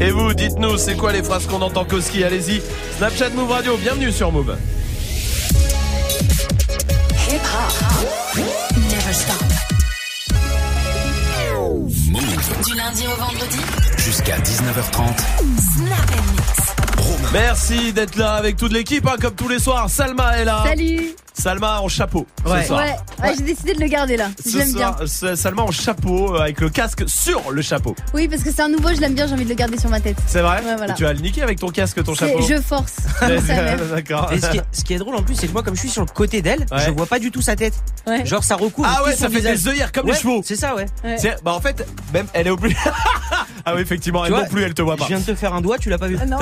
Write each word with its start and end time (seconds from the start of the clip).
Et 0.00 0.10
vous, 0.10 0.34
dites-nous, 0.34 0.76
c'est 0.76 0.94
quoi 0.96 1.12
les 1.12 1.22
phrases 1.22 1.46
qu'on 1.46 1.62
entend 1.62 1.84
Koski 1.84 2.22
Allez-y. 2.22 2.60
Snapchat 2.98 3.30
Move 3.30 3.50
Radio, 3.50 3.76
bienvenue 3.78 4.12
sur 4.12 4.30
Move. 4.30 4.56
Hip 7.28 7.40
hop. 7.40 8.36
Never 8.76 9.12
stop. 9.12 9.42
Move 12.10 12.64
Du 12.64 12.74
lundi 12.74 13.04
au 13.06 13.16
vendredi. 13.20 13.58
jusqu'à 13.96 14.36
19h30. 14.38 15.16
Snap 15.76 16.10
and 16.10 16.32
mix. 16.32 17.32
Merci 17.32 17.92
d'être 17.92 18.16
là 18.16 18.34
avec 18.34 18.56
toute 18.56 18.72
l'équipe, 18.72 19.06
hein, 19.06 19.16
comme 19.20 19.34
tous 19.34 19.48
les 19.48 19.58
soirs. 19.58 19.88
Salma 19.90 20.38
est 20.38 20.44
là. 20.44 20.62
Salut 20.66 21.14
Salma 21.38 21.80
en 21.80 21.88
chapeau 21.88 22.26
Ouais. 22.46 22.62
ce 22.62 22.68
soir. 22.68 22.80
Ouais, 22.80 22.96
ouais, 23.22 23.34
j'ai 23.36 23.42
décidé 23.44 23.74
de 23.74 23.80
le 23.80 23.86
garder 23.88 24.16
là. 24.16 24.28
Ce 24.42 24.50
Je 24.50 24.58
l'aime 24.58 24.72
bien. 24.72 24.96
c'est 25.06 25.36
Salma 25.36 25.62
en 25.62 25.70
chapeau 25.70 26.34
euh, 26.34 26.40
avec 26.40 26.60
le 26.60 26.70
casque 26.70 27.04
sur 27.06 27.50
le 27.50 27.60
chapeau. 27.62 27.94
Oui, 28.14 28.26
parce 28.26 28.42
que 28.42 28.50
c'est 28.50 28.62
un 28.62 28.68
nouveau, 28.68 28.88
je 28.94 29.00
l'aime 29.00 29.14
bien, 29.14 29.26
j'ai 29.26 29.34
envie 29.34 29.44
de 29.44 29.48
le 29.50 29.54
garder 29.54 29.78
sur 29.78 29.90
ma 29.90 30.00
tête. 30.00 30.16
C'est 30.26 30.40
vrai 30.40 30.62
Ouais, 30.64 30.76
voilà. 30.76 30.94
Tu 30.94 31.02
vas 31.04 31.12
le 31.12 31.20
niquer 31.20 31.42
avec 31.42 31.58
ton 31.60 31.68
casque, 31.68 32.02
ton 32.02 32.14
C'est- 32.14 32.26
chapeau 32.28 32.42
Je 32.48 32.60
force. 32.60 32.96
D'accord. 33.94 34.32
Et 34.32 34.40
ce 34.40 34.50
qui, 34.50 34.56
est, 34.58 34.62
ce 34.72 34.82
qui 34.84 34.94
est 34.94 34.98
drôle 34.98 35.14
en 35.16 35.22
plus, 35.22 35.34
c'est 35.34 35.46
que 35.46 35.52
moi, 35.52 35.62
comme 35.62 35.74
je 35.74 35.80
suis 35.80 35.88
sur 35.90 36.02
le 36.02 36.08
côté 36.10 36.40
d'elle, 36.42 36.64
Ouais. 36.72 36.78
je 36.86 36.90
vois 36.90 37.06
pas 37.06 37.18
du 37.18 37.30
tout 37.30 37.42
sa 37.42 37.54
tête. 37.54 37.74
Ouais. 38.06 38.24
Genre, 38.24 38.42
ça 38.42 38.56
recouvre. 38.56 38.88
Ah 38.90 38.98
tout 39.00 39.06
ouais, 39.06 39.12
son 39.12 39.18
ça 39.24 39.28
fait 39.28 39.36
visage. 39.36 39.58
des 39.62 39.68
œillères 39.68 39.92
comme 39.92 40.06
Ouais, 40.06 40.12
les 40.14 40.18
chevaux. 40.18 40.40
C'est 40.44 40.56
ça, 40.56 40.74
ouais. 40.74 40.86
Ouais. 41.04 41.18
C'est- 41.18 41.36
Bah 41.44 41.52
en 41.52 41.60
fait, 41.60 41.86
même 42.14 42.26
elle 42.32 42.46
est 42.46 42.50
au 42.50 42.56
plus. 42.56 42.74
ah 43.66 43.74
oui, 43.74 43.82
effectivement, 43.82 44.24
elle 44.24 44.32
vois, 44.32 44.42
non 44.42 44.48
plus, 44.48 44.62
elle 44.62 44.74
te 44.74 44.82
voit 44.82 44.94
Je 44.94 45.00
pas. 45.00 45.06
viens 45.06 45.18
de 45.20 45.24
te 45.24 45.34
faire 45.34 45.52
un 45.54 45.60
doigt, 45.60 45.76
tu 45.78 45.90
l'as 45.90 45.98
pas 45.98 46.08
vu. 46.08 46.16
Ah 46.20 46.26
Non. 46.26 46.38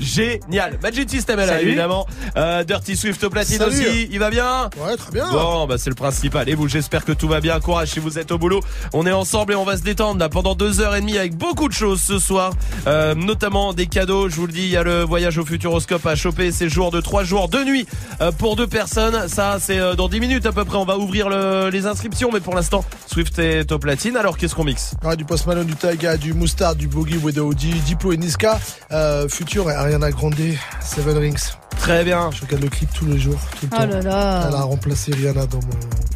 Génial. 0.00 0.78
Magic 0.82 1.10
System 1.10 1.38
là, 1.38 1.60
évidemment. 1.60 2.06
Euh, 2.36 2.64
Dirty 2.64 2.96
Swift 3.00 3.24
au 3.24 3.30
platine 3.30 3.58
Salut. 3.58 3.70
aussi. 3.70 4.08
Il 4.10 4.18
va 4.18 4.30
bien 4.30 4.68
Ouais, 4.78 4.96
très 4.96 5.10
bien. 5.10 5.30
Bon, 5.30 5.66
bah 5.66 5.76
c'est 5.78 5.90
le 5.90 5.96
principal. 5.96 6.48
Et 6.48 6.54
vous, 6.54 6.68
j'espère 6.68 7.04
que 7.04 7.12
tout 7.12 7.28
va 7.28 7.40
bien. 7.40 7.58
Courage 7.60 7.88
si 7.88 7.98
vous 8.00 8.18
êtes 8.18 8.30
au 8.32 8.38
boulot. 8.38 8.60
On 8.92 9.06
est 9.06 9.12
ensemble 9.12 9.52
et 9.52 9.56
on 9.56 9.64
va 9.64 9.76
se 9.76 9.82
détendre 9.82 10.20
là 10.20 10.28
pendant 10.28 10.54
deux 10.54 10.80
heures 10.80 10.94
et 10.94 11.00
demie 11.00 11.16
avec 11.18 11.34
beaucoup 11.36 11.68
de 11.68 11.72
choses 11.74 12.00
ce 12.00 12.18
soir, 12.18 12.52
Euh, 12.86 13.14
notamment 13.14 13.72
des 13.72 13.86
cadeaux. 13.86 14.28
Je 14.28 14.36
vous 14.36 14.46
le 14.46 14.52
dis, 14.52 14.62
il 14.62 14.68
y 14.70 14.76
a 14.76 14.82
le 14.82 15.02
voyage 15.02 15.38
au 15.38 15.44
Futuroscope 15.44 16.04
à 16.06 16.14
choper. 16.14 16.52
Ces 16.52 16.68
jours 16.68 16.90
de 16.90 17.00
trois 17.00 17.24
jours, 17.24 17.48
de 17.48 17.62
nuit 17.64 17.86
euh, 18.20 18.32
pour 18.32 18.56
deux 18.56 18.66
personnes. 18.66 19.28
Ça, 19.28 19.58
c'est 19.60 19.78
euh, 19.78 19.94
dans 19.94 20.08
10 20.08 20.20
minutes 20.20 20.46
à 20.46 20.52
peu 20.52 20.64
près. 20.64 20.76
On 20.76 20.84
va 20.84 20.98
ouvrir 20.98 21.28
le- 21.28 21.68
les 21.70 21.86
inscriptions, 21.86 22.30
mais 22.32 22.40
pour 22.40 22.54
l'instant, 22.54 22.84
Swift 23.06 23.38
est 23.38 23.70
au 23.72 23.78
platine. 23.78 24.16
Alors 24.16 24.36
qu'est-ce 24.36 24.54
qu'on 24.54 24.64
mixe? 24.64 24.92
Ouais, 25.04 25.16
du 25.16 25.24
Post 25.24 25.46
Malone, 25.46 25.66
du 25.66 25.76
Taiga, 25.76 26.16
du 26.16 26.34
Mustard, 26.34 26.74
du 26.76 26.88
Boogie, 26.88 27.16
Widow, 27.18 27.54
du 27.54 27.70
Diplo 27.70 28.12
et 28.12 28.16
Niska. 28.16 28.58
Euh, 28.92 29.28
Futur 29.28 29.70
et 29.70 29.74
Ariana 29.74 30.10
Grande, 30.10 30.34
Seven 30.82 31.16
Rings. 31.18 31.52
Très 31.78 32.04
bien. 32.04 32.30
Je 32.30 32.42
regarde 32.42 32.62
le 32.62 32.68
clip 32.68 32.88
tous 32.92 33.06
les 33.06 33.18
jours, 33.18 33.38
tout 33.58 33.66
le 33.66 33.68
Oh 33.72 33.76
temps. 33.76 33.86
là 33.86 33.98
Elle 34.00 34.06
a 34.06 34.50
là. 34.50 34.62
remplacé 34.62 35.12
Rihanna 35.12 35.46
dans 35.46 35.58
mon 35.58 35.70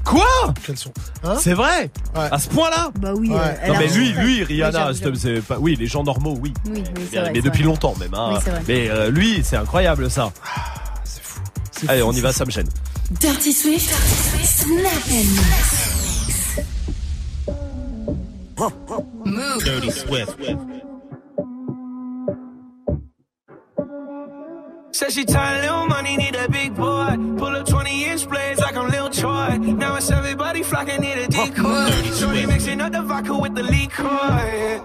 Quoi 0.05 0.27
caleçon. 0.65 0.93
Hein 1.25 1.37
C'est 1.41 1.55
vrai 1.55 1.91
Ouais. 2.15 2.29
À 2.31 2.39
ce 2.39 2.49
point-là 2.49 2.91
Bah 2.99 3.13
oui. 3.17 3.31
Ouais. 3.31 3.37
euh, 3.39 3.55
elle 3.63 3.73
Non 3.73 3.79
mais 3.79 3.87
lui, 3.89 4.13
lui, 4.13 4.45
Rihanna, 4.45 4.91
c'est 4.95 5.41
pas, 5.41 5.57
oui, 5.59 5.77
les 5.79 5.87
gens 5.87 6.05
normaux, 6.05 6.37
oui. 6.41 6.53
Oui, 6.67 6.73
oui, 6.77 6.83
c'est 7.11 7.17
mais 7.17 7.21
vrai. 7.23 7.31
mais 7.35 7.41
depuis 7.41 7.63
vrai. 7.63 7.73
longtemps 7.73 7.95
même. 7.99 8.13
Hein. 8.15 8.31
Oui, 8.35 8.39
c'est 8.45 8.51
vrai. 8.51 8.63
mais 8.69 8.91
euh, 8.91 9.11
lui, 9.11 9.43
c'est 9.43 9.57
incroyable 9.57 10.11
ça. 10.11 10.31
C'est 11.05 11.23
fou. 11.23 11.41
Allez, 11.89 12.03
fou, 12.03 12.09
on 12.09 12.13
y 12.13 12.21
va, 12.21 12.33
ça 12.33 12.45
me 12.45 12.51
gêne. 12.51 12.69
Dirty 13.13 13.53
Swift. 13.53 13.95
Snap. 14.45 14.93
Dirty 19.65 19.91
Swift. 19.91 20.37
Said 24.95 25.11
she 25.11 25.25
tired, 25.25 25.63
little 25.63 25.89
money, 25.89 26.17
need 26.17 26.37
a 26.37 26.49
big 26.49 26.77
boy. 26.77 27.17
Pull 27.37 27.57
up 27.57 27.67
20 27.67 28.05
inch 28.05 28.29
blades 28.29 28.61
like 28.61 28.77
I'm 28.77 28.89
Lil 28.89 29.11
Troy. 29.11 29.59
Now 29.59 29.97
it's 29.97 30.09
everybody 30.09 30.63
flocking, 30.63 31.01
need 31.01 31.19
a 31.19 31.27
decoy. 31.27 31.91
Shorty 32.13 32.47
mixing 32.47 32.81
up 32.81 32.93
the 32.93 33.03
vodka 33.03 33.37
with 33.37 33.57
the 33.57 33.65
liquor. 33.65 34.81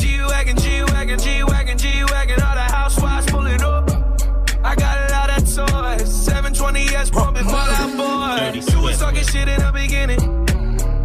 G-Wagon, 0.00 0.56
G-Wagon, 0.56 1.18
G-Wagon, 1.20 1.78
G-Wagon. 1.78 2.42
All 2.42 2.54
the 2.56 2.60
housewives 2.60 3.26
pulling 3.26 3.62
up. 3.62 3.88
I 4.64 4.74
got 4.74 5.08
a 5.08 5.12
lot 5.12 5.30
of 5.30 5.44
toys. 5.44 6.28
720S 6.28 7.12
pumping 7.12 7.44
Fall 7.44 7.54
Out 7.54 7.96
Boy. 7.96 8.60
You 8.68 8.82
was 8.82 8.98
talking 8.98 9.22
shit 9.22 9.46
in 9.46 9.60
the 9.60 9.70
beginning. 9.72 10.44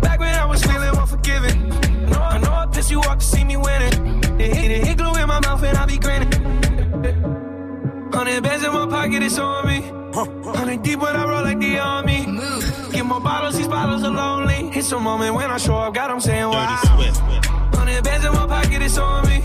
Back 0.02 0.20
when 0.20 0.34
I 0.34 0.46
was 0.46 0.64
feeling 0.64 0.98
unforgiving. 0.98 1.72
I 1.72 2.10
know, 2.10 2.22
I 2.22 2.38
know 2.40 2.54
I 2.54 2.66
pissed 2.74 2.90
you 2.90 3.02
off 3.02 3.20
to 3.20 3.24
see 3.24 3.44
me 3.44 3.56
winning. 3.56 4.24
It 4.42 4.56
hit, 4.56 4.72
it 4.72 4.88
hit 4.88 4.98
glue 4.98 5.14
in 5.14 5.28
my 5.28 5.40
mouth 5.42 5.62
and 5.62 5.78
I 5.78 5.86
be 5.86 6.00
grinning. 6.00 6.59
Hundred 8.20 8.44
bands 8.44 8.66
in 8.66 8.74
my 8.74 8.86
pocket, 8.86 9.24
it's 9.24 9.40
on 9.40 9.66
me. 9.66 9.80
Hundred 10.14 10.84
deep 10.84 11.00
when 11.00 11.16
I 11.16 11.24
roll 11.26 11.42
like 11.42 11.58
the 11.58 11.80
army. 11.80 12.26
Get 12.92 13.06
more 13.06 13.22
bottles, 13.22 13.56
these 13.56 13.70
bottles 13.70 14.04
are 14.04 14.12
lonely. 14.12 14.72
It's 14.78 14.92
a 14.92 15.00
moment 15.00 15.36
when 15.36 15.50
I 15.50 15.56
show 15.58 15.78
up, 15.78 15.94
God, 15.94 16.12
I'm 16.12 16.20
saying 16.20 16.50
wow. 16.50 16.76
Hundred 17.74 18.04
bands 18.04 18.26
in 18.26 18.34
my 18.34 18.46
pocket, 18.46 18.82
it's 18.82 18.98
on 18.98 19.26
me. 19.26 19.42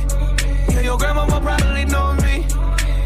Yeah, 0.71 0.81
your 0.81 0.99
grandma 0.99 1.25
will 1.25 1.41
probably 1.41 1.85
know 1.85 2.15
me. 2.15 2.45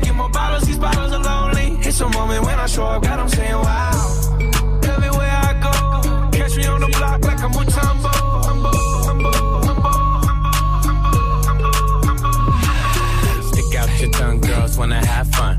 Get 0.00 0.14
more 0.14 0.30
bottles, 0.30 0.62
these 0.66 0.78
bottles 0.78 1.12
are 1.12 1.22
lonely. 1.22 1.76
It's 1.86 2.00
a 2.00 2.08
moment 2.08 2.46
when 2.46 2.58
I 2.58 2.64
show 2.64 2.86
up, 2.86 3.02
God, 3.02 3.20
I'm 3.20 3.28
saying 3.28 3.52
wow. 3.52 4.30
Everywhere 4.84 5.36
I 5.48 5.52
go, 5.60 6.30
catch 6.30 6.56
me 6.56 6.64
on 6.64 6.80
the 6.80 6.88
block 6.96 7.22
like 7.26 7.42
I'm 7.42 7.52
with 7.52 7.68
Tumbo. 7.68 8.08
Humbo, 8.48 8.72
humbo, 9.04 9.32
humbo, 9.44 9.68
humbo, 9.68 9.92
humbo, 11.44 11.70
humbo. 12.08 13.52
Stick 13.52 13.74
out 13.78 14.00
your 14.00 14.10
tongue, 14.12 14.40
girls 14.40 14.78
wanna 14.78 15.04
have 15.04 15.28
fun. 15.28 15.57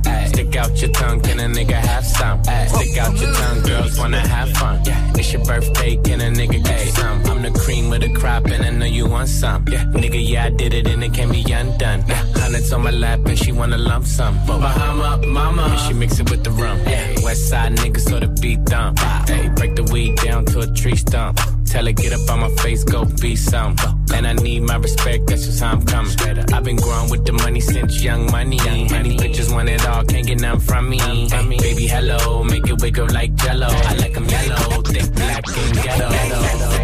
Stick 0.49 0.61
out 0.61 0.81
your 0.81 0.89
tongue, 0.89 1.21
can 1.21 1.39
a 1.39 1.43
nigga 1.43 1.73
have 1.73 2.03
some? 2.03 2.43
Stick 2.43 2.97
out 2.97 3.15
your 3.21 3.31
tongue, 3.31 3.61
girls 3.61 3.99
wanna 3.99 4.17
have 4.17 4.49
fun. 4.57 5.08
It's 5.19 5.33
your 5.33 5.43
birthday, 5.43 5.97
can 5.97 6.21
a 6.21 6.31
nigga 6.31 6.63
get 6.63 6.79
some? 6.95 7.25
I'm 7.25 7.41
the 7.41 7.51
cream 7.59 7.91
of 7.91 7.99
the 7.99 8.13
crop, 8.13 8.45
and 8.45 8.63
I 8.63 8.69
know 8.69 8.85
you 8.85 9.05
want 9.05 9.27
some. 9.27 9.65
Nigga, 9.65 10.17
yeah, 10.17 10.45
I 10.45 10.49
did 10.49 10.73
it, 10.73 10.87
and 10.87 11.03
it 11.03 11.13
can't 11.13 11.29
be 11.29 11.43
undone. 11.51 12.03
Hundreds 12.35 12.71
on 12.71 12.83
my 12.83 12.91
lap, 12.91 13.19
and 13.25 13.37
she 13.37 13.51
wanna 13.51 13.77
lump 13.77 14.05
some. 14.05 14.35
Bahama, 14.45 15.27
mama, 15.27 15.63
and 15.63 15.79
she 15.81 15.93
mix 15.93 16.21
it 16.21 16.29
with 16.31 16.45
the 16.45 16.51
rum. 16.51 16.79
West 17.21 17.49
side 17.49 17.75
niggas, 17.75 18.07
so 18.09 18.17
the 18.17 18.27
beat 18.41 18.63
dump. 18.63 18.97
Hey, 19.27 19.49
break 19.49 19.75
the 19.75 19.83
weed 19.91 20.15
down 20.15 20.45
to 20.45 20.61
a 20.61 20.67
tree 20.67 20.95
stump. 20.95 21.37
Tell 21.65 21.85
her, 21.85 21.91
get 21.91 22.13
up 22.13 22.27
on 22.31 22.39
my 22.39 22.49
face, 22.63 22.85
go 22.85 23.03
be 23.21 23.35
some. 23.35 23.75
And 24.11 24.25
I 24.25 24.33
need 24.33 24.61
my 24.61 24.77
respect, 24.77 25.27
that's 25.27 25.45
just 25.45 25.59
how 25.61 25.73
I'm 25.73 25.85
coming. 25.85 26.15
I've 26.53 26.63
been 26.63 26.77
growing 26.77 27.11
with 27.11 27.25
the 27.25 27.33
money 27.33 27.59
since 27.59 28.01
young 28.01 28.31
money. 28.31 28.57
Many 28.57 29.17
bitches 29.17 29.53
want 29.53 29.69
it 29.69 29.85
all, 29.85 30.03
can't 30.05 30.25
get 30.25 30.39
none 30.39 30.59
from 30.61 30.89
me. 30.89 30.97
Baby, 31.29 31.87
hello, 31.87 32.43
make 32.43 32.67
it 32.67 32.81
wake 32.81 32.97
up 32.97 33.11
like 33.11 33.35
jello. 33.35 33.67
I 33.67 33.93
like 33.95 34.15
'em 34.17 34.25
yellow, 34.25 34.81
thick, 34.81 35.08
black, 35.09 35.43
and 35.47 35.73
ghetto. 35.83 36.78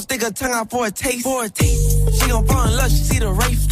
Gon' 0.00 0.18
stick 0.18 0.22
her 0.22 0.30
tongue 0.30 0.52
out 0.52 0.70
for 0.70 0.86
a 0.86 0.90
taste, 0.90 1.22
for 1.24 1.44
a 1.44 1.48
taste. 1.48 2.20
She 2.20 2.28
gon' 2.28 2.46
fall 2.46 2.64
in 2.66 2.76
love, 2.76 2.90
she 2.90 2.96
see 2.96 3.18
the 3.18 3.30
race. 3.32 3.68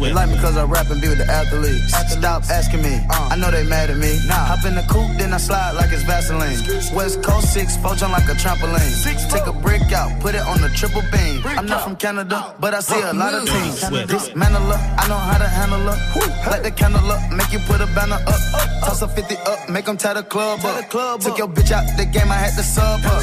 They 0.01 0.13
like 0.13 0.29
me 0.29 0.37
cause 0.37 0.57
I 0.57 0.65
rap 0.65 0.91
and 0.91 1.01
be 1.01 1.09
with 1.09 1.19
the 1.19 1.27
athletes. 1.27 1.93
Stop 2.13 2.45
asking 2.45 2.83
me. 2.83 3.01
I 3.11 3.37
know 3.37 3.51
they 3.51 3.65
mad 3.65 3.91
at 3.91 3.97
me. 3.97 4.19
Nah. 4.27 4.35
Hop 4.35 4.65
in 4.65 4.75
the 4.75 4.83
coupe, 4.83 5.17
then 5.19 5.33
I 5.33 5.39
slide 5.39 5.73
like 5.73 5.93
it's 5.93 6.03
Vaseline. 6.05 6.59
West 6.95 7.23
Coast 7.23 7.53
6, 7.53 7.77
poach 7.79 8.03
on 8.03 8.13
like 8.13 8.29
a 8.29 8.35
trampoline. 8.35 9.31
Take 9.31 9.47
a 9.47 9.53
brick 9.53 9.93
out, 9.93 10.21
put 10.21 10.35
it 10.35 10.43
on 10.43 10.61
the 10.61 10.69
triple 10.71 11.03
beam. 11.13 11.43
I'm 11.45 11.67
not 11.67 11.85
from 11.85 11.97
Canada, 11.97 12.55
but 12.61 12.75
I 12.75 12.81
see 12.81 13.01
a 13.01 13.13
lot 13.13 13.35
of 13.35 13.49
teams. 13.49 13.81
Dismantle 14.09 14.63
her, 14.63 14.81
I 14.99 15.09
know 15.09 15.17
how 15.17 15.39
to 15.39 15.49
handle 15.49 15.81
her. 15.81 16.51
Light 16.51 16.63
the 16.63 16.71
candle 16.71 17.11
up, 17.11 17.33
make 17.33 17.53
you 17.53 17.59
put 17.61 17.81
a 17.81 17.87
banner 17.95 18.21
up. 18.27 18.41
Toss 18.85 19.03
a 19.03 19.09
50 19.09 19.37
up, 19.37 19.69
make 19.69 19.87
them 19.87 19.97
tie 19.97 20.15
the 20.15 20.23
club 20.23 20.61
up. 20.65 21.21
Took 21.21 21.39
your 21.39 21.49
bitch 21.49 21.73
out 21.73 21.85
the 21.97 22.05
game, 22.05 22.31
I 22.31 22.37
had 22.37 22.55
to 22.55 22.63
sub 22.63 23.01
her. 23.01 23.21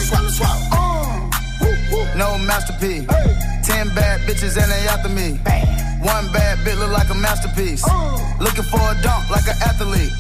Oh, 0.74 0.90
No 2.15 2.38
masterpiece. 2.38 3.05
Ten 3.63 3.88
bad 3.95 4.21
bitches 4.21 4.57
and 4.61 4.71
they 4.71 4.88
after 4.88 5.09
me. 5.09 5.39
One 6.01 6.31
bad 6.31 6.59
bitch 6.59 6.79
look 6.79 6.91
like 6.91 7.09
a 7.09 7.15
masterpiece. 7.15 7.83
Looking 8.39 8.63
for 8.63 8.79
a 8.79 8.95
dunk 9.01 9.29
like 9.29 9.47
an 9.47 9.57
athlete. 9.61 10.11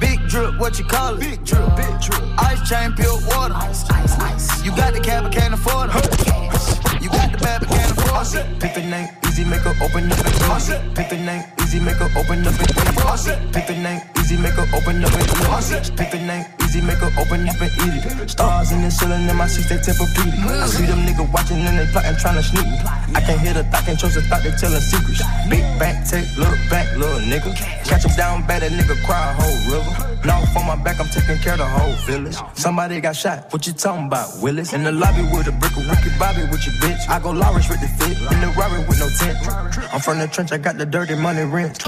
Big 0.00 0.18
drip, 0.28 0.58
what 0.58 0.78
you 0.78 0.84
call 0.84 1.14
it? 1.14 1.20
Big 1.20 1.44
drip, 1.44 1.76
big 1.76 2.00
drip. 2.00 2.22
Ice 2.38 2.68
chain, 2.68 2.92
pure 2.92 3.18
water. 3.28 3.54
Ice, 3.54 3.88
ice, 3.90 4.18
ice. 4.18 4.64
You 4.64 4.74
got 4.74 4.94
the 4.94 5.00
cab, 5.00 5.24
but 5.24 5.32
can't 5.32 5.54
afford 5.54 5.90
it. 5.90 7.02
You 7.02 7.08
got 7.10 7.32
the 7.32 7.38
bad, 7.38 7.60
but 7.60 7.68
can't 7.68 7.92
afford 7.92 8.26
it. 8.34 8.60
Pick 8.60 8.74
the 8.74 8.82
name, 8.82 9.08
easy, 9.30 9.44
make 9.44 9.62
her 9.62 9.74
open 9.78 10.10
up 10.10 10.18
and 10.18 10.34
eat. 10.34 10.94
Pick 10.94 11.08
the 11.08 11.16
name, 11.16 11.44
easy, 11.62 11.78
make 11.78 11.96
her 12.02 12.10
open 12.18 12.42
up 12.42 12.58
and 12.58 12.66
eat. 12.66 13.52
Pick 13.54 13.66
the 13.70 13.76
name, 13.78 14.02
easy, 14.18 14.36
make 14.36 14.58
her 14.58 14.66
open 14.74 15.04
up 15.04 15.14
and 15.14 15.22
eat. 15.22 15.96
Pick 15.96 16.10
the 16.10 16.18
name, 16.18 16.44
easy, 16.62 16.80
make 16.82 16.98
her 16.98 17.12
open 17.14 17.48
up 17.48 17.60
and 17.62 17.72
eat 17.86 18.02
it. 18.02 18.30
Stars 18.30 18.72
in 18.72 18.82
the 18.82 18.90
ceiling 18.90 19.28
in 19.28 19.36
my 19.36 19.46
seats, 19.46 19.68
they 19.70 19.78
Tempur-Pedic. 19.78 20.42
I 20.42 20.66
see 20.66 20.86
them 20.86 21.06
niggas 21.06 21.32
watching 21.32 21.62
and 21.62 21.78
they 21.78 21.86
plotting, 21.92 22.16
trying 22.18 22.36
to 22.36 22.42
sneak 22.42 22.66
me. 22.66 22.78
I 23.14 23.20
can't 23.22 23.40
hear 23.40 23.54
the 23.54 23.64
thought, 23.64 23.84
can't 23.86 23.98
trust 23.98 24.14
the 24.16 24.22
thought, 24.22 24.42
they 24.42 24.50
telling 24.50 24.82
secrets. 24.82 25.22
Big 25.48 25.62
back, 25.78 26.04
take, 26.04 26.26
look 26.36 26.58
back, 26.68 26.90
little 26.96 27.22
nigga. 27.22 27.54
Catch 27.86 28.04
him 28.04 28.14
down 28.16 28.46
bad, 28.46 28.62
that 28.62 28.72
nigga 28.72 28.98
cry 29.06 29.30
a 29.30 29.34
whole 29.38 29.58
river. 29.70 29.92
Now 30.26 30.44
for 30.52 30.62
my 30.64 30.76
back, 30.76 31.00
I'm 31.00 31.08
taking 31.08 31.38
care 31.38 31.54
of 31.54 31.60
the 31.60 31.66
whole 31.66 31.94
village. 32.04 32.36
Somebody 32.54 33.00
got 33.00 33.16
shot, 33.16 33.52
what 33.52 33.66
you 33.66 33.72
talking 33.72 34.06
about, 34.06 34.28
Willis? 34.42 34.72
In 34.72 34.82
the 34.84 34.92
lobby 34.92 35.22
with 35.22 35.46
a 35.48 35.52
brick 35.52 35.72
of 35.76 35.88
Ricky 35.88 36.10
Bobby 36.18 36.42
with 36.50 36.66
your 36.66 36.74
bitch. 36.82 37.08
I 37.08 37.18
go 37.20 37.30
Lawrence 37.30 37.68
with 37.68 37.80
the 37.80 37.88
fit, 37.88 38.18
in 38.18 38.40
the 38.40 38.52
Rari 38.58 38.84
with 38.86 38.98
no 39.00 39.08
I'm 39.20 40.00
from 40.00 40.18
the 40.18 40.28
trench, 40.28 40.50
I 40.52 40.58
got 40.58 40.78
the 40.78 40.86
dirty 40.86 41.14
money 41.14 41.42
rent. 41.42 41.84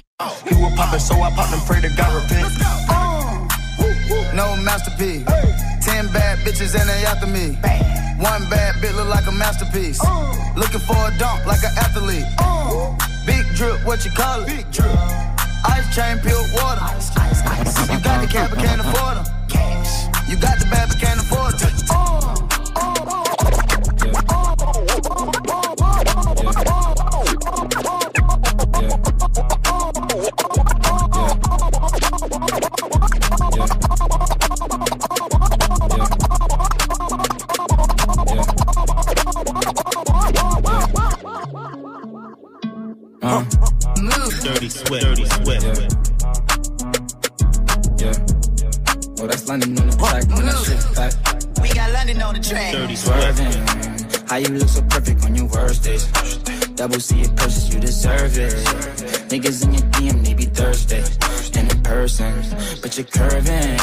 He 0.46 0.55
was 0.55 0.75
poppin', 0.76 1.00
so 1.00 1.14
I 1.14 1.31
popped 1.31 1.52
and 1.52 1.62
pray 1.62 1.81
to 1.81 1.88
God 1.96 2.12
repent. 2.23 2.52
Uh. 2.88 3.49
No 4.34 4.56
masterpiece. 4.62 5.25
Ten 5.81 6.12
bad 6.12 6.38
bitches 6.44 6.79
and 6.79 6.88
they 6.88 7.05
after 7.05 7.26
me. 7.26 7.56
One 8.23 8.49
bad 8.50 8.75
bitch 8.76 8.94
look 8.94 9.08
like 9.08 9.26
a 9.26 9.32
masterpiece. 9.32 9.99
Uh. 10.05 10.52
Looking 10.56 10.81
for 10.81 10.96
a 10.96 11.17
dunk 11.19 11.46
like 11.46 11.64
an 11.64 11.73
athlete. 11.79 12.26
Uh. 12.38 12.96
Big 13.25 13.46
drip, 13.56 13.85
what 13.87 14.05
you 14.05 14.11
call 14.11 14.43
it? 14.43 14.49
Big 14.49 14.70
drip. 14.70 14.93
Ice 15.64 15.94
chain, 15.94 16.19
pure 16.20 16.37
water. 16.52 16.81
ice 16.82 17.17
ice 17.17 17.88
You 17.88 17.99
got 18.00 18.20
the 18.20 18.26
cab, 18.28 18.50
but 18.50 18.58
can't 18.58 18.81
afford 18.81 19.17
them. 19.17 19.26
Cash. 19.49 20.28
You 20.28 20.37
got 20.37 20.58
the 20.58 20.67
bad, 20.67 20.88
but 20.88 20.99
can't 20.99 21.20
afford 21.20 21.58
them. 21.58 22.21
Dirty 44.43 44.69
Swift. 44.69 45.04
Dirty 45.04 45.25
Swift. 45.25 45.64
Yeah. 48.00 48.12
Oh, 49.20 49.26
that's 49.26 49.49
London 49.49 49.78
on 49.78 49.87
the 49.88 49.96
track. 49.99 50.26
When 50.28 50.46
that 50.46 50.56
shit 50.64 50.96
back. 50.96 51.62
We 51.62 51.69
got 51.75 51.93
London 51.93 52.22
on 52.22 52.34
the 52.34 52.40
track. 52.40 52.72
Dirty 52.72 52.96
Swift. 52.96 53.37
Swerving. 53.37 54.26
How 54.28 54.37
you 54.37 54.49
look 54.49 54.69
so 54.69 54.82
perfect 54.82 55.25
on 55.25 55.34
your 55.34 55.46
worst 55.46 55.84
days. 55.84 56.62
Double 56.74 57.00
C 57.00 57.20
it 57.20 57.36
purchase, 57.36 57.72
you 57.72 57.80
deserve 57.80 58.38
it. 58.38 58.52
Niggas 59.28 59.64
in 59.64 59.72
your 59.74 59.82
DM, 59.92 60.24
they 60.24 60.34
be 60.34 60.44
thirsty. 60.44 61.02
And 61.58 61.70
in 61.70 61.82
person, 61.82 62.32
but 62.80 62.96
you're 62.96 63.06
curving. 63.06 63.78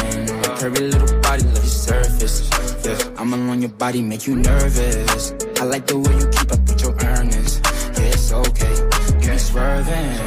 Curvy 0.57 0.91
little 0.91 1.21
body, 1.21 1.43
love 1.43 1.55
your 1.55 1.65
surface. 1.65 2.49
Yeah, 2.83 2.97
I'm 3.17 3.33
along 3.33 3.61
your 3.61 3.69
body, 3.69 4.01
make 4.01 4.25
you 4.27 4.35
nervous. 4.35 5.33
I 5.61 5.65
like 5.65 5.85
the 5.85 5.99
way 5.99 6.13
you 6.17 6.27
keep 6.29 6.51
up 6.51 6.59
with 6.67 6.81
your 6.81 6.95
earnings. 7.05 7.61
Yeah, 7.97 8.13
it's 8.15 8.33
okay. 8.33 8.75
You 9.21 9.31
be 9.31 9.37
swerving. 9.37 10.19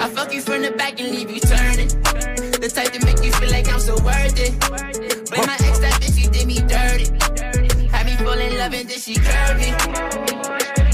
I 0.00 0.08
fuck 0.10 0.32
you 0.32 0.42
from 0.42 0.62
the 0.62 0.72
back 0.72 1.00
and 1.00 1.10
leave 1.10 1.30
you 1.30 1.40
turning. 1.40 1.88
The 2.60 2.70
type 2.72 2.92
to 2.92 3.04
make 3.06 3.24
you 3.24 3.32
feel 3.32 3.50
like 3.50 3.68
I'm 3.72 3.80
so 3.80 3.94
worth 4.04 4.38
it. 4.38 4.60
Blame 5.30 5.46
my 5.46 5.56
ex, 5.60 5.78
that 5.78 5.98
bitch, 6.00 6.20
she 6.20 6.28
did 6.28 6.46
me 6.46 6.60
dirty. 6.60 7.06
Had 7.88 8.06
me 8.06 8.12
fall 8.16 8.38
in 8.38 8.58
love 8.58 8.74
and 8.74 8.88
then 8.88 8.98
she 8.98 9.14
curvy. 9.14 10.89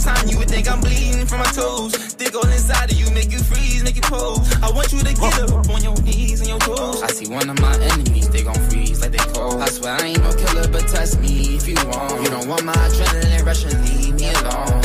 New 0.00 0.06
Louboutin, 0.06 0.30
you 0.32 0.38
would 0.38 0.48
think 0.48 0.70
I'm 0.70 0.80
bleeding 0.80 1.26
from 1.26 1.38
my 1.38 1.50
toes. 1.52 1.92
Dig 2.14 2.34
all 2.34 2.46
inside 2.46 2.90
of 2.90 2.98
you, 2.98 3.10
make 3.12 3.30
you 3.32 3.38
freeze, 3.38 3.82
make 3.84 3.96
you 3.96 4.02
pose. 4.02 4.40
I 4.62 4.70
want 4.70 4.92
you 4.92 4.98
to 5.00 5.14
get 5.14 5.40
up 5.40 5.68
on 5.68 5.82
your 5.82 5.94
knees 6.02 6.40
and 6.40 6.48
your 6.48 6.58
toes. 6.58 7.02
I 7.02 7.08
see 7.08 7.28
one 7.28 7.48
of 7.48 7.60
my 7.60 7.74
enemies, 7.74 8.28
they 8.30 8.42
gon' 8.42 8.54
freeze 8.70 9.00
like 9.00 9.12
they 9.12 9.18
cold. 9.32 9.60
I 9.60 9.68
swear 9.68 9.94
I 9.94 10.06
ain't 10.06 10.22
no 10.22 10.32
killer, 10.32 10.68
but 10.68 10.86
test 10.88 11.20
me 11.20 11.56
if 11.56 11.68
you 11.68 11.74
want. 11.86 12.22
You 12.24 12.30
don't 12.30 12.48
want 12.48 12.64
my 12.64 12.72
adrenaline 12.72 13.44
rush 13.44 13.64
and 13.64 13.74
leave 13.88 14.14
me 14.14 14.30
alone. 14.30 14.82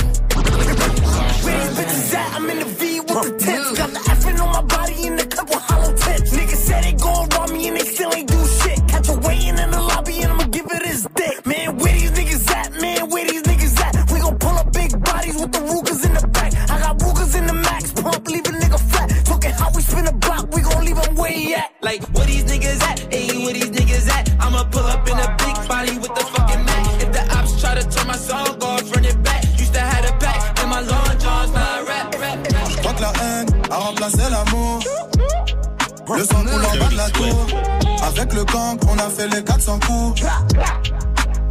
Where 1.43 1.59
these 1.59 1.77
bitches 1.77 2.13
at? 2.13 2.35
I'm 2.35 2.49
in 2.49 2.59
the 2.59 2.65
V 2.65 2.99
with 2.99 3.07
the 3.07 3.37
tips. 3.39 3.77
Got 3.77 3.91
the 3.91 4.14
Le 36.13 36.23
sang 36.23 36.43
coule 36.43 36.65
en 36.65 36.77
bas 36.77 36.89
de 36.89 36.97
la 36.97 37.09
tour. 37.09 37.47
Avec 38.03 38.33
le 38.33 38.45
gang, 38.45 38.77
on 38.89 38.97
a 38.99 39.09
fait 39.09 39.27
les 39.27 39.43
400 39.43 39.79
coups. 39.79 40.21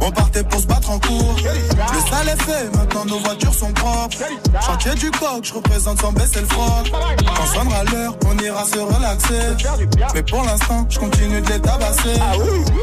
On 0.05 0.11
partait 0.11 0.43
pour 0.43 0.59
se 0.59 0.67
battre 0.67 0.91
en 0.91 0.99
cours. 0.99 1.35
Le 1.43 2.09
sale 2.11 2.29
est 2.29 2.43
fait, 2.43 2.77
maintenant 2.77 3.05
nos 3.05 3.17
voitures 3.19 3.55
sont 3.55 3.73
propres. 3.73 4.17
Chantier 4.63 4.93
du 4.93 5.09
coq, 5.09 5.43
je 5.43 5.53
représente 5.53 5.99
sans 5.99 6.11
baisser 6.11 6.41
le 6.41 6.45
froc. 6.45 6.91
Quand 7.35 7.45
sonnera 7.47 7.83
l'heure, 7.85 8.15
on 8.27 8.37
ira 8.37 8.65
se 8.65 8.77
relaxer. 8.77 9.65
Mais 10.13 10.21
pour 10.21 10.43
l'instant, 10.43 10.85
je 10.89 10.99
continue 10.99 11.41
de 11.41 11.49
les 11.49 11.59
tabasser. 11.59 12.19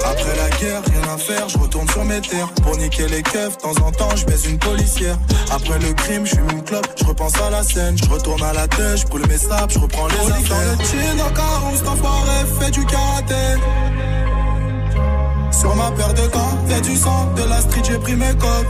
Après 0.04 0.36
la 0.36 0.50
guerre, 0.58 0.82
rien 0.84 1.14
à 1.14 1.16
faire, 1.16 1.48
je 1.48 1.58
retourne 1.58 1.88
sur 1.90 2.04
mes 2.04 2.20
terres. 2.20 2.48
Pour 2.60 2.76
niquer 2.76 3.06
les 3.06 3.22
keufs, 3.22 3.56
de 3.56 3.62
temps 3.62 3.86
en 3.86 3.92
temps, 3.92 4.16
je 4.16 4.26
baise 4.26 4.46
une 4.46 4.58
policière. 4.58 5.16
Après 5.52 5.78
le 5.78 5.92
crime, 5.92 6.26
je 6.26 6.34
fume 6.34 6.50
une 6.50 6.64
clope, 6.64 6.88
je 6.98 7.04
repense 7.04 7.40
à 7.40 7.50
la 7.50 7.62
scène. 7.62 7.96
Je 7.98 8.10
retourne 8.10 8.42
à 8.42 8.52
la 8.52 8.66
tête, 8.66 8.96
je 8.96 9.06
brûle 9.06 9.28
mes 9.28 9.38
sables, 9.38 9.72
je 9.72 9.78
reprends 9.78 10.08
les 10.08 10.28
affaires. 10.28 10.76
Dans 10.76 10.82
le 10.82 10.88
chin, 10.88 11.24
encore, 11.24 11.70
on 11.70 11.88
enfoiré, 11.88 12.44
fait 12.58 12.70
du 12.72 12.84
karaté. 12.84 13.34
Sur 15.62 15.76
ma 15.76 15.92
paire 15.92 16.12
de 16.12 16.26
gants, 16.26 16.58
y'a 16.68 16.80
du 16.80 16.96
sang, 16.96 17.32
de 17.36 17.44
la 17.48 17.60
street, 17.60 17.82
j'ai 17.88 17.98
pris 17.98 18.16
mes 18.16 18.34
codes. 18.34 18.66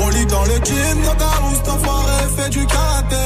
On 0.00 0.08
lit 0.10 0.26
dans 0.26 0.44
le 0.44 0.54
jean, 0.64 0.94
Nogaroust, 1.02 1.68
enfoiré, 1.68 2.22
fait 2.36 2.48
du 2.50 2.64
karaté. 2.64 3.16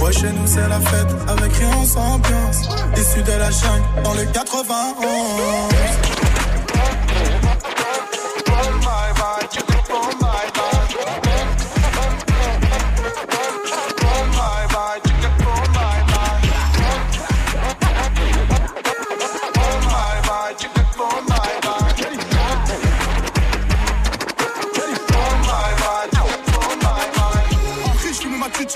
Ouais, 0.00 0.12
chez 0.12 0.30
nous 0.30 0.46
c'est 0.46 0.68
la 0.68 0.78
fête, 0.78 1.12
avec 1.26 1.52
rien 1.52 1.84
sans 1.84 2.14
ambiance. 2.14 2.60
Issu 2.96 3.22
de 3.24 3.32
la 3.32 3.50
chaîne, 3.50 3.82
dans 4.04 4.14
le 4.14 4.24
91. 4.26 6.17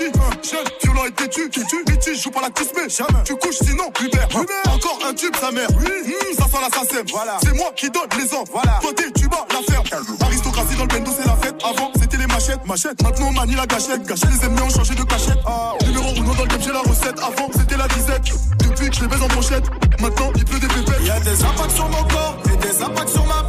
Titi, 0.03 0.19
hein, 0.19 0.29
jeune, 0.43 0.67
violent 0.83 1.05
et 1.05 1.11
têtu, 1.11 1.49
têtu, 1.49 1.83
litige, 1.87 2.21
joue 2.21 2.31
pas 2.31 2.41
la 2.41 2.49
tismée, 2.49 2.89
jamais. 2.89 3.23
Tu 3.25 3.35
couches 3.35 3.59
sinon, 3.63 3.85
Hubert, 4.01 4.27
Encore 4.73 4.99
un 5.07 5.13
tube, 5.13 5.35
sa 5.35 5.51
mère, 5.51 5.67
oui, 5.79 6.13
ça 6.37 6.45
sent 6.45 6.57
l'assassin, 6.61 7.03
voilà. 7.11 7.37
C'est 7.43 7.53
moi 7.53 7.71
qui 7.75 7.89
donne 7.89 8.09
les 8.17 8.33
ordres, 8.33 8.51
voilà. 8.51 8.79
Côté, 8.81 9.05
tu 9.15 9.27
bats 9.27 9.45
la 9.49 9.73
ferme. 9.73 9.85
Aristocratie 10.21 10.75
dans 10.75 10.83
le 10.83 10.87
bendo, 10.87 11.11
c'est 11.17 11.27
la 11.27 11.35
fête. 11.37 11.55
Avant, 11.63 11.91
c'était 11.99 12.17
les 12.17 12.27
machettes, 12.27 12.65
machettes. 12.65 13.01
Maintenant, 13.01 13.27
on 13.29 13.33
manie 13.33 13.55
la 13.55 13.65
gâchette. 13.65 14.03
Gâcher 14.03 14.27
les 14.27 14.45
ennemis 14.45 14.61
ont 14.61 14.69
changé 14.69 14.95
de 14.95 15.03
cachette. 15.03 15.39
Ah, 15.45 15.73
numéro 15.85 16.09
1 16.09 16.13
dans 16.13 16.43
le 16.43 16.47
game, 16.47 16.61
j'ai 16.61 16.71
la 16.71 16.79
recette. 16.79 17.19
Avant, 17.19 17.49
c'était 17.53 17.77
la 17.77 17.87
disette. 17.87 18.23
Depuis 18.59 18.89
que 18.89 18.95
je 18.95 19.01
les 19.01 19.07
baise 19.07 19.21
en 19.21 19.27
pochette, 19.27 19.65
maintenant, 19.99 20.31
il 20.35 20.45
pleut 20.45 20.59
des 20.59 20.67
pépettes. 20.67 21.05
Y'a 21.05 21.19
des 21.19 21.43
impacts 21.43 21.71
sur 21.71 21.87
mon 21.89 22.03
corps 22.03 22.37
et 22.51 22.57
des 22.57 22.81
impacts 22.81 23.09
sur 23.09 23.25
ma 23.25 23.43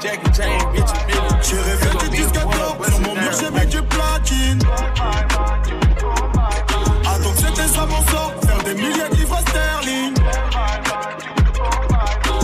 Jackie 0.00 0.32
Jane, 0.32 0.72
bitch, 0.72 0.92
Billy. 1.06 1.18
J'ai 1.42 1.56
rêvé 1.56 1.86
de 1.86 2.16
sur 2.90 3.00
mon 3.00 3.14
mur 3.14 3.32
j'ai 3.40 3.50
mis 3.50 3.66
du 3.66 3.82
platine. 3.82 4.58
Ah, 5.00 5.12
Attends 7.14 7.30
que 7.30 7.38
c'était 7.38 7.68
ça 7.68 7.86
mon 7.86 8.02
sort, 8.10 8.32
faire 8.46 8.62
des 8.64 8.74
milliers 8.74 9.08
de 9.10 9.16
livres 9.16 9.38
sterling. 9.48 10.14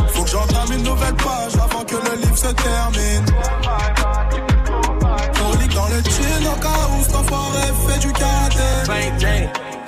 Faut 0.09 0.25
que 0.25 0.31
j'entame 0.31 0.73
une 0.73 0.83
nouvelle 0.85 1.15
page 1.15 1.55
avant 1.57 1.85
que 1.85 1.97
le 1.97 2.17
livre 2.23 2.37
se 2.39 2.49
termine. 2.49 3.27
Prolique 5.35 5.75
dans 5.75 5.89
le 5.89 6.03
chill, 6.05 6.49
en 6.49 6.61
cas 6.61 6.89
où 6.97 7.03
cet 7.03 7.17
enfoiré 7.17 7.67
fait 7.89 7.99
du 7.99 8.13
karaté. 8.13 8.93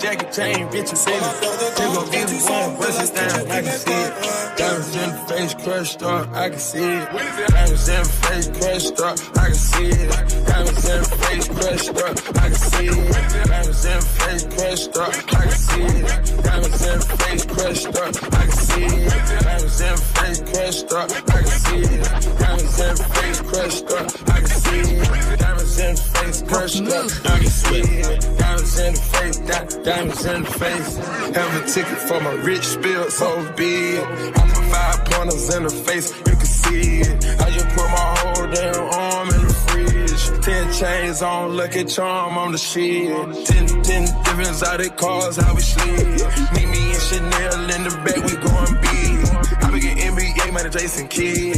Jacket, 0.05 0.33
chain, 0.33 0.69
bitch, 0.69 0.93
you 0.93 1.01
baby. 1.09 1.29
She 1.77 1.85
gon' 1.95 2.11
be 2.13 2.21
the 2.29 2.37
one, 2.45 2.77
bust 2.77 3.01
it 3.01 3.15
down, 3.17 3.51
I 3.51 3.63
can 3.63 3.73
see 3.73 4.01
it. 4.05 4.13
Diamonds 4.59 4.97
in 4.97 5.11
the 5.11 5.17
face, 5.29 5.55
crushed 5.65 6.03
up, 6.03 6.29
I 6.35 6.51
can 6.51 6.59
see 6.59 6.79
it. 6.79 7.09
Diamonds 7.49 7.89
in 7.89 8.03
the 8.03 8.09
face, 8.25 8.49
crushed 8.59 9.01
up, 9.01 9.17
I 9.39 9.47
can 9.49 9.55
see 9.55 9.87
it. 9.87 10.47
Diamonds 10.47 10.85
in 10.85 11.01
the 11.01 11.09
face, 11.25 11.49
crushed 11.49 11.97
up, 12.05 12.17
I 12.37 12.49
can 12.53 12.61
see 12.69 12.87
it. 12.87 13.49
Diamonds 13.49 13.85
in 13.85 13.97
the 13.97 14.07
face, 14.21 14.45
crushed 14.55 14.97
up, 14.97 15.15
I 15.25 15.47
can 15.49 15.57
see 15.65 15.85
it. 15.85 16.45
Diamonds 16.45 16.85
in 16.85 16.99
the 17.01 17.07
face, 17.25 17.45
crushed 17.55 17.97
up, 17.97 18.13
I 18.35 18.45
can 18.45 18.53
see 18.53 18.85
it. 18.85 19.25
Diamonds 19.41 19.81
in 19.81 19.95
the 19.95 20.05
face, 20.05 20.35
crushed 20.45 20.93
up, 20.93 21.09
I 21.25 21.41
can 21.41 21.55
see 21.65 21.81
it. 21.81 22.39
Diamonds 22.39 22.81
in 22.81 22.95
the 22.95 23.05
face, 23.15 23.41
crushed 23.41 23.91
up, 23.91 24.07
I 24.29 24.41
can 24.45 24.53
see 24.65 24.81
it. 24.85 25.39
Diamonds 25.41 25.79
in 25.81 25.95
the 25.95 26.03
face, 26.15 26.43
crushed 26.43 26.89
up, 26.93 27.07
I 27.25 27.39
can 27.41 27.47
see 27.49 27.81
it. 27.81 28.39
Diamonds 28.39 28.79
in 28.79 28.95
the 28.95 29.01
face, 29.01 29.39
di- 29.39 29.85
diamonds 29.95 30.25
in 30.25 30.43
the 30.43 30.51
face. 30.51 30.97
Have 31.37 31.63
a 31.63 31.67
ticket 31.67 31.99
for 32.09 32.21
my 32.21 32.33
rich 32.43 32.65
spill, 32.65 33.11
so 33.11 33.29
big. 33.57 34.03
I 34.03 34.43
put 34.53 34.65
five 34.75 35.05
pointers 35.07 35.55
in 35.55 35.63
the 35.65 35.71
face, 35.71 36.11
you 36.27 36.37
can 36.41 36.47
see 36.63 37.01
it. 37.01 37.41
I 37.41 37.51
just 37.51 37.69
put 37.77 37.89
my 37.99 38.07
whole 38.19 38.47
damn 38.51 38.85
arm 39.03 39.29
in 39.31 39.43
the 39.47 39.55
fridge. 39.67 40.45
Ten 40.45 40.73
chains 40.73 41.23
on, 41.23 41.57
lucky 41.57 41.85
charm 41.85 42.37
on 42.39 42.53
the 42.53 42.59
shit. 42.59 43.09
Ten, 43.47 43.67
ten 43.83 44.03
different 44.25 44.49
exotic 44.49 44.97
cars, 44.97 45.37
how 45.37 45.55
we 45.55 45.61
slid. 45.61 46.07
Meet 46.55 46.69
me 46.75 46.83
and 46.93 47.03
Chanel 47.09 47.71
in 47.77 47.83
the 47.85 47.95
back, 48.05 48.21
we 48.27 48.35
going 48.47 48.75
big. 48.85 49.15
I 49.63 49.71
be 49.73 49.89
an 49.89 49.99
NBA 50.13 50.53
man, 50.53 50.71
Jason 50.73 51.09
Kidd. 51.09 51.57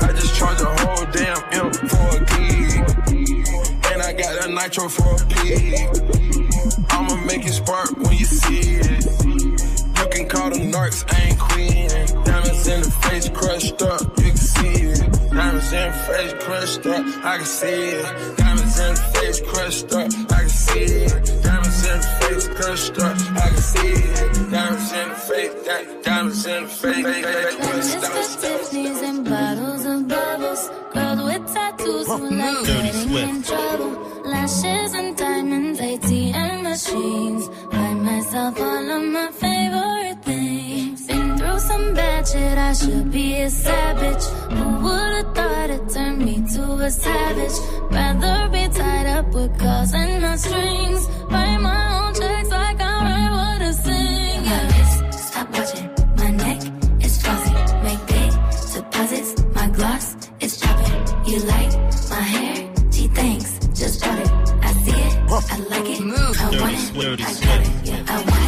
I 0.00 0.12
just 0.12 0.34
charge 0.36 0.60
a 0.60 0.70
whole 0.80 1.06
damn 1.12 1.42
M 1.52 1.72
for 1.72 2.08
a 2.16 2.20
gig. 2.32 2.76
And 3.92 4.02
I 4.02 4.12
got 4.12 4.46
a 4.46 4.52
nitro 4.52 4.88
for 4.88 5.14
a 5.14 5.26
pig. 5.26 6.25
I'ma 6.90 7.16
make 7.24 7.44
it 7.46 7.52
spark 7.52 7.90
when 7.96 8.12
you 8.16 8.24
see 8.24 8.76
it. 8.76 9.04
You 9.98 10.06
can 10.10 10.28
call 10.28 10.50
them 10.50 10.70
narcs, 10.72 11.04
I 11.12 11.28
ain't 11.28 11.38
queen. 11.38 11.88
Diamonds 12.24 12.66
in 12.68 12.80
the 12.82 12.90
face 12.90 13.28
crushed 13.30 13.82
up, 13.82 14.00
you 14.18 14.28
can 14.28 14.36
see 14.36 14.68
it. 14.92 15.00
Diamonds 15.30 15.72
in 15.72 15.88
the 15.90 15.98
face 16.08 16.34
crushed 16.44 16.86
up, 16.86 17.04
I 17.24 17.36
can 17.38 17.46
see 17.46 17.66
it. 17.68 18.36
Diamonds 18.36 18.78
in 18.78 18.94
the 18.94 19.00
face 19.14 19.40
crushed 19.40 19.92
up, 19.92 20.08
I 20.32 20.40
can 20.40 20.48
see 20.48 20.80
it. 20.80 21.42
Diamonds 21.42 21.86
in 21.86 21.98
the 22.00 22.06
face 22.20 22.48
crushed 22.48 22.98
up, 22.98 23.16
I 23.36 23.48
can 23.48 23.56
see 23.56 23.88
it. 23.88 24.50
Diamonds 24.50 24.92
in 24.92 25.08
the 25.08 25.14
face, 25.14 25.54
di- 25.66 26.02
diamonds 26.02 26.46
in 26.46 26.62
the 26.64 26.68
face. 26.68 27.06
Mr. 27.56 28.40
Tiffany's 28.40 29.02
and 29.02 29.24
bottles 29.24 29.84
of 29.84 30.08
bubbles. 30.08 30.70
Girls 30.92 31.22
with 31.22 31.54
tattoos 31.54 32.06
who 32.06 32.30
like 32.30 32.64
Dirty 32.64 32.72
getting 32.72 33.08
Swift. 33.08 33.28
in 33.28 33.42
trouble. 33.42 34.05
Lashes 34.46 34.94
and 34.94 35.16
diamonds, 35.16 35.80
ATM 35.80 36.62
machines. 36.62 37.48
Buy 37.72 37.94
myself 37.94 38.60
all 38.60 38.90
of 38.96 39.02
my 39.02 39.28
favorite 39.32 40.22
things. 40.22 41.04
Been 41.08 41.36
through 41.36 41.58
some 41.58 41.94
bad 41.94 42.28
shit, 42.28 42.56
I 42.56 42.72
should 42.74 43.10
be 43.10 43.40
a 43.40 43.50
savage. 43.50 44.24
Who 44.56 44.66
would've 44.84 45.34
thought 45.34 45.70
it 45.70 45.88
turned 45.92 46.18
me 46.24 46.36
to 46.54 46.62
a 46.74 46.90
savage? 46.92 47.56
Rather 47.90 48.48
be 48.50 48.68
tied 48.68 49.06
up 49.18 49.26
with 49.34 49.58
calls 49.58 49.92
and 49.92 50.22
not 50.22 50.38
strings. 50.38 51.08
Write 51.28 51.58
my 51.58 51.82
own 51.98 52.14
checks 52.14 52.50
like 52.50 52.80
I 52.80 52.94
write 53.06 53.30
what 53.38 53.62
I 53.62 53.72
sing. 53.72 54.44
Yeah. 54.44 55.10
Stop 55.10 55.50
watching 55.58 55.90
my 56.18 56.30
neck 56.30 56.62
is 57.04 57.20
fuzzy. 57.20 57.54
Make 57.82 58.02
big 58.14 58.30
deposits. 58.74 59.44
My 59.56 59.68
gloss 59.70 60.16
is 60.38 60.60
chopping. 60.60 61.02
You 61.32 61.40
like 61.40 61.75
I 65.28 65.58
like 65.58 65.90
it. 65.90 66.00
I 66.00 66.60
want 66.60 66.74
it. 66.74 67.00
Dirty 67.00 67.24
I 67.24 67.34
got 67.40 67.60
it. 67.60 67.84
Yeah, 67.84 68.04
I 68.06 68.16
want 68.16 68.42
it. 68.42 68.45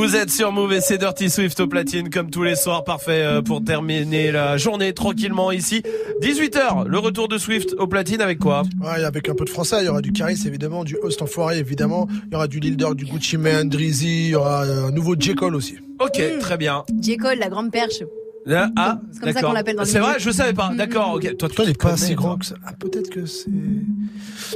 Vous 0.00 0.16
êtes 0.16 0.30
sur 0.30 0.50
Move 0.50 0.72
et 0.72 0.80
c'est 0.80 0.96
Dirty 0.96 1.28
Swift 1.28 1.60
au 1.60 1.66
platine 1.66 2.08
comme 2.08 2.30
tous 2.30 2.42
les 2.42 2.56
soirs. 2.56 2.84
Parfait 2.84 3.20
euh, 3.20 3.42
pour 3.42 3.62
terminer 3.62 4.32
la 4.32 4.56
journée 4.56 4.94
tranquillement 4.94 5.52
ici. 5.52 5.82
18h, 6.22 6.86
le 6.86 6.98
retour 6.98 7.28
de 7.28 7.36
Swift 7.36 7.74
au 7.76 7.86
platine 7.86 8.22
avec 8.22 8.38
quoi? 8.38 8.62
Ouais, 8.80 9.04
avec 9.04 9.28
un 9.28 9.34
peu 9.34 9.44
de 9.44 9.50
français, 9.50 9.76
il 9.82 9.84
y 9.84 9.88
aura 9.90 10.00
du 10.00 10.12
Caris 10.12 10.40
évidemment, 10.46 10.84
du 10.84 10.96
Host 11.02 11.20
Enfoiré 11.20 11.58
évidemment, 11.58 12.08
il 12.28 12.32
y 12.32 12.34
aura 12.34 12.48
du 12.48 12.60
Lil 12.60 12.78
Durk, 12.78 12.94
du 12.94 13.04
Gucci 13.04 13.36
Mane, 13.36 13.68
Drizzy, 13.68 14.28
il 14.28 14.30
y 14.30 14.34
aura 14.34 14.64
euh, 14.64 14.88
un 14.88 14.90
nouveau 14.90 15.16
J. 15.18 15.34
Cole 15.34 15.54
aussi. 15.54 15.76
Ok, 15.98 16.18
très 16.40 16.56
bien. 16.56 16.82
J. 16.98 17.18
Cole, 17.18 17.38
la 17.38 17.50
grande 17.50 17.70
perche. 17.70 18.02
Là, 18.46 18.70
ah, 18.76 19.00
C'est 19.12 19.20
comme 19.20 19.32
ça 19.34 19.42
qu'on 19.42 19.52
l'appelle 19.52 19.76
dans 19.76 19.82
le 19.82 19.88
C'est 19.88 19.98
vrai, 19.98 20.14
je 20.18 20.30
savais 20.30 20.54
pas. 20.54 20.70
D'accord, 20.74 21.12
ok. 21.16 21.36
Toi, 21.36 21.50
Toi, 21.50 21.64
il 21.66 21.72
est 21.72 21.78
pas 21.78 21.98
si 21.98 22.14
grand 22.14 22.38
que 22.38 22.46
ça. 22.46 22.54
Ah, 22.64 22.72
peut-être 22.72 23.10
que 23.10 23.26
c'est. 23.26 23.50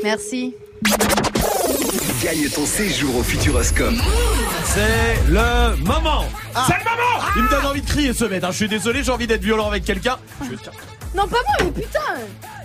Merci. 0.03 0.55
Gagne 2.25 2.49
ton 2.49 2.65
séjour 2.65 3.17
au 3.19 3.23
Futuroscope. 3.23 3.93
C'est 4.65 5.17
le 5.29 5.77
moment. 5.85 6.25
C'est 6.67 6.73
le 6.73 6.85
moment. 6.85 7.27
Il 7.37 7.43
me 7.43 7.51
donne 7.51 7.67
envie 7.67 7.83
de 7.83 7.87
crier 7.87 8.15
ce 8.15 8.25
mec. 8.25 8.43
hein. 8.43 8.49
Je 8.51 8.57
suis 8.57 8.69
désolé, 8.69 9.03
j'ai 9.05 9.11
envie 9.13 9.27
d'être 9.27 9.43
violent 9.43 9.69
avec 9.69 9.85
quelqu'un. 9.85 10.17
Je 10.43 10.49
vais- 10.51 10.57
Non, 11.15 11.29
pas 11.29 11.39
moi, 11.47 11.57
mais 11.65 11.71
putain 11.71 12.01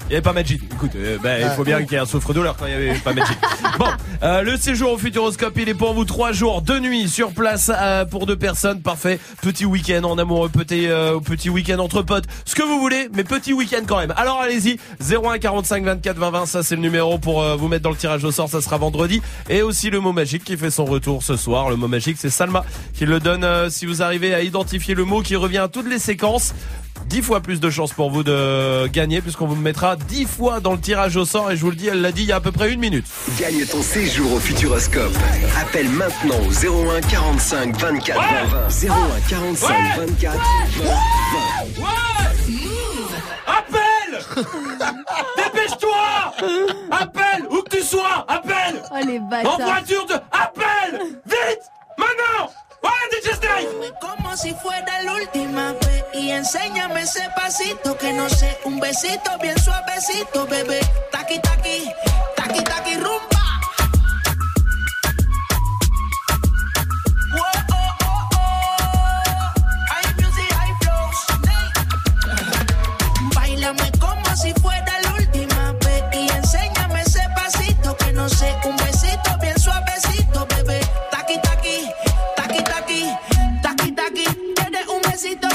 Il 0.05 0.09
n'y 0.09 0.15
avait 0.15 0.21
pas 0.21 0.33
Magic. 0.33 0.61
Écoute, 0.71 0.91
euh, 0.95 1.17
ben, 1.21 1.41
il 1.41 1.55
faut 1.55 1.63
bien 1.63 1.83
qu'il 1.83 1.93
y 1.93 1.95
ait 1.95 1.99
un 1.99 2.05
souffre-douleur 2.05 2.55
quand 2.57 2.65
il 2.65 2.69
n'y 2.69 2.89
avait 2.89 2.99
pas 2.99 3.13
Magic. 3.13 3.37
Bon, 3.77 3.85
euh, 4.23 4.41
le 4.41 4.57
séjour 4.57 4.91
au 4.91 4.97
Futuroscope, 4.97 5.53
il 5.57 5.69
est 5.69 5.73
pour 5.73 5.93
vous 5.93 6.03
trois 6.03 6.33
jours, 6.33 6.61
deux 6.61 6.79
nuits 6.79 7.07
sur 7.07 7.31
place 7.31 7.71
euh, 7.73 8.03
pour 8.03 8.25
deux 8.25 8.35
personnes. 8.35 8.81
Parfait. 8.81 9.17
Petit 9.41 9.63
week-end 9.63 10.03
en 10.03 10.17
amoureux, 10.17 10.49
petit, 10.49 10.87
euh, 10.89 11.19
petit 11.19 11.49
week-end 11.49 11.79
entre 11.79 12.01
potes, 12.01 12.25
ce 12.43 12.55
que 12.55 12.63
vous 12.63 12.77
voulez, 12.79 13.07
mais 13.13 13.23
petit 13.23 13.53
week-end 13.53 13.83
quand 13.87 13.97
même. 13.97 14.13
Alors 14.17 14.41
allez-y, 14.41 14.79
01 14.99 15.37
45 15.39 15.85
24 15.85 16.17
20 16.17 16.31
20, 16.31 16.45
ça 16.45 16.63
c'est 16.63 16.75
le 16.75 16.81
numéro 16.81 17.19
pour 17.19 17.41
euh, 17.41 17.55
vous 17.55 17.69
mettre 17.69 17.83
dans 17.83 17.91
le 17.91 17.95
tirage 17.95 18.25
au 18.25 18.31
sort, 18.31 18.49
ça 18.49 18.61
sera 18.61 18.77
vendredi. 18.77 19.21
Et 19.49 19.61
aussi 19.61 19.89
le 19.89 20.01
mot 20.01 20.11
magique 20.11 20.43
qui 20.43 20.57
fait 20.57 20.71
son 20.71 20.83
retour 20.83 21.23
ce 21.23 21.37
soir. 21.37 21.69
Le 21.69 21.77
mot 21.77 21.87
magique, 21.87 22.17
c'est 22.19 22.29
Salma 22.29 22.65
qui 22.93 23.05
le 23.05 23.21
donne 23.21 23.45
euh, 23.45 23.69
si 23.69 23.85
vous 23.85 24.01
arrivez 24.01 24.33
à 24.33 24.41
identifier 24.41 24.93
le 24.93 25.05
mot 25.05 25.21
qui 25.21 25.37
revient 25.37 25.59
à 25.59 25.69
toutes 25.69 25.87
les 25.87 25.99
séquences. 25.99 26.53
10 27.07 27.21
fois 27.21 27.39
plus 27.41 27.59
de 27.59 27.69
chances 27.69 27.93
pour 27.93 28.11
vous 28.11 28.23
de 28.23 28.87
gagner 28.87 29.21
puisqu'on 29.21 29.47
vous 29.47 29.55
mettra 29.55 29.95
10 29.95 30.25
fois 30.25 30.59
dans 30.59 30.73
le 30.73 30.79
tirage 30.79 31.15
au 31.17 31.25
sort 31.25 31.51
et 31.51 31.57
je 31.57 31.61
vous 31.61 31.71
le 31.71 31.75
dis, 31.75 31.87
elle 31.87 32.01
l'a 32.01 32.11
dit 32.11 32.21
il 32.23 32.27
y 32.27 32.31
a 32.31 32.35
à 32.37 32.41
peu 32.41 32.51
près 32.51 32.71
une 32.71 32.79
minute. 32.79 33.05
Gagne 33.39 33.65
ton 33.65 33.81
séjour 33.81 34.33
au 34.33 34.39
Futuroscope. 34.39 35.13
Appelle 35.59 35.89
maintenant 35.89 36.35
au 36.47 36.51
01 36.91 37.01
45 37.01 37.75
24 37.77 38.19
20 38.19 38.87
20. 38.87 38.93
01 38.95 39.29
45 39.29 39.75
24 39.97 40.37
20 41.77 41.85
Appelle 43.47 44.19
Dépêche-toi 45.37 46.33
Appelle 46.91 47.45
Où 47.49 47.61
que 47.63 47.77
tu 47.77 47.83
sois 47.83 48.25
Appelle 48.27 48.81
Oh 48.91 48.95
les 49.05 49.19
En 49.19 49.57
voiture 49.57 50.05
de... 50.05 50.13
Appelle 50.31 51.01
Vite 51.25 51.71
Maintenant 51.97 52.51
Ouais, 52.83 52.89
DJ 53.11 53.35
Snake 53.35 53.93
Como 53.99 54.35
si 54.35 54.49
fuera 54.49 54.75
la 55.03 55.13
última 55.13 55.73
y 56.19 56.31
enséñame 56.31 57.01
ese 57.01 57.29
pasito 57.35 57.97
que 57.97 58.11
no 58.13 58.29
sé, 58.29 58.59
un 58.65 58.79
besito 58.79 59.37
bien 59.41 59.57
suavecito, 59.57 60.45
bebé. 60.47 60.79
Taqui 61.11 61.39
taqui, 61.39 61.89
taqui 62.35 62.61
taqui 62.63 62.95
rumba. 62.95 63.43
Whoa, 67.35 67.51
oh, 67.71 67.91
oh, 68.05 68.29
oh. 68.35 69.53
Hay 69.93 70.05
music, 70.21 70.51
hay 70.59 70.71
flow. 70.81 71.05
Báilame 73.35 73.91
como 73.99 74.35
si 74.35 74.53
fuera 74.55 74.99
la 75.01 75.13
última 75.13 75.73
vez 75.85 76.03
y 76.13 76.29
enséñame 76.29 77.01
ese 77.01 77.23
pasito 77.35 77.95
que 77.97 78.11
no 78.13 78.27
sé, 78.27 78.55
un 78.65 78.75
besito 78.77 79.37
bien 79.41 79.57
suavecito, 79.59 80.45
bebé. 80.47 80.79
Taqui 81.11 81.39
taqui, 81.41 81.89
taqui 82.35 82.63
taqui, 82.63 83.03
taqui 83.63 83.91
taqui. 83.93 84.25
Quieres 84.55 84.87
un 84.87 85.01
besito 85.01 85.47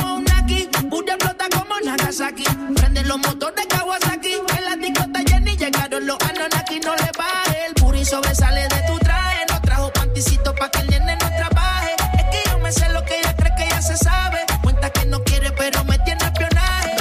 Kawasaki. 2.15 2.45
Prende 2.77 3.03
los 3.03 3.19
motores 3.19 3.67
Kawasaki. 3.67 4.35
En 4.57 4.65
la 4.65 4.77
discota 4.77 5.21
Jenny 5.27 5.57
llegaron 5.57 6.07
los 6.07 6.17
Anonaki. 6.21 6.79
No 6.79 6.95
le 6.95 7.11
baje, 7.19 7.67
el 7.67 7.75
puri 7.75 8.05
sobresale 8.05 8.69
de 8.69 8.83
tu 8.87 8.97
traje. 9.01 9.45
No 9.51 9.61
trajo 9.61 9.93
panticito 9.93 10.55
pa' 10.55 10.71
que 10.71 10.79
el 10.79 10.91
nene 10.91 11.17
no 11.17 11.27
trabaje. 11.27 11.91
Es 12.19 12.25
que 12.31 12.51
yo 12.51 12.59
me 12.61 12.71
sé 12.71 12.89
lo 12.91 13.05
que 13.05 13.19
ella 13.19 13.35
cree 13.35 13.53
que 13.59 13.69
ya 13.69 13.83
se 13.83 13.97
sabe. 13.97 14.39
Cuenta 14.63 14.91
que 14.91 15.07
no 15.07 15.25
quiere, 15.25 15.51
pero 15.59 15.83
me 15.85 15.99
tiene 16.01 16.25
espionaje. 16.25 16.95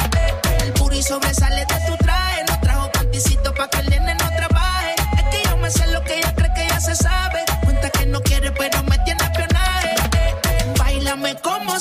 El 0.64 0.74
puri 0.74 1.04
sobresale 1.04 1.64
de 1.64 1.73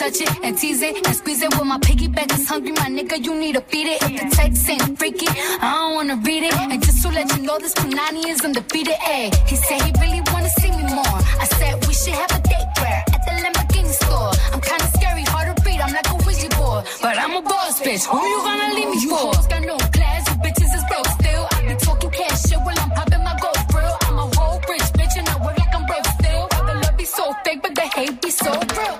Touch 0.00 0.22
it 0.22 0.32
and 0.42 0.56
tease 0.56 0.80
it 0.80 0.96
and 1.06 1.14
squeeze 1.14 1.42
it. 1.42 1.52
When 1.58 1.68
my 1.68 1.78
piggyback 1.78 2.32
is 2.32 2.48
hungry, 2.48 2.72
my 2.72 2.88
nigga, 2.88 3.22
you 3.22 3.34
need 3.38 3.54
to 3.56 3.60
feed 3.60 3.86
it. 3.86 3.98
If 4.02 4.12
the 4.20 4.26
text 4.34 4.70
ain't 4.70 4.98
freaky, 4.98 5.28
I 5.60 5.68
don't 5.76 5.94
wanna 5.94 6.16
read 6.24 6.42
it. 6.48 6.54
And 6.72 6.82
just 6.82 7.02
to 7.02 7.08
let 7.10 7.26
you 7.36 7.42
know, 7.42 7.58
this 7.58 7.74
Punani 7.74 8.24
is 8.32 8.40
undefeated. 8.42 8.96
Ay, 9.14 9.30
he 9.46 9.56
said 9.56 9.82
he 9.82 9.92
really 10.00 10.22
wanna 10.32 10.48
see 10.60 10.70
me 10.70 10.84
more. 10.98 11.18
I 11.44 11.46
said 11.58 11.72
we 11.86 11.92
should 11.92 12.16
have 12.22 12.32
a 12.38 12.40
date 12.48 12.70
where 12.80 13.00
at 13.14 13.20
the 13.26 13.32
Lamborghini 13.44 13.92
store. 14.02 14.32
I'm 14.54 14.62
kinda 14.70 14.86
scary, 14.96 15.24
hard 15.32 15.46
to 15.54 15.54
read. 15.66 15.80
I'm 15.84 15.92
like 15.92 16.08
a 16.08 16.16
Ouija 16.24 16.48
board, 16.56 16.82
but 17.02 17.18
I'm 17.18 17.34
a 17.36 17.42
boss 17.42 17.80
bitch. 17.84 18.04
Who 18.08 18.18
you 18.32 18.40
gonna 18.48 18.74
leave 18.76 18.90
me 18.94 19.00
for? 19.04 19.16
hoes 19.16 19.46
got 19.52 19.62
no 19.70 19.76
class, 19.96 20.22
you 20.30 20.36
bitches 20.44 20.72
is 20.78 20.84
broke 20.88 21.10
still. 21.18 21.44
I 21.52 21.56
be 21.68 21.74
talking 21.86 22.10
cash 22.18 22.40
shit 22.48 22.60
while 22.64 22.80
I'm 22.84 22.90
popping 22.96 23.22
my 23.28 23.36
gold 23.42 23.62
grill. 23.68 23.96
I'm 24.06 24.16
a 24.24 24.26
whole 24.36 24.60
rich 24.70 24.88
bitch 24.98 25.14
and 25.20 25.28
I 25.28 25.36
work 25.44 25.58
like 25.60 25.74
I'm 25.78 25.84
broke 25.84 26.08
still. 26.18 26.48
The 26.68 26.74
love 26.82 26.96
be 26.96 27.04
so 27.04 27.24
fake, 27.44 27.60
but 27.60 27.74
the 27.74 27.86
hate 27.96 28.16
be 28.22 28.30
so 28.30 28.50
real. 28.78 28.99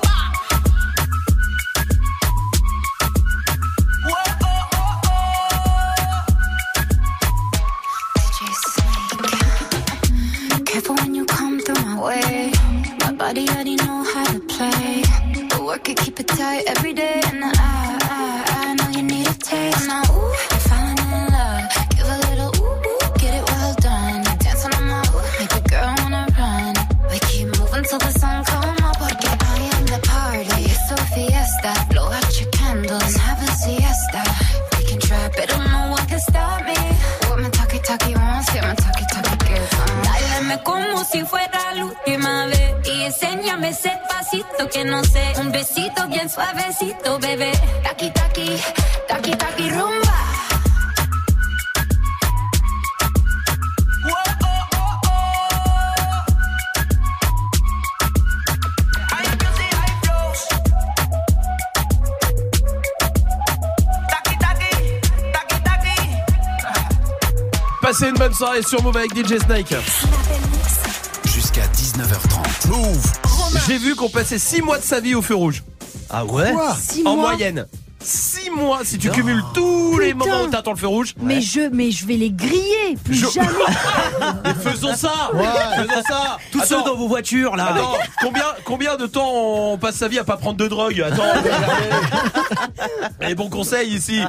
Body 13.33 13.47
already 13.49 13.75
know 13.77 14.03
how 14.13 14.25
to 14.25 14.39
play. 14.41 15.03
But 15.49 15.63
work 15.63 15.87
it, 15.87 15.97
keep 15.97 16.19
it 16.19 16.27
tight 16.27 16.63
every 16.67 16.93
day. 16.93 17.21
And 17.27 17.43
I, 17.45 17.51
I, 17.55 18.43
I 18.59 18.73
know 18.77 18.89
you 18.97 19.03
need 19.03 19.27
a 19.27 19.33
taste. 19.33 19.87
Now, 19.87 20.03
ooh, 20.11 20.35
you're 20.51 20.65
falling 20.67 20.99
in 20.99 21.23
love. 21.35 21.63
Give 21.95 22.07
a 22.15 22.17
little 22.27 22.51
ooh, 22.59 22.89
ooh, 22.89 22.99
get 23.21 23.33
it 23.39 23.43
well 23.49 23.73
done. 23.87 24.23
Dancing 24.43 24.73
on 24.75 24.85
my 24.91 24.99
ooh, 25.15 25.23
make 25.39 25.53
a 25.59 25.63
girl 25.71 25.93
wanna 26.01 26.25
run. 26.39 26.73
We 27.09 27.17
keep 27.29 27.47
moving 27.55 27.85
till 27.89 27.99
the 28.05 28.11
sun 28.21 28.43
come 28.51 28.83
up. 28.87 28.97
Porque 28.99 29.29
I 29.53 29.59
am 29.75 29.85
the 29.93 29.99
party. 30.11 30.61
It's 30.73 30.91
a 30.91 30.97
fiesta. 31.13 31.71
Blow 31.89 32.07
out 32.17 32.31
your 32.39 32.49
candles 32.51 33.13
and 33.15 33.21
have 33.27 33.41
a 33.47 33.51
siesta. 33.63 34.21
We 34.75 34.83
can 34.89 34.99
try, 34.99 35.29
but 35.37 35.47
don't 35.47 35.71
no 35.71 35.81
one 35.95 36.05
can 36.11 36.19
stop 36.19 36.65
me. 36.67 36.79
What 37.27 37.39
my 37.39 37.49
talkie 37.49 37.79
talkie 37.79 38.13
wants, 38.13 38.51
get 38.51 38.63
my 38.67 38.75
talkie 38.75 39.07
talkie 39.13 39.37
gives. 39.47 39.71
Dáleme 40.03 40.55
como 40.63 41.03
si 41.05 41.23
fuera 41.23 41.60
la 41.73 41.85
última 41.85 42.45
vez 42.47 42.75
y 42.85 43.03
enséñame 43.03 43.69
ese 43.69 43.91
pasito 44.09 44.69
que 44.69 44.83
no 44.85 45.03
sé, 45.03 45.33
un 45.39 45.51
besito 45.51 46.07
bien 46.07 46.29
suavecito, 46.29 47.19
bebé. 47.19 47.51
Taqui 47.83 48.11
taqui, 48.11 48.49
taqui 49.07 49.31
taqui 49.31 49.69
rumba. 49.69 50.11
Passez 67.81 68.09
une 68.09 68.15
bonne 68.15 68.33
soirée 68.33 68.61
sur 68.61 68.81
Move 68.83 68.95
avec 68.95 69.13
DJ 69.13 69.39
Snake. 69.39 69.73
Jusqu'à 72.71 72.77
19h30. 72.77 72.93
Move. 72.93 73.61
J'ai 73.67 73.77
vu 73.77 73.95
qu'on 73.95 74.09
passait 74.09 74.39
6 74.39 74.61
mois 74.61 74.77
de 74.77 74.83
sa 74.83 74.99
vie 74.99 75.15
au 75.15 75.21
feu 75.21 75.35
rouge. 75.35 75.63
Ah 76.09 76.25
ouais 76.25 76.51
Quoi 76.53 76.75
Six 76.79 77.05
En 77.05 77.15
mois 77.15 77.31
moyenne. 77.31 77.65
6 78.03 78.49
mois 78.49 78.79
si 78.83 78.97
tu 78.97 79.11
cumules 79.11 79.43
tous 79.53 79.99
les 79.99 80.13
Putain. 80.15 80.25
moments 80.25 80.43
où 80.45 80.47
t'attends 80.47 80.71
le 80.71 80.77
feu 80.77 80.87
rouge. 80.87 81.13
Mais 81.21 81.39
je, 81.39 81.69
mais 81.71 81.91
je 81.91 82.07
vais 82.07 82.15
les 82.15 82.31
griller, 82.31 82.97
plus 83.03 83.13
Je- 83.13 83.27
jamais. 83.29 83.47
Mais 84.43 84.53
faisons 84.55 84.95
ça 84.95 85.29
Faisons 85.75 86.01
ça 86.07 86.37
Tous 86.51 86.63
ceux 86.63 86.81
dans 86.83 86.95
vos 86.95 87.07
voitures 87.07 87.55
là. 87.55 87.67
Attends, 87.75 87.93
combien, 88.21 88.43
combien 88.65 88.97
de 88.97 89.05
temps 89.05 89.29
on 89.31 89.77
passe 89.77 89.95
sa 89.97 90.07
vie 90.07 90.17
à 90.17 90.23
pas 90.23 90.37
prendre 90.37 90.57
de 90.57 90.67
drogue? 90.67 90.99
Attends, 91.01 91.23
les 93.21 93.35
bons 93.35 93.49
conseils 93.49 93.93
ici. 93.93 94.21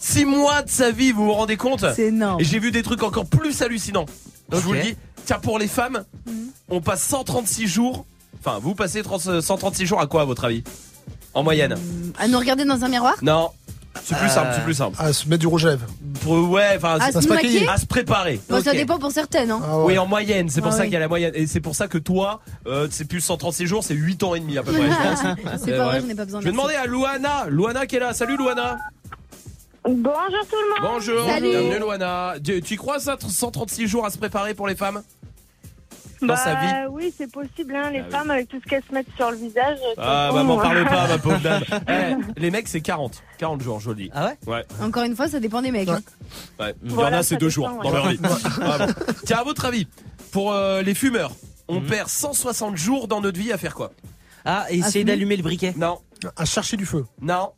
6 0.00 0.24
mois 0.24 0.62
de 0.62 0.70
sa 0.70 0.90
vie, 0.90 1.12
vous 1.12 1.26
vous 1.26 1.32
rendez 1.34 1.56
compte? 1.56 1.84
C'est 1.94 2.06
énorme. 2.08 2.40
Et 2.40 2.44
j'ai 2.44 2.58
vu 2.58 2.72
des 2.72 2.82
trucs 2.82 3.02
encore 3.04 3.26
plus 3.26 3.62
hallucinants. 3.62 4.06
Je 4.50 4.56
vous 4.58 4.72
le 4.72 4.80
Ok. 4.80 4.84
dis. 4.86 4.96
Tiens, 5.24 5.38
pour 5.40 5.58
les 5.58 5.68
femmes, 5.68 6.04
on 6.68 6.80
passe 6.80 7.02
136 7.02 7.66
jours. 7.66 8.04
Enfin, 8.44 8.58
vous 8.60 8.74
passez 8.74 9.02
30 9.02 9.40
136 9.40 9.86
jours 9.86 10.00
à 10.00 10.06
quoi, 10.06 10.22
à 10.22 10.24
votre 10.24 10.44
avis? 10.44 10.64
En 11.34 11.42
moyenne 11.42 11.76
À 12.18 12.28
nous 12.28 12.38
regarder 12.38 12.64
dans 12.64 12.84
un 12.84 12.88
miroir? 12.88 13.14
Non. 13.22 13.50
C'est 14.04 14.16
plus 14.16 14.26
Euh, 14.26 14.30
simple, 14.30 14.48
c'est 14.56 14.64
plus 14.64 14.74
simple. 14.74 14.96
À 14.98 15.12
se 15.12 15.28
mettre 15.28 15.40
du 15.40 15.46
rouge 15.46 15.66
à 15.66 15.70
lèvres. 15.70 15.86
Pour- 16.22 16.50
ouais, 16.50 16.74
enfin, 16.76 16.98
À 16.98 17.12
se 17.12 17.28
maquiller? 17.28 17.68
à 17.68 17.76
se 17.76 17.84
préparer. 17.86 18.40
Bon, 18.48 18.62
Ça 18.62 18.72
dépend 18.72 18.98
pour 18.98 19.12
certaines. 19.12 19.50
Hein. 19.50 19.60
Ah 19.62 19.78
ouais. 19.80 19.84
Oui, 19.84 19.98
en 19.98 20.06
moyenne, 20.06 20.48
c'est 20.48 20.60
pour 20.62 20.70
Ah 20.72 20.76
ça 20.76 20.78
oui. 20.78 20.84
qu'il 20.86 20.94
y 20.94 20.96
a 20.96 21.00
la 21.00 21.08
moyenne. 21.08 21.32
Et 21.34 21.46
c'est 21.46 21.60
pour 21.60 21.76
ça 21.76 21.88
que 21.88 21.98
toi, 21.98 22.40
euh, 22.66 22.88
c'est 22.90 23.04
plus 23.04 23.20
136 23.20 23.66
jours, 23.66 23.84
c'est 23.84 23.94
8 23.94 24.22
ans 24.22 24.34
et 24.34 24.40
demi 24.40 24.56
à 24.58 24.62
peu 24.62 24.72
près. 24.72 24.80
C'est 25.62 25.72
Euh, 25.72 25.78
pas 25.78 25.84
vrai, 25.84 25.94
ouais. 25.96 26.00
je 26.00 26.06
n'ai 26.06 26.14
pas 26.14 26.24
besoin 26.24 26.40
Je 26.40 26.46
vais 26.46 26.52
demander 26.52 26.74
à 26.74 26.86
Luana. 26.86 27.44
Luana 27.48 27.86
qui 27.86 27.96
est 27.96 28.00
là. 28.00 28.12
Salut 28.14 28.36
Luana. 28.38 28.78
Bonjour 29.84 30.46
tout 30.48 30.56
le 30.56 30.82
monde. 30.82 30.92
Bonjour. 30.94 31.26
Salut. 31.26 31.50
Bienvenue 31.50 31.78
Luana. 31.80 32.34
Tu, 32.42 32.62
tu 32.62 32.76
crois 32.76 33.00
ça, 33.00 33.16
136 33.18 33.88
jours 33.88 34.06
à 34.06 34.10
se 34.10 34.18
préparer 34.18 34.54
pour 34.54 34.68
les 34.68 34.76
femmes 34.76 35.02
Dans 36.20 36.36
sa 36.36 36.54
vie 36.54 36.66
Bah 36.70 36.88
oui, 36.90 37.12
c'est 37.16 37.30
possible, 37.30 37.74
hein, 37.74 37.90
les 37.90 37.98
Ah 37.98 38.02
oui. 38.06 38.10
femmes 38.12 38.30
avec 38.30 38.48
tout 38.48 38.60
ce 38.62 38.68
qu'elles 38.68 38.84
se 38.88 38.94
mettent 38.94 39.08
sur 39.16 39.30
le 39.32 39.36
visage. 39.36 39.78
Ah 39.98 40.28
c'est 40.30 40.36
bah 40.36 40.44
m'en 40.44 40.58
hein. 40.60 40.62
parle 40.62 40.84
pas 40.84 41.08
ma 41.08 41.18
pauvre 41.18 41.40
dame. 41.40 41.64
Eh, 41.88 42.40
les 42.40 42.50
mecs 42.52 42.68
c'est 42.68 42.80
40. 42.80 43.22
40 43.38 43.60
jours, 43.60 43.80
je 43.80 43.90
le 43.90 43.96
dis. 43.96 44.10
Ah 44.14 44.26
ouais 44.26 44.38
Ouais. 44.46 44.64
Encore 44.80 45.02
une 45.02 45.16
fois, 45.16 45.26
ça 45.28 45.40
dépend 45.40 45.60
des 45.62 45.72
mecs. 45.72 45.88
hein. 45.88 46.00
ouais. 46.60 46.74
Il 46.84 46.90
y 46.90 46.92
en 46.92 46.96
Voilà, 46.96 47.18
a 47.18 47.22
c'est 47.24 47.36
deux 47.36 47.48
dépend, 47.48 47.50
jours 47.50 47.78
ouais. 47.78 47.82
dans 47.82 47.90
leur 47.90 48.08
vie. 48.08 48.20
Tiens, 49.26 49.38
à 49.38 49.44
votre 49.44 49.64
avis, 49.64 49.88
pour 50.30 50.52
euh, 50.52 50.82
les 50.82 50.94
fumeurs, 50.94 51.32
on 51.66 51.80
Mhm. 51.80 51.86
perd 51.88 52.08
160 52.08 52.76
jours 52.76 53.08
dans 53.08 53.20
notre 53.20 53.38
vie 53.40 53.52
à 53.52 53.58
faire 53.58 53.74
quoi 53.74 53.90
Ah, 54.44 54.66
et 54.70 54.78
essayer 54.78 55.04
d'allumer 55.04 55.36
le 55.36 55.42
briquet. 55.42 55.74
Non, 55.76 55.98
À 56.36 56.44
chercher 56.44 56.76
du 56.76 56.86
feu. 56.86 57.04
non, 57.20 57.50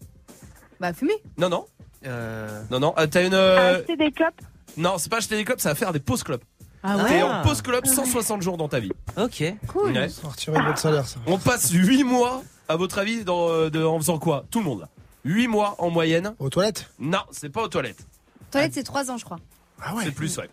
Bah, 0.80 0.92
fumer. 0.94 1.14
non, 1.36 1.48
non, 1.50 1.66
Euh... 2.06 2.62
non, 2.70 2.80
non. 2.80 2.94
Euh, 2.98 3.06
T'as 3.06 3.24
une. 3.26 3.34
euh, 3.34 3.78
Acheter 3.78 3.96
des 3.96 4.12
clopes. 4.12 4.40
Non, 4.76 4.94
c'est 4.98 5.08
pas 5.10 5.18
acheter 5.18 5.36
des 5.36 5.44
clopes, 5.44 5.60
ça 5.60 5.70
va 5.70 5.74
faire 5.74 5.92
des 5.92 6.00
pauses 6.00 6.22
clopes. 6.22 6.44
Ah 6.82 6.96
T'es 7.08 7.14
ouais 7.14 7.22
en 7.22 7.42
pause 7.42 7.62
clope 7.62 7.86
160 7.86 8.42
jours 8.42 8.56
dans 8.58 8.68
ta 8.68 8.78
vie. 8.78 8.92
Ok. 9.16 9.42
Cool. 9.68 9.92
Ouais. 9.92 10.08
Ça 10.10 10.22
va 10.22 10.28
retirer 10.30 10.58
de 10.58 10.64
votre 10.64 10.78
salaire, 10.78 11.06
ça. 11.06 11.18
On 11.26 11.38
passe 11.38 11.70
8 11.70 12.04
mois, 12.04 12.42
à 12.68 12.76
votre 12.76 12.98
avis, 12.98 13.24
dans, 13.24 13.48
euh, 13.48 13.70
de- 13.70 13.82
en 13.82 13.98
faisant 13.98 14.18
quoi? 14.18 14.44
Tout 14.50 14.58
le 14.58 14.66
monde 14.66 14.80
là. 14.80 14.88
8 15.24 15.48
mois 15.48 15.76
en 15.78 15.88
moyenne. 15.88 16.34
Aux 16.38 16.50
toilettes? 16.50 16.90
Non, 16.98 17.20
c'est 17.30 17.48
pas 17.48 17.62
aux 17.62 17.68
toilettes. 17.68 18.04
Toilette, 18.50 18.74
c'est 18.74 18.82
3 18.82 19.10
ans, 19.10 19.16
je 19.16 19.24
crois. 19.24 19.38
Ah 19.82 19.94
ouais. 19.94 20.02
C'est 20.04 20.10
plus, 20.10 20.36
ouais. 20.36 20.50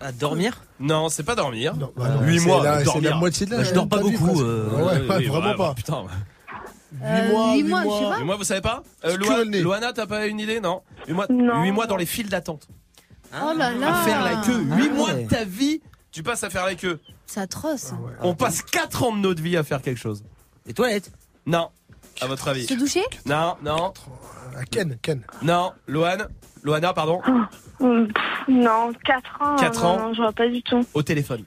À 0.00 0.12
dormir? 0.12 0.62
Non, 0.80 1.08
c'est 1.10 1.22
pas 1.24 1.34
dormir. 1.34 1.74
Non, 1.76 1.92
bah 1.96 2.08
non, 2.08 2.22
8 2.22 2.38
c'est 2.40 2.46
mois, 2.46 2.62
la- 2.64 2.78
C'est 2.78 2.84
dormir. 2.84 3.10
la 3.10 3.16
moitié 3.16 3.44
de 3.46 3.50
la 3.52 3.56
Bah, 3.58 3.64
je 3.64 3.74
dors 3.74 3.88
pas 3.88 4.02
vie, 4.02 4.12
beaucoup, 4.16 4.40
euh, 4.42 4.68
Ah 4.70 4.76
ouais, 4.76 4.82
Oui, 5.02 5.08
ouais, 5.08 5.16
oui, 5.18 5.26
vraiment 5.26 5.50
ouais, 5.50 5.56
pas. 5.56 5.74
Putain. 5.74 6.04
8 6.92 7.02
Euh, 7.04 7.28
mois, 7.30 7.52
huit 7.54 7.62
8 7.62 7.68
mois, 7.68 7.82
je 7.82 7.88
sais 7.88 8.00
mois. 8.00 8.10
pas. 8.12 8.18
8 8.18 8.24
mois, 8.24 8.36
vous 8.36 8.44
savez 8.44 8.60
pas 8.60 8.82
euh, 9.04 9.16
Loa-. 9.16 9.44
Loana, 9.62 9.92
t'as 9.92 10.06
pas 10.06 10.26
une 10.26 10.40
idée 10.40 10.60
Non 10.60 10.82
8 11.08 11.12
mois, 11.14 11.26
Non. 11.30 11.62
huit 11.62 11.72
mois 11.72 11.86
dans 11.86 11.96
les 11.96 12.06
files 12.06 12.28
d'attente. 12.28 12.68
Oh 13.34 13.52
là 13.56 13.72
là. 13.72 14.00
À 14.00 14.02
faire 14.04 14.22
la 14.24 14.36
queue. 14.36 14.60
8 14.62 14.88
Ah 14.90 14.94
mois 14.94 15.12
ouais. 15.12 15.24
de 15.24 15.28
ta 15.28 15.44
vie, 15.44 15.82
tu 16.12 16.22
passes 16.22 16.44
à 16.44 16.50
faire 16.50 16.64
la 16.64 16.74
queue. 16.76 17.00
C'est 17.26 17.40
atroce. 17.40 17.92
On 18.22 18.34
passe 18.34 18.62
4 18.62 19.02
ans 19.02 19.12
de 19.12 19.18
notre 19.18 19.42
vie 19.42 19.56
à 19.56 19.64
faire 19.64 19.82
quelque 19.82 19.98
chose. 19.98 20.22
Les 20.64 20.74
toilettes 20.74 21.10
Non. 21.44 21.70
À 22.20 22.26
votre 22.26 22.48
avis 22.48 22.66
Se 22.66 22.74
doucher 22.74 23.02
Non, 23.26 23.56
non, 23.62 23.92
À 24.56 24.64
Ken, 24.64 24.96
Ken. 25.02 25.20
non. 25.42 25.72
Loane 25.86 26.28
Loana, 26.62 26.92
pardon. 26.94 27.20
Hum, 27.80 28.08
pff, 28.08 28.24
Non, 28.48 28.92
4 29.04 29.42
ans. 29.42 29.56
Quatre 29.56 29.82
non, 29.82 29.88
ans. 29.88 29.98
Non, 30.08 30.14
je 30.14 30.22
vois 30.22 30.32
pas 30.32 30.48
du 30.48 30.62
tout. 30.62 30.84
Au 30.94 31.02
téléphone. 31.02 31.44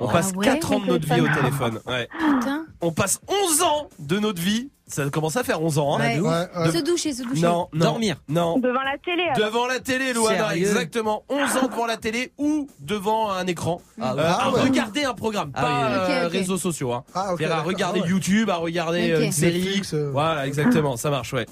On 0.00 0.08
Ah 0.08 0.12
passe 0.12 0.32
ouais 0.36 0.44
4 0.44 0.72
ans 0.72 0.80
de 0.80 0.86
notre 0.86 1.06
vie 1.14 1.20
au 1.20 1.28
téléphone. 1.28 1.80
Ouais. 1.86 2.08
Putain. 2.18 2.66
On 2.80 2.92
passe 2.92 3.20
11 3.28 3.62
ans 3.62 3.88
de 3.98 4.18
notre 4.18 4.40
vie. 4.42 4.70
Ça 4.88 5.08
commence 5.10 5.36
à 5.36 5.42
faire 5.42 5.60
11 5.62 5.78
ans. 5.78 5.96
Hein. 5.96 6.00
Ouais. 6.00 6.20
Ouais, 6.20 6.46
ouais. 6.58 6.70
Se 6.70 6.78
doucher, 6.84 7.12
se 7.12 7.22
doucher. 7.24 7.40
Non, 7.42 7.68
non. 7.72 7.84
Dormir. 7.86 8.16
Non. 8.28 8.56
Devant 8.58 8.82
la 8.82 8.96
télé. 9.04 9.24
alors. 9.34 9.48
Devant 9.48 9.66
la 9.66 9.80
télé, 9.80 10.12
Loana, 10.12 10.50
Sérieux 10.50 10.66
exactement. 10.68 11.24
11 11.28 11.56
ans 11.56 11.66
devant 11.68 11.86
la 11.86 11.96
télé 11.96 12.32
ou 12.38 12.68
devant 12.78 13.30
un 13.32 13.46
écran. 13.48 13.80
Ah 14.00 14.12
Euh, 14.16 14.22
Ah 14.38 14.50
ouais. 14.52 14.60
regarder 14.60 15.02
un 15.04 15.14
programme, 15.14 15.50
Ah 15.54 15.60
pas 15.62 15.68
oui, 15.68 15.92
euh, 15.92 16.20
Ok, 16.22 16.26
ok. 16.26 16.32
réseaux 16.32 16.56
sociaux. 16.58 16.92
Hein. 16.92 17.02
Ah, 17.14 17.32
ok. 17.32 17.38
C'est-à-dire 17.38 17.56
à 17.56 17.62
regarder 17.62 17.98
Ah 18.00 18.04
ouais. 18.04 18.10
YouTube, 18.10 18.48
à 18.50 18.56
regarder 18.56 19.10
euh, 19.10 19.22
une 19.24 19.32
série. 19.32 19.60
Netflix, 19.60 19.92
euh. 19.94 20.10
Voilà, 20.12 20.46
exactement, 20.46 20.96
ça 20.96 21.10
marche, 21.10 21.32
ouais. 21.32 21.46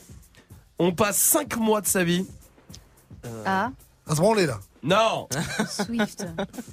On 0.78 0.92
passe 0.92 1.16
5 1.16 1.57
mois 1.57 1.80
de 1.80 1.87
sa 1.87 2.04
vie 2.04 2.24
Ah, 3.46 3.70
À 4.09 4.14
se 4.14 4.20
branler 4.20 4.46
là. 4.46 4.59
Non 4.85 5.29
Swift. 5.68 6.27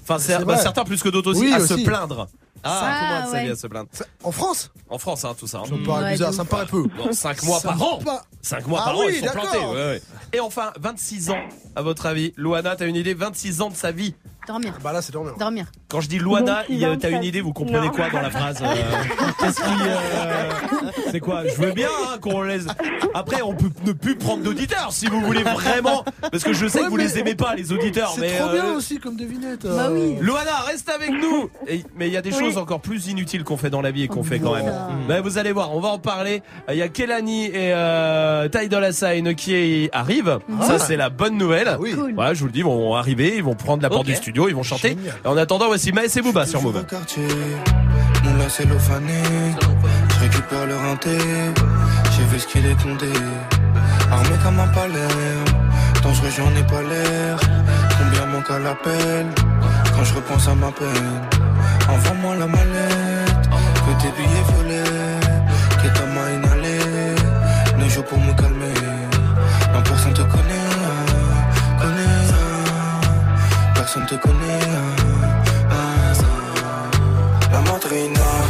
Enfin, 0.04 0.20
c'est- 0.20 0.38
C'est 0.38 0.46
bah, 0.46 0.58
certains 0.58 0.84
plus 0.84 1.02
que 1.02 1.10
d'autres 1.10 1.32
aussi, 1.32 1.42
Oui, 1.42 1.54
à 1.54 1.60
aussi. 1.60 1.68
se 1.80 1.86
plaindre. 1.86 2.28
Ah, 2.64 2.80
Ah, 2.84 3.22
comment 3.22 3.32
ça 3.34 3.44
vient 3.44 3.54
à 3.54 3.56
se 3.56 3.66
plaindre 3.68 3.90
En 4.24 4.32
France 4.32 4.70
En 4.90 4.98
France, 5.00 5.26
hein, 5.26 5.34
tout 5.40 5.48
ça. 5.48 5.60
hein. 5.60 5.64
Ça 5.68 5.74
me 5.76 5.84
paraît 5.86 6.04
Ouais, 6.04 6.12
bizarre, 6.12 6.34
ça 6.34 6.44
me 6.44 6.48
paraît 6.50 6.68
peu. 6.68 6.84
Bon, 6.84 7.12
5 7.12 7.42
mois 7.44 7.60
Ça 7.60 7.70
par 7.70 7.82
an. 7.82 7.98
pas- 8.00 8.24
5 8.44 8.68
mois 8.68 8.82
Ah 8.84 8.86
par 8.86 8.98
an, 8.98 9.00
oui, 9.00 9.14
ils 9.14 9.20
sont 9.20 9.26
d'accord. 9.26 9.50
plantés. 9.50 9.66
ouais, 9.66 9.74
ouais. 9.74 10.02
Et 10.34 10.40
enfin, 10.40 10.72
26 10.80 11.32
ans, 11.32 11.40
à 11.76 11.82
votre 11.82 12.06
avis. 12.06 12.34
Loana, 12.38 12.76
t'as 12.76 12.86
une 12.86 12.96
idée? 12.98 13.14
26 13.16 13.62
ans 13.62 13.70
de 13.72 13.76
sa 13.76 13.92
vie. 13.92 14.14
Dormir. 14.48 14.74
Bah 14.84 14.92
là, 14.92 15.02
c'est 15.02 15.12
dormir. 15.14 15.34
Dormir. 15.38 15.66
Quand 15.88 16.02
je 16.02 16.10
dis 16.10 16.18
Loana, 16.18 16.62
26 16.68 16.74
il 16.74 16.80
y 16.80 16.86
a- 16.86 16.90
ans 16.90 16.96
de 16.96 17.00
t'as 17.00 17.10
une 17.12 17.24
idée, 17.24 17.42
vous 17.42 17.54
comprenez 17.54 17.88
Non. 17.88 17.92
quoi 17.94 18.10
dans 18.10 18.22
la 18.22 18.32
phrase 18.32 18.58
euh, 18.62 18.66
Qu'est-ce 19.40 19.58
qui. 19.62 19.64
euh, 19.88 20.50
C'est 21.12 21.20
quoi? 21.20 21.44
Je 21.48 21.62
veux 21.62 21.72
bien 21.74 21.88
hein, 22.08 22.18
qu'on 22.20 22.42
laisse. 22.42 22.66
Après, 23.14 23.42
on 23.44 23.54
peut 23.54 23.70
ne 23.86 23.92
plus 23.92 24.16
prendre 24.16 24.42
d'auditeurs 24.44 24.88
si 24.92 25.06
vous 25.08 25.22
voulez 25.22 25.44
vraiment. 25.44 26.04
Parce 26.32 26.44
que 26.44 26.54
je 26.54 26.66
sais 26.68 26.80
Ouais, 26.80 26.86
que 26.86 26.90
vous 26.90 26.98
mais 26.98 27.04
les 27.04 27.20
aimez 27.20 27.36
pas, 27.36 27.54
les 27.56 27.72
auditeurs. 27.72 28.14
C'est 28.18 28.38
trop 28.38 28.50
euh, 28.50 28.54
bien 28.54 28.74
aussi 28.74 28.98
comme 29.00 29.16
devinette. 29.16 29.64
Bah 29.64 29.88
euh. 29.90 29.94
oui. 29.94 30.18
Loana, 30.22 30.56
reste 30.66 30.90
avec 30.90 31.12
nous 31.12 31.50
Et- 31.68 31.84
Mais 31.96 32.08
il 32.08 32.14
y 32.14 32.18
a 32.18 32.22
des 32.22 32.32
Oui. 32.34 32.40
choses 32.40 32.58
encore 32.58 32.82
plus 32.82 33.08
inutiles 33.08 33.44
qu'on 33.44 33.58
fait 33.58 33.70
dans 33.70 33.82
la 33.82 33.92
vie 33.92 34.04
et 34.04 34.08
qu'on 34.08 34.24
fait 34.24 34.40
quand 34.40 34.56
même. 34.56 34.66
Non. 34.66 34.72
Ben, 35.08 35.22
vous 35.22 35.38
allez 35.38 35.52
voir, 35.52 35.76
on 35.76 35.80
va 35.82 35.90
en 35.90 36.00
parler. 36.00 36.42
Il 36.70 36.76
y 36.78 36.82
a 36.82 36.88
Kelani 36.90 37.46
et 37.48 37.52
euh, 37.74 38.48
Ty 38.50 38.70
Dolla 38.70 38.92
Sign 38.92 39.36
qui 39.36 39.90
arrivent. 39.94 40.40
Ça, 40.62 40.80
c'est 40.80 40.98
la 40.98 41.10
bonne 41.10 41.38
nouvelle. 41.38 41.68
Ah 41.68 41.78
oui. 41.80 41.94
Cool. 41.94 42.14
Voilà, 42.16 42.34
je 42.34 42.40
vous 42.40 42.48
le 42.48 42.52
dis, 42.52 42.60
ils 42.60 42.66
vont 42.66 42.96
arriver, 42.96 43.34
ils 43.38 43.44
vont 43.44 43.56
prendre 43.56 43.84
la 43.84 43.90
porte 43.90 44.08
Ok. 44.08 44.08
du 44.08 44.16
studio, 44.32 44.48
ils 44.48 44.56
vont 44.56 44.64
chanter. 44.64 44.90
Génial. 44.90 45.16
Et 45.24 45.28
en 45.28 45.38
attendant, 45.38 45.68
voici 45.68 45.92
Maës 45.92 46.16
et 46.16 46.22
Booba 46.22 46.46
sur 46.46 46.62
Move. 46.62 46.86
moulin 48.24 48.50
cellophané. 48.50 49.22
Je 50.14 50.20
récupère 50.20 50.66
le 50.68 50.76
rinté, 50.76 51.18
j'ai 52.16 52.24
vu 52.32 52.40
ce 52.40 52.48
qu'il 52.48 52.66
est 52.66 52.82
condé. 52.82 53.12
Armé 54.12 54.36
comme 54.44 54.60
un 54.60 54.68
palais, 54.68 55.16
dangereux 56.04 56.30
j'en 56.38 56.52
ai 56.56 56.64
pas 56.64 56.82
l'air. 56.82 57.38
Combien 57.98 58.26
manque 58.28 58.50
à 58.52 58.60
l'appel 58.60 59.26
quand 59.96 60.04
je 60.04 60.14
repense 60.14 60.48
à 60.48 60.56
ma 60.56 60.72
peine? 60.72 61.22
Envoie-moi 61.90 62.36
la 62.38 62.48
mallette, 62.48 63.50
que 63.84 64.02
tes 64.02 64.12
billets 64.16 64.46
violets, 64.50 65.20
que 65.82 65.88
ta 65.98 66.06
main 66.06 66.30
inhalée. 66.36 67.16
Ne 67.78 67.90
joue 67.90 68.04
pour 68.04 68.20
me 68.20 68.34
calmer, 68.34 68.80
non 69.74 69.82
personne 69.82 70.14
te 70.14 70.22
Personne 73.94 74.08
te 74.08 74.16
connaît. 74.24 74.60
ah, 75.70 76.14
ah. 76.24 76.92
La 77.52 77.60
madrina 77.60 78.41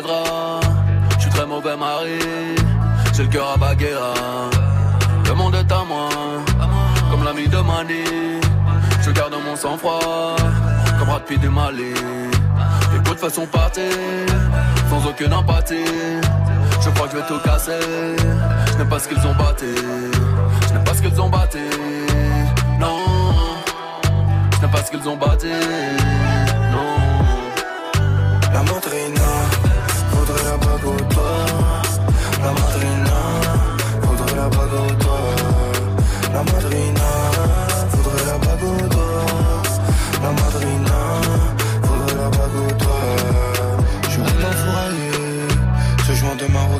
Je 0.00 1.20
suis 1.22 1.30
très 1.30 1.46
mauvais 1.46 1.76
mari 1.76 2.20
J'ai 3.14 3.24
le 3.24 3.28
cœur 3.28 3.50
à 3.54 3.56
Baguera. 3.56 4.14
Le 5.26 5.34
monde 5.34 5.56
est 5.56 5.72
à 5.72 5.84
moi 5.84 6.08
Comme 7.10 7.24
l'ami 7.24 7.48
de 7.48 7.56
Mani. 7.56 8.40
Je 9.02 9.10
garde 9.10 9.34
mon 9.44 9.56
sang-froid 9.56 10.36
Comme 10.98 11.08
Brad 11.08 11.22
Pitt 11.24 11.40
du 11.40 11.48
Mali. 11.48 11.94
Les 12.92 12.98
de 13.00 13.18
façon 13.18 13.46
partie 13.46 13.80
Sans 14.88 15.04
aucune 15.08 15.32
empathie. 15.32 15.84
Je 16.80 16.90
crois 16.90 17.08
que 17.08 17.16
je 17.16 17.20
vais 17.20 17.26
tout 17.26 17.40
casser 17.44 17.72
Je 18.72 18.78
n'aime 18.78 18.88
pas 18.88 19.00
ce 19.00 19.08
qu'ils 19.08 19.26
ont 19.26 19.34
batté 19.34 19.66
Je 20.68 20.72
n'aime 20.74 20.84
pas 20.84 20.94
ce 20.94 21.02
qu'ils 21.02 21.20
ont 21.20 21.28
batté 21.28 21.58
Non. 22.78 22.98
Je 24.54 24.60
n'aime 24.60 24.70
pas 24.70 24.84
ce 24.84 24.90
qu'ils 24.92 25.08
ont 25.08 25.16
batté 25.16 25.48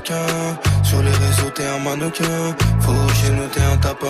Sur 0.09 1.03
les 1.03 1.11
réseaux, 1.11 1.51
t'es 1.55 1.66
un 1.66 1.81
mannequin. 1.81 2.55
Faut 2.81 3.09
chez 3.12 3.31
nous, 3.31 3.42
un 3.44 3.77
tapin. 3.77 4.07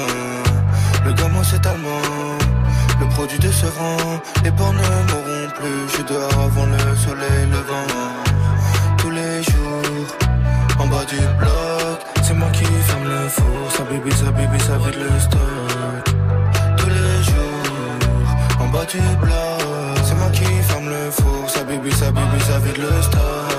Le 1.05 1.13
gamin, 1.13 1.43
c'est 1.43 1.67
allemand. 1.67 2.39
Le 3.01 3.07
produit 3.07 3.39
de 3.41 3.51
ce 3.51 3.67
rang, 3.67 4.21
les 4.45 4.53
porcs 4.53 4.75
ne 4.75 4.79
mourront 4.79 5.51
plus. 5.57 5.89
Je 5.89 5.95
suis 5.95 6.05
dehors 6.05 6.39
avant 6.39 6.67
le 6.67 6.97
soleil 6.97 7.47
levant. 7.51 7.89
Tous 8.99 9.11
les 9.11 9.43
jours, 9.43 10.07
en 10.79 10.87
bas 10.87 11.05
du 11.05 11.19
bloc, 11.37 11.99
c'est 12.23 12.35
moi 12.35 12.49
qui 12.53 12.65
ferme 12.65 13.05
le 13.05 13.29
four. 13.29 13.73
Ça 13.77 13.83
bibi, 13.91 14.13
ça 14.15 14.31
bibi, 14.31 14.61
ça 14.61 14.79
vide 14.79 15.01
le 15.03 15.19
stock. 15.19 16.15
Tous 16.77 16.89
les 16.89 17.23
jours, 17.25 18.61
en 18.61 18.69
bas 18.69 18.85
du 18.85 19.01
bloc, 19.21 19.99
c'est 20.05 20.15
moi 20.15 20.31
qui 20.33 20.45
ferme 20.45 20.91
le 20.91 21.11
four. 21.11 21.51
Ça 21.51 21.65
bibi, 21.65 21.91
ça 21.91 22.13
bibi, 22.13 22.41
ça 22.47 22.59
vide 22.61 22.79
le 22.79 23.03
stock. 23.03 23.58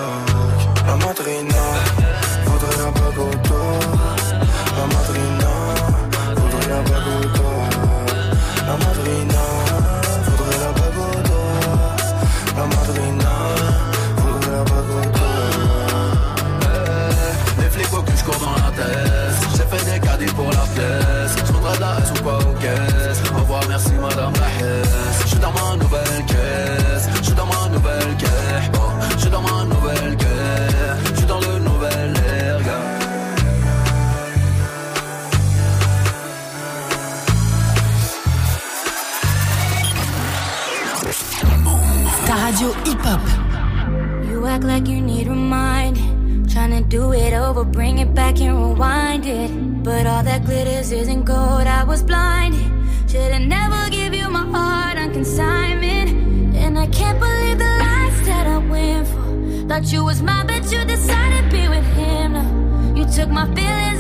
Back 48.40 48.56
rewind 48.56 49.26
it. 49.26 49.84
But 49.84 50.08
all 50.08 50.24
that 50.24 50.46
glitters 50.46 50.92
isn't 50.92 51.24
gold, 51.24 51.68
I 51.68 51.84
was 51.84 52.04
blinded. 52.04 52.72
Should've 53.10 53.42
never 53.42 53.90
give 53.90 54.14
you 54.14 54.30
my 54.30 54.46
heart 54.46 54.98
on 54.98 55.14
consignment. 55.14 56.56
And 56.56 56.78
I 56.78 56.88
can't 56.88 57.20
believe 57.20 57.58
the 57.58 57.66
lies 57.66 58.26
that 58.26 58.48
I 58.48 58.58
went 58.58 59.08
for. 59.08 59.68
Thought 59.68 59.92
you 59.92 60.04
was 60.04 60.22
mine, 60.22 60.48
but 60.48 60.72
you 60.72 60.86
decided 60.86 61.50
to 61.50 61.58
be 61.58 61.68
with 61.68 61.86
him. 61.96 62.34
No, 62.34 62.96
you 62.96 63.06
took 63.06 63.30
my 63.30 63.46
feelings 63.56 63.99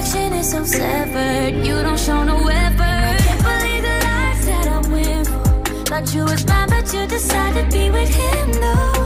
connection 0.00 0.32
is 0.32 0.50
so 0.50 0.64
severed. 0.64 1.54
You 1.66 1.82
don't 1.82 1.98
show 1.98 2.24
no 2.24 2.36
effort. 2.48 2.80
I 2.80 3.16
can't 3.18 3.42
believe 3.42 3.82
the 3.82 3.96
lies 4.06 4.46
that 4.46 4.68
I 4.68 4.92
went 4.92 5.26
for. 5.28 5.84
Thought 5.84 6.14
you 6.14 6.24
was 6.24 6.46
mine, 6.46 6.68
but 6.70 6.92
you 6.92 7.06
decided 7.06 7.70
to 7.70 7.76
be 7.76 7.90
with 7.90 8.14
him 8.14 8.52
though. 8.52 8.99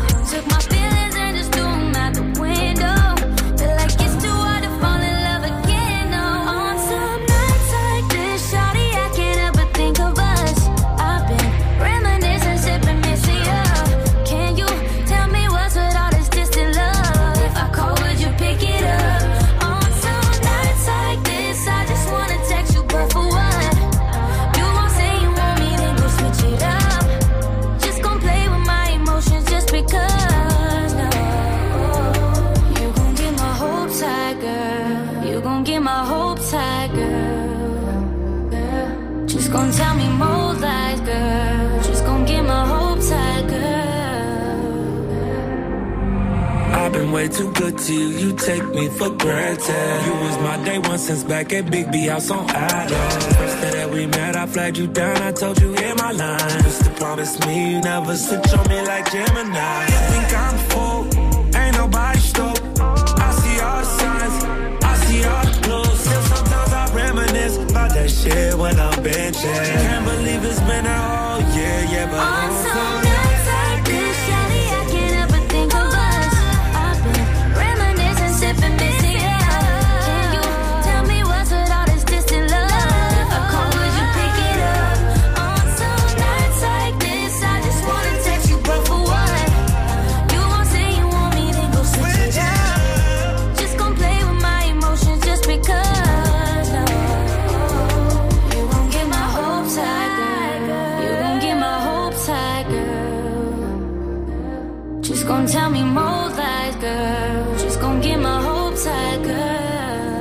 You, 47.92 48.32
take 48.32 48.64
me 48.74 48.88
for 48.88 49.10
granted. 49.10 50.06
You 50.06 50.12
was 50.24 50.38
my 50.38 50.62
day 50.64 50.78
one 50.78 50.98
since 50.98 51.22
back 51.24 51.52
at 51.52 51.70
Big 51.70 51.90
B 51.92 52.06
House 52.06 52.30
on 52.30 52.48
Adams. 52.50 53.36
First 53.36 53.60
day 53.60 53.70
that 53.72 53.90
we 53.90 54.06
met, 54.06 54.36
I 54.36 54.46
flagged 54.46 54.78
you 54.78 54.86
down, 54.86 55.16
I 55.22 55.32
told 55.32 55.60
you 55.60 55.74
in 55.74 55.96
my 55.96 56.12
line. 56.12 56.64
Used 56.64 56.84
to 56.84 56.90
promise 56.90 57.38
me 57.46 57.72
you 57.72 57.80
never 57.80 58.16
switch 58.16 58.52
on 58.54 58.68
me 58.68 58.80
like 58.86 59.10
Gemini. 59.10 59.86
You 59.86 59.98
think 60.12 60.38
I'm 60.38 60.58
full, 60.70 61.56
ain't 61.56 61.76
nobody 61.76 62.18
stoked. 62.20 62.62
I 62.80 63.30
see 63.32 63.60
all 63.60 63.80
the 63.80 63.84
signs, 63.84 64.44
I 64.84 64.94
see 65.04 65.24
all 65.24 65.44
the 65.44 65.52
clues. 65.62 66.00
Still 66.00 66.22
sometimes 66.22 66.72
I 66.72 66.94
reminisce 66.94 67.56
about 67.70 67.90
that 67.90 68.10
shit 68.10 68.54
when 68.54 68.78
I'm 68.80 69.02
benching. 69.04 69.42
Can't 69.42 70.04
believe 70.06 70.44
it's 70.44 70.60
been 70.60 70.86
a 70.86 70.98
whole 71.08 71.40
year, 71.56 71.86
yeah, 71.92 72.06
but 72.10 72.18
On 72.18 72.63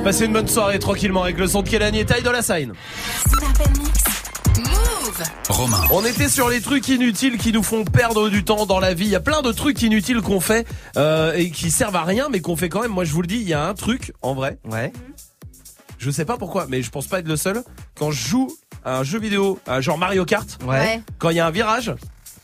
Passez 0.04 0.26
une 0.26 0.32
bonne 0.34 0.46
soirée 0.48 0.78
tranquillement 0.78 1.22
avec 1.22 1.38
le 1.38 1.46
son 1.46 1.62
de 1.62 1.68
Kelani 1.68 2.00
et 2.00 2.04
Taille 2.04 2.22
dans 2.22 2.30
la 2.32 2.42
scène. 2.42 2.74
Romain. 5.48 5.80
On 5.90 6.04
était 6.04 6.28
sur 6.28 6.48
les 6.50 6.60
trucs 6.60 6.86
inutiles 6.88 7.38
qui 7.38 7.52
nous 7.52 7.62
font 7.62 7.84
perdre 7.84 8.28
du 8.28 8.44
temps 8.44 8.66
dans 8.66 8.80
la 8.80 8.92
vie. 8.92 9.06
Il 9.06 9.10
y 9.10 9.14
a 9.16 9.20
plein 9.20 9.40
de 9.40 9.50
trucs 9.52 9.80
inutiles 9.82 10.20
qu'on 10.20 10.40
fait 10.40 10.66
euh, 10.96 11.32
et 11.34 11.50
qui 11.50 11.70
servent 11.70 11.96
à 11.96 12.02
rien, 12.04 12.28
mais 12.30 12.40
qu'on 12.40 12.56
fait 12.56 12.68
quand 12.68 12.82
même. 12.82 12.90
Moi, 12.90 13.04
je 13.04 13.12
vous 13.12 13.22
le 13.22 13.26
dis, 13.28 13.36
il 13.36 13.48
y 13.48 13.54
a 13.54 13.66
un 13.66 13.72
truc 13.74 14.12
en 14.22 14.34
vrai. 14.34 14.58
Ouais. 14.70 14.92
Je 15.98 16.10
sais 16.10 16.24
pas 16.26 16.36
pourquoi, 16.36 16.66
mais 16.68 16.82
je 16.82 16.90
pense 16.90 17.06
pas 17.06 17.20
être 17.20 17.28
le 17.28 17.36
seul. 17.36 17.62
Quand 17.98 18.10
je 18.10 18.28
joue 18.28 18.52
à 18.84 18.98
un 18.98 19.04
jeu 19.04 19.18
vidéo, 19.18 19.58
à 19.66 19.80
genre 19.80 19.96
Mario 19.96 20.24
Kart, 20.26 20.58
Ouais. 20.66 21.00
quand 21.18 21.30
il 21.30 21.36
y 21.36 21.40
a 21.40 21.46
un 21.46 21.50
virage, 21.50 21.92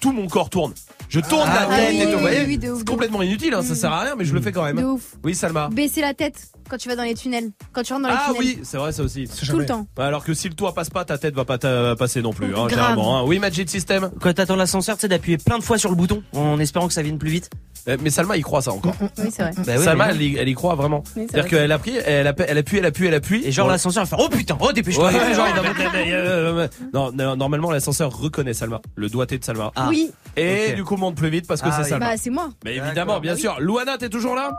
tout 0.01 0.13
mon 0.13 0.29
corps 0.29 0.49
tourne. 0.49 0.73
Je 1.11 1.21
tourne 1.21 1.49
Ah 1.53 1.67
la 1.69 1.77
tête 1.77 1.91
oui, 1.95 2.01
et 2.03 2.11
tout. 2.11 2.19
Oui, 2.25 2.31
oui, 2.47 2.61
c'est 2.79 2.89
complètement 2.89 3.21
inutile, 3.23 3.53
hein, 3.53 3.63
ça 3.63 3.75
sert 3.75 3.93
à 3.93 4.01
rien, 4.01 4.15
mais 4.17 4.25
je 4.25 4.33
le 4.33 4.41
fais 4.41 4.53
quand 4.53 4.63
même. 4.63 4.77
De 4.77 4.85
ouf. 4.85 5.17
Oui, 5.25 5.35
Salma. 5.35 5.69
Baisser 5.71 6.01
la 6.01 6.15
tête 6.15 6.53
quand 6.71 6.77
tu 6.79 6.89
vas 6.89 6.97
dans 6.97 7.03
les 7.03 7.15
tunnels. 7.15 7.51
Quand 7.73 7.83
tu 7.83 7.93
rentres 7.93 8.05
dans 8.05 8.09
les 8.11 8.15
Ah 8.19 8.33
tunnels. 8.33 8.41
oui, 8.57 8.59
c'est 8.63 8.77
vrai 8.77 8.93
ça 8.93 9.03
aussi. 9.03 9.29
Tout 9.49 9.59
le 9.59 9.67
temps. 9.67 9.87
Alors 9.99 10.25
que 10.25 10.33
si 10.35 10.49
le 10.49 10.55
toit 10.55 10.73
passe 10.75 10.89
pas, 10.91 11.05
ta 11.05 11.19
tête 11.19 11.35
va 11.35 11.45
pas 11.45 11.59
passer 11.97 12.23
non 12.23 12.33
plus, 12.33 12.47
hein, 12.47 12.51
Grave. 12.53 12.71
généralement. 12.71 13.19
hein. 13.19 13.25
Oui, 13.27 13.39
Magic 13.39 13.69
System. 13.69 14.11
Quand 14.21 14.33
t'attends 14.33 14.57
l'ascenseur, 14.57 14.97
tu 14.97 15.03
sais, 15.03 15.09
d'appuyer 15.09 15.37
plein 15.39 15.59
de 15.59 15.63
fois 15.65 15.77
sur 15.79 15.91
le 15.91 15.97
bouton 15.97 16.23
en 16.33 16.59
espérant 16.61 16.87
que 16.89 16.95
ça 16.95 17.03
vienne 17.03 17.19
plus 17.19 17.31
vite. 17.31 17.51
Euh, 17.89 17.97
Mais 18.03 18.11
Salma, 18.11 18.37
il 18.37 18.43
croit 18.43 18.61
ça 18.61 18.73
encore. 18.73 18.95
Oui, 19.01 19.31
c'est 19.31 19.43
vrai. 19.43 19.53
Bah 19.57 19.73
oui, 19.79 19.85
Salma, 19.85 20.11
elle, 20.11 20.21
y- 20.21 20.37
elle 20.37 20.49
y 20.49 20.55
croit 20.55 20.75
vraiment. 20.75 21.03
Oui, 21.17 21.25
c'est 21.27 21.33
C'est-à-dire 21.33 21.43
vrai. 21.43 21.51
qu'elle 21.51 21.73
a 21.73 21.79
pris, 21.79 21.97
elle, 22.05 22.27
a, 22.27 22.35
elle 22.47 22.59
appuie, 22.59 22.77
elle 22.79 22.85
appuie, 22.85 23.07
elle 23.07 23.15
appuie. 23.15 23.43
Et 23.47 23.53
genre 23.53 23.67
Ouais. 23.67 23.73
l'ascenseur, 23.73 24.03
elle 24.03 24.09
fait 24.09 24.17
Oh 24.19 24.29
putain, 24.29 24.57
oh 24.61 24.71
dépêche-toi. 24.71 25.11
Ouais, 25.11 26.13
euh, 26.13 26.69
non, 26.93 27.11
non, 27.13 27.37
normalement 27.37 27.71
l'ascenseur 27.71 28.15
reconnaît 28.15 28.53
Salma, 28.55 28.81
le 28.97 29.09
doigté 29.09 29.39
de 29.39 29.45
Salma. 29.45 29.73
Ah. 29.77 29.87
Oui. 29.89 30.11
Et 30.37 30.73
du 30.73 30.85
coup 30.85 30.97
monte 30.97 31.15
plus 31.17 31.31
vite 31.31 31.47
parce 31.47 31.63
que 31.63 31.69
Ah 31.69 31.77
c'est 31.79 31.83
oui. 31.85 31.89
Salma. 31.89 32.07
Bah, 32.11 32.17
c'est 32.19 32.31
moi. 32.31 32.51
Mais 32.65 32.77
évidemment, 32.77 33.19
bien 33.19 33.33
bah 33.33 33.37
oui. 33.37 33.41
sûr. 33.41 33.57
Louana, 33.61 33.97
t'es 33.99 34.09
toujours 34.11 34.35
là? 34.35 34.53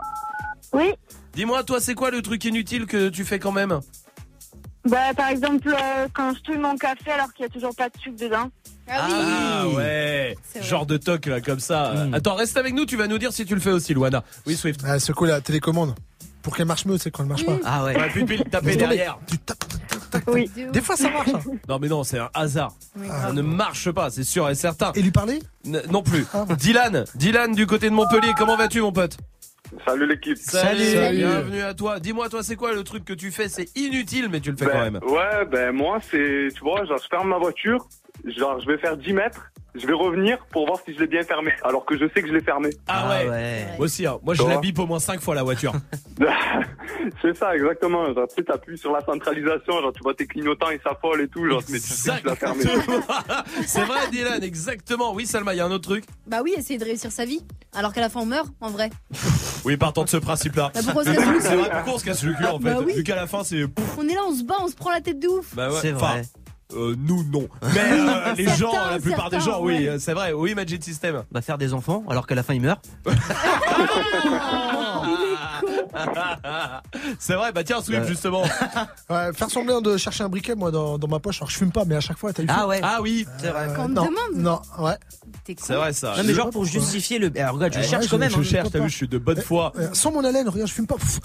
Oui. 0.72 0.92
Dis-moi, 1.34 1.62
toi, 1.64 1.80
c'est 1.80 1.94
quoi 1.94 2.10
le 2.10 2.20
truc 2.22 2.44
inutile 2.44 2.86
que 2.86 3.08
tu 3.08 3.24
fais 3.24 3.38
quand 3.38 3.52
même? 3.52 3.80
Bah, 4.84 5.14
par 5.16 5.28
exemple, 5.28 5.68
euh, 5.68 6.08
quand 6.12 6.34
je 6.34 6.40
touille 6.40 6.58
mon 6.58 6.76
café 6.76 7.12
alors 7.12 7.32
qu'il 7.32 7.44
y 7.44 7.48
a 7.48 7.52
toujours 7.52 7.74
pas 7.74 7.88
de 7.88 7.96
sucre 7.98 8.16
dedans. 8.18 8.50
Ah 8.88 9.06
oui. 9.08 9.14
Ah 9.16 9.68
ouais, 9.68 10.36
genre 10.60 10.86
de 10.86 10.96
toc 10.96 11.26
là 11.26 11.40
comme 11.40 11.60
ça. 11.60 11.94
Mm. 12.08 12.14
Attends, 12.14 12.34
reste 12.34 12.56
avec 12.56 12.74
nous, 12.74 12.84
tu 12.84 12.96
vas 12.96 13.06
nous 13.06 13.16
dire 13.18 13.32
si 13.32 13.44
tu 13.46 13.54
le 13.54 13.60
fais 13.60 13.70
aussi, 13.70 13.94
Louana. 13.94 14.24
Oui, 14.44 14.56
Swift. 14.56 14.80
Ah, 14.84 14.98
c'est 14.98 15.12
cool 15.12 15.28
la 15.28 15.40
télécommande. 15.40 15.94
Pour 16.42 16.56
qu'elle 16.56 16.66
marche 16.66 16.84
mieux, 16.86 16.98
c'est 16.98 17.12
quand 17.12 17.22
elle 17.22 17.28
marche 17.28 17.46
pas. 17.46 17.56
Ah 17.64 17.84
ouais. 17.84 17.96
Ouais, 17.96 18.08
puis, 18.10 18.24
puis 18.24 18.42
taper 18.42 18.74
derrière. 18.74 19.18
Tu 19.28 19.38
tapes, 19.38 19.60
tac, 19.60 19.86
tac, 19.88 20.10
tac. 20.10 20.24
Oui. 20.26 20.50
Des 20.72 20.80
fois, 20.80 20.96
ça 20.96 21.08
marche. 21.10 21.28
hein. 21.32 21.40
Non 21.68 21.78
mais 21.78 21.86
non, 21.86 22.02
c'est 22.02 22.18
un 22.18 22.28
hasard. 22.34 22.74
Oui. 22.96 23.06
Ça 23.08 23.32
ne 23.32 23.40
marche 23.42 23.92
pas, 23.92 24.10
c'est 24.10 24.24
sûr 24.24 24.50
et 24.50 24.56
certain. 24.56 24.90
Et 24.96 25.02
lui 25.02 25.12
parler? 25.12 25.40
N- 25.64 25.82
non 25.88 26.02
plus. 26.02 26.26
Ah. 26.34 26.44
Dylan, 26.58 27.04
Dylan 27.14 27.54
du 27.54 27.68
côté 27.68 27.88
de 27.88 27.94
Montpellier, 27.94 28.32
comment 28.36 28.56
vas-tu 28.56 28.80
mon 28.80 28.92
pote? 28.92 29.16
Salut 29.86 30.06
l'équipe. 30.06 30.36
Salut, 30.36 30.78
Salut. 30.84 31.16
bienvenue 31.18 31.62
à 31.62 31.74
toi. 31.74 31.98
Dis-moi 31.98 32.28
toi, 32.28 32.42
c'est 32.42 32.56
quoi 32.56 32.72
le 32.74 32.84
truc 32.84 33.04
que 33.04 33.12
tu 33.14 33.30
fais? 33.30 33.48
C'est 33.48 33.74
inutile 33.76 34.28
mais 34.30 34.40
tu 34.40 34.50
le 34.50 34.56
fais 34.56 34.66
quand 34.66 34.72
Ben, 34.72 34.90
même. 34.92 35.02
ouais, 35.04 35.44
ben 35.50 35.72
moi 35.72 35.98
c'est, 36.10 36.48
tu 36.54 36.60
vois, 36.60 36.84
genre 36.84 36.98
je 37.02 37.08
ferme 37.08 37.28
ma 37.28 37.38
voiture, 37.38 37.86
genre 38.24 38.60
je 38.60 38.66
vais 38.66 38.78
faire 38.78 38.96
10 38.96 39.12
mètres, 39.12 39.50
je 39.74 39.86
vais 39.86 39.92
revenir 39.92 40.38
pour 40.50 40.66
voir 40.66 40.78
si 40.84 40.94
je 40.94 41.00
l'ai 41.00 41.06
bien 41.06 41.22
fermé, 41.22 41.52
alors 41.62 41.84
que 41.84 41.96
je 41.98 42.04
sais 42.14 42.22
que 42.22 42.28
je 42.28 42.32
l'ai 42.32 42.42
fermé. 42.42 42.70
Ah, 42.86 43.08
ouais. 43.08 43.66
Moi 43.76 43.86
aussi, 43.86 44.06
hein. 44.06 44.18
moi 44.22 44.34
je 44.34 44.42
la 44.42 44.58
bip 44.58 44.78
au 44.78 44.86
moins 44.86 44.98
5 44.98 45.20
fois 45.20 45.34
la 45.34 45.42
voiture. 45.42 45.72
c'est 47.22 47.36
ça 47.36 47.54
exactement, 47.54 48.12
genre 48.14 48.28
tu 48.28 48.36
sais 48.36 48.42
t'appuies 48.44 48.78
sur 48.78 48.92
la 48.92 49.00
centralisation, 49.04 49.80
genre 49.80 49.92
tu 49.92 50.02
vois 50.02 50.14
tes 50.14 50.26
clignotants 50.26 50.70
ils 50.70 50.80
s'affolent 50.80 51.22
et 51.22 51.28
tout, 51.28 51.48
genre 51.48 51.62
mais 51.68 51.78
tu 51.78 51.88
sais 51.88 52.10
que 52.10 52.20
tu 52.20 52.26
l'as 52.26 52.36
fermé. 52.36 52.64
c'est 53.66 53.84
vrai 53.84 54.00
Dylan, 54.10 54.42
exactement. 54.42 55.14
Oui 55.14 55.26
Salma, 55.26 55.54
il 55.54 55.58
y 55.58 55.60
a 55.60 55.66
un 55.66 55.70
autre 55.70 55.88
truc. 55.88 56.04
Bah 56.26 56.40
oui, 56.42 56.54
essayer 56.56 56.78
de 56.78 56.84
réussir 56.84 57.10
sa 57.10 57.24
vie. 57.24 57.44
Alors 57.74 57.92
qu'à 57.92 58.02
la 58.02 58.10
fin, 58.10 58.20
on 58.20 58.26
meurt, 58.26 58.48
en 58.60 58.70
vrai. 58.70 58.90
Oui, 59.64 59.76
partant 59.76 60.02
de 60.02 60.08
ce 60.08 60.16
principe-là. 60.16 60.72
Bah, 60.74 60.80
pourquoi 60.82 61.02
on 61.02 61.04
se 61.04 61.12
casse 61.12 61.24
le 61.24 61.32
cul 61.34 61.40
C'est 61.40 61.54
vrai, 61.54 61.70
pourquoi 61.70 61.94
on 61.94 61.98
se 61.98 62.04
casse 62.04 62.24
le 62.24 62.34
cul 62.34 62.44
en 62.46 62.58
fait 62.58 62.64
Bah 62.64 62.80
oui. 62.84 62.94
Vu 62.94 63.04
qu'à 63.04 63.14
la 63.14 63.28
fin 63.28 63.44
c'est. 63.44 63.62
On 63.96 64.08
est 64.08 64.14
là, 64.14 64.22
on 64.26 64.34
se 64.34 64.42
bat, 64.42 64.56
on 64.60 64.66
se 64.66 64.74
prend 64.74 64.90
la 64.90 65.00
tête 65.00 65.20
de 65.20 65.28
ouf. 65.28 65.54
Bah 65.54 65.68
ouais, 65.68 65.78
C'est 65.80 65.92
enfin, 65.94 66.14
vrai. 66.14 66.22
Euh, 66.74 66.96
nous 66.98 67.22
non. 67.24 67.48
Mais 67.74 67.92
euh, 67.92 68.34
les 68.36 68.44
Certains, 68.46 68.56
gens, 68.56 68.72
la 68.90 68.98
plupart 68.98 69.28
des 69.30 69.40
gens, 69.40 69.60
oui, 69.62 69.74
ouais. 69.74 69.88
euh, 69.88 69.98
c'est 69.98 70.14
vrai. 70.14 70.32
Oui, 70.32 70.54
Magic 70.54 70.82
System. 70.82 71.22
Bah 71.30 71.42
faire 71.42 71.58
des 71.58 71.74
enfants 71.74 72.02
alors 72.08 72.26
qu'à 72.26 72.34
la 72.34 72.42
fin 72.42 72.54
il 72.54 72.62
meurt. 72.62 72.88
c'est 77.18 77.34
vrai, 77.34 77.52
bah 77.52 77.64
tiens, 77.64 77.80
Swift 77.82 78.02
Ouais. 78.02 78.08
justement. 78.08 78.42
Ouais, 79.10 79.32
faire 79.34 79.50
semblant 79.50 79.80
de 79.82 79.96
chercher 79.96 80.24
un 80.24 80.28
briquet, 80.28 80.54
moi, 80.54 80.70
dans, 80.70 80.96
dans 80.98 81.08
ma 81.08 81.18
poche. 81.18 81.38
Alors, 81.38 81.50
je 81.50 81.56
fume 81.58 81.70
pas, 81.72 81.84
mais 81.84 81.96
à 81.96 82.00
chaque 82.00 82.16
fois, 82.18 82.32
t'as 82.32 82.42
eu 82.42 82.46
Ah 82.48 82.66
ouais. 82.66 82.80
Ah 82.82 82.98
oui, 83.02 83.26
C'est 83.38 83.48
vrai. 83.50 83.68
Euh, 83.68 83.74
Quand 83.74 83.84
on 83.84 83.88
te 83.88 83.92
non, 83.92 84.04
demande. 84.06 84.16
Non, 84.34 84.60
ouais. 84.84 84.96
T'es 85.44 85.54
con. 85.54 85.62
c'est 85.66 85.74
vrai 85.74 85.92
ça. 85.92 86.14
Non 86.16 86.22
mais 86.24 86.34
genre 86.34 86.50
pour 86.50 86.64
justifier 86.64 87.18
le. 87.18 87.30
Alors 87.36 87.54
regarde, 87.56 87.74
je 87.74 87.80
Eh, 87.80 87.82
cherche 87.82 88.04
ouais, 88.04 88.08
quand 88.10 88.18
même. 88.18 88.30
Je 88.30 88.38
hein. 88.38 88.42
cherche, 88.42 88.70
t'as 88.70 88.78
vu, 88.80 88.88
je 88.88 88.94
suis 88.96 89.08
de 89.08 89.18
bonne 89.18 89.40
foi. 89.40 89.72
Euh, 89.78 89.88
Sans 89.92 90.12
mon 90.12 90.24
haleine, 90.24 90.48
regarde, 90.48 90.68
je 90.68 90.74
fume 90.74 90.86
pas. 90.86 90.96
Pff. 90.96 91.20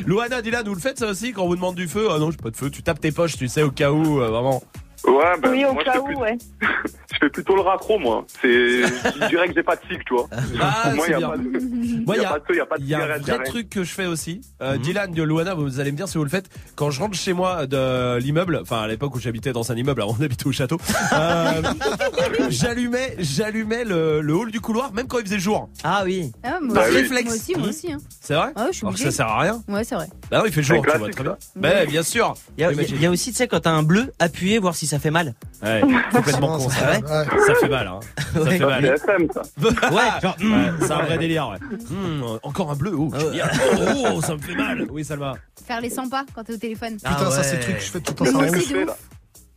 Louana, 0.06 0.42
Dylan, 0.42 0.66
vous 0.66 0.74
le 0.74 0.80
faites 0.80 0.98
ça 0.98 1.06
aussi 1.06 1.32
quand 1.32 1.42
on 1.44 1.48
vous 1.48 1.56
demande 1.56 1.74
du 1.76 1.88
feu? 1.88 2.08
Ah 2.10 2.18
non, 2.18 2.30
j'ai 2.30 2.36
pas 2.36 2.50
de 2.50 2.56
feu. 2.56 2.70
Tu 2.70 2.82
tapes 2.82 3.00
tes 3.00 3.12
poches, 3.12 3.36
tu 3.36 3.48
sais, 3.48 3.62
au 3.62 3.70
cas 3.70 3.90
où, 3.90 4.20
euh, 4.20 4.28
vraiment. 4.28 4.62
Ouais, 5.04 5.38
ben 5.40 5.50
oui, 5.50 5.64
au 5.64 5.72
moi 5.72 5.82
je 5.82 5.84
cas 5.86 5.92
fais, 5.92 5.98
où, 6.00 6.04
plus- 6.06 6.16
ouais. 6.16 6.36
je 7.12 7.18
fais 7.20 7.28
plutôt 7.30 7.54
le 7.54 7.60
raccro 7.62 7.98
moi. 7.98 8.24
C'est, 8.40 8.48
je 8.82 9.28
dirais 9.28 9.48
que 9.48 9.54
j'ai 9.54 9.62
pas 9.62 9.76
de 9.76 9.80
cycle, 9.90 10.02
tu 10.06 10.14
vois. 10.14 10.28
Ah, 10.60 10.92
moi 10.94 11.04
c'est 11.06 11.12
y 11.12 11.14
a 11.14 11.28
pas 11.28 11.36
de, 11.36 11.42
Moi, 12.04 12.16
y 12.16 12.20
il 12.20 12.24
a 12.24 12.30
pas 12.30 12.38
de 12.40 12.44
feu, 12.46 12.56
y 12.56 12.60
a 12.60 12.66
pas 12.66 12.76
de 12.78 12.82
Il 12.82 12.88
y 12.88 12.94
a 12.94 13.04
un 13.04 13.18
vrai 13.18 13.44
truc 13.44 13.68
que 13.70 13.84
je 13.84 13.92
fais 13.92 14.06
aussi. 14.06 14.40
Euh, 14.62 14.74
Mhm. 14.76 14.82
Dylan 14.82 15.12
de 15.12 15.22
Luana, 15.22 15.54
vous 15.54 15.80
allez 15.80 15.92
me 15.92 15.96
dire 15.96 16.08
si 16.08 16.18
vous 16.18 16.24
le 16.24 16.30
faites. 16.30 16.48
Quand 16.74 16.90
je 16.90 17.00
rentre 17.00 17.16
chez 17.16 17.32
moi 17.32 17.66
de 17.66 18.16
l'immeuble, 18.18 18.58
enfin 18.62 18.82
à 18.82 18.86
l'époque 18.88 19.14
où 19.14 19.20
j'habitais 19.20 19.52
dans 19.52 19.70
un 19.70 19.76
immeuble, 19.76 20.02
avant 20.02 20.14
d'habiter 20.14 20.46
au 20.46 20.52
château, 20.52 20.78
euh, 21.12 21.62
j'allumais, 22.50 23.16
j'allumais 23.18 23.84
le, 23.84 24.20
le 24.20 24.34
hall 24.34 24.50
du 24.50 24.60
couloir, 24.60 24.92
même 24.92 25.06
quand 25.06 25.18
il 25.18 25.24
faisait 25.26 25.38
jour. 25.38 25.68
Ah 25.84 26.02
oui. 26.04 26.32
Ah, 26.42 26.58
moi, 26.60 26.82
aussi, 26.82 26.96
réflexe. 26.96 27.24
moi 27.26 27.34
aussi, 27.34 27.54
moi 27.56 27.68
aussi. 27.68 27.92
hein. 27.92 27.98
C'est 28.20 28.34
vrai 28.34 28.48
Ah 28.56 28.66
je 28.70 28.76
suis 28.76 28.86
Alors 28.86 28.98
ça 28.98 29.10
sert 29.10 29.26
à 29.26 29.40
rien. 29.40 29.62
Ouais, 29.68 29.84
c'est 29.84 29.94
vrai. 29.94 30.08
Bah 30.30 30.38
non, 30.38 30.44
il 30.46 30.52
fait 30.52 30.62
jour, 30.62 30.84
tu 30.84 30.98
vois 30.98 31.10
très 31.10 31.22
bien. 31.22 31.36
Bah 31.56 31.84
bien 31.86 32.02
sûr. 32.02 32.34
Il 32.58 32.62
y 32.62 32.64
a, 32.64 32.72
Imagine. 32.72 32.96
il 32.96 33.02
y 33.02 33.06
a 33.06 33.10
aussi, 33.10 33.30
tu 33.30 33.36
sais, 33.36 33.48
quand 33.48 33.60
t'as 33.60 33.70
un 33.70 33.82
bleu, 33.82 34.12
appuyer, 34.18 34.58
voir 34.58 34.74
si 34.74 34.85
si 34.86 34.90
ça 34.90 34.98
fait 34.98 35.10
mal. 35.10 35.34
Ouais, 35.62 35.82
complètement 36.12 36.56
con 36.58 36.68
ça. 36.70 36.92
Ouais. 36.92 37.00
Ça 37.46 37.54
fait 37.60 37.68
mal, 37.68 37.86
hein. 37.88 38.00
Ça 38.32 38.40
Ouais. 38.40 38.58
fait 38.58 38.64
mal. 38.64 38.82
C'est 38.82 39.10
FM, 39.12 39.28
ça. 39.34 39.42
Ouais, 39.90 40.20
genre, 40.22 40.36
Ouais, 40.40 40.46
mm, 40.46 40.78
c'est 40.80 40.92
un 40.92 41.02
vrai 41.02 41.18
délire, 41.18 41.48
ouais. 41.48 41.58
Hmm, 41.90 42.22
encore 42.42 42.70
un 42.70 42.76
bleu, 42.76 42.92
oh, 42.96 43.10
génial. 43.18 43.50
oh, 44.14 44.20
ça 44.22 44.34
me 44.34 44.38
fait 44.40 44.54
mal. 44.54 44.86
Oui, 44.90 45.04
Salma. 45.04 45.34
Faire 45.66 45.80
les 45.80 45.90
100 45.90 46.08
pas 46.08 46.24
quand 46.34 46.44
t'es 46.44 46.54
au 46.54 46.58
téléphone. 46.58 46.96
Ah 47.04 47.14
Putain, 47.16 47.30
ça, 47.30 47.42
c'est 47.42 47.56
le 47.56 47.62
truc 47.62 47.76
que 47.78 47.82
je 47.84 47.90
fais 47.90 48.00
tout 48.00 48.14
le 48.24 48.32
temps. 48.32 48.40
Mais 48.40 48.60
ça. 48.60 48.96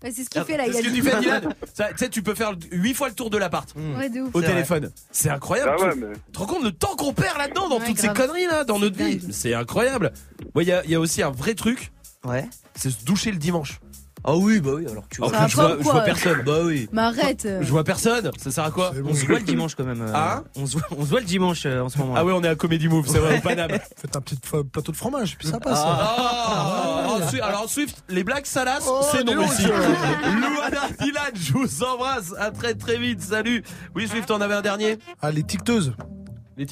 Ouais, 0.02 0.12
c'est 0.16 0.24
ce 0.24 0.30
qu'il 0.30 0.42
fait 0.46 0.56
là. 0.58 0.64
C'est 0.66 0.72
il 0.72 0.78
a 0.78 0.82
ce 0.82 0.88
que 0.88 0.94
tu 0.96 1.02
fais, 1.04 1.20
Dylan. 1.20 1.42
Ça, 1.74 1.88
Tu 1.90 1.98
sais, 1.98 2.10
tu 2.10 2.22
peux 2.24 2.34
faire 2.34 2.54
8 2.72 2.94
fois 2.94 3.10
le 3.10 3.14
tour 3.16 3.30
de 3.30 3.38
l'appart 3.38 3.68
Ouais, 3.98 4.08
de 4.10 4.22
ouf. 4.22 4.30
au 4.34 4.40
C'est 4.42 4.48
téléphone. 4.48 4.90
C'est 5.12 5.30
incroyable. 5.30 5.72
Ah 5.78 5.84
ouais, 5.84 5.92
Tu- 5.94 6.00
mais. 6.00 6.14
Tu 6.14 6.32
te 6.32 6.40
rends 6.40 6.46
compte 6.46 6.64
le 6.64 6.72
temps 6.72 6.96
qu'on 6.96 7.12
perd 7.14 7.38
là-dedans 7.38 7.68
dans 7.68 7.80
Ouais, 7.80 7.86
toutes 7.88 8.00
ces 8.00 8.08
conneries 8.08 8.46
là 8.48 8.64
dans 8.64 8.80
notre 8.80 8.96
vie. 8.98 9.20
C'est 9.32 9.54
incroyable. 9.54 10.14
Ouais, 10.56 10.64
il 10.64 10.70
y, 10.70 10.72
a- 10.72 10.84
il 10.86 10.92
y 10.92 10.96
a 10.96 11.00
aussi 11.02 11.22
un 11.22 11.32
vrai 11.32 11.54
truc, 11.54 11.92
Ouais. 12.24 12.48
c'est 12.76 12.90
se 12.92 13.04
doucher 13.04 13.32
le 13.32 13.38
dimanche. 13.38 13.82
Ah 14.24 14.36
oui, 14.36 14.60
bah 14.60 14.72
oui, 14.76 14.86
alors 14.90 15.04
tu 15.10 15.22
Alors 15.22 15.30
vois. 15.32 15.40
Ça 15.40 15.46
que 15.46 15.52
je 15.52 15.58
va 15.58 15.64
vois, 15.64 15.72
pas 15.76 15.80
ou 15.80 15.84
je 15.84 15.90
vois 15.92 16.02
personne. 16.02 16.42
Bah 16.46 16.58
oui. 16.66 16.90
Mais 16.92 17.02
arrête. 17.02 17.46
euh. 17.46 17.60
Je 17.62 17.70
vois 17.72 17.84
personne. 17.84 18.32
Ça 18.38 18.52
sert 18.52 18.64
à 18.66 18.72
quoi 18.72 18.92
C'est 18.94 19.02
bon. 19.02 19.10
On 19.12 19.14
se 19.16 19.26
voit 19.26 19.40
le 19.40 19.46
dimanche 19.46 19.76
quand 19.76 19.86
même. 19.86 20.02
euh, 20.02 20.14
Hein 20.16 20.44
on, 20.56 20.66
se 20.66 20.74
voit, 20.74 20.82
on 20.98 21.04
se 21.06 21.10
voit 21.10 21.20
le 21.22 21.26
dimanche 21.26 21.66
euh, 21.66 21.82
en 21.82 21.90
ce 21.90 21.98
moment. 21.98 22.14
Ah 22.18 22.26
ouais, 22.26 22.34
on 22.36 22.44
est 22.44 22.48
à 22.50 22.56
Comedy 22.56 22.88
Move, 22.88 23.08
c'est 23.08 23.20
vrai, 23.20 23.38
au 23.38 23.42
Paname. 23.42 23.72
Faites 23.98 24.16
un 24.16 24.22
petit 24.22 24.36
f- 24.36 24.64
plateau 24.64 24.92
de 24.92 24.98
fromage, 24.98 25.38
puis 25.38 25.48
ça 25.48 25.60
passe. 25.60 25.80
Ah, 25.84 27.08
ensuite- 27.22 27.42
alors 27.42 27.70
Swift, 27.70 28.04
les 28.10 28.24
blagues 28.24 28.46
salaces, 28.46 28.86
Oh, 28.88 29.02
c'est 29.12 29.24
non 29.24 29.32
dis 29.34 29.38
donc. 29.38 29.50
aussi. 29.50 29.64
Louana 29.68 30.90
Dylan, 31.00 31.32
je 31.36 31.54
vous 31.54 31.84
embrasse. 31.84 32.34
À 32.38 32.52
très 32.52 32.74
très 32.74 32.98
vite. 32.98 33.22
Salut. 33.22 33.64
Oui, 33.96 34.08
Swift, 34.08 34.30
on 34.32 34.42
avait 34.42 34.56
un 34.56 34.62
dernier. 34.62 34.98
Ah, 35.22 35.32
les 35.32 35.44
tiqueteuses. 35.44 35.94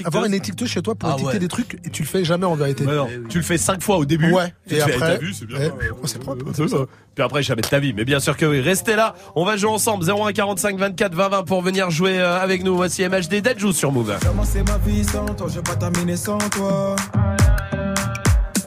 Avoir 0.05 0.25
une 0.25 0.33
étiqueteuse 0.33 0.69
chez 0.69 0.81
toi 0.81 0.95
pour 0.95 1.09
Ah 1.09 1.13
étiqueter 1.13 1.33
ouais. 1.33 1.39
des 1.39 1.47
trucs 1.47 1.77
et 1.85 1.89
tu 1.89 2.03
le 2.03 2.07
fais 2.07 2.23
jamais 2.25 2.45
en 2.45 2.55
vérité. 2.55 2.85
Ouais, 2.85 2.95
non, 2.95 3.07
tu 3.29 3.37
le 3.37 3.43
fais 3.43 3.57
5 3.57 3.81
fois 3.81 3.97
au 3.97 4.05
début. 4.05 4.31
Ouais. 4.31 4.53
Et 4.69 4.75
fais, 4.75 4.81
après. 4.81 4.99
T'as 4.99 5.17
vu, 5.17 5.33
c'est 5.33 5.45
bien. 5.45 5.59
Ouais. 5.59 5.71
Oh, 5.91 6.05
c'est 6.07 6.19
propre. 6.19 6.45
C'est 6.53 6.67
ça. 6.67 6.77
Puis 7.15 7.23
après, 7.23 7.41
jamais 7.43 7.61
de 7.61 7.67
ta 7.67 7.79
vie. 7.79 7.93
Mais 7.93 8.05
bien 8.05 8.19
sûr 8.19 8.35
que 8.35 8.45
oui. 8.45 8.59
Restez 8.61 8.95
là. 8.95 9.15
On 9.35 9.45
va 9.45 9.57
jouer 9.57 9.69
ensemble. 9.71 10.05
01 10.09 10.33
45 10.33 10.77
24 10.77 11.13
20 11.15 11.29
20 11.29 11.43
pour 11.43 11.61
venir 11.61 11.89
jouer 11.89 12.19
euh, 12.19 12.39
avec 12.39 12.63
nous. 12.63 12.75
Voici 12.75 13.07
MHD 13.07 13.41
Dead 13.41 13.57
sur 13.73 13.91
Move. 13.91 14.17
Commencer 14.25 14.63
ma 14.63 14.77
vie 14.79 15.03
sans 15.03 15.25
toi, 15.25 15.47
je 15.49 15.55
vais 15.55 15.61
pas 15.63 15.75
terminer 15.75 16.15
sans 16.15 16.37
toi. 16.37 16.95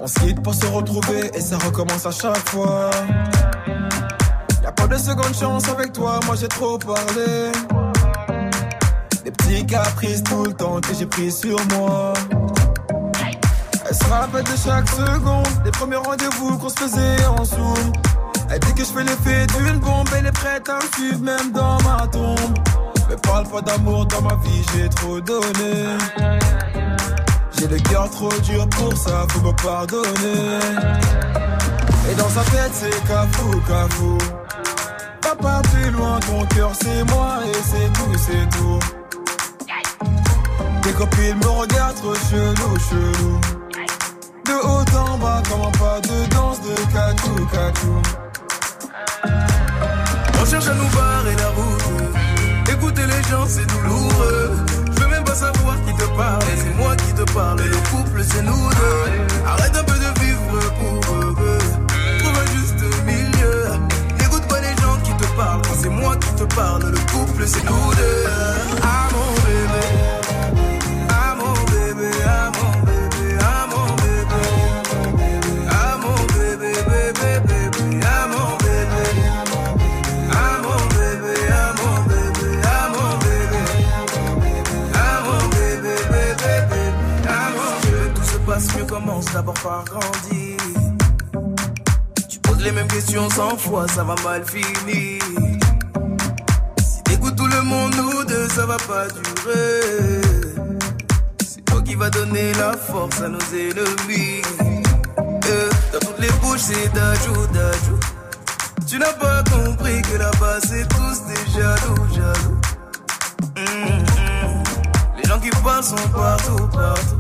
On 0.00 0.06
se 0.06 0.18
quitte 0.20 0.42
pour 0.42 0.54
se 0.54 0.66
retrouver 0.66 1.30
et 1.34 1.40
ça 1.40 1.58
recommence 1.58 2.06
à 2.06 2.10
chaque 2.10 2.48
fois. 2.48 2.90
Y'a 4.62 4.72
pas 4.72 4.86
de 4.86 4.96
seconde 4.96 5.34
chance 5.38 5.68
avec 5.68 5.92
toi, 5.92 6.20
moi 6.26 6.36
j'ai 6.40 6.48
trop 6.48 6.78
parlé. 6.78 7.52
Des 9.24 9.30
petits 9.30 9.66
caprices 9.66 10.22
tout 10.22 10.44
le 10.44 10.52
temps 10.52 10.80
que 10.80 10.94
j'ai 10.98 11.06
pris 11.06 11.30
sur 11.30 11.58
moi. 11.74 12.12
Elle 13.88 13.94
se 13.94 14.04
rappelle 14.04 14.44
de 14.44 14.56
chaque 14.64 14.88
seconde, 14.88 15.62
des 15.64 15.70
premiers 15.72 15.96
rendez-vous 15.96 16.56
qu'on 16.58 16.68
se 16.68 16.76
faisait 16.76 17.26
en 17.26 17.44
zoom. 17.44 17.92
Elle 18.50 18.60
dit 18.60 18.74
que 18.74 18.84
je 18.84 18.90
fais 18.90 19.04
l'effet 19.04 19.46
d'une 19.58 19.78
bombe, 19.78 20.08
elle 20.16 20.26
est 20.26 20.32
prête 20.32 20.68
à 20.68 20.76
me 20.76 20.92
suivre 20.94 21.20
même 21.20 21.52
dans 21.52 21.78
ma 21.82 22.06
tombe. 22.06 22.58
Mais 23.08 23.16
parle 23.16 23.46
pas 23.48 23.60
d'amour 23.60 24.06
dans 24.06 24.22
ma 24.22 24.36
vie, 24.36 24.62
j'ai 24.74 24.88
trop 24.88 25.20
donné. 25.20 25.98
J'ai 27.58 27.68
le 27.68 27.78
cœur 27.78 28.08
trop 28.10 28.32
dur 28.44 28.68
pour 28.70 28.96
ça, 28.96 29.26
faut 29.28 29.40
me 29.40 29.52
pardonner. 29.62 30.58
Et 32.10 32.14
dans 32.14 32.28
sa 32.28 32.42
tête, 32.42 32.72
c'est 32.72 33.06
cafou, 33.06 33.60
cafou. 33.68 34.18
Papa, 35.20 35.62
plus 35.72 35.90
loin, 35.90 36.18
ton 36.20 36.44
cœur, 36.46 36.72
c'est 36.80 37.04
moi 37.12 37.38
et 37.44 37.58
c'est 37.62 37.92
tout, 37.92 38.18
c'est 38.18 38.56
tout. 38.56 38.99
Tes 40.90 40.96
copines 40.96 41.36
me 41.36 41.46
regardent 41.46 41.94
trop 41.94 42.14
chelou, 42.14 42.76
chelou. 42.90 43.40
De 44.44 44.54
haut 44.54 44.98
en 44.98 45.18
bas, 45.18 45.40
comme 45.48 45.62
un 45.62 45.70
pas 45.78 46.00
de 46.00 46.26
danse 46.34 46.60
de 46.62 46.74
cacou, 46.92 47.46
cacou. 47.52 48.02
On 50.40 50.44
cherche 50.44 50.66
à 50.66 50.74
nous 50.74 50.88
barrer 50.88 51.36
la 51.36 51.48
route. 51.50 52.72
Écouter 52.72 53.02
les 53.06 53.22
gens, 53.30 53.46
c'est 53.46 53.66
douloureux. 53.66 54.50
Je 54.92 55.00
veux 55.00 55.08
même 55.10 55.22
pas 55.22 55.36
savoir 55.36 55.76
qui 55.86 55.94
te 55.94 56.06
parle. 56.16 56.42
C'est 56.56 56.76
moi 56.76 56.96
qui 56.96 57.12
te 57.12 57.32
parle. 57.34 57.60
Le 57.60 57.76
couple, 57.90 58.24
c'est 58.28 58.42
nous 58.42 58.68
deux. 58.70 59.46
Arrête 59.46 59.76
un 59.76 59.84
peu 59.84 59.94
de 59.94 60.20
vivre 60.20 60.74
pour 60.80 61.14
eux. 61.14 61.58
Trouve 62.18 62.36
un 62.36 62.46
juste 62.56 62.82
milieu. 63.06 63.64
N'écoute 64.18 64.46
pas 64.48 64.60
les 64.60 64.74
gens 64.82 64.98
qui 65.04 65.12
te 65.12 65.36
parlent. 65.36 65.62
C'est 65.80 65.88
moi 65.88 66.16
qui 66.16 66.34
te 66.34 66.54
parle. 66.56 66.82
Le 66.82 66.98
couple, 67.12 67.46
c'est 67.46 67.62
nous 67.62 67.94
deux. 67.94 68.24
Ah 68.82 69.09
commence 89.00 89.26
d'abord 89.32 89.54
par 89.54 89.84
grandir. 89.84 90.56
Tu 92.28 92.38
poses 92.40 92.62
les 92.62 92.72
mêmes 92.72 92.88
questions 92.88 93.28
cent 93.30 93.56
fois, 93.56 93.86
ça 93.88 94.04
va 94.04 94.14
mal 94.24 94.44
finir. 94.44 95.22
Si 96.82 97.02
t'écoutes 97.04 97.36
tout 97.36 97.46
le 97.46 97.62
monde, 97.62 97.94
nous 97.96 98.24
deux, 98.24 98.48
ça 98.48 98.66
va 98.66 98.76
pas 98.76 99.06
durer. 99.08 100.20
C'est 101.44 101.64
toi 101.64 101.82
qui 101.82 101.94
va 101.94 102.10
donner 102.10 102.52
la 102.54 102.72
force 102.72 103.20
à 103.22 103.28
nos 103.28 103.38
ennemis. 103.52 104.42
Euh, 105.18 105.70
dans 105.92 105.98
toutes 106.00 106.18
les 106.18 106.32
bouches, 106.42 106.60
c'est 106.60 106.92
d'ajou, 106.92 107.46
d'ajou. 107.54 107.98
Tu 108.86 108.98
n'as 108.98 109.12
pas 109.14 109.42
compris 109.44 110.02
que 110.02 110.16
là-bas 110.18 110.58
c'est 110.62 110.86
tous 110.88 111.16
des 111.26 111.52
jaloux, 111.52 112.06
jaloux. 112.14 112.60
Hum, 113.56 113.88
hum. 113.88 114.62
Les 115.16 115.28
gens 115.28 115.38
qui 115.38 115.50
parlent 115.62 115.84
sont 115.84 116.08
partout, 116.12 116.68
partout. 116.68 117.19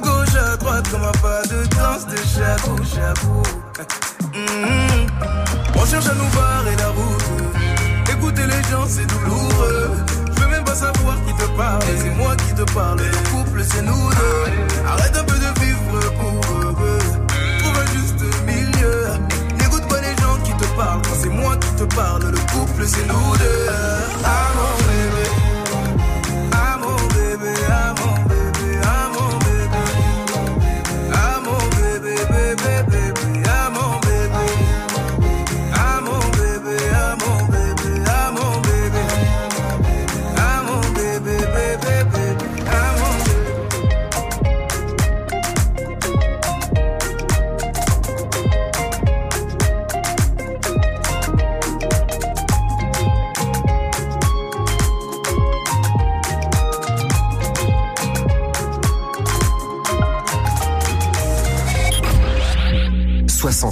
Gauche 0.00 0.34
à 0.36 0.56
droite 0.56 0.88
comme 0.90 1.02
un 1.02 1.12
pas 1.20 1.42
de 1.48 1.66
danse 1.76 2.06
de 2.06 2.16
chabou. 2.16 3.42
Hum, 4.34 5.06
On 5.74 5.86
cherche 5.86 6.06
à 6.06 6.14
nous 6.14 6.28
barrer 6.36 6.76
la 6.76 6.88
route. 6.88 7.24
Écouter 8.10 8.46
les 8.46 8.62
gens 8.70 8.86
c'est 8.86 9.06
douloureux. 9.06 9.90
Je 10.36 10.40
veux 10.40 10.48
même 10.48 10.64
pas 10.64 10.74
savoir 10.74 11.16
qui 11.26 11.34
te 11.34 11.46
parle. 11.56 11.82
Et 11.82 11.98
c'est 11.98 12.10
moi 12.10 12.36
qui 12.36 12.54
te 12.54 12.62
parle. 12.72 12.98
Le 12.98 13.30
couple 13.30 13.62
c'est 13.68 13.82
nous 13.82 14.10
deux. 14.10 14.86
Arrête 14.86 15.16
un 15.16 15.24
peu 15.24 15.34
de 15.36 15.60
vivre 15.60 16.00
pour 16.20 16.84
eux. 16.84 16.98
Trouve 17.58 17.78
un 17.78 17.86
juste 17.96 18.24
milieu. 18.46 19.06
N'écoute 19.58 19.86
pas 19.88 20.00
les 20.00 20.14
gens 20.22 20.36
qui 20.44 20.52
te 20.52 20.66
parlent. 20.76 21.02
C'est 21.20 21.28
moi 21.30 21.56
qui 21.56 21.70
te 21.74 21.94
parle. 21.94 22.22
Le 22.30 22.38
couple 22.52 22.84
c'est 22.86 23.06
nous 23.06 23.36
deux. 23.38 23.66
Ah 24.24 24.47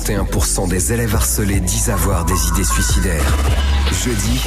61% 0.07 0.69
des 0.69 0.93
élèves 0.93 1.17
harcelés 1.17 1.59
disent 1.59 1.91
avoir 1.91 2.25
des 2.25 2.47
idées 2.49 2.63
suicidaires. 2.63 3.25
Jeudi, 4.05 4.41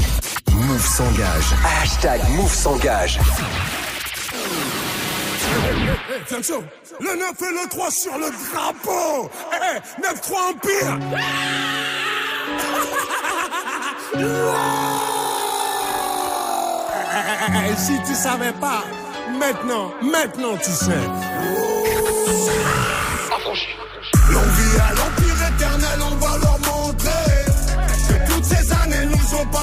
Move 0.53 0.85
s'engage. 0.85 1.53
Hashtag 1.81 2.21
Move 2.29 2.53
s'engage. 2.53 3.19
Le 7.01 7.19
9 7.19 7.33
et 7.41 7.63
le 7.63 7.69
3 7.69 7.91
sur 7.91 8.17
le 8.17 8.29
drapeau 8.53 9.29
Eh, 9.53 10.01
9-3 10.01 10.51
Empire 10.51 10.99
Eh, 17.51 17.75
Si 17.75 17.99
tu 18.07 18.15
savais 18.15 18.53
pas, 18.53 18.85
maintenant, 19.37 19.91
maintenant 20.01 20.55
tu 20.55 20.71
sais. 20.71 21.03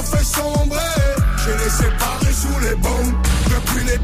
Fait 0.06 0.24
sombrer. 0.24 0.78
J'ai 1.44 1.64
les 1.64 1.70
séparés 1.70 2.32
sous 2.32 2.58
les 2.60 2.76
bombes 2.76 3.14
des. 3.84 3.98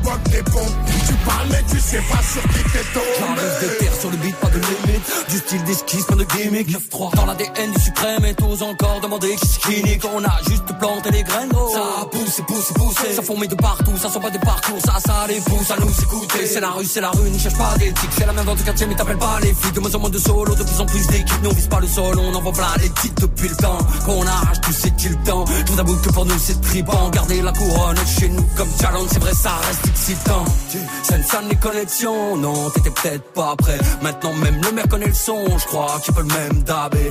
Tu 1.07 1.14
parles 1.25 1.49
mais 1.51 1.62
tu 1.70 1.79
sais 1.79 2.03
pas 2.11 2.23
sur 2.23 2.43
qui 2.43 2.62
t'es 2.73 2.85
tombé. 2.95 3.07
J'arrive 3.18 3.62
de 3.62 3.79
terre 3.79 3.95
sur 4.01 4.11
le 4.11 4.16
beat, 4.18 4.37
pas 4.37 4.49
de 4.49 4.59
limite. 4.59 5.29
Du 5.29 5.39
style 5.39 5.64
d'esquisse, 5.64 6.05
pas 6.05 6.14
de 6.14 6.25
gimmick. 6.25 6.68
9-3 6.68 7.14
dans 7.16 7.27
l'ADN 7.27 7.73
du 7.73 7.81
suprême 7.81 8.25
et 8.25 8.35
tous 8.35 8.62
encore 8.62 9.01
demander 9.01 9.35
qui 9.37 9.47
c'est 9.47 9.61
qui 9.61 9.83
nique. 9.83 10.05
On 10.14 10.25
a 10.25 10.39
juste 10.49 10.66
planté 10.79 11.11
les 11.11 11.23
graines, 11.23 11.49
gros. 11.49 11.73
Ça 11.73 12.07
pousse, 12.11 12.41
pousse, 12.47 12.73
pousse. 12.75 13.14
Ça 13.14 13.23
fourmille 13.23 13.49
de 13.49 13.55
partout, 13.55 13.97
ça 13.97 14.09
sort 14.09 14.23
pas 14.23 14.31
des 14.31 14.39
parcours. 14.39 14.79
Ça, 14.85 14.97
ça 15.05 15.27
les 15.29 15.41
pousse 15.41 15.70
à 15.70 15.77
nous 15.81 15.91
écouter. 16.03 16.47
C'est 16.47 16.61
la 16.61 16.70
rue, 16.70 16.85
c'est 16.85 17.01
la 17.01 17.11
rue, 17.11 17.31
ne 17.31 17.39
cherche 17.39 17.57
pas 17.57 17.75
d'éthique. 17.79 18.11
C'est 18.16 18.27
la 18.27 18.33
même 18.33 18.45
dans 18.45 18.57
ton 18.57 18.64
quartier, 18.64 18.87
mais 18.87 18.95
t'appelles 18.95 19.18
pas 19.18 19.39
les 19.41 19.55
flics. 19.55 19.75
De 19.75 19.81
moins 19.81 19.95
en 19.95 19.99
moins 19.99 20.11
de 20.11 20.18
solo, 20.18 20.55
de 20.55 20.62
plus 20.62 20.81
en 20.81 20.87
plus 20.87 21.07
d'équipes. 21.09 21.43
Nous 21.43 21.51
on 21.51 21.55
vise 21.55 21.68
pas 21.68 21.81
le 21.81 21.87
sol, 21.87 22.18
on 22.18 22.35
envoie 22.35 22.53
plein 22.53 22.75
les 22.81 22.91
titres 22.91 23.23
depuis 23.23 23.49
le 23.49 23.57
temps. 23.57 23.79
Qu'on 24.05 24.27
arrache 24.27 24.61
tout, 24.61 24.73
c'est-il 24.73 25.16
temps. 25.25 25.45
Vous 25.66 25.81
avoue 25.81 25.97
que 25.97 26.11
pour 26.11 26.27
nous 26.27 26.39
c'est 26.39 26.61
tripant. 26.61 27.11
Garder 27.11 27.43
la 27.43 27.53
couronne 27.53 27.97
chez 28.18 28.29
nous 28.29 28.47
comme 28.57 28.68
challenge, 28.81 29.09
c'est 29.12 29.20
vrai, 29.20 29.33
ça 29.35 29.62
reste 29.67 29.87
excitant. 29.87 30.45
C'est 31.03 31.23
ça 31.23 31.41
les 31.49 31.57
connexions, 31.57 32.37
non, 32.37 32.71
t'étais 32.71 32.91
peut-être 32.91 33.33
pas 33.33 33.55
prêt. 33.57 33.79
Maintenant 34.03 34.33
même 34.35 34.61
le 34.63 34.73
maire 34.73 34.89
connaît 34.89 35.07
le 35.07 35.15
son, 35.15 35.59
je 35.59 35.67
crois 35.67 35.99
qu'il 36.05 36.15
peut 36.15 36.23
le 36.23 36.35
même 36.35 36.63
dabé. 36.63 37.11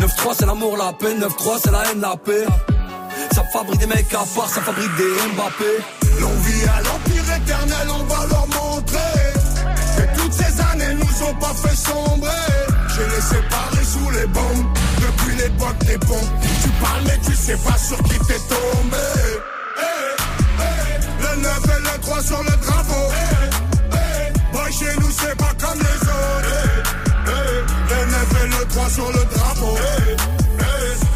9-3 0.00 0.34
c'est 0.38 0.46
l'amour, 0.46 0.76
la 0.76 0.92
paix, 0.92 1.14
9-3 1.14 1.60
c'est 1.62 1.70
la 1.70 1.90
haine, 1.90 2.00
la 2.00 2.16
paix. 2.16 2.44
Ça 3.32 3.42
fabrique 3.52 3.80
des 3.80 3.86
mecs 3.86 4.12
à 4.14 4.24
part, 4.34 4.48
ça 4.48 4.60
fabrique 4.60 4.94
des 4.96 5.12
Mbappé. 5.34 5.64
L'on 6.20 6.34
vit 6.40 6.64
à 6.64 6.82
l'empire 6.82 7.36
éternel, 7.36 7.88
on 7.90 8.04
va 8.04 8.26
leur 8.26 8.46
montrer. 8.46 8.98
Que 9.96 10.20
toutes 10.20 10.32
ces 10.32 10.60
années 10.60 10.94
nous 10.94 11.26
ont 11.26 11.34
pas 11.34 11.54
fait 11.54 11.76
sombrer. 11.76 12.30
J'ai 12.94 13.06
les 13.06 13.22
séparés 13.22 13.84
sous 13.84 14.10
les 14.10 14.26
bombes, 14.26 14.66
depuis 15.00 15.36
l'époque 15.36 15.78
des 15.86 15.98
ponts. 15.98 16.28
Tu 16.62 16.68
parles, 16.80 17.02
mais 17.06 17.18
tu 17.24 17.34
sais 17.34 17.56
pas 17.56 17.76
sur 17.78 17.98
qui 18.04 18.18
t'es 18.20 18.38
tombé. 18.48 19.53
Le 21.34 21.40
9 21.40 21.50
et 21.64 21.80
le 21.82 22.00
3 22.00 22.22
sur 22.22 22.42
le 22.44 22.50
drapeau. 22.50 23.10
Eh, 23.10 23.94
eh, 23.94 24.56
Boy, 24.56 24.72
chez 24.72 24.96
nous, 25.00 25.10
c'est 25.10 25.36
pas 25.36 25.52
comme 25.58 25.78
les 25.80 26.00
autres. 26.08 26.54
Eh, 27.26 27.30
Le 27.90 28.00
9 28.06 28.44
et 28.44 28.48
le 28.48 28.64
3 28.68 28.88
sur 28.90 29.08
le 29.08 29.24
drapeau. 29.34 29.76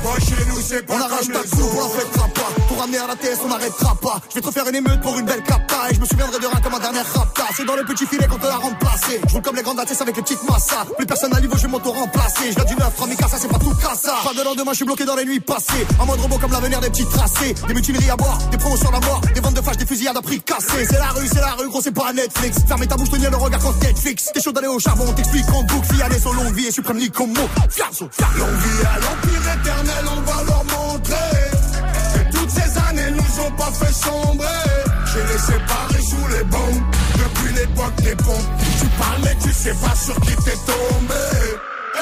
Boy, 0.02 0.20
chez 0.20 0.37
On 0.70 1.00
arrache 1.00 1.28
ta 1.28 1.38
coupe, 1.38 1.70
on 1.74 1.82
la 1.82 1.88
fêtera 1.88 2.28
pas. 2.28 2.48
Pour 2.68 2.78
ramener 2.78 2.98
à 2.98 3.06
la 3.06 3.16
TS, 3.16 3.38
on 3.42 3.48
n'arrêtera 3.48 3.94
pas. 3.94 4.20
Je 4.28 4.34
vais 4.34 4.40
te 4.42 4.46
refaire 4.46 4.68
une 4.68 4.74
émeute 4.74 5.00
pour 5.00 5.18
une 5.18 5.24
belle 5.24 5.42
capta. 5.42 5.90
Et 5.90 5.94
je 5.94 6.00
me 6.00 6.04
souviendrai 6.04 6.38
de 6.38 6.46
rien 6.46 6.60
comme 6.62 6.72
ma 6.72 6.78
dernière 6.78 7.06
rapta. 7.14 7.44
C'est 7.56 7.64
dans 7.64 7.74
le 7.74 7.84
petit 7.84 8.04
filet 8.06 8.26
qu'on 8.26 8.36
te 8.36 8.44
l'a 8.44 8.56
remplacé. 8.56 9.18
Je 9.26 9.32
roule 9.32 9.42
comme 9.42 9.56
les 9.56 9.62
grandes 9.62 9.80
ATS 9.80 10.02
avec 10.02 10.16
les 10.16 10.22
petites 10.22 10.42
massas. 10.44 10.84
Plus 10.98 11.06
personne 11.06 11.34
à 11.34 11.40
niveau, 11.40 11.56
je 11.56 11.62
vais 11.62 11.68
m'auto-remplacer. 11.68 12.50
Je 12.50 12.54
viens 12.54 12.64
du 12.64 12.76
neuf, 12.76 12.92
Ramika, 12.98 13.28
ça 13.28 13.38
c'est 13.40 13.48
pas 13.48 13.58
tout 13.58 13.74
cassa. 13.76 14.12
Pas 14.22 14.34
de 14.34 14.42
lendemain, 14.44 14.72
je 14.72 14.76
suis 14.76 14.84
bloqué 14.84 15.06
dans 15.06 15.16
les 15.16 15.24
nuits 15.24 15.40
passées. 15.40 15.86
En 15.98 16.04
mode 16.04 16.20
robot 16.20 16.36
comme 16.38 16.52
l'avenir 16.52 16.80
des 16.80 16.90
petits 16.90 17.06
tracés. 17.06 17.54
Des 17.66 17.72
mutineries 17.72 18.10
à 18.10 18.16
boire, 18.16 18.36
des 18.50 18.58
promotions 18.58 18.90
à 18.90 19.00
mort. 19.00 19.22
Des 19.34 19.40
ventes 19.40 19.54
de 19.54 19.62
flash, 19.62 19.78
des 19.78 19.86
fusillades 19.86 20.18
à 20.18 20.22
prix 20.22 20.40
cassé. 20.42 20.84
C'est 20.84 20.98
la 20.98 21.08
rue, 21.16 21.26
c'est 21.28 21.40
la 21.40 21.52
rue, 21.52 21.68
gros, 21.68 21.80
c'est 21.80 21.92
pas 21.92 22.12
Netflix. 22.12 22.58
Fermez 22.68 22.86
ta 22.86 22.96
bouche, 22.96 23.08
tenir 23.10 23.30
le 23.30 23.38
regard 23.38 23.60
quand 23.60 23.74
Netflix. 23.82 24.30
T'es 24.34 24.42
chaud 24.42 24.52
d'aller 24.52 24.68
au 24.68 24.78
charbon, 24.78 25.06
on 25.08 25.12
t'explique 25.14 25.48
en 25.48 25.62
boucle. 25.62 25.88
Allez, 26.04 26.18
sur 26.20 26.34
longue 26.34 26.54
vie 26.54 26.66
et 26.66 26.72
suprême 26.72 27.00
comme 27.08 27.32
mot. 27.32 27.48
Fiazo, 27.70 28.08
L'on 28.36 28.46
vit 28.46 28.86
à 28.86 28.98
l'empire 29.00 29.52
éternel, 29.54 30.04
on 30.16 30.20
va 30.20 30.57
leur 30.58 30.78
montrer. 30.78 32.30
Toutes 32.32 32.50
ces 32.50 32.78
années 32.88 33.10
nous 33.10 33.44
ont 33.44 33.50
pas 33.52 33.72
fait 33.72 33.92
sombrer. 33.92 34.46
J'ai 35.06 35.22
les 35.32 35.38
séparés 35.38 36.02
sous 36.02 36.26
les 36.28 36.44
bombes, 36.44 36.82
depuis 37.14 37.54
l'époque 37.54 37.96
des 38.02 38.16
ponts. 38.16 38.46
Tu 38.80 38.86
parles, 38.98 39.20
mais 39.24 39.36
tu 39.42 39.52
sais 39.52 39.74
pas 39.74 39.94
sur 39.94 40.14
qui 40.20 40.34
t'es 40.36 40.56
tombé. 40.66 41.14
Eh, 41.94 42.00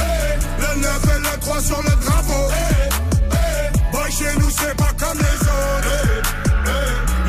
eh, 0.00 0.60
Le 0.60 0.80
9 0.80 1.04
et 1.16 1.18
le 1.20 1.40
3 1.40 1.60
sur 1.60 1.82
le 1.82 1.90
drapeau. 2.04 2.48
Eh, 2.50 2.88
eh, 3.32 3.92
Boy, 3.92 4.10
chez 4.10 4.38
nous, 4.38 4.50
c'est 4.50 4.76
pas 4.76 4.92
comme 4.98 5.18
les 5.18 5.40
autres. 5.40 6.30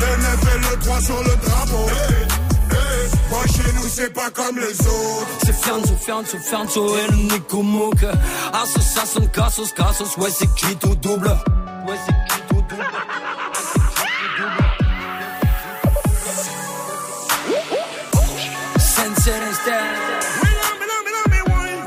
Le 0.00 0.22
9 0.22 0.54
et 0.54 0.70
le 0.70 0.82
3 0.82 1.00
sur 1.00 1.22
le 1.22 1.36
drapeau. 1.46 1.61
C'est 3.94 4.12
pas 4.12 4.30
comme 4.30 4.56
les 4.58 4.80
autres. 4.80 5.28
C'est 5.44 5.54
Fianzo, 5.54 5.94
Fianzo, 6.00 6.38
Fianzo 6.38 6.96
et 6.96 7.10
le 7.10 7.16
Nico 7.16 7.62
Mouk. 7.62 7.96
Association, 8.52 9.26
Cassos, 9.28 9.72
Cassos, 9.72 10.16
ouais 10.16 10.30
c'est 10.30 10.52
qui 10.54 10.74
tout 10.76 10.94
double? 10.96 11.28
Ouais 11.86 11.96
c'est 12.06 12.34
qui 12.34 12.40
tout 12.48 12.62
double? 12.68 12.86
Sensei 18.78 19.32
Rester. 19.32 19.82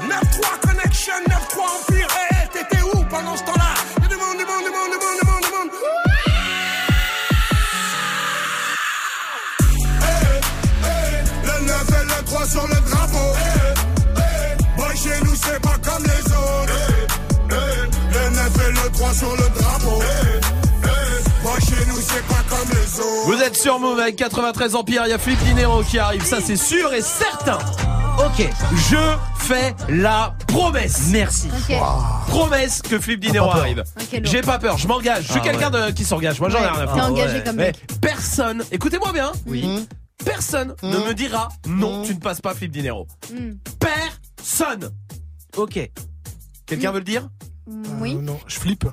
9-3 0.07 0.67
connection, 0.67 1.13
9-3 1.27 1.59
empire. 1.59 2.07
Eh, 2.31 2.35
eh, 2.35 2.47
t'étais 2.57 2.81
où 2.83 3.03
pendant 3.09 3.35
ce 3.35 3.43
temps-là? 3.43 3.54
Sur 19.17 19.31
le 19.35 19.49
drapeau. 19.59 19.99
Eh, 20.01 20.39
eh, 20.83 21.43
Boy, 21.43 21.61
chez 21.61 21.85
nous, 21.87 21.99
c'est 21.99 22.25
pas 22.27 22.43
comme 22.49 22.69
les 22.69 22.99
autres. 22.99 23.25
Vous 23.27 23.41
êtes 23.41 23.55
sur 23.55 23.79
Move 23.79 23.99
avec 23.99 24.15
93 24.15 24.75
Empire, 24.75 25.03
il 25.05 25.09
y 25.11 25.13
a 25.13 25.17
Flip 25.17 25.39
Dinero 25.43 25.83
qui 25.83 25.99
arrive, 25.99 26.23
ça 26.25 26.37
c'est 26.43 26.57
sûr 26.57 26.93
et 26.93 27.01
certain. 27.01 27.59
Ok. 28.19 28.47
Je 28.89 28.97
fais 29.39 29.75
la 29.89 30.35
promesse. 30.47 31.07
Merci. 31.11 31.49
Promesse 32.27 32.81
que 32.81 32.99
Flip 32.99 33.19
Dinero 33.19 33.49
arrive. 33.51 33.83
J'ai 34.23 34.41
pas 34.41 34.57
peur, 34.59 34.77
je 34.77 34.87
m'engage. 34.87 35.23
Je 35.27 35.31
suis 35.31 35.41
Ah, 35.43 35.47
quelqu'un 35.47 35.91
qui 35.91 36.03
s'engage. 36.05 36.39
Moi 36.39 36.49
j'en 36.49 36.59
ai 36.59 36.61
Ouais, 36.61 36.69
rien 36.69 36.81
à 36.81 36.87
foutre. 36.87 37.05
engagé 37.05 37.37
ouais. 37.37 37.43
comme 37.43 37.55
Mais 37.57 37.71
personne, 38.01 38.63
écoutez-moi 38.71 39.11
bien, 39.13 39.31
Oui. 39.47 39.87
personne 40.23 40.75
ne 40.83 40.97
me 40.97 41.13
dira 41.13 41.49
non, 41.67 42.03
tu 42.03 42.15
ne 42.15 42.19
passes 42.19 42.41
pas 42.41 42.53
Flip 42.53 42.71
Dinero. 42.71 43.07
Hmm. 43.31 43.51
Personne. 43.79 44.89
Ok. 45.57 45.79
Quelqu'un 46.65 46.91
veut 46.91 46.99
le 46.99 47.05
dire? 47.05 47.23
Hmm, 47.23 47.27
Oui. 47.99 48.15
non, 48.15 48.37
je 48.47 48.59
flippe. 48.59 48.85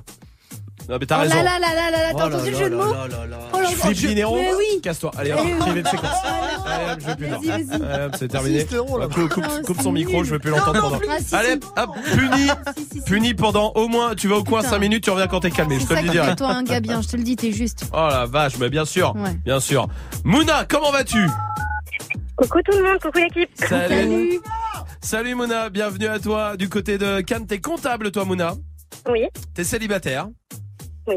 Non 0.89 0.97
mais 0.99 1.05
t'as 1.05 1.17
Oh 1.19 1.21
raison. 1.21 1.35
là 1.35 1.43
là 1.43 1.59
là 1.59 1.73
là 1.75 1.91
là 1.91 1.97
là, 2.03 2.13
t'as 2.13 2.23
Oh 2.25 2.27
entendu 2.27 2.51
le 2.51 2.57
jeu 2.57 2.69
de 2.69 2.75
mots 2.75 2.91
là. 2.93 3.07
Oh 3.53 3.57
oui. 4.57 4.81
casse-toi. 4.81 5.11
Allez, 5.17 5.31
hop, 5.31 5.39
privé 5.59 5.81
de 5.81 5.87
séquence. 5.87 6.09
Ah, 6.25 6.75
Allez, 6.75 6.91
hop, 6.91 6.99
je 6.99 7.07
veux 7.07 7.15
plus 7.15 7.27
Vas-y, 7.27 7.47
l'entendre. 7.47 7.67
vas-y. 7.79 7.91
Allez, 7.93 8.05
hop, 8.05 8.15
c'est 8.19 8.27
terminé. 8.27 8.65
Coupe, 8.65 9.77
Ah, 9.79 9.81
son 9.83 9.91
micro, 9.93 10.23
je 10.25 10.31
veux 10.31 10.39
plus 10.39 10.51
l'entendre 10.51 10.81
pendant. 10.81 10.99
ah, 11.09 11.19
si, 11.19 11.25
si. 11.25 11.35
Allez, 11.35 11.53
hop, 11.77 11.89
puni, 12.13 12.47
Si, 12.75 12.83
si, 12.83 12.89
si. 12.99 13.01
puni 13.01 13.33
pendant 13.33 13.71
au 13.75 13.87
moins, 13.87 14.13
tu 14.15 14.27
vas 14.27 14.35
au 14.37 14.43
coin 14.43 14.59
Putain. 14.59 14.71
5 14.71 14.79
minutes, 14.79 15.03
tu 15.05 15.09
reviens 15.11 15.27
quand 15.27 15.39
t'es 15.39 15.51
calmé, 15.51 15.79
je 15.79 15.85
te 15.85 15.93
le 15.93 16.01
dis 16.01 16.09
direct. 16.09 16.37
toi 16.39 16.49
un 16.49 16.63
gars 16.63 16.81
bien, 16.81 17.01
je 17.01 17.07
te 17.07 17.15
le 17.15 17.23
dis, 17.23 17.37
t'es 17.37 17.53
juste. 17.53 17.85
Oh 17.93 18.07
la 18.09 18.25
vache, 18.25 18.57
mais 18.59 18.69
bien 18.69 18.83
sûr, 18.83 19.13
bien 19.45 19.61
sûr. 19.61 19.87
Mouna, 20.25 20.65
comment 20.67 20.91
vas-tu? 20.91 21.29
Coucou 22.35 22.61
tout 22.63 22.77
le 22.77 22.83
monde, 22.83 22.99
coucou 22.99 23.19
l'équipe. 23.19 23.49
Salut. 23.55 24.39
Salut 25.01 25.35
Mouna, 25.35 25.69
bienvenue 25.69 26.07
à 26.07 26.19
toi 26.19 26.57
du 26.57 26.67
côté 26.69 26.97
de 26.97 27.21
Cannes. 27.21 27.45
T'es 27.45 27.59
comptable 27.61 28.11
toi 28.11 28.25
Mouna? 28.25 28.53
Oui, 29.07 29.27
T'es 29.53 29.63
célibataire? 29.63 30.27
Oui. 31.07 31.15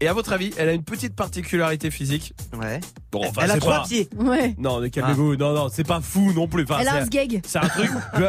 Et 0.00 0.08
à 0.08 0.12
votre 0.12 0.32
avis, 0.34 0.52
elle 0.58 0.68
a 0.68 0.72
une 0.72 0.82
petite 0.84 1.16
particularité 1.16 1.90
physique 1.90 2.34
Ouais. 2.60 2.80
Bon, 3.10 3.22
enfin, 3.26 3.42
Elle 3.44 3.50
a 3.52 3.56
trois 3.56 3.78
pas- 3.80 3.84
pieds. 3.88 4.08
Ouais. 4.18 4.54
Non, 4.58 4.80
mais 4.80 4.90
calmez-vous. 4.90 5.36
Non, 5.36 5.54
non, 5.54 5.68
c'est 5.72 5.86
pas 5.86 6.00
fou 6.02 6.32
non 6.34 6.46
plus. 6.48 6.64
Enfin, 6.64 6.78
Elle 6.82 6.88
a 6.88 6.96
un 6.96 7.04
sgeg. 7.06 7.40
C'est 7.46 7.58
un 7.58 7.68
truc. 7.68 7.90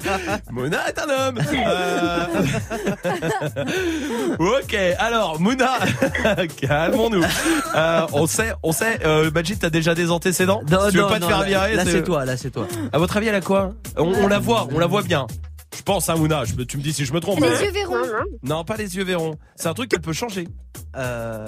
Mona 0.52 0.88
est 0.88 0.98
un 0.98 1.08
homme. 1.28 1.40
Euh, 1.52 2.26
ok, 4.38 4.76
alors 4.98 5.40
Mouna, 5.40 5.78
calmons-nous. 6.60 7.24
Euh, 7.74 8.06
on 8.12 8.26
sait, 8.26 8.52
on 8.62 8.72
sait. 8.72 9.00
Euh, 9.04 9.30
Majid, 9.32 9.58
t'as 9.58 9.70
déjà 9.70 9.94
des 9.94 10.10
antécédents. 10.10 10.62
Non, 10.70 10.84
Si 10.86 10.90
tu 10.92 10.96
veux 10.98 11.02
non, 11.02 11.08
pas 11.08 11.16
te 11.16 11.20
non, 11.22 11.28
faire 11.28 11.40
là- 11.40 11.44
virer. 11.46 11.74
Là, 11.74 11.84
c'est 11.84 12.04
toi, 12.04 12.24
là, 12.24 12.36
c'est 12.36 12.50
toi. 12.50 12.66
À 12.92 12.98
votre 12.98 13.16
avis, 13.16 13.26
elle 13.28 13.34
a 13.34 13.40
quoi? 13.40 13.70
On, 13.96 14.12
on 14.14 14.26
la 14.28 14.38
voit, 14.38 14.68
on 14.72 14.78
la 14.78 14.86
voit 14.86 15.02
bien. 15.02 15.26
Je 15.76 15.82
pense, 15.82 16.08
hein, 16.08 16.16
Mouna. 16.16 16.44
Je, 16.44 16.54
tu 16.62 16.76
me 16.78 16.82
dis 16.82 16.92
si 16.92 17.04
je 17.04 17.12
me 17.12 17.20
trompe. 17.20 17.40
Les 17.40 17.48
hein. 17.48 17.62
yeux 17.62 17.72
verrons. 17.72 17.96
non, 17.96 18.06
non. 18.06 18.24
Non, 18.42 18.64
pas 18.64 18.76
les 18.76 18.96
yeux 18.96 19.04
verrons. 19.04 19.36
C'est 19.56 19.68
un 19.68 19.74
truc 19.74 19.90
qu'elle 19.90 20.00
peut 20.00 20.12
changer. 20.12 20.48
Euh, 20.96 21.46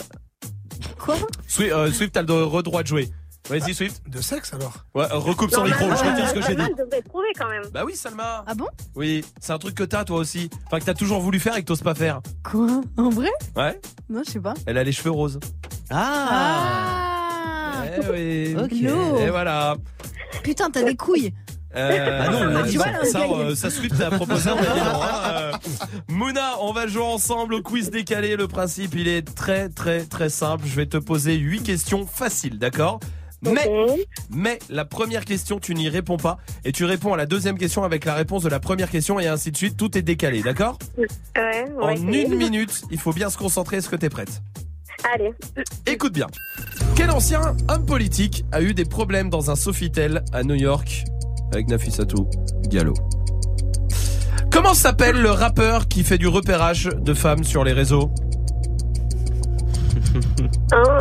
Quoi? 0.98 1.16
Swift, 1.46 1.72
euh, 1.72 1.90
Swift, 1.92 2.12
t'as 2.12 2.22
le 2.22 2.26
droit 2.62 2.82
de 2.82 2.86
jouer. 2.88 3.08
Vas-y, 3.48 3.74
Swift. 3.74 4.02
De 4.08 4.20
sexe 4.20 4.52
alors? 4.54 4.84
Ouais, 4.94 5.04
euh, 5.04 5.18
recoupe 5.18 5.52
son 5.52 5.62
micro. 5.64 5.84
Je 5.84 6.10
retire 6.10 6.28
ce 6.28 6.34
que 6.34 6.42
j'ai 6.42 6.56
dit. 6.56 6.62
Devrait 6.76 7.02
trouver 7.02 7.28
quand 7.38 7.48
même. 7.48 7.62
Bah 7.72 7.84
oui, 7.86 7.94
Salma. 7.94 8.42
Ah 8.46 8.54
bon? 8.54 8.66
Oui, 8.96 9.24
c'est 9.40 9.52
un 9.52 9.58
truc 9.58 9.76
que 9.76 9.84
t'as 9.84 10.04
toi 10.04 10.18
aussi. 10.18 10.50
Enfin, 10.66 10.80
que 10.80 10.84
t'as 10.84 10.94
toujours 10.94 11.20
voulu 11.20 11.38
faire 11.38 11.56
et 11.56 11.60
que 11.60 11.66
t'oses 11.66 11.82
pas 11.82 11.94
faire. 11.94 12.20
Quoi? 12.42 12.80
En 12.96 13.08
vrai? 13.08 13.30
Ouais. 13.54 13.80
Non, 14.08 14.22
je 14.26 14.32
sais 14.32 14.40
pas. 14.40 14.54
Elle 14.66 14.78
a 14.78 14.84
les 14.84 14.90
cheveux 14.92 15.12
roses. 15.12 15.38
Ah 15.90 17.84
Eh 17.86 18.00
oui. 18.10 18.56
Ok. 18.60 18.72
Et 19.20 19.30
voilà. 19.30 19.76
Putain, 20.42 20.68
t'as 20.70 20.82
des 20.82 20.96
couilles. 20.96 21.32
Euh, 21.76 22.22
Ah 22.24 22.28
non, 22.30 22.38
on 22.42 22.44
l'a 22.46 22.62
dit, 22.62 22.76
ça, 22.76 23.04
ça. 23.04 23.20
euh, 23.28 23.54
ça 23.54 23.70
Swift 23.70 24.00
a 24.00 24.10
proposé 24.10 24.48
un 24.50 24.56
élément, 24.56 25.02
hein, 25.02 25.22
euh. 25.34 25.52
Mouna, 26.08 26.54
on 26.60 26.72
va 26.72 26.86
jouer 26.86 27.02
ensemble 27.02 27.54
au 27.54 27.62
quiz 27.62 27.90
décalé. 27.90 28.36
Le 28.36 28.48
principe, 28.48 28.94
il 28.94 29.08
est 29.08 29.22
très 29.34 29.68
très 29.68 30.00
très 30.04 30.28
simple. 30.30 30.64
Je 30.66 30.74
vais 30.76 30.86
te 30.86 30.96
poser 30.96 31.34
8 31.34 31.62
questions 31.62 32.06
faciles, 32.06 32.58
d'accord? 32.58 33.00
Mais, 33.42 33.70
mais 34.30 34.58
la 34.70 34.84
première 34.86 35.24
question, 35.24 35.60
tu 35.60 35.74
n'y 35.74 35.88
réponds 35.90 36.16
pas 36.16 36.38
et 36.64 36.72
tu 36.72 36.84
réponds 36.84 37.12
à 37.12 37.16
la 37.16 37.26
deuxième 37.26 37.58
question 37.58 37.84
avec 37.84 38.04
la 38.06 38.14
réponse 38.14 38.42
de 38.42 38.48
la 38.48 38.58
première 38.58 38.90
question 38.90 39.20
et 39.20 39.26
ainsi 39.28 39.52
de 39.52 39.56
suite. 39.56 39.76
Tout 39.76 39.96
est 39.96 40.02
décalé, 40.02 40.42
d'accord? 40.42 40.78
Ouais, 40.96 41.06
on 41.76 41.86
va 41.86 41.92
En 41.92 41.96
une 41.96 42.34
minute, 42.34 42.82
il 42.90 42.98
faut 42.98 43.12
bien 43.12 43.28
se 43.28 43.36
concentrer. 43.36 43.76
Est-ce 43.76 43.90
que 43.90 43.96
t'es 43.96 44.08
prête? 44.08 44.42
Allez. 45.14 45.32
Écoute 45.86 46.14
bien. 46.14 46.26
Quel 46.96 47.10
ancien 47.10 47.54
homme 47.68 47.84
politique 47.84 48.44
a 48.50 48.62
eu 48.62 48.72
des 48.72 48.86
problèmes 48.86 49.28
dans 49.28 49.50
un 49.50 49.54
Sofitel 49.54 50.24
à 50.32 50.42
New 50.42 50.54
York? 50.56 51.04
Avec 51.52 51.68
Nafissatou 51.68 52.28
Diallo 52.68 52.94
Comment 54.50 54.74
s'appelle 54.74 55.16
le 55.20 55.30
rappeur 55.30 55.86
qui 55.88 56.02
fait 56.04 56.18
du 56.18 56.26
repérage 56.28 56.88
de 56.96 57.14
femmes 57.14 57.44
sur 57.44 57.64
les 57.64 57.72
réseaux? 57.72 58.10
Oh, 60.74 60.98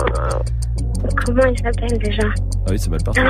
comment 1.26 1.46
il 1.46 1.58
s'appelle 1.58 1.98
déjà? 1.98 2.28
Ah 2.66 2.70
oui, 2.72 2.78
c'est 2.80 2.90
mal 2.90 3.02
parti. 3.04 3.20
Ouais, 3.20 3.28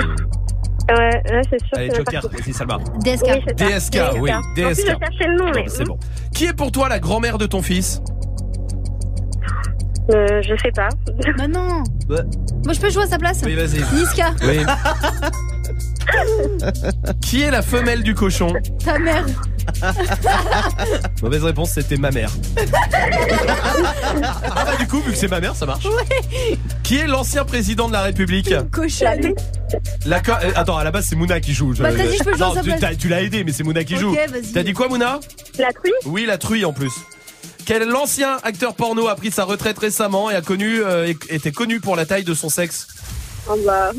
ouais 0.97 1.41
c'est 1.49 1.59
sûr. 1.59 1.70
Allez, 1.74 1.88
que 1.89 1.93
c'est 1.95 1.99
Joker, 1.99 2.22
pas- 2.22 2.28
vas-y, 2.38 2.53
Salma. 2.53 2.78
DSK. 3.03 3.26
Oui. 3.26 3.53
DSK, 3.55 3.97
oui, 4.20 4.34
En 4.34 4.41
plus, 4.53 4.63
DSK. 4.63 4.82
je 4.82 4.86
cherchais 4.86 5.28
le 5.28 5.36
nom, 5.38 5.51
mais. 5.53 5.66
C'est 5.68 5.84
bon. 5.86 5.97
Qui 6.34 6.45
est 6.45 6.53
pour 6.53 6.72
toi 6.72 6.89
la 6.89 6.99
grand-mère 6.99 7.38
de 7.38 7.45
ton 7.45 7.61
fils? 7.61 8.01
Euh, 10.12 10.41
je 10.41 10.56
sais 10.62 10.72
pas. 10.72 10.89
Bah 11.38 11.47
non. 11.47 11.84
Moi, 12.08 12.74
je 12.74 12.80
peux 12.80 12.89
jouer 12.89 13.03
à 13.03 13.08
sa 13.08 13.18
place. 13.18 13.41
Oui, 13.43 13.56
vas-y. 13.56 13.82
Niska. 13.95 14.34
Oui. 14.43 14.60
Qui 17.22 17.41
est 17.41 17.51
la 17.51 17.62
femelle 17.62 18.03
du 18.03 18.14
cochon 18.14 18.53
Ta 18.84 18.99
mère. 18.99 19.26
Mauvaise 21.22 21.43
réponse, 21.43 21.72
c'était 21.72 21.97
ma 21.97 22.12
mère. 22.12 22.30
ah 24.56 24.66
bah 24.66 24.76
du 24.80 24.88
coup, 24.88 24.99
vu 25.01 25.12
que 25.12 25.18
c'est 25.18 25.28
ma 25.28 25.39
mère, 25.39 25.56
ça 25.56 25.66
marche. 25.66 25.86
Ouais. 25.86 26.58
Qui 26.84 26.97
est 26.97 27.08
l'ancien 27.08 27.43
président 27.43 27.88
de 27.88 27.93
la 27.93 28.03
République 28.03 28.53
Cochonne. 28.72 29.34
La 30.06 30.20
co- 30.20 30.32
euh, 30.43 30.51
Attends, 30.56 30.78
à 30.78 30.84
la 30.84 30.91
base 30.91 31.06
c'est 31.10 31.16
Mouna 31.16 31.39
qui 31.39 31.53
joue. 31.53 31.74
Bah, 31.80 31.89
t'as 31.95 32.03
dit, 32.06 32.18
je 32.18 32.24
peux 32.24 32.32
jouer 32.34 32.39
non, 32.39 32.51
à 32.51 32.56
sa 32.56 32.62
tu, 32.62 32.72
place. 32.76 32.97
tu 32.97 33.08
l'as 33.10 33.22
aidé, 33.24 33.43
mais 33.43 33.51
c'est 33.51 33.64
Mouna 33.64 33.84
qui 33.84 33.95
Ok, 33.95 34.01
joue. 34.01 34.14
vas-y. 34.14 34.51
T'as 34.53 34.64
dit 34.64 34.74
quoi, 34.74 34.88
Mouna? 34.88 35.20
La 35.58 35.74
truie? 35.74 35.91
Oui, 36.06 36.26
la 36.28 36.38
truie 36.38 36.64
en 36.66 36.74
plus. 36.74 36.93
Quel 37.66 37.95
ancien 37.95 38.38
acteur 38.43 38.76
porno 38.76 39.07
a 39.07 39.16
pris 39.16 39.32
sa 39.32 39.43
retraite 39.43 39.80
récemment 39.80 40.30
et 40.30 40.36
a 40.36 40.41
connu, 40.41 40.84
euh, 40.84 41.11
était 41.30 41.51
connu 41.51 41.80
pour 41.80 41.95
la 41.95 42.05
taille 42.05 42.24
de 42.24 42.34
son 42.34 42.49
sexe? 42.49 42.88
Oh 43.49 43.57
bah. 43.66 43.91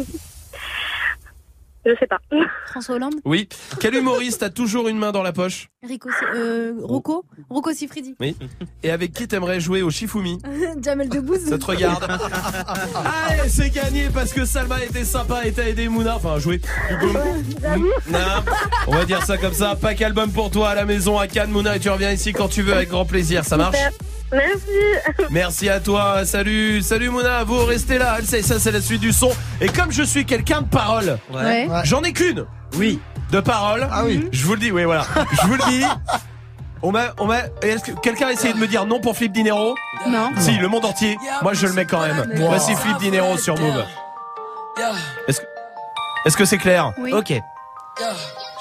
Je 1.87 1.93
sais 2.01 2.07
pas. 2.07 2.18
François 2.66 2.97
Hollande. 2.97 3.14
Oui. 3.24 3.49
Quel 3.80 3.95
humoriste 3.95 4.43
a 4.43 4.51
toujours 4.51 4.89
une 4.89 4.99
main 4.99 5.12
dans 5.12 5.22
la 5.22 5.32
poche 5.32 5.68
Rico, 5.87 6.09
euh, 6.34 6.72
Rocco. 6.82 7.24
Rocco 7.49 7.72
Sifredi. 7.72 8.16
Oui. 8.18 8.37
Et 8.82 8.91
avec 8.91 9.12
qui 9.12 9.28
t'aimerais 9.28 9.61
jouer 9.61 9.82
au 9.82 9.91
Shifumi 9.91 10.39
Jamel 10.82 11.09
Debbouze. 11.09 11.45
Ça 11.49 11.59
te 11.59 11.64
regarde 11.64 12.03
Allez, 13.28 13.49
c'est 13.49 13.70
gagné 13.70 14.09
parce 14.12 14.32
que 14.32 14.45
Salma 14.45 14.82
était 14.82 15.05
sympa 15.05 15.45
et 15.45 15.53
t'as 15.53 15.68
aidé 15.68 15.89
Mouna. 15.89 16.16
Enfin, 16.16 16.39
non, 18.11 18.18
on 18.89 18.93
va 18.93 19.05
dire 19.05 19.22
ça 19.24 19.39
comme 19.39 19.55
ça. 19.55 19.76
Pack 19.80 20.03
album 20.03 20.32
pour 20.32 20.51
toi 20.51 20.70
à 20.70 20.74
la 20.74 20.84
maison 20.84 21.18
à 21.18 21.28
Cannes, 21.28 21.51
Mouna, 21.51 21.76
et 21.76 21.80
tu 21.80 21.89
reviens 21.89 22.11
ici 22.11 22.32
quand 22.32 22.49
tu 22.49 22.62
veux 22.62 22.74
avec 22.74 22.89
grand 22.89 23.05
plaisir. 23.05 23.45
Ça 23.45 23.57
marche? 23.57 23.76
Merci. 24.33 25.27
Merci 25.31 25.68
à 25.68 25.81
toi. 25.81 26.24
Salut, 26.24 26.83
salut 26.83 27.11
Mouna. 27.11 27.45
Vous 27.45 27.64
restez 27.64 27.99
là. 27.99 28.18
Ça 28.24 28.59
c'est 28.59 28.72
la 28.72 28.81
suite 28.81 29.01
du 29.01 29.12
son. 29.12 29.31
Et 29.61 29.68
comme 29.68 29.93
je 29.93 30.03
suis 30.03 30.24
quelqu'un 30.24 30.62
de 30.62 30.68
parole, 30.68 31.18
Ouais. 31.33 31.66
Ouais. 31.68 31.81
j'en 31.85 32.03
ai 32.03 32.12
qu'une. 32.12 32.45
Oui. 32.77 32.99
De 33.31 33.41
parole. 33.41 33.87
Ah 33.91 34.05
oui. 34.05 34.29
Je 34.33 34.45
vous 34.47 34.55
le 34.55 34.61
dis. 34.61 34.70
Oui, 34.72 34.85
voilà. 34.85 35.05
Je 35.43 35.47
vous 35.47 35.55
le 35.55 35.64
dis. 35.70 35.85
On 36.83 36.93
m'a, 36.93 37.07
on 37.18 37.27
m'a. 37.27 37.39
Est-ce 37.62 37.85
que 37.85 37.93
quelqu'un 38.01 38.29
a 38.29 38.33
essayé 38.33 38.53
de 38.55 38.59
me 38.59 38.66
dire 38.66 38.85
non 38.87 39.01
pour 39.01 39.16
Flip 39.16 39.33
Dinero 39.33 39.74
Non. 40.09 40.31
Si, 40.39 40.57
le 40.59 40.68
monde 40.68 40.85
entier. 40.85 41.16
Moi, 41.43 41.55
je 41.55 41.66
le 41.66 41.72
mets 41.72 41.87
quand 41.87 42.01
même. 42.01 42.18
Wow. 42.37 42.49
Voici 42.49 42.74
Flip 42.77 42.97
Dinero 42.99 43.37
sur 43.39 43.59
Move. 43.59 43.85
Est-ce 45.27 45.41
que, 45.41 45.47
est-ce 46.27 46.37
que 46.37 46.45
c'est 46.45 46.59
clair? 46.59 46.93
Oui. 46.99 47.12
Ok. 47.12 47.33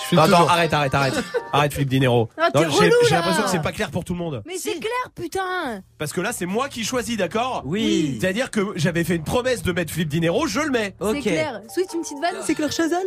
Fais 0.09 0.15
Non, 0.15 0.23
Attends, 0.23 0.31
toujours. 0.37 0.51
arrête, 0.51 0.73
arrête, 0.73 0.93
arrête. 0.93 1.13
Arrête, 1.51 1.73
Flip 1.73 1.89
Dinero. 1.89 2.29
Ah, 2.37 2.49
t'es 2.53 2.59
j'ai, 2.59 2.65
relou, 2.65 2.95
j'ai 3.05 3.09
là. 3.11 3.17
l'impression 3.17 3.43
que 3.43 3.49
c'est 3.49 3.61
pas 3.61 3.71
clair 3.71 3.89
pour 3.91 4.03
tout 4.03 4.13
le 4.13 4.19
monde. 4.19 4.43
Mais 4.45 4.57
c'est 4.57 4.79
clair, 4.79 4.91
putain. 5.15 5.81
Parce 5.97 6.13
que 6.13 6.21
là, 6.21 6.31
c'est 6.31 6.45
moi 6.45 6.69
qui 6.69 6.83
choisis, 6.83 7.17
d'accord 7.17 7.63
Oui. 7.65 8.17
C'est-à-dire 8.21 8.51
que 8.51 8.73
j'avais 8.75 9.03
fait 9.03 9.15
une 9.15 9.23
promesse 9.23 9.63
de 9.63 9.71
mettre 9.71 9.91
Flip 9.91 10.07
Dinero, 10.07 10.45
je 10.47 10.59
le 10.59 10.69
mets. 10.69 10.95
C'est 10.99 11.07
Ok. 11.07 11.21
clair. 11.21 11.61
Switch 11.73 11.87
une 11.93 12.01
petite 12.01 12.19
vanne. 12.21 12.35
C'est 12.43 12.55
clair, 12.55 12.71
Chazal. 12.71 13.05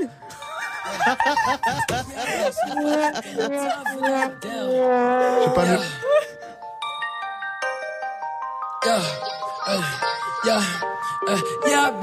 J'ai 5.44 5.50
pas 5.54 5.64
mieux. 5.66 5.78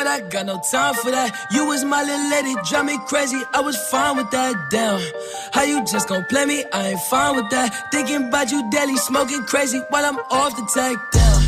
But 0.00 0.06
I 0.06 0.20
got 0.20 0.46
no 0.46 0.58
time 0.72 0.94
for 0.94 1.10
that. 1.10 1.28
You 1.50 1.66
was 1.66 1.84
my 1.84 2.02
little 2.02 2.30
lady, 2.30 2.54
drive 2.68 2.86
me 2.86 2.96
crazy. 3.06 3.42
I 3.52 3.60
was 3.60 3.76
fine 3.90 4.16
with 4.16 4.30
that. 4.30 4.54
Damn, 4.70 4.98
how 5.52 5.64
you 5.64 5.84
just 5.84 6.08
gon' 6.08 6.24
play 6.24 6.46
me? 6.46 6.64
I 6.72 6.88
ain't 6.92 7.00
fine 7.12 7.36
with 7.36 7.50
that. 7.50 7.92
Thinking 7.92 8.28
about 8.28 8.50
you 8.50 8.60
daily, 8.70 8.96
smoking 8.96 9.44
crazy 9.44 9.80
while 9.90 10.04
I'm 10.06 10.18
off 10.30 10.56
the 10.56 10.64
tag. 10.72 10.96
Damn, 11.12 11.42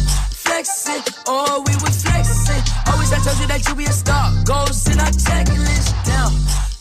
flexing, 0.45 1.03
oh 1.27 1.65
we 1.67 1.73
was 1.81 2.03
flexing. 2.05 2.63
Always 2.93 3.11
I 3.13 3.19
told 3.25 3.39
you 3.41 3.49
that 3.49 3.63
you 3.67 3.75
be 3.75 3.87
a 3.87 3.93
star. 4.03 4.29
Goals 4.45 4.85
in 4.91 5.01
our 5.01 5.15
checklist. 5.27 5.89
Down, 6.05 6.33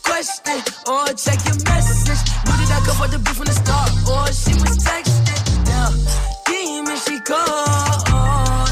question 0.04 0.60
or 0.92 1.08
check 1.16 1.40
your 1.48 1.56
message. 1.64 2.20
Knew 2.44 2.56
that 2.60 2.70
I 2.76 2.80
could 2.84 2.92
afford 2.92 3.10
the 3.12 3.18
beef 3.18 3.36
from 3.40 3.46
the 3.48 3.56
start, 3.56 3.90
or 4.12 4.28
she 4.28 4.52
was 4.60 4.76
texting. 4.76 5.40
Down, 5.64 5.92
demon 6.44 6.98
she 7.00 7.16
called. 7.20 8.71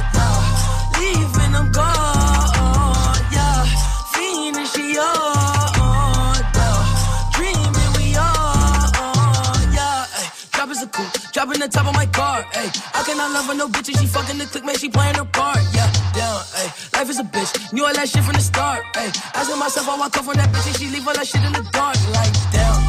The 11.60 11.68
top 11.68 11.86
of 11.86 11.94
my 11.94 12.06
car, 12.06 12.44
ay. 12.54 12.72
I 12.94 13.02
cannot 13.04 13.30
love 13.32 13.46
her, 13.46 13.54
no 13.54 13.68
bitch, 13.68 13.88
and 13.88 13.98
she 13.98 14.06
fucking 14.06 14.38
the 14.38 14.46
click, 14.46 14.64
man, 14.64 14.76
she 14.76 14.88
playing 14.88 15.14
her 15.14 15.24
part, 15.24 15.60
yeah. 15.74 15.92
Down, 16.16 16.40
ay. 16.56 16.72
Life 16.94 17.10
is 17.10 17.20
a 17.20 17.24
bitch, 17.24 17.72
knew 17.72 17.84
all 17.84 17.92
that 17.92 18.08
shit 18.08 18.24
from 18.24 18.34
the 18.34 18.40
start, 18.40 18.82
ay. 18.96 19.12
Asking 19.34 19.58
myself 19.58 19.86
how 19.86 20.00
I 20.00 20.08
come 20.08 20.24
from 20.24 20.36
that 20.36 20.50
bitch, 20.50 20.66
and 20.66 20.76
she 20.76 20.88
leave 20.88 21.06
all 21.06 21.14
that 21.14 21.26
shit 21.26 21.44
in 21.44 21.52
the 21.52 21.62
dark, 21.72 21.96
like, 22.16 22.32
damn. 22.50 22.80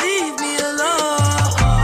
Leave 0.00 0.40
me 0.40 0.56
alone, 0.56 1.83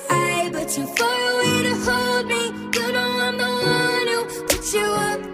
too 0.73 0.85
far 0.85 1.31
away 1.31 1.63
to 1.63 1.75
hold 1.83 2.25
me. 2.27 2.45
You 2.79 2.91
know 2.93 3.19
I'm 3.19 3.37
the 3.37 3.43
one 3.43 4.07
who 4.07 4.43
put 4.47 4.73
you 4.73 4.85
up. 4.85 5.30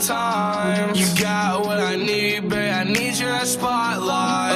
time. 0.00 0.94
You 0.94 1.06
got 1.18 1.64
what 1.64 1.80
I 1.80 1.96
need, 1.96 2.48
babe. 2.48 2.72
I 2.72 2.84
need 2.84 3.18
your 3.18 3.38
spotlight. 3.44 4.47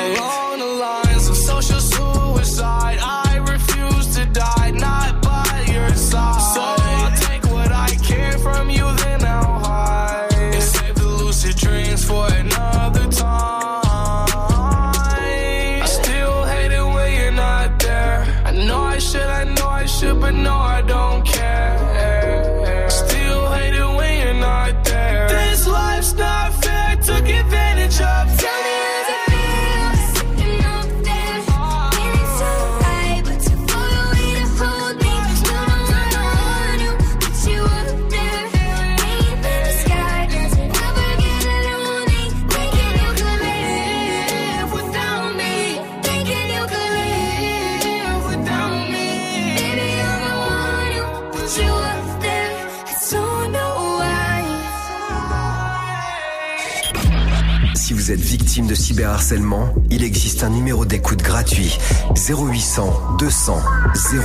de 58.61 58.75
cyberharcèlement, 58.75 59.73
il 59.89 60.05
existe 60.05 60.45
un 60.45 60.51
numéro 60.51 60.85
d'écoute 60.85 61.23
gratuit 61.23 61.79
0800 62.15 63.17
200 63.19 63.63
000. 63.95 64.23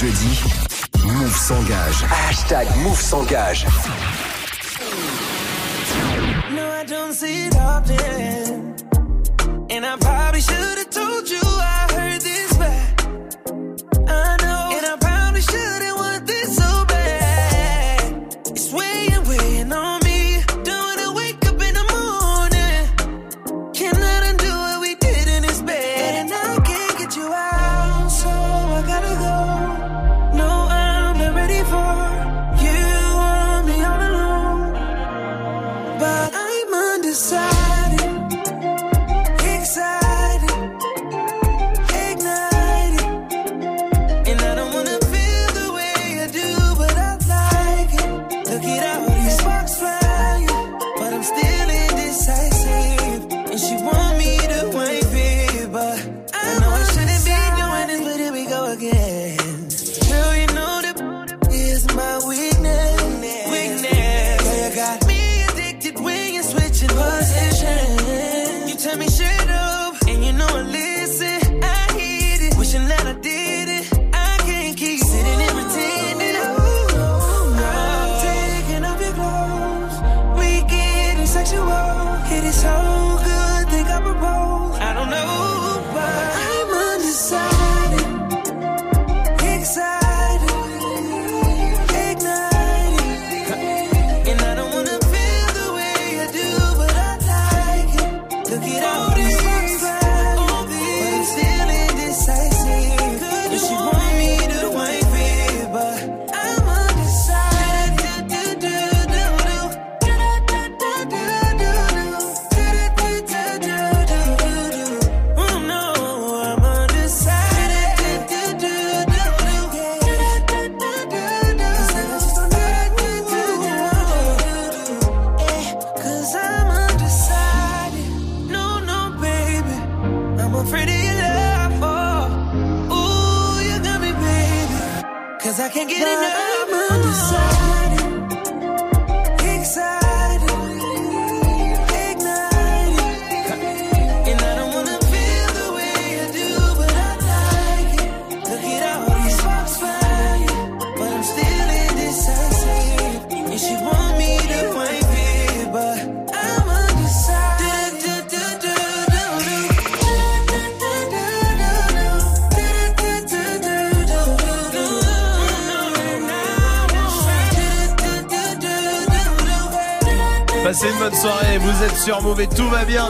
Jeudi, 0.00 0.40
Move 1.04 1.36
s'engage. 1.36 2.04
Hashtag 2.28 2.68
Move 2.84 3.00
s'engage. 3.00 3.66
No, 6.54 6.62
I 6.62 6.84
don't 6.86 7.12
see 7.12 7.46
it 7.46 7.56
often. 7.56 8.76
And 9.70 9.84
I 9.84 9.96
probably 9.98 10.40
should 10.40 10.77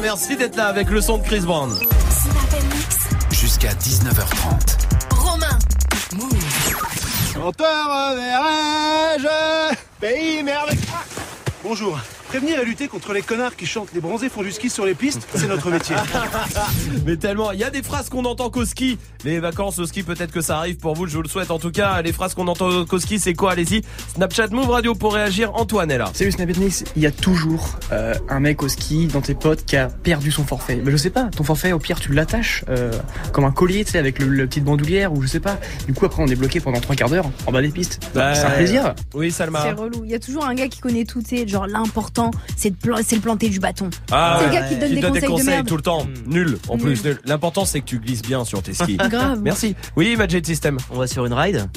Merci 0.00 0.36
d'être 0.36 0.56
là 0.56 0.66
avec 0.68 0.90
le 0.90 1.00
son 1.00 1.18
de 1.18 1.24
Chris 1.24 1.40
Brown. 1.40 1.76
Jusqu'à 3.30 3.72
19h30. 3.74 5.14
Romain. 5.14 5.58
Chanteur 7.34 8.14
verrai-je 8.14 9.74
Pays 10.00 10.42
merveilleux 10.42 10.80
Ah 10.92 11.02
Bonjour. 11.64 11.98
Prévenir 12.28 12.60
et 12.60 12.64
lutter 12.64 12.88
contre 12.88 13.14
les 13.14 13.22
connards 13.22 13.56
qui 13.56 13.64
chantent 13.64 13.92
les 13.94 14.00
bronzés 14.00 14.28
font 14.28 14.42
du 14.42 14.52
ski 14.52 14.68
sur 14.68 14.84
les 14.84 14.94
pistes, 14.94 15.26
c'est 15.34 15.46
notre 15.46 15.70
métier. 15.70 15.96
Mais 17.06 17.16
tellement, 17.16 17.52
il 17.52 17.58
y 17.58 17.64
a 17.64 17.70
des 17.70 17.82
phrases 17.82 18.10
qu'on 18.10 18.24
entend 18.26 18.50
qu'au 18.50 18.66
ski. 18.66 18.98
Les 19.24 19.40
vacances 19.40 19.78
au 19.78 19.86
ski, 19.86 20.02
peut-être 20.02 20.30
que 20.30 20.42
ça 20.42 20.58
arrive 20.58 20.76
pour 20.76 20.94
vous, 20.94 21.06
je 21.06 21.16
vous 21.16 21.22
le 21.22 21.28
souhaite 21.28 21.50
en 21.50 21.58
tout 21.58 21.70
cas. 21.70 22.02
Les 22.02 22.12
phrases 22.12 22.34
qu'on 22.34 22.46
entend 22.48 22.84
qu'au 22.84 22.98
ski, 22.98 23.18
c'est 23.18 23.32
quoi? 23.32 23.52
Allez-y. 23.52 23.82
Snapchat 24.14 24.48
Move 24.48 24.68
Radio 24.68 24.94
pour 24.94 25.14
réagir. 25.14 25.54
Antoine 25.54 25.90
est 25.90 25.96
là. 25.96 26.10
Salut 26.12 26.32
Snapchat 26.32 26.48
il 26.96 27.02
y 27.02 27.06
a 27.06 27.10
toujours 27.10 27.78
euh, 27.92 28.14
un 28.28 28.40
mec 28.40 28.62
au 28.62 28.68
ski 28.68 29.06
dans 29.06 29.20
tes 29.20 29.34
potes 29.34 29.64
qui 29.64 29.76
a 29.76 29.86
perdu 29.86 30.30
son 30.30 30.44
forfait. 30.44 30.80
Mais 30.84 30.90
je 30.90 30.96
sais 30.96 31.10
pas, 31.10 31.24
ton 31.24 31.44
forfait 31.44 31.72
au 31.72 31.78
pire 31.78 32.00
tu 32.00 32.12
l'attaches 32.12 32.64
euh, 32.68 32.92
comme 33.32 33.44
un 33.44 33.50
collier, 33.50 33.84
tu 33.84 33.92
sais, 33.92 33.98
avec 33.98 34.18
le, 34.18 34.26
le 34.26 34.46
petite 34.46 34.64
bandoulière 34.64 35.12
ou 35.12 35.22
je 35.22 35.28
sais 35.28 35.40
pas. 35.40 35.58
Du 35.86 35.94
coup 35.94 36.04
après 36.06 36.22
on 36.22 36.26
est 36.26 36.36
bloqué 36.36 36.60
pendant 36.60 36.80
trois 36.80 36.96
quarts 36.96 37.10
d'heure 37.10 37.30
en 37.46 37.52
bas 37.52 37.62
des 37.62 37.68
pistes. 37.68 38.00
C'est 38.12 38.20
un 38.20 38.50
plaisir. 38.50 38.94
Oui, 39.14 39.30
Salma. 39.30 39.62
C'est 39.62 39.72
relou. 39.72 40.04
Il 40.04 40.10
y 40.10 40.14
a 40.14 40.18
toujours 40.18 40.46
un 40.46 40.54
gars 40.54 40.68
qui 40.68 40.80
connaît 40.80 41.04
tout, 41.04 41.22
tu 41.22 41.36
sais, 41.36 41.48
genre 41.48 41.66
l'important, 41.66 42.17
c'est 42.56 42.70
de 42.70 42.76
plan- 42.76 42.98
c'est 43.04 43.16
le 43.16 43.22
planter 43.22 43.48
du 43.48 43.58
bâton. 43.60 43.90
Ah, 44.10 44.38
c'est 44.40 44.46
le 44.46 44.52
gars 44.52 44.62
qui 44.68 44.74
te 44.76 44.80
donne 44.80 45.12
des 45.12 45.20
conseils, 45.20 45.44
de 45.46 45.50
merde. 45.50 45.66
tout 45.68 45.76
le 45.76 45.82
temps. 45.82 46.06
Nul, 46.26 46.58
en 46.68 46.76
Nul. 46.76 46.84
plus. 46.84 47.04
nul. 47.04 47.18
L'important, 47.24 47.64
c'est 47.64 47.80
que 47.80 47.86
tu 47.86 47.98
glisses 47.98 48.22
bien 48.22 48.44
sur 48.44 48.62
tes 48.62 48.74
skis. 48.74 48.96
Grave. 49.10 49.40
Merci. 49.42 49.74
Oui, 49.96 50.16
Magic 50.16 50.44
System. 50.46 50.78
On 50.90 50.98
va 50.98 51.06
sur 51.06 51.24
une 51.26 51.32
ride. 51.32 51.68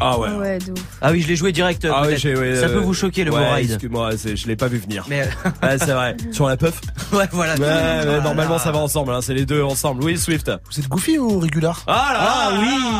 Ah 0.00 0.18
ouais. 0.18 0.30
Ouais, 0.30 0.58
de 0.58 0.72
ouf. 0.72 0.78
Ah 1.00 1.10
oui, 1.12 1.20
je 1.22 1.28
l'ai 1.28 1.36
joué 1.36 1.52
direct. 1.52 1.86
Ah 1.90 2.02
ouais, 2.02 2.18
Ça 2.18 2.28
euh, 2.28 2.68
peut 2.74 2.78
vous 2.80 2.94
choquer 2.94 3.24
le 3.24 3.32
ouais, 3.32 3.40
mot 3.40 3.54
ride. 3.54 3.70
Excuse-moi, 3.70 4.10
je 4.16 4.46
l'ai 4.46 4.56
pas 4.56 4.68
vu 4.68 4.78
venir. 4.78 5.04
Mais 5.08 5.22
Ouais, 5.62 5.78
c'est 5.78 5.92
vrai. 5.92 6.16
Sur 6.32 6.48
la 6.48 6.56
puff. 6.56 6.80
ouais, 7.12 7.28
voilà. 7.32 7.54
Voilà. 7.56 8.20
normalement 8.20 8.58
ça 8.58 8.72
va 8.72 8.78
ensemble, 8.78 9.12
hein, 9.12 9.20
c'est 9.22 9.34
les 9.34 9.46
deux 9.46 9.62
ensemble. 9.62 10.02
Oui, 10.04 10.16
Swift. 10.18 10.50
Vous 10.70 10.80
êtes 10.80 10.88
Goofy 10.88 11.18
ou 11.18 11.38
Régular 11.38 11.82
Ah 11.86 12.10
là 12.12 12.58
là, 12.58 12.58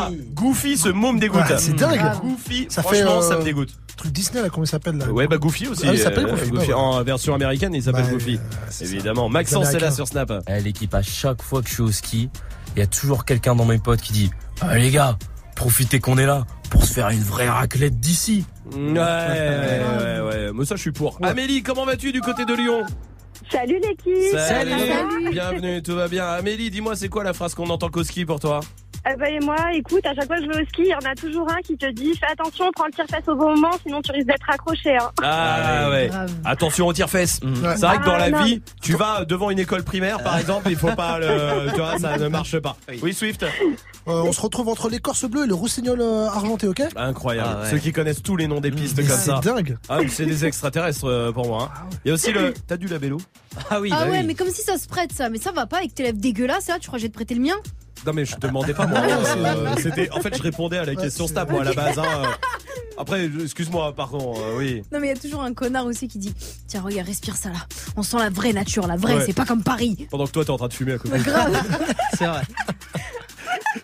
oui 0.09 0.17
Goofy, 0.33 0.77
ce 0.77 0.89
môme 0.89 1.19
dégoûte. 1.19 1.41
Ouais, 1.41 1.57
c'est 1.57 1.75
dingue. 1.75 2.01
Goofy, 2.21 2.67
Ça 2.69 2.83
fait, 2.83 3.01
franchement, 3.01 3.19
euh, 3.19 3.29
ça 3.29 3.37
me 3.37 3.43
dégoûte. 3.43 3.69
Truc 3.97 4.11
Disney 4.11 4.41
là, 4.41 4.49
comment 4.49 4.63
il 4.63 4.67
s'appelle 4.67 4.97
là? 4.97 5.07
Ouais, 5.11 5.27
bah 5.27 5.37
Goofy 5.37 5.67
aussi. 5.67 5.83
Ah, 5.87 5.93
il 5.93 5.99
s'appelle 5.99 6.25
euh, 6.25 6.31
Goofy, 6.31 6.51
bah 6.51 6.59
ouais. 6.61 6.73
En 6.73 7.03
version 7.03 7.33
américaine, 7.35 7.73
il 7.73 7.83
s'appelle 7.83 8.05
Bah, 8.05 8.11
Goofy. 8.13 8.39
Évidemment. 8.81 9.29
Maxence 9.29 9.73
est 9.73 9.79
là 9.79 9.91
sur 9.91 10.07
Snap. 10.07 10.31
Eh, 10.47 10.59
L'équipe, 10.61 10.93
à 10.95 11.01
chaque 11.01 11.41
fois 11.41 11.61
que 11.61 11.67
je 11.69 11.73
suis 11.73 11.83
au 11.83 11.91
ski, 11.91 12.29
il 12.75 12.79
y 12.79 12.81
a 12.83 12.87
toujours 12.87 13.25
quelqu'un 13.25 13.55
dans 13.55 13.65
mes 13.65 13.77
potes 13.77 14.01
qui 14.01 14.13
dit 14.13 14.31
Ah, 14.61 14.77
Les 14.77 14.89
gars, 14.91 15.17
profitez 15.55 15.99
qu'on 15.99 16.17
est 16.17 16.25
là 16.25 16.45
pour 16.71 16.85
se 16.85 16.93
faire 16.93 17.09
une 17.09 17.21
vraie 17.21 17.49
raclette 17.49 17.99
d'ici. 17.99 18.45
Ouais, 18.73 18.79
ouais, 18.79 20.19
ouais. 20.21 20.51
Moi, 20.51 20.65
ça, 20.65 20.75
je 20.75 20.81
suis 20.81 20.91
pour. 20.91 21.19
Amélie, 21.21 21.61
comment 21.61 21.85
vas-tu 21.85 22.11
du 22.11 22.21
côté 22.21 22.45
de 22.45 22.55
Lyon? 22.55 22.83
Salut 23.51 23.79
l'équipe 23.81 24.37
Salut. 24.37 25.29
Bienvenue, 25.29 25.83
tout 25.83 25.95
va 25.95 26.07
bien. 26.07 26.25
Amélie, 26.25 26.71
dis-moi, 26.71 26.95
c'est 26.95 27.09
quoi 27.09 27.23
la 27.23 27.33
phrase 27.33 27.53
qu'on 27.53 27.69
entend 27.69 27.89
qu'au 27.89 28.03
ski 28.03 28.25
pour 28.25 28.39
toi? 28.39 28.61
Eh 29.09 29.15
ben, 29.15 29.33
et 29.33 29.39
moi, 29.43 29.55
écoute, 29.73 30.05
à 30.05 30.13
chaque 30.13 30.27
fois 30.27 30.37
que 30.37 30.43
je 30.43 30.47
vais 30.49 30.61
au 30.61 30.65
ski, 30.67 30.81
il 30.83 30.87
y 30.89 30.93
en 30.93 30.99
a 31.11 31.15
toujours 31.15 31.49
un 31.51 31.59
qui 31.61 31.75
te 31.75 31.89
dit 31.91 32.13
fais 32.19 32.31
attention, 32.31 32.65
prends 32.75 32.85
le 32.85 32.91
tire-fesse 32.91 33.27
au 33.27 33.35
bon 33.35 33.55
moment, 33.55 33.71
sinon 33.83 33.99
tu 34.01 34.11
risques 34.11 34.27
d'être 34.27 34.47
accroché. 34.47 34.95
Hein. 34.95 35.09
Ah 35.23 35.89
ouais. 35.89 36.07
grave. 36.09 36.31
Attention 36.45 36.85
au 36.85 36.93
tire-fesses. 36.93 37.39
Ouais. 37.43 37.75
C'est 37.77 37.85
vrai 37.87 37.97
que 37.97 38.05
dans 38.05 38.13
Ah, 38.13 38.19
la 38.19 38.29
non. 38.29 38.43
vie, 38.43 38.61
tu 38.79 38.93
vas 38.93 39.25
devant 39.25 39.49
une 39.49 39.57
école 39.57 39.83
primaire, 39.83 40.21
par 40.21 40.37
exemple, 40.37 40.69
il 40.69 40.75
faut 40.77 40.93
pas 40.95 41.17
le, 41.17 41.71
tu 41.71 41.77
vois, 41.79 41.97
ça 41.97 42.15
ne 42.19 42.27
marche 42.27 42.59
pas. 42.59 42.77
Oui, 43.01 43.11
Swift. 43.13 43.41
Euh, 43.43 43.47
On 44.23 44.31
se 44.31 44.41
retrouve 44.41 44.67
entre 44.69 44.87
l'écorce 44.87 45.25
bleue 45.25 45.45
et 45.45 45.47
le 45.47 45.55
rossignol 45.55 45.99
euh, 45.99 46.27
argenté, 46.27 46.67
ok? 46.67 46.81
Incroyable. 46.95 47.49
Ah 47.53 47.61
ouais. 47.63 47.69
Ceux 47.71 47.77
qui 47.79 47.91
connaissent 47.91 48.21
tous 48.21 48.35
les 48.35 48.47
noms 48.47 48.61
des 48.61 48.69
pistes 48.71 48.97
Mais 48.97 49.03
comme 49.03 49.17
C'est 49.17 49.31
ça. 49.31 49.39
dingue. 49.43 49.77
Ah, 49.89 49.97
c'est 50.09 50.25
des 50.27 50.45
extraterrestres 50.45 51.05
euh, 51.05 51.31
pour 51.31 51.47
moi. 51.47 51.71
hein. 51.75 51.87
Il 52.05 52.09
y 52.09 52.11
a 52.11 52.13
aussi 52.13 52.31
le. 52.31 52.53
T'as 52.67 52.77
du 52.77 52.85
labello 52.87 53.17
Ah 53.71 53.79
oui, 53.81 53.89
Ah 53.93 54.05
bah 54.05 54.11
ouais, 54.11 54.19
oui. 54.19 54.25
mais 54.27 54.35
comme 54.35 54.49
si 54.49 54.61
ça 54.61 54.77
se 54.77 54.87
prête 54.87 55.11
ça. 55.11 55.29
Mais 55.29 55.39
ça 55.39 55.51
va 55.51 55.65
pas 55.65 55.77
avec 55.77 55.95
tes 55.95 56.03
lèvres 56.03 56.19
dégueulasses 56.19 56.67
là, 56.67 56.77
tu 56.79 56.87
crois 56.87 56.97
que 56.97 57.01
je 57.01 57.05
vais 57.07 57.09
te 57.09 57.15
prêter 57.15 57.33
le 57.35 57.41
mien? 57.41 57.55
Non 58.05 58.13
mais 58.13 58.25
je 58.25 58.35
te 58.35 58.47
demandais 58.47 58.73
pas 58.73 58.87
moi. 58.87 58.99
euh, 58.99 59.75
C'était. 59.81 60.09
En 60.11 60.19
fait, 60.21 60.35
je 60.35 60.41
répondais 60.41 60.77
à 60.77 60.85
la 60.85 60.95
question 60.95 61.27
Snap 61.27 61.51
moi 61.51 61.61
à 61.61 61.65
la 61.65 61.73
base. 61.73 61.99
hein. 61.99 62.23
Après, 62.97 63.29
excuse-moi, 63.43 63.93
pardon. 63.95 64.33
euh, 64.37 64.57
oui. 64.57 64.83
Non 64.91 64.99
mais 64.99 65.07
il 65.07 65.09
y 65.15 65.17
a 65.17 65.19
toujours 65.19 65.41
un 65.41 65.53
connard 65.53 65.85
aussi 65.85 66.07
qui 66.07 66.17
dit 66.19 66.33
Tiens 66.67 66.81
regarde, 66.81 67.07
respire 67.07 67.35
ça 67.35 67.49
là. 67.49 67.59
On 67.95 68.03
sent 68.03 68.17
la 68.17 68.29
vraie 68.29 68.53
nature, 68.53 68.85
la 68.87 68.95
vraie, 68.97 69.15
Ouais. 69.17 69.23
c'est 69.25 69.33
pas 69.33 69.45
comme 69.45 69.63
Paris. 69.63 70.07
Pendant 70.11 70.25
que 70.25 70.31
toi 70.31 70.43
t'es 70.45 70.51
en 70.51 70.57
train 70.57 70.67
de 70.67 70.73
fumer 70.73 70.93
à 70.93 70.97
côté. 70.97 71.17
Grave. 71.19 71.63
C'est 72.17 72.25
vrai. 72.27 72.41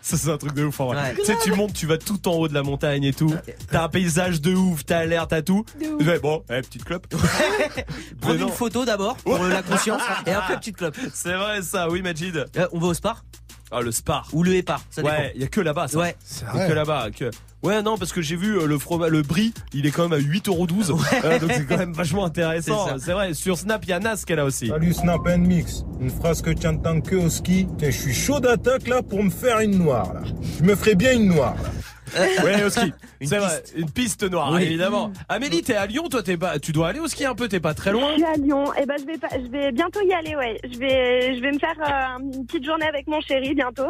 Ça 0.02 0.18
c'est 0.18 0.30
un 0.30 0.38
truc 0.38 0.54
de 0.54 0.66
ouf 0.66 0.80
en 0.80 0.88
vrai. 0.88 0.98
Ouais. 0.98 1.16
Tu 1.18 1.26
sais, 1.26 1.36
tu 1.44 1.52
montes, 1.54 1.74
tu 1.74 1.86
vas 1.88 1.98
tout 1.98 2.28
en 2.28 2.34
haut 2.34 2.48
de 2.48 2.54
la 2.54 2.64
montagne 2.64 3.04
et 3.04 3.14
tout. 3.14 3.34
T'as 3.72 3.84
un 3.86 3.90
paysage 3.90 4.42
de 4.42 4.54
ouf, 4.54 4.86
t'as 4.86 5.06
l'air, 5.06 5.28
t'as 5.28 5.42
tout. 5.42 5.66
De 5.82 5.88
ouf. 5.88 5.98
Tu 6.00 6.06
fais, 6.06 6.20
bon, 6.20 6.44
eh, 6.50 6.62
petite 6.62 6.84
clope. 6.86 7.08
Non. 8.24 8.34
une 8.34 8.50
photo 8.50 8.84
d'abord 8.86 9.16
pour 9.18 9.38
la 9.44 9.62
conscience 9.64 10.02
et 10.26 10.32
après 10.32 10.58
petite 10.58 10.78
clope. 10.78 10.96
C'est 11.14 11.34
vrai 11.36 11.62
ça, 11.62 11.90
oui 11.90 12.02
Majid. 12.02 12.46
Euh, 12.58 12.68
on 12.74 12.80
va 12.80 12.88
au 12.88 12.94
spar 12.94 13.24
Ah 13.72 13.82
le 13.82 13.92
spar. 13.92 14.28
ou 14.34 14.44
le 14.44 14.56
épar, 14.56 14.82
ça 14.90 15.02
dépend. 15.02 15.14
Ouais, 15.14 15.32
il 15.36 15.42
y 15.42 15.44
a 15.44 15.48
que 15.48 15.60
là-bas 15.62 15.88
ça. 15.90 15.98
Ouais. 16.00 16.16
C'est 16.24 16.46
Il 16.46 16.48
y 16.48 16.50
a 16.50 16.54
vrai. 16.54 16.68
que 16.70 16.74
là-bas. 16.74 17.08
Que... 17.12 17.32
Ouais, 17.64 17.82
non, 17.82 17.98
parce 17.98 18.14
que 18.14 18.22
j'ai 18.22 18.36
vu 18.36 18.58
euh, 18.58 18.66
le 18.66 18.78
fromage, 18.78 19.10
le 19.10 19.24
brie, 19.24 19.54
il 19.74 19.86
est 19.86 19.92
quand 19.92 20.08
même 20.08 20.14
à 20.14 20.22
8,12€. 20.22 20.98
Euh, 21.26 21.40
donc 21.40 21.52
c'est 21.52 21.66
quand 21.66 21.78
même 21.78 21.92
vachement 21.92 22.24
intéressant. 22.26 22.86
C'est 22.86 22.92
ça. 22.92 22.98
C'est 23.06 23.12
vrai. 23.14 23.34
Sur 23.34 23.58
Snap, 23.58 23.84
il 23.84 23.90
y 23.90 23.94
a 23.94 24.00
Nas 24.00 24.24
qu'elle 24.26 24.40
a 24.40 24.46
aussi. 24.46 24.68
Salut 24.68 24.94
Snap 24.94 25.22
and 25.28 25.40
Mix. 25.40 25.84
Une 26.00 26.10
phrase 26.12 26.42
que 26.42 26.52
tu 26.52 26.66
entends 26.68 27.02
que 27.02 27.16
au 27.16 27.30
ski. 27.30 27.68
Tiens, 27.78 27.90
je 27.90 27.98
suis 27.98 28.14
chaud 28.14 28.40
d'attaque 28.40 28.88
là 28.88 29.02
pour 29.02 29.22
me 29.24 29.30
faire 29.30 29.60
une 29.60 29.78
noire 29.78 30.14
là. 30.14 30.22
Je 30.60 30.64
me 30.64 30.76
ferai 30.76 30.96
bien 30.96 31.14
une 31.14 31.28
noire 31.28 31.56
là. 31.62 31.70
Ouais, 32.16 32.64
au 32.64 32.70
ski. 32.70 32.94
Une 33.22 33.28
C'est 33.28 33.38
vrai. 33.40 33.64
Une 33.76 33.90
piste 33.90 34.24
noire, 34.24 34.52
Oui. 34.54 34.64
évidemment. 34.64 35.12
Amélie, 35.30 35.62
t'es 35.62 35.76
à 35.76 35.86
Lyon, 35.86 36.08
toi, 36.10 36.22
t'es 36.24 36.38
pas, 36.38 36.60
tu 36.60 36.72
dois 36.72 36.90
aller 36.90 37.00
au 37.00 37.08
ski 37.08 37.26
un 37.26 37.36
peu, 37.36 37.48
t'es 37.48 37.60
pas 37.60 37.74
très 37.74 37.92
loin. 37.92 38.12
Je 38.12 38.16
suis 38.16 38.26
à 38.26 38.34
Lyon. 38.34 38.74
Et 38.76 38.86
ben, 38.86 38.96
je 39.00 39.06
vais, 39.06 39.18
pas, 39.18 39.28
je 39.32 39.50
vais 39.50 39.72
bientôt 39.72 40.00
y 40.02 40.14
aller, 40.14 40.36
ouais. 40.36 40.60
Je 40.64 40.78
vais, 40.80 41.36
je 41.36 41.42
vais 41.42 41.52
me 41.52 41.60
faire 41.60 41.76
euh, 41.82 42.20
une 42.24 42.46
petite 42.46 42.66
journée 42.66 42.88
avec 42.88 43.08
mon 43.08 43.20
chéri 43.22 43.54
bientôt. 43.56 43.90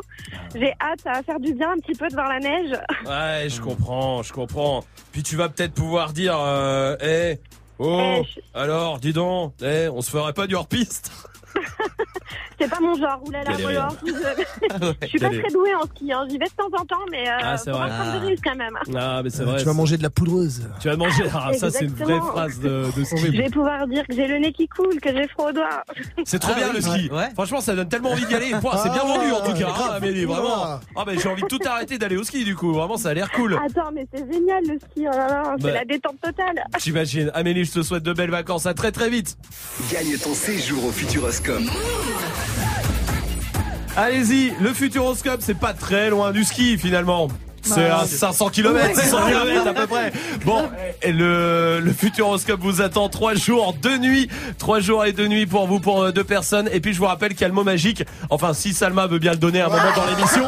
J'ai 0.56 0.72
hâte, 0.82 1.02
ça 1.04 1.12
va 1.14 1.24
faire 1.24 1.40
du 1.40 1.54
bien 1.54 1.72
un 1.72 1.78
petit 1.78 1.98
peu 1.98 2.08
de 2.08 2.14
voir 2.14 2.30
la 2.30 2.40
neige. 2.40 2.72
Ouais, 3.06 3.48
je 3.50 3.62
comprends, 3.62 4.24
je 4.24 4.34
comprends. 4.34 4.84
Puis 5.12 5.24
tu 5.24 5.36
vas 5.36 5.50
peut-être 5.50 5.74
pouvoir 5.74 6.14
dire, 6.14 6.36
euh, 6.40 6.96
eh, 7.02 7.40
oh, 7.80 8.20
Eh, 8.20 8.24
je- 8.24 8.60
alors, 8.60 9.00
dis 9.00 9.14
donc, 9.14 9.54
eh, 9.62 9.88
on 9.90 10.02
se 10.02 10.10
ferait 10.10 10.34
pas 10.34 10.48
du 10.48 10.56
hors-piste 10.56 11.12
C'est 12.60 12.70
pas 12.70 12.80
mon 12.80 12.96
genre. 12.96 13.22
Oulala, 13.26 13.52
moi, 13.60 13.72
je, 13.72 14.12
je 15.02 15.08
suis 15.08 15.20
pas 15.20 15.30
très 15.30 15.50
douée 15.52 15.76
en 15.76 15.86
ski. 15.86 16.12
Hein. 16.12 16.26
J'y 16.30 16.38
vais 16.38 16.46
de 16.46 16.52
temps 16.52 16.70
en 16.74 16.86
temps, 16.86 17.06
mais 17.12 17.28
euh, 17.30 17.34
Ah, 17.42 17.58
c'est 17.58 17.70
vrai. 17.72 17.90
Ah. 17.92 18.18
de 18.20 18.26
risques 18.26 18.44
quand 18.44 18.56
même. 18.56 18.78
Ah, 18.96 19.22
mais 19.24 19.30
c'est 19.30 19.42
Euh, 19.44 19.46
vrai. 19.46 19.60
Tu 19.60 19.66
vas 19.66 19.74
manger 19.74 19.98
de 19.98 20.04
la 20.04 20.10
poudreuse. 20.10 20.68
Tu 20.80 20.88
vas 20.90 20.96
manger. 20.96 21.24
Ah, 21.34 21.52
ça, 21.54 21.70
c'est 21.70 21.86
une 21.86 21.94
vraie 21.94 22.18
phrase 22.18 22.60
de, 22.60 22.86
de 22.96 23.04
ski. 23.04 23.18
Je 23.18 23.32
vais 23.32 23.50
pouvoir 23.50 23.88
dire 23.88 24.06
que 24.08 24.16
j'ai 24.16 24.28
le 24.28 24.40
nez 24.40 24.52
qui 24.54 24.68
coule, 24.68 25.00
que 25.00 25.10
j'ai 25.16 25.28
froid 25.28 25.50
aux 25.50 25.54
doigts. 25.54 25.84
C'est 26.26 26.40
trop 26.40 26.54
Ah 26.56 26.58
bien 26.58 26.68
oui, 26.70 26.76
le 26.76 26.82
ski. 26.82 27.10
ouais. 27.12 27.30
Franchement, 27.34 27.62
ça 27.62 27.76
donne 27.76 27.90
tellement 27.90 28.12
envie 28.12 28.26
d'y 28.26 28.36
aller. 28.36 28.48
C'est 28.52 28.60
bien 28.90 29.02
Ah, 29.04 29.08
vendu 29.08 29.32
en 29.32 29.42
tout 29.46 29.54
cas. 29.58 29.68
Amélie, 29.96 30.26
vraiment. 30.26 30.80
Ah, 30.96 31.04
ben 31.06 31.18
j'ai 31.20 31.30
envie 31.30 31.44
de 31.44 31.48
tout 31.48 31.60
arrêter 31.66 31.98
d'aller 31.98 32.18
au 32.18 32.24
ski 32.24 32.44
du 32.44 32.56
coup. 32.56 32.74
Vraiment, 32.74 32.98
ça 32.98 33.10
a 33.10 33.14
l'air 33.14 33.32
cool. 33.32 33.54
Attends, 33.64 33.92
mais 33.94 34.08
c'est 34.14 34.26
génial 34.32 34.64
le 34.68 34.80
ski. 34.80 35.02
Oh 35.08 35.16
là 35.16 35.28
là, 35.28 35.56
c'est 35.60 35.64
Bah. 35.66 35.72
la 35.74 35.86
détente 35.86 36.20
totale. 36.22 36.64
J'imagine. 36.80 37.32
Amélie, 37.34 37.66
je 37.66 37.72
te 37.74 37.82
souhaite 37.84 38.04
de 38.04 38.14
belles 38.14 38.32
vacances. 38.32 38.66
À 38.66 38.74
très 38.74 38.92
très 38.92 39.10
vite. 39.10 39.38
Gagne 39.92 40.18
ton 40.18 40.34
séjour 40.34 40.86
au 40.86 40.92
Futuroscope. 40.92 41.47
Allez-y, 43.96 44.54
le 44.62 44.74
Futuroscope, 44.74 45.42
c'est 45.42 45.58
pas 45.58 45.74
très 45.74 46.10
loin 46.10 46.32
du 46.32 46.44
ski 46.44 46.78
finalement. 46.78 47.28
C'est 47.64 47.90
à 47.90 48.06
500 48.06 48.50
km, 48.52 48.74
Ouais. 48.88 48.94
600 48.96 49.26
km 49.28 49.68
à 49.68 49.74
peu 49.74 49.88
près. 49.88 50.14
Bon, 50.46 50.70
et 51.02 51.12
le, 51.12 51.82
le 51.82 51.92
Futuroscope 51.94 52.62
vous 52.62 52.82
attend 52.82 53.10
trois 53.10 53.34
jours, 53.34 53.74
deux 53.82 53.98
nuits, 53.98 54.30
trois 54.58 54.80
jours 54.80 55.04
et 55.04 55.12
deux 55.12 55.28
nuits 55.28 55.46
pour 55.48 55.68
vous, 55.68 55.82
pour 55.82 56.02
euh, 56.04 56.12
deux 56.14 56.24
personnes. 56.24 56.70
Et 56.72 56.80
puis 56.80 56.94
je 56.94 57.00
vous 57.00 57.08
rappelle 57.08 57.32
qu'il 57.32 57.42
y 57.42 57.46
a 57.46 57.50
le 57.50 57.54
mot 57.54 57.66
magique. 57.66 58.04
Enfin, 58.30 58.54
si 58.54 58.74
Salma 58.74 59.08
veut 59.08 59.20
bien 59.20 59.32
le 59.32 59.38
donner 59.38 59.60
à 59.60 59.66
un 59.66 59.70
moment 59.70 59.82
dans 59.98 60.06
l'émission. 60.06 60.46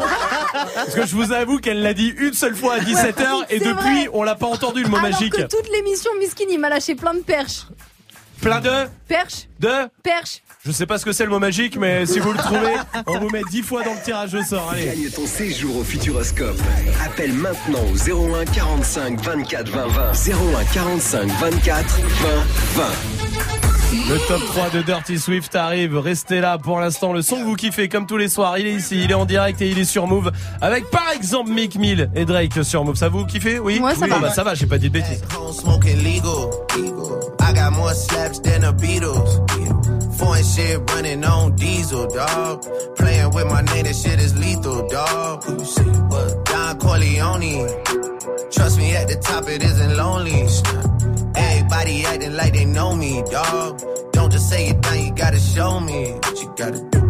Parce 0.74 0.94
que 0.94 1.04
je 1.06 1.14
vous 1.14 1.32
avoue 1.32 1.58
qu'elle 1.58 1.82
l'a 1.82 1.92
dit 1.92 2.14
une 2.18 2.32
seule 2.32 2.54
fois 2.54 2.74
à 2.76 2.78
17h 2.78 3.26
et 3.50 3.58
depuis, 3.58 3.72
vrai. 3.74 4.08
on 4.14 4.22
l'a 4.22 4.34
pas 4.34 4.46
entendu 4.46 4.82
le 4.82 4.88
mot 4.88 4.96
Alors 4.96 5.10
magique. 5.10 5.34
que 5.34 5.42
toute 5.42 5.68
l'émission, 5.72 6.10
Miskin, 6.20 6.44
il 6.50 6.58
m'a 6.58 6.70
lâché 6.70 6.94
plein 6.94 7.12
de 7.14 7.20
perches. 7.20 7.66
Plein 8.40 8.60
de, 8.60 8.70
Perches, 9.06 9.48
de, 9.58 9.68
perches. 10.02 10.42
je 10.64 10.72
sais 10.72 10.86
pas 10.86 10.96
ce 10.96 11.04
que 11.04 11.12
c'est 11.12 11.24
le 11.24 11.30
mot 11.30 11.38
magique, 11.38 11.76
mais 11.76 12.06
si 12.06 12.20
vous 12.20 12.32
le 12.32 12.38
trouvez, 12.38 12.74
on 13.06 13.18
vous 13.18 13.28
met 13.28 13.42
10 13.50 13.62
fois 13.62 13.82
dans 13.84 13.92
le 13.92 14.00
tirage 14.02 14.34
au 14.34 14.42
sort. 14.42 14.70
Allez. 14.72 14.86
Gagne 14.86 15.10
ton 15.10 15.26
séjour 15.26 15.76
au 15.76 15.84
Futuroscope. 15.84 16.58
Appelle 17.04 17.34
maintenant 17.34 17.80
au 17.92 18.32
01 18.34 18.46
45 18.46 19.20
24 19.20 19.68
20 19.70 19.86
20. 19.88 20.12
01 20.58 20.64
45 20.72 21.28
24 21.28 22.00
20 22.00 22.82
20. 22.82 22.84
Le 24.08 24.18
top 24.28 24.40
3 24.46 24.70
de 24.70 24.82
Dirty 24.82 25.18
Swift 25.18 25.54
arrive. 25.56 25.96
Restez 25.98 26.40
là 26.40 26.56
pour 26.58 26.78
l'instant. 26.80 27.12
Le 27.12 27.22
son 27.22 27.38
que 27.38 27.42
vous 27.44 27.56
kiffez 27.56 27.88
comme 27.88 28.06
tous 28.06 28.16
les 28.16 28.28
soirs, 28.28 28.56
il 28.56 28.66
est 28.66 28.72
ici, 28.72 29.02
il 29.02 29.10
est 29.10 29.14
en 29.14 29.24
direct 29.26 29.60
et 29.62 29.68
il 29.68 29.78
est 29.80 29.84
sur 29.84 30.06
Move. 30.06 30.30
Avec 30.60 30.88
par 30.90 31.10
exemple 31.14 31.50
Mick 31.50 31.74
Mill 31.76 32.08
et 32.14 32.24
Drake 32.24 32.64
sur 32.64 32.84
Move. 32.84 32.94
Ça 32.96 33.08
vous 33.08 33.26
kiffez? 33.26 33.58
Oui? 33.58 33.80
Ouais, 33.80 33.94
ça 33.96 34.02
oui. 34.04 34.08
va. 34.10 34.16
Ah 34.18 34.22
bah 34.22 34.30
ça 34.30 34.44
va, 34.44 34.54
j'ai 34.54 34.66
pas 34.66 34.78
dit 34.78 34.88
de 34.88 34.94
bêtises. 34.94 35.20
I 37.50 37.52
got 37.52 37.72
more 37.72 37.92
slaps 37.94 38.38
than 38.38 38.60
the 38.60 38.72
Beatles. 38.72 39.32
Foreign 40.16 40.44
shit 40.44 40.88
running 40.92 41.24
on 41.24 41.56
diesel, 41.56 42.06
dog. 42.06 42.62
Playing 42.94 43.30
with 43.34 43.46
my 43.46 43.62
name, 43.62 43.86
this 43.86 44.04
shit 44.04 44.20
is 44.20 44.38
lethal, 44.38 44.86
dog. 44.86 45.42
Who? 45.42 45.56
What? 45.56 46.44
Don 46.44 46.78
Corleone. 46.78 47.66
Trust 48.52 48.78
me, 48.78 48.94
at 48.94 49.08
the 49.08 49.18
top 49.20 49.48
it 49.48 49.64
isn't 49.64 49.96
lonely. 49.96 50.46
Everybody 51.34 51.80
Everybody 51.80 52.04
acting 52.04 52.36
like 52.36 52.52
they 52.52 52.66
know 52.66 52.94
me, 52.94 53.20
dog. 53.32 53.82
Don't 54.12 54.30
just 54.30 54.48
say 54.48 54.68
it 54.68 54.78
now, 54.82 54.92
you 54.92 55.12
gotta 55.12 55.40
show 55.40 55.80
me 55.80 56.12
what 56.12 56.40
you 56.40 56.54
gotta 56.56 56.88
do. 56.90 57.09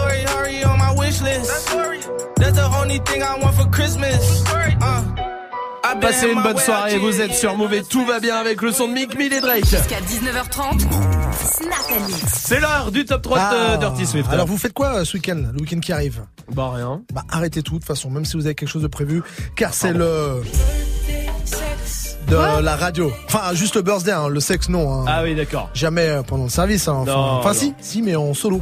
Lori 0.25 0.61
Hurry 0.61 0.63
on 0.65 0.77
my 0.77 0.93
wish 0.93 1.21
list. 1.21 1.67
That's 2.35 2.55
the 2.55 2.69
only 2.79 2.99
thing 2.99 3.21
I 3.23 3.37
want 3.41 3.55
for 3.55 3.69
Christmas. 3.69 4.43
Uh. 4.81 5.03
I 5.83 5.93
been 5.93 6.01
Passez 6.01 6.31
une 6.31 6.41
bonne 6.41 6.57
soirée, 6.57 6.97
vous 6.97 7.19
êtes 7.21 7.33
sur 7.33 7.57
Move 7.57 7.73
et 7.73 7.83
tout 7.83 8.05
va 8.05 8.19
bien 8.19 8.35
avec 8.37 8.61
le 8.61 8.71
son 8.71 8.87
de 8.87 8.93
Mick 8.93 9.17
Mill 9.17 9.33
et 9.33 9.41
Drake. 9.41 9.65
Jusqu'à 9.65 9.99
19h30, 9.99 10.79
Snap 10.79 11.73
and 11.91 12.05
Mix. 12.07 12.21
C'est 12.45 12.59
l'heure 12.59 12.91
du 12.91 13.03
top 13.03 13.23
3 13.23 13.37
de 13.37 13.43
Ah, 13.73 13.77
Dirty 13.77 14.05
Swift. 14.05 14.29
Alors 14.31 14.45
vous 14.45 14.57
faites 14.57 14.73
quoi 14.73 14.95
euh, 14.97 15.05
ce 15.05 15.17
week-end, 15.17 15.43
le 15.53 15.59
week-end 15.59 15.79
qui 15.79 15.91
arrive? 15.91 16.21
Bah 16.53 16.71
rien. 16.73 17.01
Bah 17.13 17.23
arrêtez 17.29 17.63
tout 17.63 17.73
de 17.73 17.79
toute 17.79 17.87
façon, 17.87 18.09
même 18.11 18.25
si 18.25 18.37
vous 18.37 18.45
avez 18.45 18.55
quelque 18.55 18.69
chose 18.69 18.83
de 18.83 18.87
prévu, 18.87 19.23
car 19.55 19.73
c'est 19.73 19.93
le 19.93 20.41
de 22.31 22.61
la 22.63 22.75
radio. 22.75 23.11
Enfin 23.27 23.53
juste 23.53 23.75
le 23.75 23.81
birthday, 23.81 24.11
hein, 24.11 24.29
le 24.29 24.39
sexe 24.39 24.69
non. 24.69 25.01
hein. 25.01 25.05
Ah 25.07 25.23
oui, 25.23 25.35
d'accord. 25.35 25.69
Jamais 25.73 26.07
euh, 26.07 26.23
pendant 26.23 26.45
le 26.45 26.49
service. 26.49 26.87
hein. 26.87 26.99
Enfin, 27.01 27.11
Non, 27.11 27.17
enfin, 27.17 27.49
non. 27.49 27.55
si, 27.59 27.73
si, 27.81 28.01
mais 28.01 28.15
en 28.15 28.33
solo. 28.33 28.61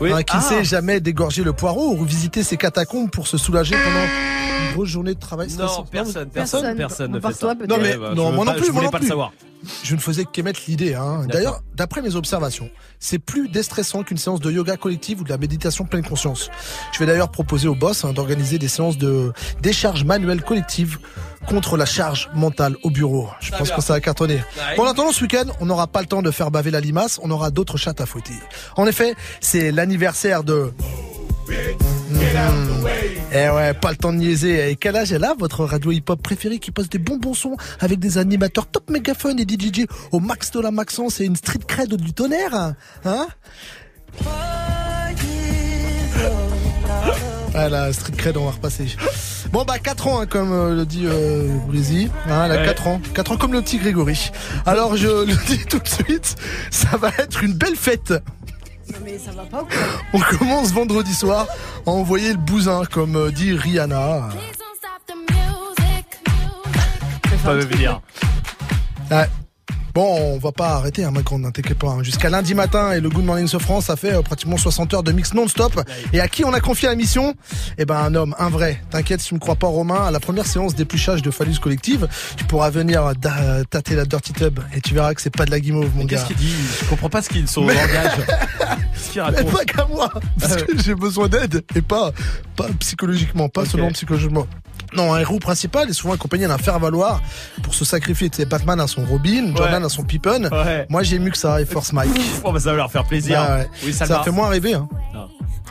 Oui. 0.00 0.12
Hein, 0.12 0.22
qui 0.22 0.36
Ah. 0.36 0.40
sait 0.40 0.64
jamais 0.64 1.00
dégorger 1.00 1.42
le 1.42 1.52
poireau 1.52 1.92
ou 1.92 1.96
revisiter 1.96 2.42
ses 2.42 2.56
catacombes 2.56 3.10
pour 3.10 3.26
se 3.26 3.36
soulager 3.36 3.74
pendant 3.76 4.04
une 4.68 4.74
grosse 4.74 4.88
journée 4.88 5.14
de 5.14 5.20
travail 5.20 5.48
Non, 5.58 5.84
personne, 5.90 6.28
personne, 6.28 6.76
personne 6.76 7.12
ne 7.12 7.20
fait 7.20 7.32
ça. 7.34 7.54
Non 7.68 7.76
mais 7.80 7.92
Ouais, 7.92 7.96
bah, 7.96 8.12
non, 8.14 8.30
je 8.30 8.36
moi 8.36 8.44
non 8.44 8.52
plus, 8.54 8.66
je 8.66 8.72
moi 8.72 8.82
non 8.84 8.90
pas 8.90 8.98
le 8.98 9.02
plus. 9.02 9.08
savoir. 9.08 9.32
Je 9.82 9.96
ne 9.96 10.00
faisais 10.00 10.24
qu'émettre 10.24 10.60
l'idée. 10.68 10.94
Hein. 10.94 11.22
D'ailleurs, 11.28 11.62
d'après 11.74 12.00
mes 12.00 12.14
observations, 12.14 12.70
c'est 13.00 13.18
plus 13.18 13.48
déstressant 13.48 14.04
qu'une 14.04 14.16
séance 14.16 14.38
de 14.38 14.52
yoga 14.52 14.76
collective 14.76 15.20
ou 15.20 15.24
de 15.24 15.30
la 15.30 15.36
méditation 15.36 15.84
pleine 15.84 16.04
conscience. 16.04 16.48
Je 16.92 17.00
vais 17.00 17.06
d'ailleurs 17.06 17.30
proposer 17.32 17.66
au 17.66 17.74
boss 17.74 18.04
hein, 18.04 18.12
d'organiser 18.12 18.58
des 18.58 18.68
séances 18.68 18.98
de 18.98 19.32
décharge 19.60 20.04
manuelle 20.04 20.42
collective 20.42 20.98
contre 21.48 21.76
la 21.76 21.86
charge 21.86 22.28
mentale 22.34 22.76
au 22.82 22.90
bureau. 22.90 23.28
Je 23.40 23.50
pense 23.52 23.70
que 23.70 23.80
ça 23.80 23.94
va 23.94 24.00
cartonner. 24.00 24.34
Ouais. 24.34 24.76
Bon, 24.76 24.84
en 24.84 24.90
attendant, 24.90 25.12
ce 25.12 25.22
week-end, 25.22 25.46
on 25.60 25.66
n'aura 25.66 25.86
pas 25.86 26.00
le 26.00 26.06
temps 26.06 26.22
de 26.22 26.30
faire 26.30 26.50
baver 26.50 26.70
la 26.70 26.80
limace, 26.80 27.18
on 27.22 27.30
aura 27.30 27.50
d'autres 27.50 27.76
chattes 27.78 28.00
à 28.00 28.06
fouetter. 28.06 28.34
En 28.76 28.86
effet, 28.86 29.14
c'est 29.40 29.72
l'anniversaire 29.72 30.44
de... 30.44 30.72
Mhm. 32.10 32.86
Eh 33.32 33.48
ouais, 33.50 33.74
pas 33.74 33.90
le 33.90 33.96
temps 33.96 34.12
de 34.12 34.18
niaiser. 34.18 34.70
Et 34.70 34.76
quel 34.76 34.96
âge 34.96 35.12
est 35.12 35.18
là, 35.18 35.34
votre 35.38 35.64
radio 35.64 35.90
hip-hop 35.90 36.22
préférée 36.22 36.58
qui 36.58 36.70
pose 36.70 36.88
des 36.88 36.98
bons 36.98 37.16
bons 37.16 37.34
sons 37.34 37.56
avec 37.80 37.98
des 37.98 38.18
animateurs 38.18 38.66
top 38.66 38.90
mégaphone 38.90 39.38
et 39.38 39.44
des 39.44 39.54
DJ 39.54 39.86
au 40.12 40.20
max 40.20 40.50
de 40.50 40.60
la 40.60 40.70
maxence 40.70 41.20
et 41.20 41.24
une 41.24 41.36
street 41.36 41.60
cred 41.66 41.94
du 41.94 42.12
tonnerre 42.12 42.74
Hein? 43.04 43.26
Ah 47.60 47.68
la 47.68 47.92
street 47.92 48.12
cred, 48.16 48.36
on 48.36 48.44
va 48.44 48.52
repasser. 48.52 48.86
Bon 49.50 49.64
bah 49.64 49.80
4 49.80 50.06
ans, 50.06 50.20
hein, 50.20 50.26
comme 50.26 50.52
euh, 50.52 50.76
le 50.76 50.86
dit 50.86 51.06
euh, 51.06 51.48
Brézy. 51.66 52.08
Hein, 52.28 52.44
elle 52.44 52.52
a 52.52 52.60
Ouais. 52.60 52.66
4 52.66 52.86
ans. 52.86 53.00
4 53.14 53.32
ans 53.32 53.36
comme 53.36 53.52
le 53.52 53.62
petit 53.62 53.78
Grégory. 53.78 54.30
Alors 54.64 54.96
je 54.96 55.08
le 55.26 55.34
dis 55.48 55.64
tout 55.66 55.80
de 55.80 55.88
suite, 55.88 56.36
ça 56.70 56.96
va 56.96 57.08
être 57.18 57.42
une 57.42 57.54
belle 57.54 57.74
fête. 57.74 58.10
Non, 58.92 58.98
mais 59.04 59.18
ça 59.18 59.32
va 59.32 59.42
pas 59.42 59.62
ou 59.62 59.66
quoi? 59.66 59.76
On 60.12 60.20
commence 60.38 60.72
vendredi 60.72 61.12
soir 61.12 61.48
à 61.84 61.90
envoyer 61.90 62.30
le 62.30 62.38
bousin, 62.38 62.84
comme 62.92 63.16
euh, 63.16 63.32
dit 63.32 63.52
Rihanna. 63.54 64.28
Pas 67.44 67.54
me 67.54 67.64
dire. 67.64 68.00
Ouais. 69.10 69.28
Bon, 69.98 70.34
on 70.34 70.38
va 70.38 70.52
pas 70.52 70.68
arrêter, 70.76 71.02
hein, 71.02 71.12
hein, 71.12 71.50
t'inquiète 71.50 71.76
pas. 71.76 71.88
hein. 71.88 72.04
Jusqu'à 72.04 72.30
lundi 72.30 72.54
matin 72.54 72.92
et 72.92 73.00
le 73.00 73.10
Good 73.10 73.24
Morning 73.24 73.48
ce 73.48 73.58
France, 73.58 73.86
ça 73.86 73.96
fait 73.96 74.12
euh, 74.14 74.22
pratiquement 74.22 74.56
60 74.56 74.94
heures 74.94 75.02
de 75.02 75.10
mix 75.10 75.34
non-stop. 75.34 75.80
Et 76.12 76.20
à 76.20 76.28
qui 76.28 76.44
on 76.44 76.52
a 76.52 76.60
confié 76.60 76.86
la 76.88 76.94
mission? 76.94 77.34
Eh 77.78 77.84
ben, 77.84 77.96
un 77.96 78.14
homme, 78.14 78.32
un 78.38 78.48
vrai. 78.48 78.80
T'inquiète, 78.90 79.20
si 79.20 79.30
tu 79.30 79.34
me 79.34 79.40
crois 79.40 79.56
pas, 79.56 79.66
Romain, 79.66 80.06
à 80.06 80.12
la 80.12 80.20
première 80.20 80.46
séance 80.46 80.76
d'épluchage 80.76 81.20
de 81.22 81.32
phallus 81.32 81.58
collective, 81.58 82.06
tu 82.36 82.44
pourras 82.44 82.70
venir 82.70 83.12
da- 83.16 83.64
tâter 83.68 83.96
la 83.96 84.04
Dirty 84.04 84.32
Tub 84.34 84.60
et 84.72 84.80
tu 84.80 84.94
verras 84.94 85.14
que 85.14 85.20
c'est 85.20 85.34
pas 85.36 85.46
de 85.46 85.50
la 85.50 85.58
guimauve, 85.58 85.90
mon 85.96 86.04
gars. 86.04 86.18
Qu'est-ce 86.18 86.26
qu'il 86.28 86.36
dit? 86.36 86.54
Je 86.80 86.84
comprends 86.88 87.08
pas 87.10 87.20
ce 87.20 87.28
qu'il 87.30 87.48
son 87.48 87.64
Mais- 87.64 87.74
langage. 87.74 88.12
Qu'il 89.12 89.22
Mais 89.32 89.44
pas 89.44 89.64
qu'à 89.64 89.86
moi, 89.86 90.12
parce 90.38 90.54
ouais. 90.56 90.62
que 90.66 90.82
j'ai 90.82 90.94
besoin 90.94 91.28
d'aide 91.28 91.64
et 91.74 91.80
pas, 91.82 92.10
pas 92.56 92.66
psychologiquement, 92.80 93.48
pas 93.48 93.64
seulement 93.64 93.90
psychologiquement. 93.90 94.46
Non, 94.94 95.12
un 95.12 95.20
héros 95.20 95.38
principal 95.38 95.88
est 95.90 95.92
souvent 95.92 96.14
accompagné 96.14 96.46
d'un 96.46 96.58
faire-valoir 96.58 97.20
pour 97.62 97.74
se 97.74 97.84
sacrifier. 97.84 98.30
Tu 98.30 98.38
sais, 98.38 98.44
Batman 98.46 98.80
a 98.80 98.86
son 98.86 99.04
Robin, 99.04 99.54
Jordan 99.56 99.84
a 99.84 99.88
son 99.88 100.02
Pippen. 100.04 100.48
Ouais. 100.50 100.86
Moi, 100.88 101.02
j'ai 101.02 101.18
mieux 101.18 101.30
que 101.30 101.38
ça 101.38 101.60
et 101.60 101.66
Force 101.66 101.92
Mike. 101.92 102.10
Oh, 102.44 102.52
bah, 102.52 102.60
ça 102.60 102.70
va 102.70 102.76
leur 102.76 102.90
faire 102.90 103.04
plaisir. 103.04 103.38
Bah 103.38 103.56
ouais. 103.58 103.68
Oui, 103.84 103.92
ça 103.92 104.06
ça, 104.06 104.22
fait 104.22 104.30
moins 104.30 104.48
rêver. 104.48 104.74
Hein. 104.74 104.88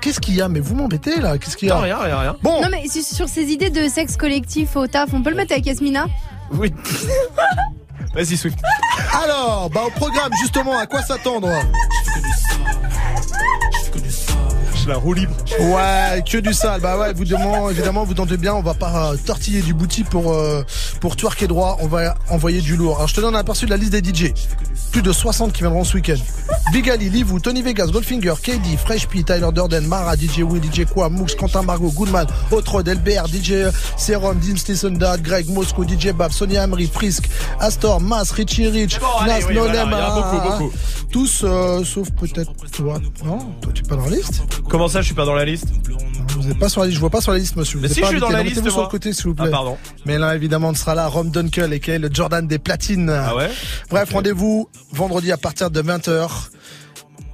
Qu'est-ce 0.01 0.19
qu'il 0.19 0.35
y 0.35 0.41
a? 0.41 0.47
Mais 0.47 0.59
vous 0.59 0.75
m'embêtez 0.75 1.19
là. 1.19 1.37
Qu'est-ce 1.37 1.57
qu'il 1.57 1.67
y 1.67 1.71
a? 1.71 1.75
Non, 1.75 1.81
rien, 1.81 1.97
rien, 1.97 2.19
rien. 2.19 2.35
Bon, 2.41 2.61
Non, 2.61 2.67
mais 2.69 2.87
sur 2.87 3.27
ces 3.27 3.45
idées 3.45 3.69
de 3.69 3.87
sexe 3.87 4.15
collectif 4.15 4.75
au 4.75 4.87
taf, 4.87 5.09
on 5.13 5.23
peut 5.23 5.31
le 5.31 5.35
mettre 5.35 5.53
avec 5.53 5.65
Yasmina? 5.65 6.05
Oui. 6.51 6.73
Vas-y, 8.13 8.37
Swift. 8.37 8.57
alors, 9.23 9.69
bah 9.69 9.81
au 9.85 9.91
programme 9.91 10.31
justement, 10.41 10.77
à 10.77 10.85
quoi 10.87 11.01
s'attendre? 11.01 11.49
Je 13.85 14.26
la 14.87 14.97
roue 14.97 15.13
libre. 15.13 15.33
Ouais, 15.59 16.23
que 16.29 16.37
du 16.37 16.53
sale. 16.53 16.81
Bah 16.81 16.97
ouais, 16.97 17.11
évidemment, 17.11 17.69
évidemment, 17.69 18.03
vous 18.03 18.13
tentez 18.13 18.37
bien. 18.37 18.53
On 18.53 18.61
va 18.61 18.73
pas 18.73 19.11
euh, 19.11 19.17
tortiller 19.25 19.61
du 19.61 19.73
bouti 19.73 20.03
pour 20.03 20.33
euh, 20.33 20.63
pour 21.01 21.15
twerker 21.15 21.47
droit. 21.47 21.77
On 21.81 21.87
va 21.87 22.15
envoyer 22.29 22.61
du 22.61 22.75
lourd. 22.75 22.95
Alors 22.97 23.07
je 23.07 23.15
te 23.15 23.21
donne 23.21 23.35
un 23.35 23.39
aperçu 23.39 23.65
de 23.65 23.71
la 23.71 23.77
liste 23.77 23.91
des 23.91 24.03
DJ. 24.03 24.33
Plus 24.91 25.01
de 25.01 25.11
60 25.11 25.53
qui 25.53 25.61
viendront 25.61 25.83
ce 25.83 25.95
week-end. 25.95 26.15
Big 26.71 26.89
Ali, 26.89 27.09
Livou, 27.09 27.39
Tony 27.39 27.61
Vegas, 27.61 27.87
Goldfinger, 27.87 28.33
KD, 28.41 28.77
Fresh 28.77 29.07
P, 29.07 29.23
Tyler 29.23 29.49
Durden, 29.53 29.85
Mara, 29.85 30.15
DJ 30.15 30.39
Will, 30.39 30.61
DJ 30.61 30.85
Qua, 30.85 31.09
Mooks, 31.09 31.35
Quentin 31.35 31.61
Margot, 31.61 31.91
Goodman, 31.91 32.25
Otrod, 32.51 32.87
LBR, 32.87 33.27
DJ 33.27 33.71
Serum, 33.97 34.37
Dim 34.39 34.57
Stinson 34.57 34.91
Dad, 34.91 35.21
Greg, 35.21 35.49
Moscow, 35.49 35.83
DJ 35.85 36.11
Bab, 36.11 36.31
Sonia 36.31 36.63
Amri, 36.63 36.87
Frisk, 36.87 37.29
Astor, 37.59 37.99
Mas, 38.01 38.31
Richie 38.31 38.67
Rich, 38.67 38.99
Bon, 38.99 39.05
allez, 39.21 39.41
Nas, 39.41 39.47
oui, 39.47 39.55
Nolem, 39.55 39.89
beaucoup, 39.89 40.49
beaucoup. 40.49 40.73
Tous, 41.11 41.41
euh, 41.43 41.83
sauf 41.83 42.09
peut-être 42.11 42.51
toi. 42.71 42.99
Non, 43.23 43.39
toi 43.61 43.71
tu 43.73 43.83
es 43.83 43.87
pas 43.87 43.95
dans 43.95 44.05
la 44.05 44.17
liste 44.17 44.41
Comment 44.69 44.76
ça, 44.87 45.01
je 45.01 45.05
suis 45.07 45.15
pas 45.15 45.25
dans 45.25 45.33
la 45.33 45.45
liste 45.45 45.65
Vous 46.37 46.43
n'êtes 46.47 46.59
pas 46.59 46.69
sur 46.69 46.81
la 46.81 46.87
liste, 46.87 46.95
je 46.95 46.99
vois 47.01 47.09
pas 47.09 47.21
sur 47.21 47.31
la 47.31 47.39
liste, 47.39 47.55
monsieur. 47.55 47.77
Vous 47.77 47.83
Mais 47.83 47.87
êtes 47.89 47.95
si, 47.95 48.01
pas 48.01 48.07
je 48.07 48.11
suis 48.11 48.19
dans 48.19 48.29
la 48.29 48.43
liste, 48.43 48.69
sur 48.69 48.81
le 48.81 48.87
côté, 48.87 49.11
s'il 49.13 49.25
vous 49.25 49.35
Ah, 49.39 49.43
plaît. 49.43 49.51
pardon. 49.51 49.77
Mais 50.05 50.17
là, 50.19 50.35
évidemment, 50.35 50.69
on 50.69 50.75
sera 50.75 50.93
là, 50.93 51.07
Rom 51.07 51.31
Dunkel, 51.31 51.73
et 51.73 51.79
qui 51.79 51.91
est 51.91 51.99
le 51.99 52.09
Jordan 52.13 52.45
des 52.47 52.59
platines. 52.59 53.09
Ah 53.09 53.35
ouais 53.35 53.49
Bref, 53.89 54.11
rendez-vous 54.13 54.69
vendredi 54.91 55.31
à 55.31 55.37
partir 55.37 55.71
de 55.71 55.81
20h. 55.81 56.29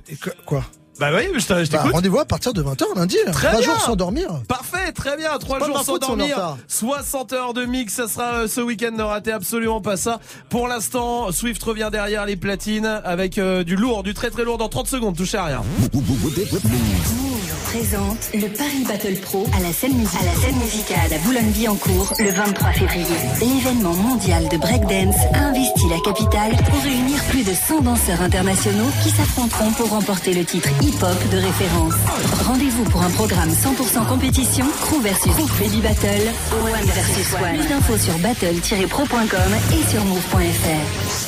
Et 0.09 0.15
que- 0.15 0.29
quoi 0.45 0.63
Bah 0.99 1.09
oui, 1.13 1.23
je 1.35 1.45
t'ai- 1.45 1.65
je 1.65 1.71
Bah, 1.71 1.77
t'écoute. 1.79 1.93
Rendez-vous 1.93 2.19
à 2.19 2.25
partir 2.25 2.53
de 2.53 2.61
20h 2.61 2.85
lundi. 2.95 3.17
Très 3.31 3.47
Trois 3.47 3.59
bien. 3.61 3.69
jours 3.69 3.81
sans 3.81 3.95
dormir. 3.95 4.29
Parfait, 4.47 4.91
très 4.91 5.17
bien. 5.17 5.37
Trois 5.39 5.57
pas 5.57 5.65
de 5.65 5.69
jours 5.71 5.77
ma 5.79 5.83
sans 5.83 5.97
dormir. 5.97 6.35
retard. 6.35 6.57
60 6.67 7.33
heures 7.33 7.53
de 7.53 7.65
mix, 7.65 7.93
ça 7.93 8.07
sera 8.07 8.33
euh, 8.41 8.47
ce 8.47 8.61
week-end. 8.61 8.91
Ne 8.95 9.01
ratez 9.03 9.31
absolument 9.31 9.81
pas 9.81 9.97
ça. 9.97 10.19
Pour 10.49 10.67
l'instant, 10.67 11.31
Swift 11.31 11.61
revient 11.63 11.89
derrière 11.91 12.25
les 12.27 12.35
platines 12.35 13.01
avec 13.03 13.37
euh, 13.39 13.63
du 13.63 13.75
lourd, 13.75 14.03
du 14.03 14.13
très 14.13 14.29
très 14.29 14.43
lourd 14.43 14.57
dans 14.59 14.69
30 14.69 14.87
secondes. 14.87 15.15
Touchez 15.17 15.37
à 15.37 15.45
rien. 15.45 15.61
Présente 17.73 18.29
le 18.35 18.47
Paris 18.49 18.85
Battle 18.87 19.15
Pro 19.15 19.47
à 19.57 19.59
la 19.59 19.73
scène, 19.73 19.95
musicale 19.95 21.11
à 21.11 21.17
Boulogne-Billancourt 21.25 22.13
le 22.19 22.29
23 22.29 22.71
février. 22.71 23.17
L'événement 23.41 23.95
mondial 23.95 24.47
de 24.47 24.57
breakdance 24.57 25.15
a 25.33 25.45
investi 25.45 25.89
la 25.89 25.99
capitale 26.05 26.55
pour 26.69 26.79
réunir 26.83 27.17
plus 27.29 27.43
de 27.43 27.51
100 27.51 27.81
danseurs 27.81 28.21
internationaux 28.21 28.91
qui 29.01 29.09
s'affronteront 29.09 29.71
pour 29.71 29.89
remporter 29.89 30.33
le 30.33 30.45
titre 30.45 30.69
hip-hop 30.83 31.17
de 31.31 31.37
référence. 31.37 31.95
Rendez-vous 32.45 32.83
pour 32.83 33.01
un 33.01 33.09
programme 33.09 33.49
100% 33.49 34.07
compétition, 34.07 34.67
crew 34.81 35.01
versus 35.01 35.33
crew 35.33 35.47
baby 35.59 35.81
battle, 35.81 36.29
one 36.61 36.85
versus 36.85 37.33
one. 37.33 37.57
Plus 37.57 37.67
d'infos 37.69 37.97
sur 37.97 38.17
battle-pro.com 38.19 39.51
et 39.73 39.89
sur 39.89 40.05
move.fr. 40.05 41.23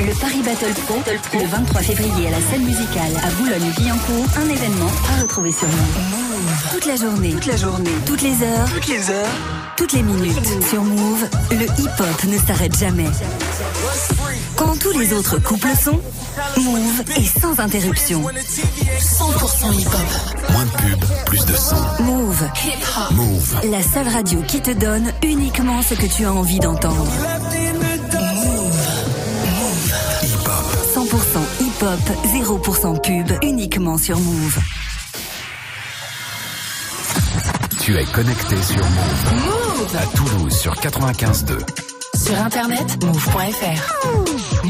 Le 0.00 0.12
Paris 0.20 0.42
Battle 0.44 0.74
Pro, 0.86 0.96
le 1.38 1.46
23 1.46 1.80
février 1.82 2.26
à 2.26 2.30
la 2.32 2.40
scène 2.40 2.64
musicale 2.64 3.12
à 3.22 3.30
Boulogne-Billancourt, 3.40 4.26
un 4.36 4.48
événement 4.48 4.90
à 5.12 5.22
retrouver 5.22 5.52
sur 5.52 5.68
Move. 5.68 5.83
Toute 6.70 6.86
la 6.86 6.96
journée, 6.96 7.30
toute 7.30 7.46
la 7.46 7.56
journée, 7.56 7.90
toutes 8.04 8.22
les 8.22 8.42
heures, 8.42 8.68
toutes 8.72 8.88
les 8.88 9.10
heures, 9.10 9.30
toutes 9.76 9.92
les 9.92 10.02
minutes. 10.02 10.64
Sur 10.68 10.82
Move, 10.82 11.28
le 11.50 11.64
hip-hop 11.64 12.24
ne 12.26 12.38
s'arrête 12.38 12.78
jamais. 12.78 13.08
Quand 14.56 14.78
tous 14.78 14.96
les 14.98 15.12
autres 15.12 15.38
couples 15.38 15.74
sont, 15.80 16.00
Move 16.56 17.02
est 17.16 17.40
sans 17.40 17.58
interruption. 17.60 18.22
100% 18.22 19.72
hip-hop. 19.72 20.50
Moins 20.52 20.64
de 20.64 20.70
pub, 20.70 21.04
plus 21.26 21.44
de 21.46 21.54
son. 21.54 22.02
Move. 22.02 22.44
Move. 23.12 23.60
La 23.70 23.82
seule 23.82 24.08
radio 24.08 24.40
qui 24.42 24.60
te 24.60 24.70
donne 24.70 25.12
uniquement 25.22 25.82
ce 25.82 25.94
que 25.94 26.06
tu 26.06 26.24
as 26.24 26.32
envie 26.32 26.60
d'entendre. 26.60 27.06
100% 30.94 31.06
hip-hop, 31.60 32.00
0% 32.26 33.00
pub, 33.00 33.38
uniquement 33.42 33.98
sur 33.98 34.18
Move. 34.18 34.58
Tu 37.84 37.94
es 37.98 38.04
connecté 38.06 38.56
sur 38.62 38.78
Move. 38.78 39.34
Move. 39.44 39.94
À 39.94 40.06
Toulouse 40.16 40.56
sur 40.56 40.72
95.2. 40.72 41.58
Sur 42.16 42.40
internet, 42.40 43.04
move.fr. 43.04 44.64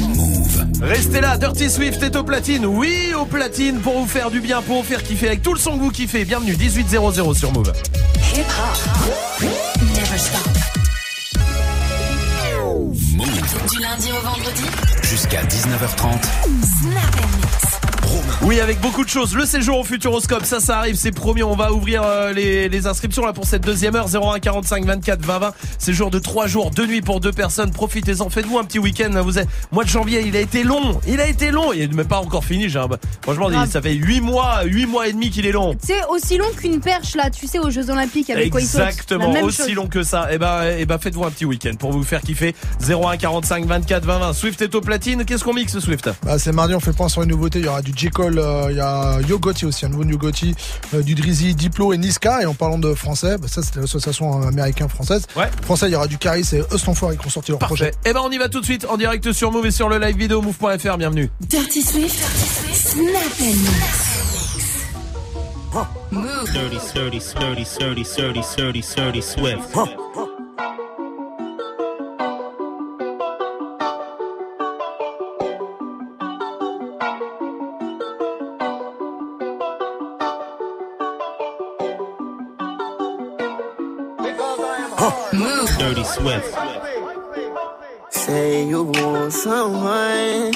Move. 0.00 0.66
Restez 0.80 1.20
là, 1.20 1.36
Dirty 1.36 1.68
Swift 1.68 2.02
est 2.02 2.16
au 2.16 2.24
platine. 2.24 2.64
Oui, 2.64 3.12
au 3.12 3.26
platine 3.26 3.80
pour 3.80 3.98
vous 3.98 4.06
faire 4.06 4.30
du 4.30 4.40
bien, 4.40 4.62
pour 4.62 4.82
vous 4.82 4.88
faire 4.88 5.02
kiffer 5.02 5.26
avec 5.26 5.42
tout 5.42 5.52
le 5.52 5.60
son 5.60 5.76
que 5.76 5.82
vous 5.82 5.90
kiffez. 5.90 6.24
Bienvenue 6.24 6.56
1800 6.56 7.34
sur 7.34 7.52
Move. 7.52 7.70
Hip 8.34 8.46
hop. 8.48 9.42
Never 9.94 10.18
stop. 10.18 10.48
Du 13.70 13.78
lundi 13.78 14.10
au 14.10 14.26
vendredi. 14.26 14.64
Jusqu'à 15.02 15.42
19h30. 15.42 16.22
Snap 16.80 17.14
and 17.20 17.36
mix. 17.36 17.81
Oui, 18.42 18.60
avec 18.60 18.80
beaucoup 18.80 19.04
de 19.04 19.08
choses. 19.08 19.34
Le 19.34 19.46
séjour 19.46 19.78
au 19.78 19.84
Futuroscope, 19.84 20.44
ça, 20.44 20.58
ça 20.60 20.78
arrive, 20.78 20.96
c'est 20.96 21.12
promis. 21.12 21.42
On 21.42 21.54
va 21.54 21.72
ouvrir 21.72 22.02
euh, 22.04 22.32
les, 22.32 22.68
les 22.68 22.86
inscriptions 22.86 23.24
là 23.24 23.32
pour 23.32 23.46
cette 23.46 23.62
deuxième 23.64 23.94
heure. 23.94 24.06
01 24.12 24.40
45 24.40 24.84
24 24.84 25.20
20 25.24 25.38
20. 25.38 25.54
Séjour 25.78 26.10
de 26.10 26.18
3 26.18 26.46
jours, 26.48 26.70
2 26.70 26.86
nuits 26.86 27.00
pour 27.02 27.20
deux 27.20 27.32
personnes. 27.32 27.70
Profitez-en. 27.70 28.28
Faites-vous 28.30 28.58
un 28.58 28.64
petit 28.64 28.78
week-end. 28.78 29.10
Vous 29.22 29.38
êtes... 29.38 29.48
Mois 29.70 29.84
de 29.84 29.88
janvier, 29.88 30.22
il 30.26 30.36
a 30.36 30.40
été 30.40 30.64
long. 30.64 31.00
Il 31.06 31.20
a 31.20 31.26
été 31.28 31.50
long. 31.50 31.72
Il 31.72 31.80
n'est 31.88 31.94
même 31.94 32.06
pas 32.06 32.18
encore 32.20 32.44
fini. 32.44 32.68
j'ai 32.68 32.78
un- 32.78 32.88
Franchement, 33.22 33.48
ça 33.66 33.80
fait 33.80 33.94
8 33.94 34.20
mois, 34.20 34.62
8 34.64 34.86
mois 34.86 35.08
et 35.08 35.12
demi 35.12 35.30
qu'il 35.30 35.46
est 35.46 35.52
long. 35.52 35.76
C'est 35.82 36.04
aussi 36.10 36.36
long 36.36 36.50
qu'une 36.56 36.80
perche 36.80 37.14
là, 37.14 37.30
tu 37.30 37.46
sais, 37.46 37.58
aux 37.60 37.70
Jeux 37.70 37.90
Olympiques 37.90 38.28
avec 38.30 38.50
quoi. 38.50 38.60
Exactement, 38.60 39.30
aussi 39.42 39.62
chose. 39.62 39.72
long 39.74 39.86
que 39.86 40.02
ça. 40.02 40.32
Et 40.32 40.38
ben, 40.38 40.62
eh 40.78 40.84
ben, 40.84 40.98
faites-vous 40.98 41.24
un 41.24 41.30
petit 41.30 41.44
week-end 41.44 41.72
pour 41.78 41.92
vous 41.92 42.02
faire 42.02 42.20
kiffer. 42.20 42.54
01 42.86 43.16
45 43.16 43.64
24 43.66 44.04
20 44.04 44.18
20. 44.18 44.32
Swift 44.32 44.60
est 44.62 44.74
au 44.74 44.80
platine. 44.80 45.24
Qu'est-ce 45.24 45.44
qu'on 45.44 45.54
mixe, 45.54 45.78
Swift? 45.78 46.10
Bah, 46.24 46.38
c'est 46.38 46.52
mardi, 46.52 46.74
on 46.74 46.80
fait 46.80 46.92
point 46.92 47.08
sur 47.08 47.22
une 47.22 47.30
nouveauté. 47.30 47.60
Il 47.60 47.64
y 47.64 47.68
aura 47.68 47.80
du 47.82 47.92
J. 48.02 48.10
Cole, 48.10 48.40
euh, 48.40 48.66
il 48.70 48.78
y 48.78 48.80
a 48.80 49.20
Yogotti 49.20 49.64
aussi, 49.64 49.86
un 49.86 49.88
nouveau 49.88 50.02
Yogotti, 50.02 50.56
euh, 50.92 51.02
du 51.02 51.14
Drizzy, 51.14 51.54
Diplo 51.54 51.92
et 51.92 51.98
Niska. 51.98 52.42
Et 52.42 52.46
en 52.46 52.54
parlant 52.54 52.78
de 52.78 52.94
français, 52.94 53.38
bah, 53.38 53.46
ça 53.46 53.62
c'était 53.62 53.78
l'association 53.78 54.42
américaine-française. 54.42 55.28
Français, 55.62 55.86
il 55.86 55.92
y 55.92 55.94
aura 55.94 56.08
du 56.08 56.18
Caris 56.18 56.48
et 56.52 56.62
Eustonfoire 56.74 57.16
qui 57.16 57.24
ont 57.24 57.30
sorti 57.30 57.52
leur 57.52 57.60
projet. 57.60 57.92
Eh 58.04 58.12
ben, 58.12 58.20
on 58.24 58.30
y 58.32 58.38
va 58.38 58.48
tout 58.48 58.58
de 58.58 58.64
suite 58.64 58.86
en 58.90 58.96
direct 58.96 59.30
sur 59.30 59.52
Move 59.52 59.66
et 59.66 59.70
sur 59.70 59.88
le 59.88 60.00
live 60.00 60.16
vidéo 60.16 60.42
move.fr. 60.42 60.96
Bienvenue. 60.96 61.30
Dirty 61.42 61.80
Swift. 61.80 62.18
Snap 62.74 63.06
and 63.40 63.46
mix. 63.46 64.12
Move. 66.10 66.52
Dirty, 66.52 66.78
dirty, 66.92 67.20
dirty, 67.20 67.64
dirty, 67.78 68.02
dirty, 68.02 68.42
dirty, 68.56 68.82
dirty, 68.82 69.22
swift. 69.22 69.76
Swift. 86.12 86.54
Say 88.10 88.66
you 88.68 88.84
want 88.84 89.32
someone. 89.32 90.52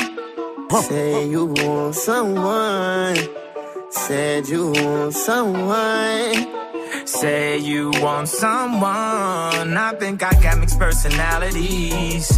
Say 0.82 1.28
you 1.28 1.46
want 1.46 1.94
someone. 1.94 3.16
Said 3.90 4.48
you 4.48 4.72
want 4.72 5.14
someone. 5.14 7.06
Say 7.06 7.58
you 7.58 7.90
want 8.02 8.28
someone. 8.28 9.76
I 9.76 9.94
think 9.98 10.22
I 10.22 10.32
got 10.42 10.58
mixed 10.58 10.78
personalities. 10.78 12.28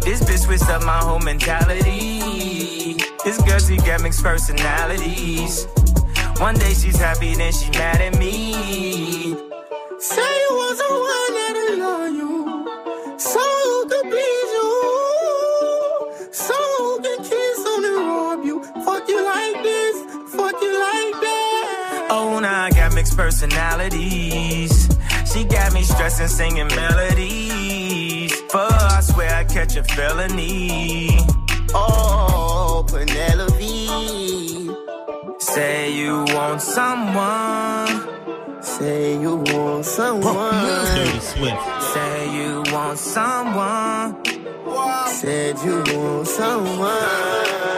This 0.00 0.20
bitch 0.22 0.40
switched 0.44 0.68
up 0.68 0.84
my 0.84 0.98
whole 0.98 1.20
mentality. 1.20 2.94
This 3.24 3.40
girl, 3.42 3.58
she 3.58 3.76
got 3.78 4.02
mixed 4.02 4.22
personalities. 4.22 5.66
One 6.38 6.54
day 6.54 6.74
she's 6.74 6.98
happy, 6.98 7.34
then 7.34 7.52
she 7.52 7.70
mad 7.70 8.00
at 8.00 8.18
me. 8.18 9.34
Say 9.98 10.30
you 10.42 10.48
want 10.50 10.78
someone 10.78 11.27
personalities. 23.18 24.88
She 25.30 25.44
got 25.44 25.74
me 25.74 25.82
stressing, 25.82 26.28
singing 26.28 26.68
melodies. 26.68 28.32
For 28.52 28.58
her, 28.58 28.88
I 28.98 29.00
swear 29.00 29.34
I 29.34 29.44
catch 29.44 29.76
a 29.76 29.82
felony. 29.82 31.18
Oh, 31.74 32.86
Penelope. 32.88 34.70
Say 35.40 35.92
you 36.00 36.24
want 36.28 36.62
someone. 36.62 38.62
Say 38.62 39.20
you 39.20 39.36
want 39.50 39.84
someone. 39.84 41.20
Say 41.20 42.36
you 42.38 42.62
want 42.72 42.98
someone. 42.98 44.24
Said 45.08 45.58
you 45.64 45.82
want 45.92 46.28
someone. 46.28 47.77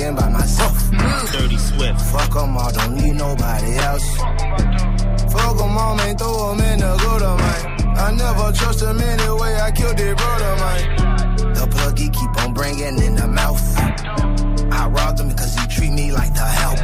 Lately 0.00 0.16
I've 0.16 0.16
been 0.16 0.16
hanging 0.16 0.16
by 0.16 0.28
myself. 0.38 1.32
Dirty 1.32 1.58
Swift. 1.58 2.00
Fuck 2.00 2.36
'em 2.36 2.56
all, 2.56 2.72
don't 2.72 2.94
need 2.96 3.16
nobody 3.16 3.76
else. 3.78 4.16
Fuck 5.32 5.60
'em 5.60 5.78
all, 5.78 5.94
man, 5.94 6.16
throw 6.16 6.52
'em 6.52 6.60
in 6.60 6.80
the 6.80 6.96
gutter, 6.96 7.36
man. 7.36 7.98
I 7.98 8.10
never 8.12 8.52
trust 8.52 8.82
him 8.82 9.00
anyway, 9.00 9.60
I 9.60 9.70
killed 9.70 9.98
their 9.98 10.14
brother, 10.14 10.56
man. 10.62 11.54
The 11.54 11.66
pluggy 11.66 12.12
keep 12.12 12.42
on 12.42 12.52
bringing 12.54 12.98
in 13.02 13.14
the 13.14 13.26
mouth. 13.26 13.62
I 14.72 14.86
robbed 14.88 15.20
him 15.20 15.28
because 15.28 15.54
he 15.54 15.66
treat 15.66 15.92
me 15.92 16.12
like 16.12 16.34
the 16.34 16.48
help. 16.60 16.80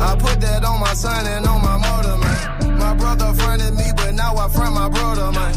I 0.00 0.16
put 0.16 0.40
that 0.40 0.64
on 0.64 0.80
my 0.80 0.94
son 0.94 1.26
and 1.26 1.46
on 1.46 1.62
my 1.62 1.76
mother, 1.78 2.16
man. 2.18 2.78
My 2.78 2.94
brother 2.94 3.32
fronted 3.34 3.74
me, 3.74 3.90
but 3.96 4.14
now 4.14 4.36
I 4.36 4.48
front 4.48 4.74
my 4.74 4.88
brother, 4.88 5.32
man. 5.32 5.54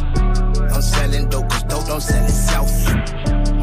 I'm 0.74 0.82
selling 0.82 1.28
dope, 1.30 1.50
cause 1.50 1.64
dope 1.64 1.88
don't 1.88 2.02
sell 2.02 2.24
itself. 2.24 2.72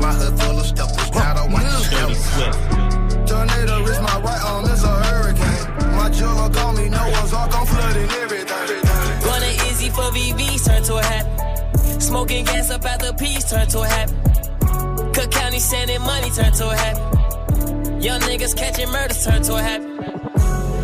My 0.03 0.13
hood 0.13 0.39
full 0.41 0.59
of 0.59 0.67
stuff, 0.67 0.93
it's 0.99 1.15
not 1.15 1.39
a 1.39 1.53
Dirty 1.93 2.15
Swift. 2.15 2.82
Tornado 3.33 3.83
is 3.85 3.99
my 4.01 4.21
right 4.21 4.43
arm, 4.45 4.67
it's 4.67 4.85
a 4.85 4.95
hurricane. 5.05 5.97
My 5.97 6.11
jeweler 6.11 6.51
call 6.51 6.75
me 6.75 6.91
Noah's 6.91 7.33
Ark, 7.33 7.51
I'm 7.55 7.65
flooding 7.65 8.11
everything. 8.23 8.67
Running 9.25 9.57
easy 9.69 9.89
for 9.89 10.09
VVs, 10.13 10.67
turn 10.67 10.83
to 10.83 10.97
a 10.97 11.03
hat. 11.03 12.03
Smoking 12.03 12.45
gas 12.45 12.71
up 12.71 12.85
at 12.85 13.01
the 13.01 13.15
piece, 13.15 13.49
turn 13.49 13.67
to 13.69 13.81
a 13.81 13.89
hat. 13.89 14.09
Cook 15.15 15.31
County 15.31 15.61
sending 15.61 16.03
money, 16.03 16.29
turn 16.29 16.53
to 16.53 16.69
a 16.69 16.77
hat. 16.77 16.97
Young 18.03 18.21
niggas 18.21 18.55
catching 18.55 18.91
murders, 18.91 19.25
turn 19.25 19.43
to 19.45 19.55
a 19.55 19.63
hat. 19.63 19.81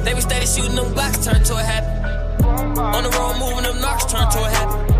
They 0.07 0.15
was 0.15 0.25
steady 0.25 0.47
shooting 0.47 0.77
them 0.77 0.95
blocks, 0.95 1.23
turn 1.23 1.45
to 1.45 1.55
a 1.55 1.63
hat. 1.63 1.85
On 2.97 3.03
the 3.03 3.11
road 3.11 3.37
moving 3.41 3.65
them 3.65 3.79
knocks, 3.83 4.07
turn 4.07 4.27
to 4.31 4.39
a 4.39 4.49
hat. 4.49 4.98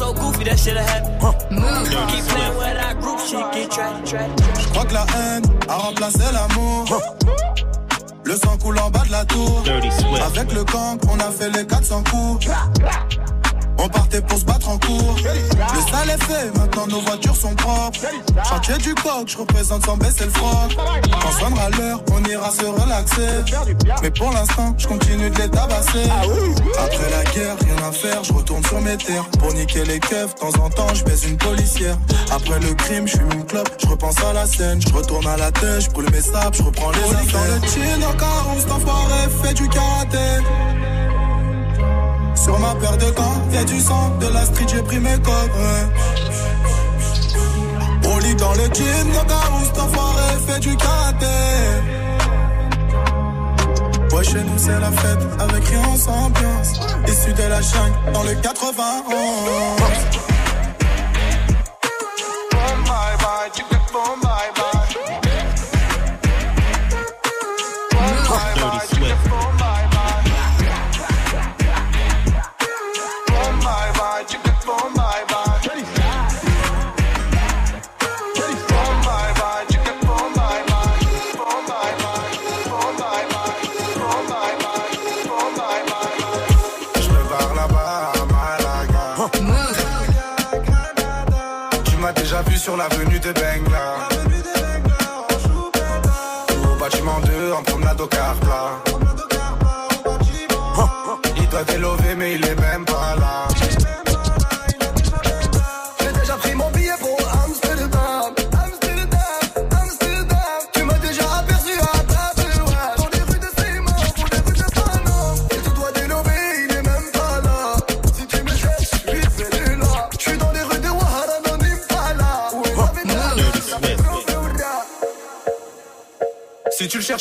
All 0.00 0.12
the 0.12 0.20
ops 0.20 0.20
so 0.20 0.32
goofy, 0.32 0.44
that 0.44 0.58
shit 0.58 0.76
a 0.76 0.82
hat. 0.82 1.50
Move. 1.50 1.88
Keep 2.08 2.24
playing 2.24 2.56
with 2.56 2.76
that 2.76 3.00
group 3.00 3.18
shit, 3.20 3.52
get 3.52 3.70
track, 3.70 4.04
track. 4.04 4.30
Je 4.60 4.68
crois 4.68 4.84
que 4.84 4.94
la 4.94 5.06
haine 5.16 5.44
a 5.68 5.76
remplacé 5.76 6.24
l'amour. 6.32 7.00
Le 8.24 8.36
sang 8.36 8.56
coule 8.58 8.78
en 8.78 8.90
bas 8.90 9.04
de 9.06 9.12
la 9.12 9.24
tour. 9.24 9.62
Avec 10.26 10.52
le 10.52 10.64
camp, 10.64 10.98
on 11.10 11.18
a 11.18 11.30
fait 11.30 11.50
les 11.50 11.66
400 11.66 12.04
coups. 12.10 12.48
On 13.80 13.88
partait 13.88 14.20
pour 14.20 14.38
se 14.38 14.44
battre 14.44 14.68
en 14.68 14.78
cours. 14.78 15.16
Le 15.16 15.90
sale 15.90 16.10
est 16.10 16.22
fait, 16.24 16.58
maintenant 16.58 16.86
nos 16.88 17.00
voitures 17.00 17.36
sont 17.36 17.54
propres. 17.54 18.00
Chantier 18.48 18.76
du 18.78 18.94
coq, 18.94 19.26
je 19.26 19.38
représente 19.38 19.86
sans 19.86 19.96
baisser 19.96 20.24
le 20.24 20.30
froc. 20.30 20.76
Quand 21.22 21.30
sonnera 21.40 21.70
l'heure, 21.70 22.02
on 22.12 22.22
ira 22.24 22.50
se 22.50 22.64
relaxer. 22.64 23.54
Mais 24.02 24.10
pour 24.10 24.32
l'instant, 24.32 24.74
je 24.76 24.88
continue 24.88 25.30
de 25.30 25.38
les 25.38 25.48
tabasser. 25.48 26.08
Faire, 27.98 28.24
je 28.24 28.32
retourne 28.32 28.64
sur 28.64 28.80
mes 28.80 28.96
terres. 28.96 29.28
Pour 29.38 29.52
niquer 29.54 29.84
les 29.84 29.98
keufs, 29.98 30.34
de 30.34 30.40
temps 30.40 30.64
en 30.64 30.70
temps, 30.70 30.94
je 30.94 31.04
baise 31.04 31.24
une 31.24 31.36
policière. 31.36 31.96
Après 32.30 32.58
le 32.60 32.74
crime, 32.74 33.06
je 33.06 33.16
fume 33.16 33.32
une 33.32 33.44
clope, 33.44 33.70
je 33.82 33.86
repense 33.86 34.18
à 34.24 34.32
la 34.32 34.46
scène. 34.46 34.80
Je 34.80 34.92
retourne 34.92 35.26
à 35.26 35.36
la 35.36 35.50
tête, 35.50 35.80
je 35.80 35.90
brûle 35.90 36.10
mes 36.10 36.20
sables, 36.20 36.56
je 36.56 36.62
reprends 36.62 36.90
les 36.92 37.14
affaires. 37.14 37.60
Dans 37.60 37.66
le 37.66 37.68
chin, 37.72 38.02
encore, 38.08 38.54
on 38.54 38.72
enfoiré 38.72 39.22
fait 39.42 39.54
du 39.54 39.68
karaté. 39.68 40.28
Sur 42.34 42.58
ma 42.60 42.74
paire 42.76 42.96
de 42.96 43.10
gants, 43.10 43.42
y'a 43.52 43.64
du 43.64 43.80
sang, 43.80 44.16
de 44.20 44.26
la 44.28 44.44
street, 44.44 44.66
j'ai 44.68 44.82
pris 44.82 45.00
mes 45.00 45.18
codes. 45.18 45.50
On 48.04 48.18
lit 48.18 48.34
dans 48.36 48.54
le 48.54 48.64
gym, 48.72 49.08
nos 49.08 49.24
gars, 49.24 49.82
enfoiré 49.82 50.28
fait 50.46 50.60
du 50.60 50.76
karaté. 50.76 51.26
Chez 54.22 54.42
nous 54.42 54.58
c'est 54.58 54.80
la 54.80 54.90
fête, 54.90 55.18
avec 55.38 55.64
rien 55.64 55.96
sans 55.96 56.26
ambiance. 56.26 56.72
Issu 57.06 57.32
de 57.32 57.48
la 57.48 57.62
chaîne, 57.62 58.12
dans 58.12 58.24
le 58.24 58.34
91. 58.34 58.78
Dirty 63.58 64.27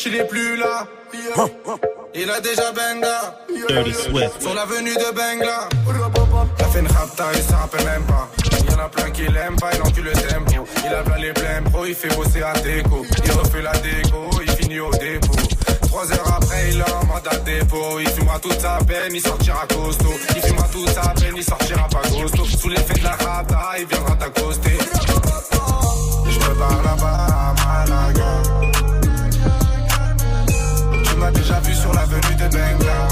il 0.08 0.16
est 0.16 0.28
plus 0.28 0.56
là. 0.56 0.88
Il 2.16 2.30
a 2.30 2.40
déjà 2.40 2.72
benga. 2.72 3.36
Dirty 3.68 3.94
Swift. 3.94 4.42
Sur 4.42 4.54
l'avenue 4.54 4.96
de 4.96 5.12
Bengla. 5.14 5.70
Il 6.60 6.64
a 6.64 6.68
fait 6.68 6.80
une 6.80 6.88
rapta, 6.88 7.26
il 7.34 7.42
s'en 7.42 7.58
rappelle 7.58 7.86
même 7.86 8.04
pas. 8.04 8.30
Il 8.60 8.72
y 8.72 8.76
en 8.76 8.80
a 8.80 8.90
plein 8.90 9.10
qui 9.12 9.28
l'aiment 9.28 9.58
pas, 9.58 9.72
il 9.74 9.82
encule 9.82 10.06
le 10.06 10.12
tempo. 10.14 10.68
Il 10.86 10.94
a 10.94 11.04
plein 11.04 11.18
les 11.18 11.32
blèmes 11.34 11.66
pro, 11.66 11.86
il 11.86 11.96
fait 11.96 12.14
bosser 12.16 12.42
à 12.42 12.54
déco. 12.54 13.06
Il 13.24 13.32
refait 13.32 13.62
la 13.62 13.72
déco, 13.74 14.30
il 14.42 14.52
finit 14.52 14.80
au 14.80 14.92
dépôt. 14.92 15.36
Trois 15.88 16.12
heures 16.12 16.34
après, 16.38 16.70
il 16.72 16.82
a 16.82 16.86
un 17.02 17.06
mandat 17.06 17.38
dépôt. 17.46 18.00
Il 18.00 18.10
fumera 18.10 18.40
toute 18.40 18.60
sa 18.60 18.78
peine, 18.88 19.14
il 19.14 19.22
sortira 19.22 19.66
costaud. 19.68 20.14
Il 20.36 20.42
fumera 20.42 20.68
toute 20.72 20.90
sa 20.90 21.10
peine, 21.10 21.34
il 21.36 21.44
sortira 21.44 21.88
pas 21.90 22.02
costaud. 22.10 22.46
Sous 22.46 22.70
l'effet 22.70 22.94
de 22.94 23.04
la 23.04 23.12
rapta, 23.12 23.62
il 23.80 23.86
viendra 23.86 24.16
t'accoster. 24.16 24.78
Je 26.30 26.40
me 26.40 26.56
barre 26.56 26.84
là-bas 26.84 27.28
à 27.30 27.86
Malaga. 27.86 28.67
Tu 31.18 31.22
m'as 31.22 31.32
déjà 31.32 31.60
vu 31.62 31.74
sur 31.74 31.92
l'avenue 31.94 32.36
de 32.36 32.48
Bengla. 32.54 33.08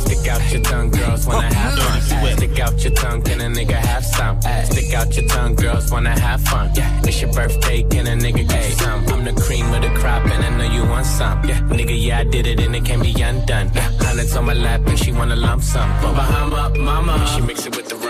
Stick 0.00 0.28
out 0.28 0.52
your 0.52 0.62
tongue, 0.62 0.90
girls 0.90 1.24
wanna 1.24 1.54
have 1.54 1.78
fun. 1.78 2.32
Stick 2.36 2.58
out 2.58 2.82
your 2.82 2.94
tongue, 2.94 3.22
can 3.22 3.40
a 3.40 3.48
nigga 3.48 3.76
have 3.76 4.04
some? 4.04 4.40
Stick 4.64 4.92
out 4.92 5.14
your 5.14 5.28
tongue, 5.28 5.54
girls 5.54 5.88
wanna 5.92 6.18
have 6.18 6.40
fun. 6.40 6.72
Yeah, 6.74 6.90
it's 7.04 7.22
your 7.22 7.32
birthday, 7.32 7.84
can 7.84 8.08
a 8.08 8.16
nigga 8.16 8.48
get 8.48 8.72
some? 8.72 9.06
I'm 9.06 9.24
the 9.24 9.40
cream 9.40 9.72
of 9.72 9.82
the 9.82 9.90
crop, 10.00 10.24
and 10.24 10.44
I 10.44 10.50
know 10.58 10.64
you 10.64 10.82
want 10.82 11.06
some. 11.06 11.44
Yeah, 11.44 11.60
nigga, 11.68 11.94
yeah, 11.96 12.18
I 12.18 12.24
did 12.24 12.48
it, 12.48 12.58
and 12.58 12.74
it 12.74 12.84
can't 12.84 13.02
be 13.04 13.12
undone. 13.22 13.70
Yeah, 13.72 13.88
hundreds 14.00 14.34
on 14.34 14.46
my 14.46 14.54
lap, 14.54 14.80
and 14.86 14.98
she 14.98 15.12
wanna 15.12 15.36
lump 15.36 15.62
sum. 15.62 15.88
Bahama, 16.02 16.76
mama, 16.76 17.24
she 17.36 17.40
mix 17.42 17.66
it 17.66 17.76
with 17.76 17.88
the. 17.88 18.09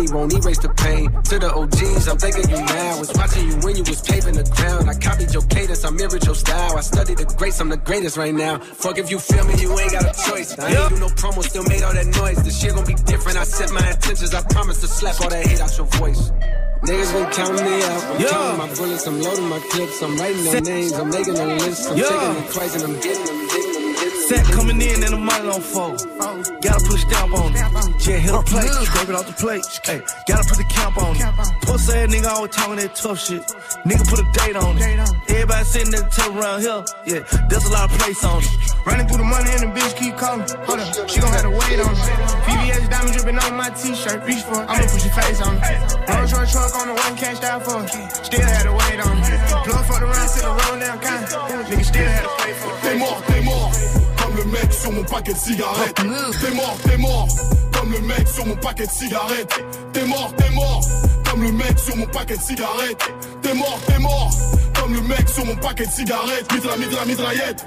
won't 0.09 0.33
erase 0.33 0.59
the 0.59 0.69
pain. 0.69 1.11
To 1.11 1.39
the 1.39 1.53
OGs, 1.53 2.07
I'm 2.07 2.17
thinking 2.17 2.49
you 2.49 2.57
now. 2.57 2.99
Was 2.99 3.11
watching 3.13 3.47
you 3.47 3.55
when 3.61 3.75
you 3.75 3.83
was 3.83 4.01
paving 4.01 4.35
the 4.35 4.43
ground. 4.55 4.89
I 4.89 4.93
copied 4.95 5.33
your 5.33 5.43
cadence. 5.43 5.83
I 5.85 5.89
mirrored 5.91 6.25
your 6.25 6.35
style. 6.35 6.77
I 6.77 6.81
studied 6.81 7.17
the 7.17 7.25
greats. 7.37 7.59
I'm 7.59 7.69
the 7.69 7.77
greatest 7.77 8.17
right 8.17 8.33
now. 8.33 8.59
Fuck 8.59 8.97
if 8.97 9.11
you 9.11 9.19
feel 9.19 9.45
me, 9.45 9.55
you 9.61 9.69
ain't 9.79 9.91
got 9.91 10.03
a 10.05 10.13
choice. 10.29 10.57
I 10.57 10.71
ain't 10.73 10.89
do 10.89 10.99
no 10.99 11.07
promo, 11.19 11.43
still 11.43 11.63
made 11.63 11.83
all 11.83 11.93
that 11.93 12.07
noise. 12.07 12.41
This 12.43 12.59
shit 12.59 12.73
gon' 12.73 12.85
be 12.85 12.95
different. 12.95 13.37
I 13.37 13.43
set 13.43 13.71
my 13.71 13.85
intentions. 13.89 14.33
I 14.33 14.41
promise 14.49 14.79
to 14.81 14.87
slap 14.87 15.19
all 15.21 15.29
that 15.29 15.45
hate 15.45 15.61
out 15.61 15.75
your 15.77 15.87
voice. 15.99 16.31
Niggas 16.81 17.13
been 17.13 17.29
counting 17.31 17.63
me 17.65 17.83
out. 17.83 18.03
I'm 18.03 18.21
Yeah. 18.21 18.29
counting 18.29 18.57
my 18.57 18.73
bullets. 18.73 19.05
I'm 19.07 19.21
loading 19.21 19.49
my 19.49 19.59
clips. 19.69 20.01
I'm 20.01 20.17
writing 20.17 20.43
down 20.45 20.63
names. 20.63 20.93
I'm 20.93 21.09
making 21.09 21.37
a 21.37 21.45
list. 21.45 21.89
I'm 21.89 21.97
Yeah. 21.97 22.09
taking 22.09 22.43
it 22.43 22.53
twice 22.53 22.73
and 22.75 22.83
I'm 22.85 22.99
getting 22.99 23.25
them, 23.25 23.47
getting 23.47 23.70
them, 24.31 24.43
getting 24.43 24.47
them. 24.47 24.47
Set 24.47 24.55
coming 24.55 24.81
in 24.81 25.03
and 25.03 25.13
the 25.13 25.17
money 25.17 25.49
on 25.49 25.61
fold. 25.61 25.99
Gotta 26.61 26.85
put 26.85 26.95
a 26.95 27.03
stamp 27.03 27.33
on 27.33 27.51
it. 27.51 28.07
Yeah, 28.07 28.17
hit 28.17 28.33
a 28.33 28.41
plate, 28.41 28.71
scrape 28.71 29.09
it 29.09 29.15
off 29.15 29.27
the 29.27 29.33
plate. 29.33 29.65
Hey, 29.83 30.01
gotta 30.27 30.47
put 30.47 30.57
the 30.57 30.63
camp 30.71 30.97
on 30.97 31.15
it. 31.15 31.23
Pussy 31.61 31.91
ass 31.91 32.07
nigga 32.07 32.29
always 32.31 32.51
talking 32.55 32.75
that 32.77 32.95
tough 32.95 33.19
shit. 33.19 33.43
Nigga 33.83 34.03
put 34.07 34.19
a 34.19 34.27
date 34.31 34.55
on 34.55 34.77
it. 34.77 34.87
Everybody 35.27 35.65
sitting 35.65 35.93
at 35.93 36.07
the 36.07 36.13
table 36.15 36.39
around 36.39 36.61
here. 36.61 36.83
Yeah, 37.05 37.21
there's 37.49 37.65
a 37.65 37.71
lot 37.71 37.91
of 37.91 37.97
place 37.99 38.23
on 38.23 38.41
it. 38.41 38.49
Running 38.85 39.07
through 39.07 39.17
the 39.19 39.29
money 39.29 39.51
and 39.51 39.61
the 39.67 39.71
bitch 39.75 39.93
keep 39.99 40.15
calling. 40.17 40.47
Hold 40.65 40.79
up, 40.79 41.09
she 41.09 41.19
gon' 41.19 41.31
have 41.31 41.43
to 41.43 41.51
wait 41.51 41.79
on 41.83 41.91
it. 41.91 42.07
VVS 42.47 42.89
diamond 42.89 43.13
dripping 43.13 43.39
on 43.39 43.55
my 43.59 43.69
t-shirt. 43.75 44.23
Reach 44.25 44.41
for 44.47 44.63
it, 44.63 44.69
I'ma 44.71 44.87
put 44.87 45.03
your 45.03 45.13
face 45.13 45.41
on 45.43 45.59
it. 45.59 45.91
Rolls 46.07 46.33
Royce 46.33 46.51
truck 46.51 46.73
on 46.79 46.87
the 46.87 46.95
one 46.95 47.15
cashed 47.19 47.43
out 47.43 47.61
for 47.61 47.83
it. 47.83 47.91
Still 48.25 48.47
had 48.47 48.63
to 48.63 48.73
wait 48.73 48.99
on 49.03 49.17
it. 49.19 49.39
Plug 49.67 49.85
for 49.85 49.99
the 49.99 50.07
round, 50.07 50.29
sit 50.29 50.41
the 50.41 50.49
roll 50.49 50.79
down 50.79 50.97
kind. 50.99 51.25
Of. 51.25 51.65
Nigga 51.69 51.85
still 51.85 52.09
had 52.09 52.23
to 52.23 52.31
pay 52.41 52.53
for 52.57 52.71
it. 52.71 52.81
T'es 52.81 52.97
mort, 52.97 53.19
t'es 53.27 53.41
mort, 53.43 53.50
comme 53.50 53.50
le 53.50 53.50
mec 53.50 53.50
sur 54.81 54.91
mon 54.91 55.03
paquet 55.03 55.33
de 55.33 55.37
cigarettes. 55.37 55.95
T'es 55.95 56.51
mort, 56.55 56.77
t'es 56.83 56.97
mort, 56.97 57.27
comme 57.71 57.91
le 57.91 57.99
mec 58.01 58.27
sur 58.27 58.45
mon 58.45 58.55
paquet 58.55 58.85
de 58.87 58.91
cigarettes. 58.91 59.63
T'es 59.93 60.05
mort, 60.05 60.33
t'es 60.37 60.49
mort, 60.49 60.81
comme 61.29 61.43
le 61.43 61.51
mec 61.51 61.77
sur 61.77 61.95
mon 61.95 62.05
paquet 62.07 62.37
de 62.37 62.41
cigarettes. 62.41 63.13
T'es 63.43 63.53
mort, 63.53 63.79
t'es 63.85 63.99
mort, 63.99 64.31
comme 64.79 64.93
le 64.95 65.01
mec 65.01 65.29
sur 65.29 65.45
mon 65.45 65.55
paquet 65.55 65.85
de 65.85 65.91
cigarettes. 65.91 66.51
Mitra, 66.51 66.77
mitra, 66.77 67.05
mitraillette. 67.05 67.65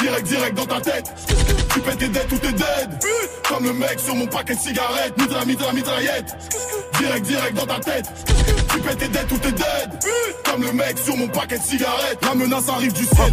Direct, 0.00 0.26
direct 0.26 0.56
dans 0.56 0.66
ta 0.66 0.80
tête. 0.80 1.12
Tu 1.72 1.80
pètes 1.80 1.98
tes 1.98 2.08
dead, 2.08 2.28
tout 2.28 2.46
est 2.46 2.52
dead. 2.52 3.04
Comme 3.48 3.64
le 3.64 3.72
mec 3.72 3.98
sur 3.98 4.14
mon 4.14 4.26
paquet 4.26 4.54
de 4.54 4.60
cigarettes. 4.60 5.18
Mitra, 5.18 5.44
mitra, 5.44 5.72
mitraillette. 5.72 6.36
Direct, 6.98 7.26
direct 7.26 7.54
dans 7.54 7.66
ta 7.66 7.80
tête. 7.80 8.06
Tu 8.70 8.78
pètes 8.78 8.98
tes 8.98 9.08
dead, 9.08 9.26
tout 9.26 9.48
est 9.48 9.52
dead. 9.52 10.04
Comme 10.44 10.62
le 10.62 10.72
mec 10.72 10.98
sur 10.98 11.16
mon 11.16 11.28
paquet 11.28 11.58
de 11.58 11.64
cigarettes. 11.64 12.18
La 12.22 12.34
menace 12.34 12.68
arrive 12.68 12.92
du 12.92 13.04
ciel. 13.04 13.32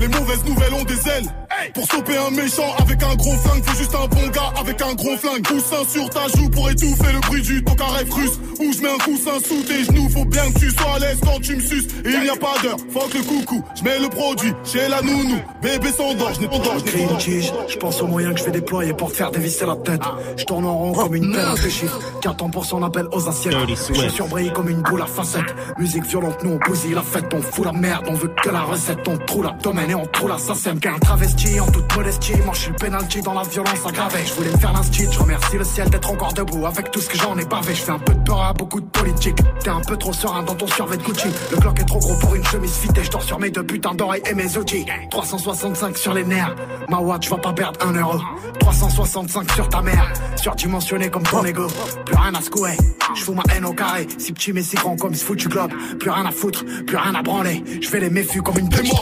Les 0.00 0.08
mauvaises 0.08 0.44
nouvelles 0.44 0.74
ont 0.74 0.84
des 0.84 1.08
ailes. 1.08 1.26
Pour 1.74 1.84
stopper 1.84 2.16
un 2.16 2.30
méchant 2.30 2.74
avec 2.78 3.02
un 3.02 3.14
gros 3.16 3.32
flingue, 3.32 3.64
faut 3.64 3.76
juste 3.78 3.94
un 3.94 4.06
bon 4.06 4.28
gars 4.28 4.52
avec 4.60 4.80
un 4.82 4.94
gros 4.94 5.16
flingue. 5.16 5.46
Coussin 5.46 5.84
sur 5.88 6.08
ta 6.10 6.28
joue 6.36 6.48
pour 6.50 6.70
étouffer 6.70 7.12
le 7.12 7.20
bruit 7.20 7.42
du 7.42 7.64
rêve 7.96 8.12
russe. 8.12 8.38
Où 8.58 8.72
je 8.72 8.82
mets 8.82 8.90
un 8.90 8.98
coussin 8.98 9.38
sous 9.44 9.62
tes 9.62 9.84
genoux, 9.84 10.08
faut 10.10 10.24
bien 10.24 10.50
que 10.52 10.58
tu 10.58 10.70
sois 10.70 10.94
à 10.94 10.98
l'aise 10.98 11.18
quand 11.22 11.40
tu 11.40 11.56
me 11.56 11.60
suces. 11.60 11.86
Et 12.04 12.10
il 12.10 12.20
n'y 12.22 12.28
a 12.28 12.36
pas 12.36 12.54
d'heure, 12.62 12.76
fuck 12.92 13.12
le 13.14 13.22
coucou. 13.22 13.62
Je 13.74 13.82
mets 13.84 13.98
le 13.98 14.08
produit 14.08 14.52
chez 14.64 14.88
la 14.88 15.02
nounou. 15.02 15.38
Bébé 15.62 15.92
s'endort, 15.92 16.34
je 16.34 16.40
n'ai 16.40 16.48
pas 16.48 16.58
d'or, 16.58 16.78
je 16.78 16.84
n'ai 16.84 16.90
Crie 16.90 16.98
pas 16.98 17.02
une 17.02 17.08
d'or. 17.08 17.18
tige, 17.18 17.52
je 17.68 17.76
pense 17.76 18.02
aux 18.02 18.06
moyens 18.06 18.34
que 18.34 18.40
je 18.40 18.44
vais 18.46 18.52
déployer 18.52 18.92
pour 18.94 19.10
te 19.10 19.16
faire 19.16 19.30
dévisser 19.30 19.66
la 19.66 19.76
tête. 19.76 20.02
Je 20.36 20.44
tourne 20.44 20.64
en 20.64 20.76
rond 20.76 20.92
comme 20.92 21.14
une 21.14 21.32
pelle 21.32 21.44
à 21.44 21.54
deux 21.54 21.68
chiffres. 21.68 22.00
14% 22.22 22.84
appel 22.84 23.06
aux 23.12 23.28
assiettes. 23.28 23.54
Chaussures 23.94 24.28
brillent 24.28 24.52
comme 24.52 24.68
une 24.68 24.82
boule 24.82 25.02
à 25.02 25.06
facettes. 25.06 25.54
Musique 25.78 26.04
violente, 26.04 26.42
nous 26.44 26.52
on 26.62 26.68
bousille 26.68 26.94
la 26.94 27.02
fête. 27.02 27.26
On 27.34 27.42
fout 27.42 27.64
la 27.64 27.72
merde, 27.72 28.04
on 28.08 28.14
veut 28.14 28.32
que 28.42 28.50
la 28.50 28.62
recette. 28.62 29.06
On 29.08 29.16
trou 29.18 29.42
l'abdomen 29.56 29.90
et 29.90 29.94
on 29.94 30.06
trou 30.06 30.28
la 30.28 30.38
sacème. 30.38 30.78
Qu'un 30.78 30.98
travesti 30.98 31.60
en 31.60 31.66
toute 31.66 31.96
modestie. 31.96 32.36
Moi 32.44 32.54
je 32.54 32.60
suis 32.60 32.70
le 32.70 32.76
penalty 32.76 33.20
dans 33.22 33.32
la 33.32 33.42
violence 33.42 33.86
aggravée. 33.86 34.24
Je 34.24 34.34
voulais 34.34 34.50
me 34.50 34.58
faire 34.58 34.72
l'instit, 34.72 35.06
je 35.10 35.18
remercie 35.18 35.56
le 35.56 35.64
ciel 35.64 35.90
d'être 35.90 36.10
encore 36.10 36.32
debout. 36.32 36.66
Avec 36.66 36.90
tout 36.90 37.00
ce 37.00 37.08
que 37.08 37.16
j'en 37.16 37.36
ai 37.38 37.44
bavé, 37.44 37.74
je 37.74 37.82
fais 37.82 37.92
un 37.92 37.98
peu 37.98 38.14
de 38.14 38.20
peur 38.20 38.42
à 38.42 38.52
beaucoup 38.52 38.80
de 38.80 38.86
politique. 38.86 39.36
T'es 39.60 39.70
un 39.70 39.80
peu 39.80 39.96
trop 39.96 40.12
serein 40.12 40.42
dans 40.42 40.54
ton 40.54 40.66
survêt 40.66 40.96
de 40.96 41.02
Gucci. 41.02 41.28
Le 41.50 41.56
Glock 41.58 41.80
est 41.80 41.84
trop 41.84 41.98
gros 41.98 42.16
pour 42.18 42.34
une 42.34 42.44
chemise 42.44 42.76
fitée. 42.76 43.04
Je 43.04 43.10
dors 43.10 43.22
sur 43.22 43.38
mes 43.38 43.50
deux 43.50 43.64
putains 43.64 43.94
d'oreilles 43.94 44.22
et 44.28 44.34
mes 44.34 44.56
outils. 44.56 44.84
365 45.10 45.96
sur 45.96 46.14
les 46.14 46.24
nerfs. 46.24 46.54
Ma 46.88 46.98
watch 46.98 47.28
va 47.30 47.38
pas 47.38 47.52
perdre 47.52 47.86
un 47.86 47.92
euro. 47.92 48.20
365 48.60 49.50
sur 49.52 49.68
ta 49.68 49.82
mère. 49.82 50.12
Surdimensionné 50.36 51.08
comme 51.08 51.22
ton 51.22 51.44
ego. 51.44 51.66
Plus 52.04 52.16
rien 52.16 52.34
à 52.34 52.42
secouer. 52.42 52.76
Je 53.14 53.22
fous 53.22 53.34
ma 53.34 53.42
haine 53.54 53.64
au 53.64 53.72
carré. 53.72 54.06
Si 54.18 54.32
petit 54.32 54.52
mais 54.52 54.62
si 54.62 54.76
grand 54.76 54.96
comme 54.96 55.14
ce 55.14 55.24
foutu 55.24 55.48
globe. 55.48 55.72
Plus 55.98 56.10
rien 56.10 56.26
à 56.26 56.30
foutre, 56.30 56.64
plus 56.86 56.96
rien 56.96 57.14
à 57.14 57.22
branler. 57.22 57.62
Je 57.80 57.88
fais 57.88 58.00
les 58.00 58.10
méfus 58.10 58.42
comme 58.42 58.58
une 58.58 58.68
petite 58.68 58.92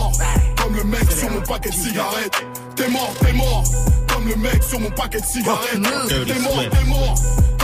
mort. 0.00 0.12
Comme 0.56 0.76
le 0.76 0.84
mec 0.84 1.10
sur 1.10 1.30
mon 1.30 1.40
paquet 1.40 1.70
de 1.70 1.74
cigarettes. 1.74 2.46
T'es 2.76 2.88
mort, 2.88 3.12
t'es 3.20 3.32
mort. 3.32 3.64
Comme 4.08 4.28
le 4.28 4.36
mec 4.36 4.62
sur 4.62 4.80
mon 4.80 4.90
paquet 4.90 5.20
de 5.20 5.26
cigarettes. 5.26 5.80
T'es 6.08 6.38
mort, 6.38 6.64
t'es 6.70 6.84
mort. 6.86 7.14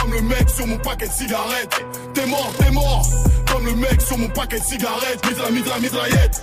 Comme 0.01 0.13
le 0.13 0.23
mec 0.23 0.49
sur 0.49 0.67
mon 0.67 0.79
paquet 0.79 1.09
de 1.09 1.13
cigarettes. 1.13 1.85
T'es 2.15 2.27
mort, 2.27 2.53
t'es 2.59 2.71
mort. 2.71 3.07
Comme 3.53 3.67
le 3.67 3.75
mec 3.75 4.01
sur 4.01 4.19
mon 4.19 4.29
paquet 4.29 4.61
de 4.61 4.65
cigarettes. 4.65 5.27
Mitra, 5.27 5.51
mitra, 5.51 5.79
mitraillette. 5.79 6.43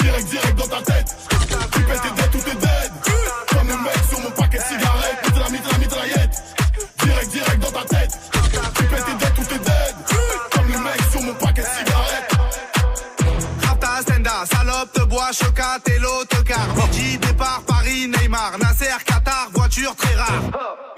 Direct, 0.00 0.28
direct 0.30 0.58
dans 0.58 0.68
ta 0.68 0.82
tête. 0.82 1.16
Tu 1.72 1.80
pètes 1.82 2.02
tes 2.02 2.22
dead, 2.22 2.30
tout 2.30 2.50
est 2.50 2.60
dead. 2.60 2.92
Comme 3.48 3.68
le 3.68 3.76
mec 3.76 3.98
sur 4.08 4.20
mon 4.20 4.30
paquet 4.30 4.58
de 4.58 4.62
cigarettes. 4.62 5.18
Mitra, 5.26 5.50
mitra, 5.50 5.78
mitraillette. 5.78 6.42
Direct, 7.04 7.30
direct 7.32 7.60
dans 7.60 7.72
ta 7.72 7.84
tête. 7.84 8.18
Tu 8.76 8.84
pètes 8.84 9.04
tes 9.04 9.23
dead, 9.23 9.23
chocat 15.32 15.80
et 15.86 15.98
l'autocar. 15.98 16.66
Fidji, 16.76 17.18
départ, 17.18 17.62
Paris, 17.66 18.08
Neymar, 18.08 18.58
Nasser, 18.58 18.96
Qatar, 19.04 19.48
voiture 19.52 19.94
très 19.96 20.14
rare. 20.14 20.42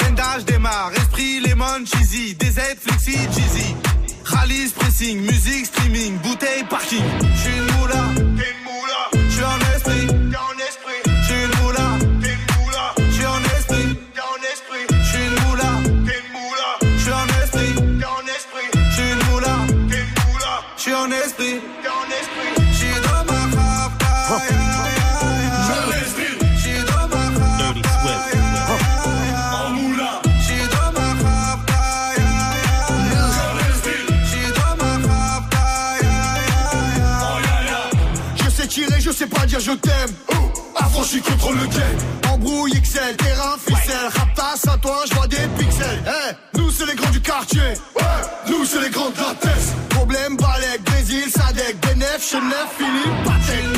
Bendage 0.00 0.44
démarre, 0.44 0.90
esprit, 0.96 1.40
lemon, 1.40 1.84
cheesy, 1.84 2.34
DZ, 2.34 2.60
flexi, 2.80 3.18
cheesy. 3.34 3.76
Rallye, 4.24 4.72
pressing, 4.76 5.20
musique, 5.20 5.66
streaming, 5.66 6.18
bouteille, 6.18 6.64
parking. 6.64 7.04
J'suis 7.36 7.56
une 7.56 7.78
moula, 7.78 8.02
t'es 8.14 8.50
une 8.50 8.62
moula. 8.64 9.28
J'suis 9.30 9.44
en 9.44 9.60
esprit, 9.74 10.06
t'es 10.06 10.36
en 10.36 10.58
esprit. 10.66 11.00
J'suis 11.22 11.44
une 11.44 11.62
moula, 11.62 11.86
t'es 12.20 12.32
une 12.34 12.46
moula. 12.58 12.94
J'suis 13.10 13.26
en 13.26 13.42
esprit, 13.56 13.98
t'es 14.14 14.20
en 14.20 14.38
esprit. 14.52 14.86
J'suis 15.04 15.26
une 15.26 15.38
moula, 15.46 15.70
t'es 16.06 16.18
une 16.18 16.30
moula. 16.32 16.68
J'suis 16.98 17.12
en 17.12 17.26
esprit, 17.42 17.72
t'es 17.74 18.04
en 18.04 18.26
esprit. 18.36 18.68
J'suis 18.90 19.10
une 19.12 19.22
moula, 19.30 19.54
t'es 19.88 20.00
une 20.00 20.14
moula. 20.26 20.52
J'suis 20.76 20.94
en 20.94 21.10
esprit. 21.10 21.60
Je 39.66 39.72
t'aime. 39.72 40.14
Affranchi 40.76 41.20
contre 41.20 41.50
le 41.52 41.66
game. 41.66 42.32
Embrouille 42.32 42.80
XL, 42.80 43.16
terrain, 43.16 43.56
ficelle. 43.58 44.08
Raptas 44.14 44.72
à 44.72 44.78
toi, 44.78 45.02
je 45.08 45.14
vois 45.14 45.26
des 45.26 45.48
pixels. 45.58 46.02
Eh, 46.06 46.58
nous 46.58 46.70
c'est 46.70 46.86
les 46.86 46.94
grands 46.94 47.10
du 47.10 47.20
quartier. 47.20 47.60
Ouais, 47.96 48.22
nous 48.48 48.64
c'est 48.64 48.80
les 48.80 48.90
grands 48.90 49.10
de 49.10 49.16
la. 49.16 49.96
Problème, 49.96 50.36
Balek, 50.36 50.84
Brésil, 50.84 51.24
Sadek, 51.30 51.80
Benef, 51.80 52.30
Chenef, 52.30 52.68
Philippe, 52.78 53.24
Patek. 53.24 53.75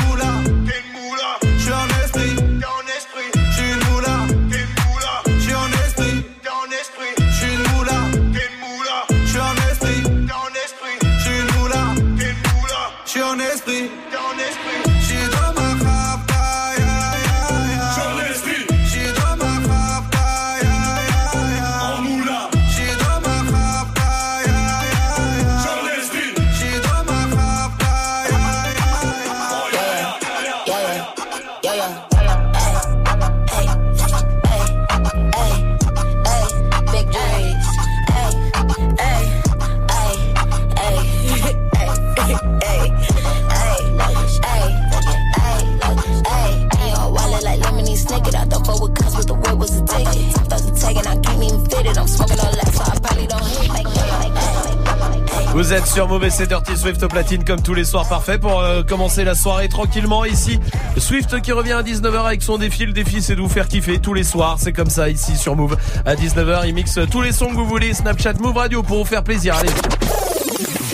Vous 55.59 55.73
êtes 55.73 55.87
sur 55.87 56.07
Mauvais 56.07 56.29
c'est 56.29 56.47
Dirty 56.47 56.77
Swift 56.77 57.05
platine 57.07 57.43
comme 57.43 57.61
tous 57.61 57.73
les 57.73 57.83
soirs 57.83 58.07
parfait 58.07 58.37
pour 58.37 58.61
euh, 58.61 58.81
commencer 58.81 59.25
la 59.25 59.35
soirée 59.35 59.67
tranquillement 59.67 60.23
ici. 60.23 60.57
Swift 60.95 61.41
qui 61.41 61.51
revient 61.51 61.73
à 61.73 61.83
19h 61.83 62.25
avec 62.25 62.41
son 62.41 62.57
défi. 62.57 62.85
Le 62.85 62.93
défi 62.93 63.21
c'est 63.21 63.35
de 63.35 63.41
vous 63.41 63.49
faire 63.49 63.67
kiffer 63.67 63.99
tous 63.99 64.13
les 64.13 64.23
soirs. 64.23 64.55
C'est 64.57 64.71
comme 64.71 64.89
ça 64.89 65.09
ici 65.09 65.35
sur 65.35 65.57
Move. 65.57 65.75
À 66.05 66.15
19h 66.15 66.61
il 66.65 66.73
mixe 66.73 66.97
tous 67.11 67.21
les 67.21 67.33
sons 67.33 67.47
que 67.47 67.55
vous 67.55 67.65
voulez. 67.65 67.93
Snapchat 67.93 68.35
Move 68.39 68.55
Radio 68.55 68.83
pour 68.83 68.99
vous 68.99 69.05
faire 69.05 69.21
plaisir. 69.21 69.53
Allez. 69.57 69.69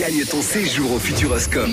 Gagne 0.00 0.24
ton 0.28 0.42
séjour 0.42 0.94
au 0.94 0.98
Futuroscope. 0.98 1.70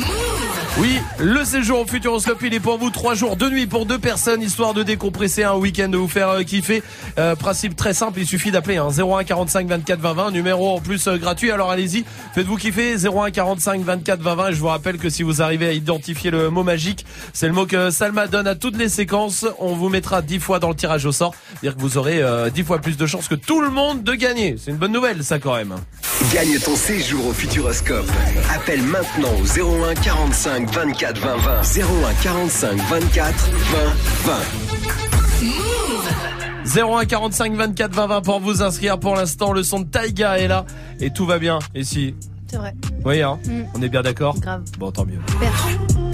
Oui, 0.79 0.99
le 1.19 1.45
séjour 1.45 1.81
au 1.81 1.85
Futuroscope, 1.85 2.41
il 2.41 2.51
est 2.55 2.59
pour 2.59 2.79
vous 2.79 2.89
trois 2.89 3.13
jours, 3.13 3.35
deux 3.35 3.51
nuits 3.51 3.67
pour 3.67 3.85
deux 3.85 3.99
personnes, 3.99 4.41
histoire 4.41 4.73
de 4.73 4.81
décompresser 4.81 5.43
un 5.43 5.53
week-end, 5.53 5.87
de 5.87 5.97
vous 5.97 6.07
faire 6.07 6.29
euh, 6.29 6.41
kiffer. 6.41 6.81
Euh, 7.19 7.35
principe 7.35 7.75
très 7.75 7.93
simple, 7.93 8.19
il 8.19 8.25
suffit 8.25 8.49
d'appeler 8.49 8.77
hein, 8.77 8.87
01 8.89 9.23
45 9.23 9.67
24 9.67 9.99
20 9.99 10.13
20, 10.13 10.31
numéro 10.31 10.75
en 10.75 10.79
plus 10.79 11.07
euh, 11.07 11.17
gratuit. 11.17 11.51
Alors 11.51 11.69
allez-y, 11.69 12.05
faites-vous 12.33 12.57
kiffer 12.57 12.95
01 12.95 13.29
45 13.29 13.81
24 13.83 14.19
20 14.19 14.35
20. 14.35 14.47
Et 14.47 14.53
je 14.53 14.59
vous 14.59 14.67
rappelle 14.67 14.97
que 14.97 15.09
si 15.11 15.21
vous 15.21 15.43
arrivez 15.43 15.67
à 15.67 15.73
identifier 15.73 16.31
le 16.31 16.49
mot 16.49 16.63
magique, 16.63 17.05
c'est 17.33 17.45
le 17.45 17.53
mot 17.53 17.67
que 17.67 17.91
Salma 17.91 18.25
donne 18.25 18.47
à 18.47 18.55
toutes 18.55 18.77
les 18.77 18.89
séquences. 18.89 19.45
On 19.59 19.75
vous 19.75 19.89
mettra 19.89 20.23
10 20.23 20.39
fois 20.39 20.57
dans 20.57 20.69
le 20.69 20.75
tirage 20.75 21.05
au 21.05 21.11
sort, 21.11 21.35
c'est-à-dire 21.49 21.75
que 21.75 21.81
vous 21.81 21.99
aurez 21.99 22.23
euh, 22.23 22.49
10 22.49 22.63
fois 22.63 22.79
plus 22.79 22.97
de 22.97 23.05
chances 23.05 23.27
que 23.27 23.35
tout 23.35 23.61
le 23.61 23.69
monde 23.69 24.01
de 24.01 24.15
gagner. 24.15 24.55
C'est 24.57 24.71
une 24.71 24.77
bonne 24.77 24.91
nouvelle, 24.91 25.23
ça 25.23 25.37
quand 25.37 25.55
même. 25.55 25.75
Gagne 26.33 26.57
ton 26.57 26.75
séjour 26.75 27.27
au 27.27 27.33
Futuroscope. 27.33 28.09
Appelle 28.55 28.81
maintenant 28.81 29.29
au 29.39 29.85
01 29.85 29.93
45 29.95 30.62
24 30.67 31.17
20 31.19 31.37
20. 31.37 31.61
01 31.61 32.13
45 32.23 32.77
24 32.77 33.49
20 34.23 34.33
20. 36.73 36.81
01 36.99 37.05
45 37.05 37.53
24 37.55 37.93
20 37.93 38.07
20 38.07 38.21
pour 38.21 38.39
vous 38.39 38.61
inscrire. 38.61 38.99
Pour 38.99 39.15
l'instant, 39.15 39.51
le 39.53 39.63
son 39.63 39.79
de 39.81 39.85
Taiga 39.85 40.37
est 40.39 40.47
là 40.47 40.65
et 40.99 41.11
tout 41.11 41.25
va 41.25 41.37
bien. 41.39 41.59
Si, 41.83 42.15
C'est 42.49 42.57
vrai. 42.57 42.73
oui, 43.05 43.21
hein, 43.21 43.39
Mm. 43.45 43.63
on 43.75 43.81
est 43.81 43.89
bien 43.89 44.01
d'accord. 44.01 44.39
Grave. 44.39 44.63
Bon, 44.79 44.91
tant 44.91 45.05
mieux. 45.05 45.19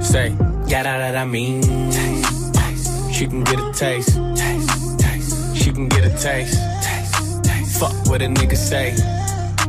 Say, 0.00 0.34
yeah, 0.66 0.82
that, 0.82 1.16
I 1.16 1.24
mean. 1.24 1.62
Taste, 1.92 2.54
taste. 2.54 3.12
She 3.12 3.26
can 3.26 3.44
get 3.44 3.58
a 3.60 3.72
taste. 3.72 4.16
taste, 4.34 4.98
taste. 5.00 5.56
She 5.56 5.72
can 5.72 5.88
get 5.88 6.04
a 6.04 6.10
taste. 6.16 6.58
taste. 6.82 7.78
Fuck 7.78 7.92
what 8.06 8.22
a 8.22 8.26
nigga 8.26 8.56
say. 8.56 8.94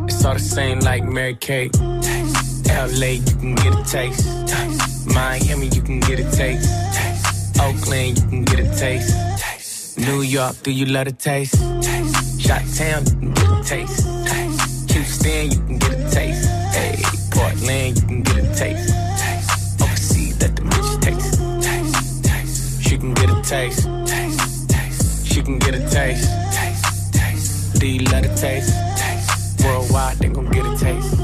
It's 0.07 0.25
all 0.25 0.33
the 0.33 0.39
same 0.39 0.79
like 0.79 1.03
Mary 1.03 1.35
Kate. 1.35 1.73
Taste, 1.73 2.67
LA, 2.67 3.19
you 3.19 3.35
can 3.39 3.55
get 3.55 3.73
a 3.77 3.83
taste. 3.83 4.47
taste. 4.47 5.07
Miami, 5.07 5.67
you 5.67 5.81
can 5.81 5.99
get 5.99 6.19
a 6.19 6.31
taste. 6.31 6.69
taste. 6.93 7.59
Oakland, 7.61 8.17
you 8.19 8.27
can 8.29 8.43
get 8.45 8.59
a 8.59 8.69
taste. 8.77 9.15
taste. 9.37 9.97
New 9.99 10.21
York, 10.21 10.55
do 10.63 10.71
you 10.71 10.85
love 10.85 11.07
a 11.07 11.11
taste? 11.11 11.55
taste. 11.81 12.41
Shot 12.41 12.61
Town, 12.75 13.03
you 13.05 13.11
can 13.19 13.33
get 13.33 13.51
a 13.51 13.63
taste. 13.63 14.27
taste. 14.27 14.91
Houston, 14.91 15.51
you 15.51 15.57
can 15.57 15.77
get 15.77 15.91
a 15.93 16.09
taste. 16.09 16.47
Hey, 16.75 17.01
Portland, 17.31 17.97
you 17.97 18.07
taste. 23.51 23.89
taste. 24.05 24.69
taste. 24.69 25.27
She 25.27 25.41
can 25.41 25.59
get 25.59 25.75
a 25.75 25.79
taste. 25.89 26.29
taste. 26.53 27.13
taste. 27.13 27.79
Do 27.81 27.85
you 27.85 27.99
love 28.05 28.23
the 28.23 28.33
taste? 28.33 28.73
taste. 28.95 29.65
Worldwide, 29.65 30.17
they 30.19 30.29
gon' 30.29 30.49
get 30.51 30.65
a 30.65 30.77
taste. 30.77 31.17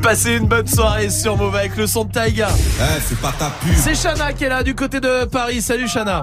Passez 0.00 0.36
une 0.36 0.46
bonne 0.46 0.66
soirée 0.68 1.10
sur 1.10 1.36
Move 1.36 1.56
avec 1.56 1.76
le 1.76 1.88
son 1.88 2.04
de 2.04 2.12
Taiga. 2.12 2.48
Eh, 2.52 3.00
c'est 3.00 3.20
pas 3.20 3.32
ta 3.36 3.50
pub. 3.60 3.74
C'est 3.76 3.96
Shana 3.96 4.32
qui 4.32 4.44
est 4.44 4.48
là 4.48 4.62
du 4.62 4.74
côté 4.76 5.00
de 5.00 5.24
Paris. 5.24 5.60
Salut 5.60 5.88
Shana. 5.88 6.22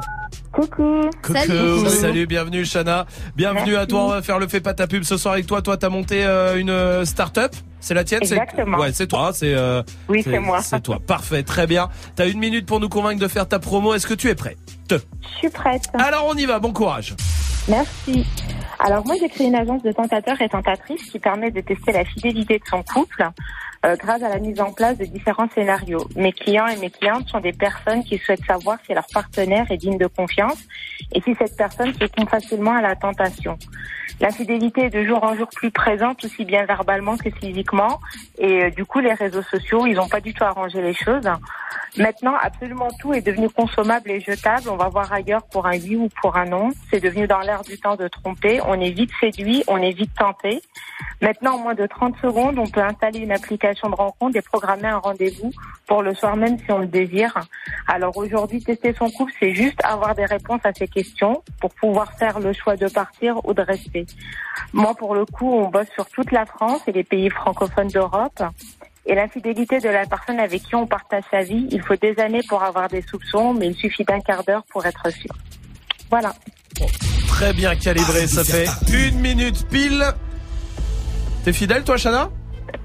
Coucou. 0.55 1.09
Coucou. 1.21 1.85
Salut. 1.89 2.27
bienvenue 2.27 2.63
Shana. 2.63 3.05
Bienvenue 3.35 3.71
Merci. 3.73 3.75
à 3.75 3.85
toi. 3.87 4.03
On 4.05 4.07
va 4.07 4.21
faire 4.21 4.39
le 4.39 4.47
fait 4.47 4.61
pas 4.61 4.73
ta 4.73 4.87
pub 4.87 5.03
ce 5.03 5.17
soir 5.17 5.33
avec 5.33 5.47
toi. 5.47 5.61
Toi, 5.61 5.75
t'as 5.75 5.89
monté 5.89 6.25
euh, 6.25 6.57
une 6.57 6.69
euh, 6.69 7.03
start-up. 7.03 7.53
C'est 7.81 7.93
la 7.93 8.05
tienne 8.05 8.21
c'est- 8.23 8.35
Exactement. 8.37 8.77
Ouais, 8.77 8.93
c'est 8.93 9.07
toi. 9.07 9.31
C'est 9.33 9.53
euh, 9.53 9.83
Oui, 10.07 10.21
c'est 10.23 10.39
moi. 10.39 10.61
C'est 10.61 10.79
toi. 10.81 10.99
Parfait, 11.05 11.43
très 11.43 11.67
bien. 11.67 11.89
T'as 12.15 12.29
une 12.29 12.39
minute 12.39 12.65
pour 12.65 12.79
nous 12.79 12.87
convaincre 12.87 13.19
de 13.19 13.27
faire 13.27 13.49
ta 13.49 13.59
promo. 13.59 13.93
Est-ce 13.93 14.07
que 14.07 14.13
tu 14.13 14.29
es 14.29 14.35
prêt 14.35 14.55
Je 14.89 14.97
suis 15.39 15.49
prête. 15.49 15.83
Alors 15.93 16.25
on 16.29 16.35
y 16.35 16.45
va. 16.45 16.59
Bon 16.59 16.71
courage. 16.71 17.15
Merci. 17.67 18.25
Alors 18.79 19.05
moi 19.05 19.15
j'ai 19.19 19.27
créé 19.27 19.47
une 19.47 19.55
agence 19.55 19.83
de 19.83 19.91
tentateurs 19.91 20.39
et 20.41 20.47
tentatrices 20.47 21.03
qui 21.11 21.19
permet 21.19 21.51
de 21.51 21.59
tester 21.61 21.91
la 21.91 22.05
fidélité 22.05 22.59
de 22.59 22.63
son 22.69 22.81
couple 22.83 23.27
euh, 23.85 23.95
grâce 23.97 24.23
à 24.23 24.29
la 24.29 24.39
mise 24.39 24.59
en 24.59 24.71
place 24.71 24.97
de 24.97 25.05
différents 25.05 25.47
scénarios. 25.53 26.07
Mes 26.15 26.31
clients 26.31 26.67
et 26.67 26.77
mes 26.77 26.89
clientes 26.89 27.27
sont 27.29 27.39
des 27.39 27.53
personnes 27.53 28.03
qui 28.03 28.17
souhaitent 28.17 28.45
savoir 28.45 28.79
si 28.85 28.93
leur 28.93 29.05
partenaire 29.13 29.69
est 29.71 29.77
digne 29.77 29.97
de 29.97 30.07
confiance 30.07 30.57
et 31.13 31.21
si 31.21 31.35
cette 31.35 31.55
personne 31.55 31.93
succombe 31.93 32.27
facilement 32.27 32.73
à 32.73 32.81
la 32.81 32.95
tentation. 32.95 33.57
L'infidélité 34.21 34.85
est 34.85 34.89
de 34.89 35.03
jour 35.03 35.23
en 35.23 35.35
jour 35.35 35.47
plus 35.53 35.71
présente, 35.71 36.23
aussi 36.23 36.45
bien 36.45 36.65
verbalement 36.65 37.17
que 37.17 37.29
physiquement. 37.29 37.99
Et 38.37 38.63
euh, 38.63 38.69
du 38.71 38.85
coup, 38.85 38.99
les 38.99 39.13
réseaux 39.13 39.43
sociaux, 39.43 39.85
ils 39.85 39.95
n'ont 39.95 40.07
pas 40.07 40.21
du 40.21 40.33
tout 40.33 40.43
arrangé 40.43 40.81
les 40.81 40.93
choses. 40.93 41.29
Maintenant, 41.97 42.35
absolument 42.41 42.89
tout 42.99 43.13
est 43.13 43.21
devenu 43.21 43.49
consommable 43.49 44.11
et 44.11 44.19
jetable. 44.19 44.69
On 44.69 44.75
va 44.75 44.89
voir 44.89 45.11
ailleurs 45.13 45.43
pour 45.43 45.65
un 45.65 45.77
oui 45.77 45.95
ou 45.95 46.09
pour 46.21 46.35
un 46.35 46.45
non. 46.45 46.71
C'est 46.91 46.99
devenu 46.99 47.25
dans 47.25 47.39
l'air 47.39 47.61
du 47.61 47.79
temps 47.79 47.95
de 47.95 48.09
tromper. 48.09 48.59
On 48.67 48.73
est 48.81 48.91
vite 48.91 49.11
séduit, 49.21 49.63
on 49.67 49.77
est 49.77 49.93
vite 49.93 50.11
tenté. 50.17 50.61
Maintenant, 51.21 51.55
en 51.55 51.59
moins 51.59 51.73
de 51.73 51.85
30 51.85 52.15
secondes, 52.21 52.59
on 52.59 52.67
peut 52.67 52.81
installer 52.81 53.19
une 53.19 53.31
application 53.31 53.89
de 53.89 53.95
rencontre 53.95 54.35
et 54.35 54.41
programmer 54.41 54.89
un 54.89 54.97
rendez-vous 54.97 55.51
pour 55.87 56.01
le 56.01 56.13
soir 56.13 56.35
même 56.35 56.57
si 56.59 56.69
on 56.71 56.79
le 56.79 56.87
désire. 56.87 57.33
Alors 57.87 58.17
aujourd'hui, 58.17 58.61
tester 58.61 58.93
son 58.93 59.09
couple, 59.09 59.31
c'est 59.39 59.53
juste 59.53 59.79
avoir 59.85 60.15
des 60.15 60.25
réponses 60.25 60.61
à 60.65 60.73
ces 60.73 60.87
questions 60.87 61.43
pour 61.61 61.73
pouvoir 61.75 62.11
faire 62.17 62.39
le 62.39 62.51
choix 62.51 62.75
de 62.75 62.89
partir 62.89 63.39
ou 63.45 63.53
de 63.53 63.61
rester. 63.61 64.05
Moi, 64.73 64.93
pour 64.95 65.15
le 65.15 65.25
coup, 65.25 65.49
on 65.49 65.69
bosse 65.69 65.89
sur 65.93 66.07
toute 66.07 66.31
la 66.31 66.45
France 66.45 66.81
et 66.87 66.91
les 66.91 67.03
pays 67.03 67.29
francophones 67.29 67.87
d'Europe. 67.87 68.43
Et 69.07 69.13
l'infidélité 69.13 69.79
de 69.79 69.89
la 69.89 70.05
personne 70.05 70.39
avec 70.39 70.63
qui 70.63 70.75
on 70.75 70.87
partage 70.87 71.23
sa 71.29 71.43
vie, 71.43 71.67
il 71.71 71.81
faut 71.81 71.95
des 71.95 72.17
années 72.19 72.41
pour 72.47 72.63
avoir 72.63 72.87
des 72.87 73.03
soupçons, 73.03 73.53
mais 73.53 73.67
il 73.67 73.75
suffit 73.75 74.03
d'un 74.03 74.19
quart 74.19 74.43
d'heure 74.43 74.63
pour 74.69 74.85
être 74.85 75.11
sûr. 75.11 75.31
Voilà. 76.09 76.33
Très 77.27 77.53
bien 77.53 77.75
calibré. 77.75 78.27
Ça 78.27 78.43
fait 78.43 78.67
une 78.91 79.19
minute 79.19 79.67
pile. 79.67 80.03
T'es 81.43 81.53
fidèle 81.53 81.83
toi, 81.83 81.97
Shana 81.97 82.29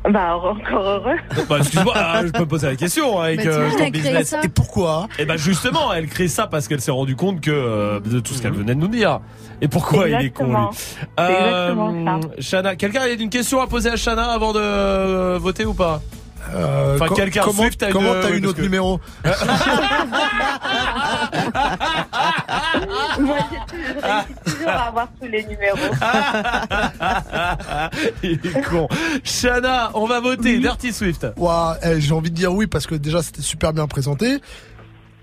Bah, 0.08 0.36
encore 0.36 0.82
heureux. 0.82 1.16
Bah, 1.48 1.58
excuse-moi, 1.58 1.94
ah, 1.96 2.22
je 2.24 2.30
peux 2.30 2.46
poser 2.46 2.68
la 2.68 2.76
question 2.76 3.20
avec 3.20 3.38
Mais 3.38 3.42
tu 3.44 3.48
euh, 3.50 3.70
ton 3.76 3.88
business. 3.88 4.34
Et 4.42 4.48
pourquoi? 4.48 5.08
Et 5.18 5.24
bah 5.24 5.36
justement, 5.36 5.92
elle 5.92 6.06
crée 6.06 6.28
ça 6.28 6.46
parce 6.46 6.68
qu'elle 6.68 6.80
s'est 6.80 6.90
rendue 6.90 7.16
compte 7.16 7.40
que 7.40 7.50
euh, 7.50 8.00
de 8.00 8.20
tout 8.20 8.34
ce 8.34 8.42
qu'elle 8.42 8.52
venait 8.52 8.74
de 8.74 8.80
nous 8.80 8.88
dire. 8.88 9.20
Et 9.60 9.68
pourquoi 9.68 10.08
il 10.08 10.26
est 10.26 10.30
con 10.30 10.46
lui? 10.46 10.76
Ça. 11.18 11.74
Shana, 12.38 12.76
quelqu'un 12.76 13.02
a 13.02 13.08
une 13.08 13.30
question 13.30 13.60
à 13.60 13.66
poser 13.66 13.90
à 13.90 13.96
Shana 13.96 14.30
avant 14.30 14.52
de 14.52 14.60
euh, 14.60 15.38
voter 15.40 15.64
ou 15.64 15.74
pas? 15.74 16.00
Euh, 16.54 16.94
Enfin, 16.96 17.14
quelqu'un 17.14 17.42
comment 17.44 17.62
Swift 17.62 17.82
a 17.82 17.90
comment 17.92 18.14
une, 18.14 18.20
t'as 18.22 18.30
oui, 18.30 18.38
eu 18.38 18.40
notre 18.40 18.56
que- 18.56 18.62
numéro 18.62 18.98
Moi, 23.20 23.36
j'ai 23.50 23.76
toujours 23.76 24.02
réussi 24.02 24.34
toujours 24.44 24.68
à 24.68 24.88
avoir 24.88 25.08
tous 25.20 25.28
les 25.28 25.44
numéros. 25.44 25.78
Il 28.22 28.40
est 28.44 28.62
con. 28.68 28.88
Shana, 29.24 29.90
on 29.94 30.06
va 30.06 30.20
voter. 30.20 30.58
Dirty 30.58 30.92
Swift. 30.92 31.26
Eh, 31.82 32.00
J'ai 32.00 32.12
envie 32.14 32.30
de 32.30 32.36
dire 32.36 32.52
oui 32.52 32.66
parce 32.66 32.86
que 32.86 32.94
déjà 32.94 33.22
c'était 33.22 33.42
super 33.42 33.72
bien 33.72 33.86
présenté. 33.86 34.40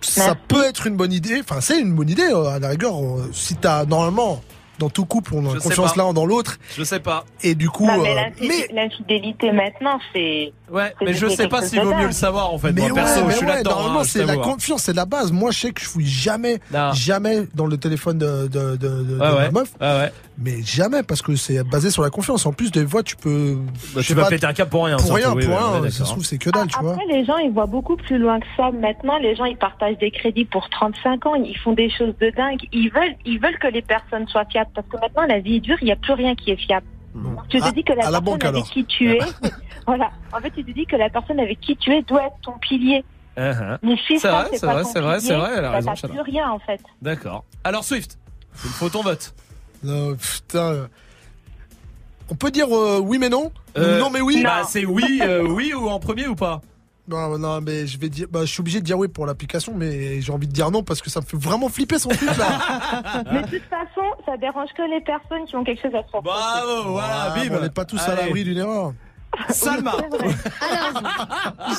Ça 0.02 0.36
peut 0.48 0.64
être 0.64 0.86
une 0.88 0.96
bonne 0.96 1.14
idée. 1.14 1.40
Enfin, 1.42 1.60
c'est 1.60 1.80
une 1.80 1.94
bonne 1.96 2.10
idée 2.10 2.30
euh, 2.32 2.50
à 2.50 2.60
la 2.60 2.70
rigueur. 2.70 2.94
Si 3.34 3.56
t'as 3.56 3.86
normalement 3.86 4.42
dans 4.80 4.90
tout 4.90 5.06
couple, 5.06 5.34
on 5.36 5.46
a 5.50 5.54
Je 5.56 5.60
confiance 5.60 5.96
l'un 5.96 6.14
dans 6.14 6.26
l'autre. 6.26 6.58
Je 6.78 6.84
sais 6.84 7.00
pas. 7.00 7.26
Et 7.44 7.56
du 7.56 7.70
coup, 7.70 7.86
Non, 7.88 8.02
mais 8.04 8.12
euh, 8.12 8.16
l'infidé- 8.16 8.68
l'infidélité 8.74 9.52
maintenant, 9.52 10.00
c'est. 10.14 10.54
Ouais, 10.72 10.94
mais 11.02 11.14
je 11.14 11.28
sais 11.28 11.48
pas 11.48 11.62
s'il 11.62 11.82
vaut 11.82 11.92
de 11.94 11.98
mieux 11.98 12.08
le 12.08 12.12
savoir 12.12 12.54
en 12.54 12.58
fait. 12.58 12.72
Mais 12.74 12.82
Moi 12.82 12.94
perso, 12.94 13.20
ouais, 13.22 13.26
mais 13.28 13.32
je 13.32 13.38
suis 13.38 13.46
ouais, 13.46 13.54
là-dedans. 13.54 13.72
normalement 13.72 14.00
hein, 14.02 14.04
c'est 14.04 14.20
la 14.20 14.26
t'avoue, 14.28 14.40
hein. 14.42 14.44
confiance, 14.54 14.84
c'est 14.84 14.94
la 14.96 15.06
base. 15.06 15.32
Moi 15.32 15.52
je 15.52 15.60
sais 15.60 15.72
que 15.72 15.82
je 15.82 15.86
fouille 15.88 16.06
jamais, 16.08 16.60
jamais 16.94 17.48
dans 17.56 17.66
le 17.66 17.78
téléphone 17.78 18.18
de, 18.18 18.48
de, 18.48 18.76
de, 18.76 18.76
de- 18.76 19.04
de 19.04 19.20
Ouais, 19.20 19.32
ma 19.32 19.36
ouais. 19.38 19.52
meuf. 19.52 19.72
Mais 20.40 20.62
jamais 20.62 21.02
parce 21.02 21.22
que 21.24 21.36
c'est 21.36 21.64
basé 21.64 21.90
sur 21.90 22.04
la 22.04 22.10
confiance. 22.12 22.46
En 22.46 22.54
plus 22.54 22.72
des 22.72 22.86
fois 22.86 23.02
tu 23.02 23.16
peux. 23.16 23.58
Bah, 23.96 24.02
tu 24.04 24.14
vas 24.14 24.24
pas, 24.24 24.30
péter 24.30 24.46
un 24.46 24.54
cap 24.54 24.70
pour 24.70 24.86
rien. 24.86 24.98
Pour 24.98 25.16
rien, 25.16 25.32
pour 25.32 25.40
rien. 25.40 25.82
ouais, 25.82 25.90
ça 25.90 25.92
se 25.92 25.98
d'accord. 26.00 26.12
trouve 26.14 26.26
c'est 26.26 26.38
que 26.38 26.50
dalle, 26.52 26.68
tu 26.68 26.80
vois. 26.80 26.92
Après, 26.94 27.06
les 27.08 27.26
gens, 27.26 27.38
ils 27.38 27.52
voient 27.52 27.66
beaucoup 27.66 27.96
plus 27.98 28.20
loin 28.20 28.40
que 28.40 28.46
ça. 28.56 28.70
Maintenant, 28.72 29.18
les 29.18 29.36
gens, 29.36 29.46
ils 29.46 29.58
partagent 29.58 29.98
des 29.98 30.12
crédits 30.12 30.46
pour 30.46 30.70
35 30.70 31.26
ans. 31.26 31.36
Ils 31.36 31.58
font 31.58 31.74
des 31.74 31.90
choses 31.90 32.14
de 32.22 32.30
dingue. 32.30 32.60
Ils 32.72 32.90
veulent, 32.90 33.16
ils 33.26 33.40
veulent 33.40 33.58
que 33.58 33.68
les 33.68 33.82
personnes 33.82 34.28
soient 34.28 34.46
fiables. 34.46 34.70
Parce 34.76 34.88
que 34.88 34.98
maintenant, 34.98 35.26
la 35.28 35.40
vie 35.40 35.56
est 35.56 35.60
dure. 35.60 35.78
Il 35.82 35.86
n'y 35.86 35.92
a 35.92 35.96
plus 35.96 36.14
rien 36.14 36.36
qui 36.36 36.52
est 36.52 36.56
fiable. 36.58 36.86
Tu 37.50 37.60
te 37.60 37.66
À- 37.66 37.72
dis 37.72 37.84
que 37.84 37.94
la 37.94 38.04
personne 38.04 38.24
banque, 38.24 38.44
avec 38.44 38.56
alors. 38.58 38.70
qui 38.70 38.86
tu 38.86 39.12
es, 39.14 39.20
Voilà. 39.88 40.12
En 40.32 40.40
fait, 40.40 40.52
tu 40.52 40.64
te 40.64 40.70
dis 40.72 40.86
que 40.86 40.98
la 40.98 41.10
personne 41.10 41.40
avec 41.40 41.60
qui 41.62 41.76
tu 41.78 41.92
es 41.96 42.04
doit 42.04 42.26
être 42.28 42.36
ton 42.44 42.52
pilier. 42.60 43.04
Uh-huh. 43.38 43.78
Mais 43.82 43.96
si 44.06 44.20
C'est 44.20 44.28
ça, 44.28 44.32
vrai, 44.44 44.50
c'est 44.58 44.66
vrai, 44.68 44.82
ton 44.84 44.90
c'est 44.90 45.00
vrai, 45.00 45.16
pilier, 45.18 45.28
c'est 45.28 45.36
vrai, 45.36 45.50
elle 45.58 45.66
a 45.66 45.72
raison, 45.72 45.94
plus 45.94 46.22
rien, 46.22 46.50
en 46.52 46.60
fait. 46.60 46.82
D'accord. 47.02 47.44
Alors 47.64 47.84
Swift, 47.84 48.20
il 48.64 48.70
faut 48.70 48.90
ton 48.90 49.02
vote. 49.02 49.34
Non, 49.84 50.16
putain. 50.16 50.88
On 52.30 52.36
peut 52.36 52.52
dire 52.52 52.68
euh, 52.76 53.00
oui 53.00 53.18
mais 53.20 53.30
non 53.30 53.52
Euh, 53.78 54.00
Non 54.00 54.10
mais 54.10 54.22
oui 54.22 54.42
Bah 54.44 54.64
c'est 54.68 54.86
oui, 54.86 55.20
euh, 55.22 55.44
oui 55.48 55.74
ou 55.74 55.88
en 55.88 56.00
premier 56.00 56.28
ou 56.28 56.36
pas 56.36 56.62
Non, 57.08 57.38
non, 57.38 57.62
mais 57.62 57.88
je 57.88 57.98
vais 57.98 58.10
dire, 58.10 58.28
bah, 58.30 58.42
je 58.42 58.48
suis 58.52 58.60
obligé 58.60 58.80
de 58.82 58.86
dire 58.86 58.98
oui 58.98 59.08
pour 59.08 59.26
l'application, 59.26 59.74
mais 59.76 60.20
j'ai 60.20 60.32
envie 60.34 60.48
de 60.48 60.52
dire 60.52 60.70
non 60.72 60.84
parce 60.84 61.02
que 61.02 61.10
ça 61.10 61.22
me 61.22 61.26
fait 61.26 61.38
vraiment 61.38 61.70
flipper 61.70 62.00
son 62.00 62.10
truc 62.10 62.36
là. 62.38 63.24
Mais 63.32 63.44
de 63.44 63.48
toute 63.48 63.70
façon, 63.70 64.02
ça 64.26 64.36
dérange 64.36 64.70
que 64.76 64.82
les 64.94 65.00
personnes 65.02 65.46
qui 65.48 65.56
ont 65.56 65.64
quelque 65.64 65.82
chose 65.82 65.96
à 65.96 66.02
se 66.04 66.18
reprocher. 66.18 66.24
Bravo, 66.38 66.92
voilà, 66.92 67.32
Ah, 67.34 67.36
bim. 67.40 67.56
On 67.58 67.62
n'est 67.62 67.70
pas 67.70 67.86
tous 67.86 68.00
à 68.00 68.12
Allez. 68.12 68.24
l'abri 68.24 68.44
d'une 68.44 68.58
erreur. 68.58 68.92
Salma. 69.50 69.92
Alors, 69.92 71.04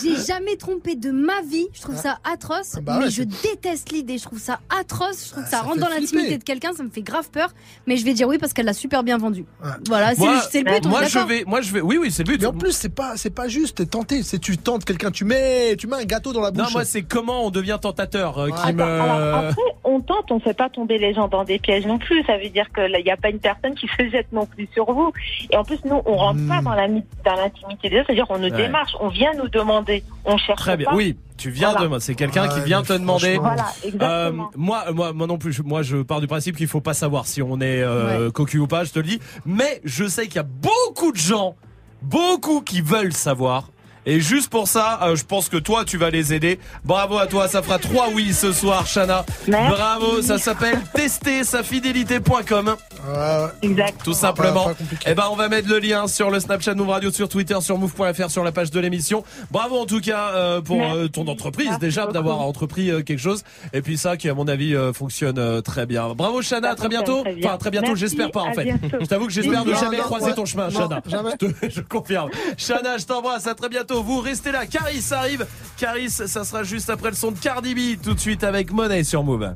j'ai 0.02 0.16
jamais 0.16 0.56
trompé 0.56 0.94
de 0.94 1.10
ma 1.10 1.40
vie. 1.42 1.66
Je 1.72 1.82
trouve 1.82 1.96
ça 1.96 2.18
atroce. 2.30 2.76
bah 2.82 2.98
mais 3.00 3.10
je 3.10 3.22
déteste 3.22 3.90
l'idée. 3.90 4.18
Je 4.18 4.24
trouve 4.24 4.38
ça 4.38 4.60
atroce. 4.68 5.26
Je 5.26 5.30
trouve 5.32 5.44
que 5.44 5.50
ça, 5.50 5.58
ça 5.58 5.62
rentre 5.62 5.80
dans 5.80 5.88
l'intimité 5.88 6.38
de 6.38 6.44
quelqu'un. 6.44 6.72
Ça 6.72 6.82
me 6.82 6.90
fait 6.90 7.02
grave 7.02 7.30
peur. 7.30 7.50
Mais 7.86 7.96
je 7.96 8.04
vais 8.04 8.14
dire 8.14 8.28
oui 8.28 8.38
parce 8.38 8.52
qu'elle 8.52 8.66
l'a 8.66 8.72
super 8.72 9.02
bien 9.02 9.18
vendu. 9.18 9.44
Voilà, 9.86 10.14
c'est 10.14 10.62
le, 10.62 10.70
but. 10.70 10.86
on 10.86 10.88
moi 10.88 11.04
je 11.04 11.18
vais, 11.18 11.44
moi 11.46 11.60
je 11.60 11.72
vais, 11.72 11.80
oui 11.80 11.98
oui 11.98 12.10
c'est 12.10 12.22
le 12.26 12.32
but. 12.32 12.40
Mais 12.40 12.46
en 12.46 12.52
plus, 12.52 12.72
c'est 12.72 12.94
pas, 12.94 13.16
c'est 13.16 13.30
pas 13.30 13.48
juste, 13.48 13.78
t'es 13.78 13.86
tenté. 13.86 14.22
C'est 14.22 14.38
tu 14.38 14.58
tentes 14.58 14.84
quelqu'un, 14.84 15.10
tu 15.10 15.24
mets, 15.24 15.76
tu 15.76 15.86
mets 15.86 15.96
un 15.96 16.04
gâteau 16.04 16.32
dans 16.32 16.40
la 16.40 16.50
bouche. 16.50 16.64
Non 16.64 16.70
moi 16.72 16.84
c'est 16.84 17.02
comment 17.02 17.46
on 17.46 17.50
devient 17.50 17.78
tentateur 17.80 18.38
euh, 18.38 18.48
qui 18.48 18.68
Attends, 18.68 18.82
alors 18.82 19.36
après, 19.36 19.62
on 19.84 20.00
tente, 20.00 20.30
on 20.30 20.40
fait 20.40 20.54
pas 20.54 20.68
tomber 20.68 20.98
les 20.98 21.14
gens 21.14 21.28
dans 21.28 21.44
des 21.44 21.58
pièges 21.58 21.86
non 21.86 21.98
plus. 21.98 22.22
Ça 22.24 22.36
veut 22.36 22.48
dire 22.48 22.70
que 22.72 22.88
il 22.98 23.04
n'y 23.04 23.10
a 23.10 23.16
pas 23.16 23.30
une 23.30 23.38
personne 23.38 23.74
qui 23.74 23.86
se 23.88 24.08
jette 24.10 24.32
non 24.32 24.46
plus 24.46 24.68
sur 24.72 24.92
vous. 24.92 25.12
Et 25.50 25.56
en 25.56 25.64
plus, 25.64 25.78
nous, 25.84 26.00
on 26.04 26.16
rentre 26.16 26.46
pas 26.48 26.60
dans 26.60 26.74
la 26.74 26.88
dans 26.88 27.34
l'intimité 27.52 27.88
des 27.90 27.96
autres. 27.96 28.06
C'est-à-dire, 28.06 28.26
on 28.30 28.38
nous. 28.38 28.44
Ouais. 28.44 28.50
démarche, 28.50 28.92
on 29.00 29.08
vient 29.08 29.32
nous 29.34 29.48
demander, 29.48 30.04
on 30.24 30.36
cherche 30.38 30.60
Très 30.60 30.76
bien. 30.76 30.88
pas. 30.90 30.94
Oui, 30.96 31.16
tu 31.36 31.50
viens 31.50 31.72
Voilà. 31.72 31.88
de, 31.96 31.98
c'est 32.00 32.14
quelqu'un 32.14 32.48
qui 32.48 32.60
vient 32.60 32.82
te 32.82 32.92
demander. 32.92 33.36
Voilà, 33.38 33.66
exactement. 33.84 34.08
Euh, 34.10 34.32
moi, 34.56 34.84
moi, 34.92 35.12
moi 35.12 35.26
non 35.26 35.38
plus. 35.38 35.52
je- 35.52 35.62
Moi, 35.62 35.82
je 35.82 35.98
pars 35.98 36.20
du 36.20 36.26
principe 36.26 36.56
qu'il 36.56 36.66
faut 36.68 36.80
pas 36.80 36.94
savoir 36.94 37.26
si 37.26 37.42
on 37.42 37.60
est 37.60 37.82
euh, 37.82 38.30
cocu 38.30 38.58
ou 38.58 38.66
pas. 38.66 38.84
Je 38.84 38.92
te 38.92 38.98
le 38.98 39.04
dis. 39.06 39.20
Mais 39.46 39.80
je 39.84 40.06
sais 40.06 40.26
qu'il 40.26 40.36
y 40.36 40.38
a 40.38 40.42
beaucoup 40.42 41.12
de 41.12 41.16
gens, 41.18 41.56
beaucoup 42.02 42.60
qui 42.60 42.80
veulent 42.80 43.12
savoir. 43.12 43.68
Et 44.10 44.20
juste 44.20 44.48
pour 44.48 44.68
ça, 44.68 45.00
euh, 45.02 45.16
je 45.16 45.24
pense 45.24 45.50
que 45.50 45.58
toi, 45.58 45.84
tu 45.84 45.98
vas 45.98 46.08
les 46.08 46.32
aider. 46.32 46.58
Bravo 46.82 47.18
à 47.18 47.26
toi, 47.26 47.46
ça 47.46 47.60
fera 47.60 47.78
trois 47.78 48.08
oui 48.14 48.32
ce 48.32 48.52
soir, 48.52 48.86
Shana. 48.86 49.26
Merci. 49.46 49.70
Bravo, 49.70 50.22
ça 50.22 50.38
s'appelle 50.38 50.78
tester 50.94 51.44
sa 51.44 51.62
fidélité.com. 51.62 52.74
Exact. 53.60 54.00
Tout 54.02 54.14
simplement. 54.14 54.64
Compliqué. 54.68 55.06
Eh 55.10 55.14
ben, 55.14 55.24
on 55.30 55.36
va 55.36 55.50
mettre 55.50 55.68
le 55.68 55.78
lien 55.78 56.06
sur 56.06 56.30
le 56.30 56.40
Snapchat 56.40 56.74
Move 56.74 56.88
Radio, 56.88 57.10
sur 57.10 57.28
Twitter, 57.28 57.56
sur 57.60 57.76
move.fr, 57.76 58.30
sur 58.30 58.42
la 58.44 58.50
page 58.52 58.70
de 58.70 58.80
l'émission. 58.80 59.24
Bravo 59.50 59.76
en 59.78 59.84
tout 59.86 60.00
cas 60.00 60.30
euh, 60.34 60.60
pour 60.62 60.80
euh, 60.82 61.08
ton 61.08 61.26
entreprise 61.28 61.66
Merci 61.66 61.80
déjà 61.80 62.06
d'avoir 62.06 62.40
entrepris 62.40 62.90
euh, 62.90 63.02
quelque 63.02 63.20
chose. 63.20 63.42
Et 63.74 63.82
puis 63.82 63.98
ça 63.98 64.16
qui 64.16 64.30
à 64.30 64.34
mon 64.34 64.48
avis 64.48 64.74
euh, 64.74 64.94
fonctionne 64.94 65.38
euh, 65.38 65.60
très 65.60 65.84
bien. 65.84 66.14
Bravo 66.14 66.40
Shana, 66.40 66.70
à 66.70 66.74
très 66.74 66.88
bientôt. 66.88 67.22
très 67.22 67.34
bien. 67.34 67.48
Enfin 67.48 67.58
très 67.58 67.70
bientôt, 67.70 67.94
j'espère 67.94 68.30
pas 68.30 68.40
en 68.42 68.54
fait. 68.54 68.64
bientôt. 68.64 68.88
Je 69.00 69.06
t'avoue 69.06 69.26
que 69.26 69.32
j'espère 69.32 69.66
ne 69.66 69.74
jamais 69.74 69.98
non, 69.98 70.04
croiser 70.04 70.26
ouais. 70.26 70.34
ton 70.34 70.46
chemin, 70.46 70.68
Non, 70.70 70.80
Shana. 70.80 71.02
jamais. 71.06 71.30
Je, 71.40 71.46
te- 71.46 71.70
je 71.70 71.80
confirme. 71.82 72.30
Shana, 72.56 72.96
je 72.98 73.04
t'embrasse, 73.04 73.46
à 73.46 73.54
très 73.54 73.68
bientôt. 73.68 73.97
Vous 74.02 74.20
restez 74.20 74.52
là. 74.52 74.66
Caris 74.66 75.04
arrive. 75.10 75.46
Caris, 75.76 76.10
ça 76.10 76.44
sera 76.44 76.62
juste 76.62 76.90
après 76.90 77.10
le 77.10 77.16
son 77.16 77.30
de 77.30 77.38
Cardi 77.38 77.74
B 77.74 78.00
tout 78.02 78.14
de 78.14 78.20
suite 78.20 78.44
avec 78.44 78.72
Money 78.72 79.04
sur 79.04 79.22
Move. 79.22 79.54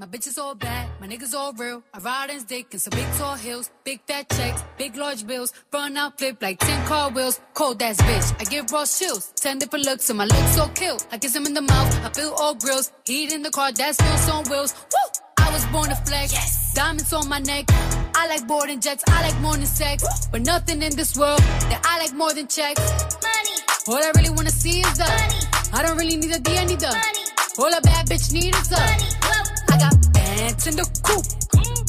My 0.00 0.06
bitch 0.06 0.26
is 0.26 0.38
all 0.38 0.54
bad, 0.54 0.88
my 0.98 1.06
niggas 1.06 1.34
all 1.34 1.52
real. 1.52 1.82
I 1.92 1.98
ride 1.98 2.30
in 2.30 2.42
dick 2.44 2.72
in 2.72 2.78
some 2.78 2.92
big 2.92 3.06
tall 3.18 3.34
hills, 3.34 3.70
big 3.84 4.00
fat 4.06 4.30
checks, 4.30 4.64
big 4.78 4.96
large 4.96 5.26
bills. 5.26 5.52
Run 5.70 5.94
out, 5.98 6.16
flip 6.16 6.38
like 6.40 6.58
10 6.58 6.86
car 6.86 7.10
wheels. 7.10 7.38
Cold 7.52 7.82
ass 7.82 8.00
bitch, 8.00 8.40
I 8.40 8.44
give 8.44 8.72
raw 8.72 8.86
chills. 8.86 9.30
10 9.36 9.58
different 9.58 9.84
looks, 9.84 10.08
and 10.08 10.16
my 10.16 10.24
looks 10.24 10.54
so 10.56 10.68
kill. 10.68 10.98
I 11.12 11.18
kiss 11.18 11.36
him 11.36 11.44
in 11.44 11.52
the 11.52 11.60
mouth, 11.60 12.06
I 12.06 12.08
feel 12.08 12.32
all 12.38 12.54
grills. 12.54 12.90
Heat 13.04 13.30
in 13.30 13.42
the 13.42 13.50
car, 13.50 13.72
that's 13.72 14.00
wheels 14.00 14.30
on 14.30 14.44
wheels. 14.44 14.74
Woo! 14.90 15.44
I 15.44 15.52
was 15.52 15.66
born 15.66 15.90
to 15.90 15.96
flex. 15.96 16.72
Diamonds 16.72 17.12
on 17.12 17.28
my 17.28 17.40
neck. 17.40 17.66
I 18.14 18.26
like 18.26 18.48
boarding 18.48 18.80
jets, 18.80 19.04
I 19.06 19.28
like 19.28 19.38
more 19.42 19.56
than 19.58 19.66
sex. 19.66 20.28
But 20.32 20.46
nothing 20.46 20.80
in 20.80 20.96
this 20.96 21.14
world 21.14 21.40
that 21.68 21.82
I 21.84 21.98
like 21.98 22.14
more 22.14 22.32
than 22.32 22.48
checks. 22.48 22.80
Money. 23.20 23.56
All 23.86 24.02
I 24.02 24.12
really 24.16 24.30
wanna 24.30 24.48
see 24.48 24.80
is 24.80 24.96
the 24.96 25.04
money. 25.04 25.40
I 25.74 25.82
don't 25.82 25.98
really 25.98 26.16
need 26.16 26.34
a 26.34 26.40
D, 26.40 26.56
I 26.56 26.64
need 26.64 26.80
the 26.80 26.88
money. 26.88 27.24
All 27.58 27.74
a 27.76 27.82
bad 27.82 28.06
bitch 28.06 28.32
need 28.32 28.54
is 28.54 28.68
the 28.68 28.76
money. 28.76 29.39
I 29.80 29.88
got 29.88 30.12
bands 30.12 30.66
in 30.66 30.76
the 30.76 30.84
coop. 31.02 31.24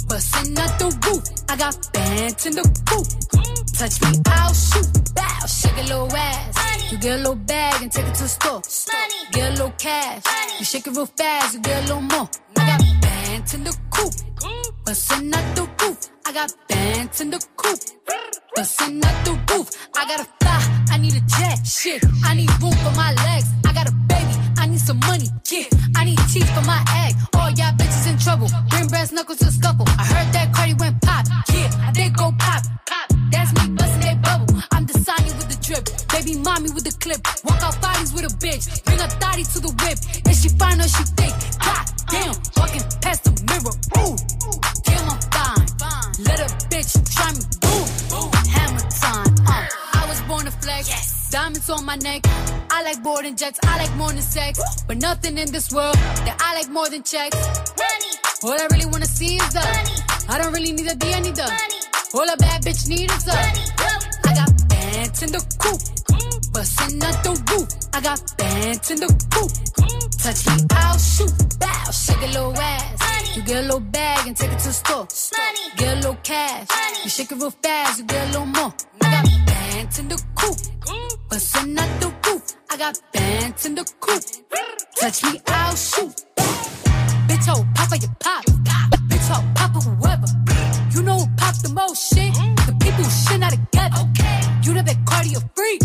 Bustin' 0.07 0.57
out 0.57 0.80
the 0.80 0.85
roof. 1.03 1.23
I 1.49 1.57
got 1.57 1.76
bands 1.91 2.45
in 2.45 2.53
the 2.55 2.63
coop. 2.88 3.07
Touch 3.76 4.01
me, 4.01 4.22
I'll 4.27 4.53
shoot. 4.53 4.88
Bow, 5.13 5.45
shake 5.45 5.77
a 5.77 5.81
little 5.91 6.15
ass. 6.15 6.91
You 6.91 6.97
get 6.97 7.15
a 7.15 7.18
little 7.18 7.35
bag 7.35 7.81
and 7.81 7.91
take 7.91 8.07
it 8.07 8.15
to 8.15 8.23
the 8.23 8.30
store. 8.30 8.61
Get 9.34 9.49
a 9.49 9.51
little 9.51 9.73
cash. 9.77 10.23
You 10.57 10.63
shake 10.63 10.88
it 10.88 10.95
real 10.95 11.05
fast, 11.05 11.55
you 11.55 11.59
get 11.59 11.80
a 11.80 11.88
little 11.88 12.01
more. 12.01 12.30
I 12.57 12.65
got 12.65 13.01
bands 13.01 13.53
in 13.55 13.63
the 13.65 13.76
coop. 13.89 14.13
Bustin' 14.85 15.34
out 15.34 15.55
the 15.57 15.69
roof. 15.84 15.97
I 16.26 16.31
got 16.31 16.53
bands 16.69 17.19
in 17.19 17.30
the 17.30 17.45
coop. 17.57 17.80
Bustin' 18.55 19.03
out 19.03 19.26
the 19.26 19.31
roof. 19.51 19.69
I 19.97 20.07
gotta 20.07 20.27
fly. 20.39 20.85
I 20.91 20.97
need 20.97 21.15
a 21.15 21.22
jet. 21.27 21.68
Shit. 21.68 22.05
I 22.23 22.35
need 22.35 22.51
room 22.61 22.72
for 22.72 22.95
my 22.95 23.11
legs. 23.26 23.49
I 23.65 23.73
got 23.73 23.89
a 23.89 23.91
baby. 23.91 24.51
Need 24.72 24.80
some 24.80 24.99
money. 24.99 25.27
Yeah. 25.52 25.68
I 25.98 26.06
need 26.06 26.18
teeth 26.31 26.48
for 26.56 26.64
my 26.64 26.80
egg. 27.03 27.14
All 27.35 27.49
y'all 27.49 27.76
bitches 27.76 28.07
in 28.10 28.18
trouble. 28.18 28.48
Bring 28.69 28.88
brass 28.88 29.11
knuckles 29.11 29.39
to 29.39 29.52
scuffle. 29.52 29.84
I 29.99 30.06
heard 30.06 30.31
that 30.31 30.53
Cardi 30.56 30.76
went 30.76 31.02
pop. 31.02 31.26
Yeah. 31.53 31.91
they 31.91 32.07
go 32.07 32.31
pop. 32.39 32.64
Pop. 32.88 33.07
That's 33.31 33.52
me 33.52 33.76
busting 33.76 33.99
that 33.99 34.22
bubble. 34.23 34.64
I'm 34.72 34.85
the 34.85 34.93
Sonya 34.93 35.35
with 35.35 35.49
the 35.52 35.60
drip. 35.60 35.84
Baby 36.07 36.39
mommy 36.39 36.72
with 36.72 36.85
the 36.85 36.95
clip. 37.03 37.19
Walk 37.43 37.61
out 37.61 37.81
bodies 37.81 38.14
with 38.14 38.23
a 38.23 38.34
bitch. 38.39 38.64
Bring 38.85 39.02
a 39.02 39.10
thotty 39.19 39.43
to 39.43 39.60
the 39.60 39.76
whip. 39.84 39.99
And 40.23 40.35
she 40.39 40.48
fine 40.56 40.80
or 40.80 40.88
she 40.88 41.03
thick. 41.19 41.35
God 41.60 41.84
damn. 42.07 42.35
Walking 42.56 42.84
past 43.03 43.27
the 43.27 43.35
mirror. 43.52 43.76
Ooh. 43.99 44.15
Damn, 44.88 45.03
I'm 45.11 45.19
fine. 45.35 45.68
Let 46.23 46.39
a 46.39 46.48
bitch 46.72 46.95
try 47.11 47.27
me. 47.35 47.43
Boom. 47.60 48.31
Hammer 48.56 48.88
time. 48.88 49.35
Uh, 49.52 49.68
I 49.99 50.07
was 50.07 50.22
born 50.31 50.45
to 50.45 50.52
flex. 50.64 51.10
Diamonds 51.32 51.70
on 51.70 51.86
my 51.86 51.95
neck. 51.95 52.22
I 52.70 52.84
like 52.84 53.02
boarding 53.02 53.38
jets. 53.38 53.58
I 53.64 53.78
like 53.78 53.95
more 53.95 54.10
than 54.10 54.22
sex. 54.22 54.60
But 54.86 54.98
nothing 54.98 55.38
in 55.38 55.49
this 55.49 55.72
world 55.72 55.95
that 56.28 56.36
I 56.41 56.56
like 56.56 56.70
more 56.70 56.90
than 56.90 57.03
checks. 57.03 57.38
Money. 57.80 58.12
All 58.44 58.52
I 58.52 58.68
really 58.70 58.86
wanna 58.86 59.06
see 59.06 59.38
is 59.38 59.53
the 59.53 59.62
money. 59.62 59.95
I 60.28 60.38
don't 60.41 60.52
really 60.52 60.74
need 60.74 60.91
a 60.91 60.95
D, 60.95 61.14
I 61.14 61.22
need 61.22 61.38
the 61.38 61.44
money. 61.44 61.80
All 62.14 62.28
a 62.28 62.36
bad 62.36 62.64
bitch 62.64 62.90
need 62.90 63.10
is 63.10 63.24
the 63.24 63.32
money. 63.32 63.64
I 64.28 64.34
got 64.36 64.52
bands 64.68 65.24
in 65.24 65.32
the 65.32 65.40
coop. 65.64 65.80
Bustin' 66.52 67.02
out 67.02 67.24
the 67.24 67.32
roof. 67.49 67.70
I 67.94 68.02
got 68.02 68.20
bands 68.38 68.91
in 68.91 68.99
the 68.99 69.08
coop. 69.32 69.52
Touch 70.20 70.45
me, 70.48 70.68
I'll 70.72 70.98
shoot. 70.99 71.32
Bow, 71.60 71.91
shake 71.91 72.24
a 72.24 72.28
little 72.28 72.58
ass. 72.60 73.38
You 73.38 73.41
get 73.44 73.64
a 73.64 73.68
little 73.72 73.80
bag 73.80 74.28
and 74.28 74.36
take 74.36 74.52
it 74.52 74.60
to 74.60 74.68
the 74.68 74.74
store. 74.74 75.08
Money. 75.38 75.76
Get 75.78 75.94
a 75.94 75.95
little 75.95 76.20
cash. 76.24 76.68
You 77.06 77.10
shake 77.10 77.32
it 77.32 77.36
real 77.36 77.52
fast, 77.52 77.99
you 77.99 78.03
get 78.03 78.22
a 78.28 78.32
little 78.32 78.48
more. 78.48 78.74
Got 78.99 79.51
bands 79.82 79.99
in 79.99 80.08
the 80.08 80.24
coop. 80.36 80.58
Bustin' 81.30 81.80
out 81.80 82.02
the 82.02 82.08
roof. 82.26 82.44
I 82.70 82.78
got 82.78 82.99
bands 83.14 83.66
in 83.66 83.76
the 83.76 83.84
coop. 83.99 84.22
Touch 84.99 85.24
me, 85.24 85.41
I'll 85.48 85.76
shoot. 85.76 86.14
Bitch, 87.28 87.48
oh, 87.49 87.66
papa, 87.74 87.98
you 87.98 88.08
pop. 88.20 88.44
Bitch, 89.10 89.30
oh, 89.32 89.44
papa, 89.56 89.80
whoever. 89.80 90.28
You 90.94 91.02
know 91.02 91.18
who 91.20 91.28
pop 91.36 91.56
the 91.64 91.70
most 91.70 92.14
shit? 92.14 92.34
The 92.68 92.76
people 92.80 93.03
who 93.03 93.10
shit 93.10 93.40
not 93.40 93.52
together. 93.52 94.03
You 94.64 94.74
know 94.76 94.84
that 94.84 94.98
cardio 95.06 95.41
freak. 95.56 95.82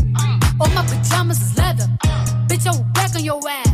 All 0.61 0.69
my 0.71 0.85
pajamas 0.85 1.41
is 1.41 1.57
leather. 1.57 1.89
Bitch, 2.49 2.67
oh, 2.71 2.83
back 2.93 3.15
on 3.15 3.25
your 3.25 3.41
ass. 3.49 3.66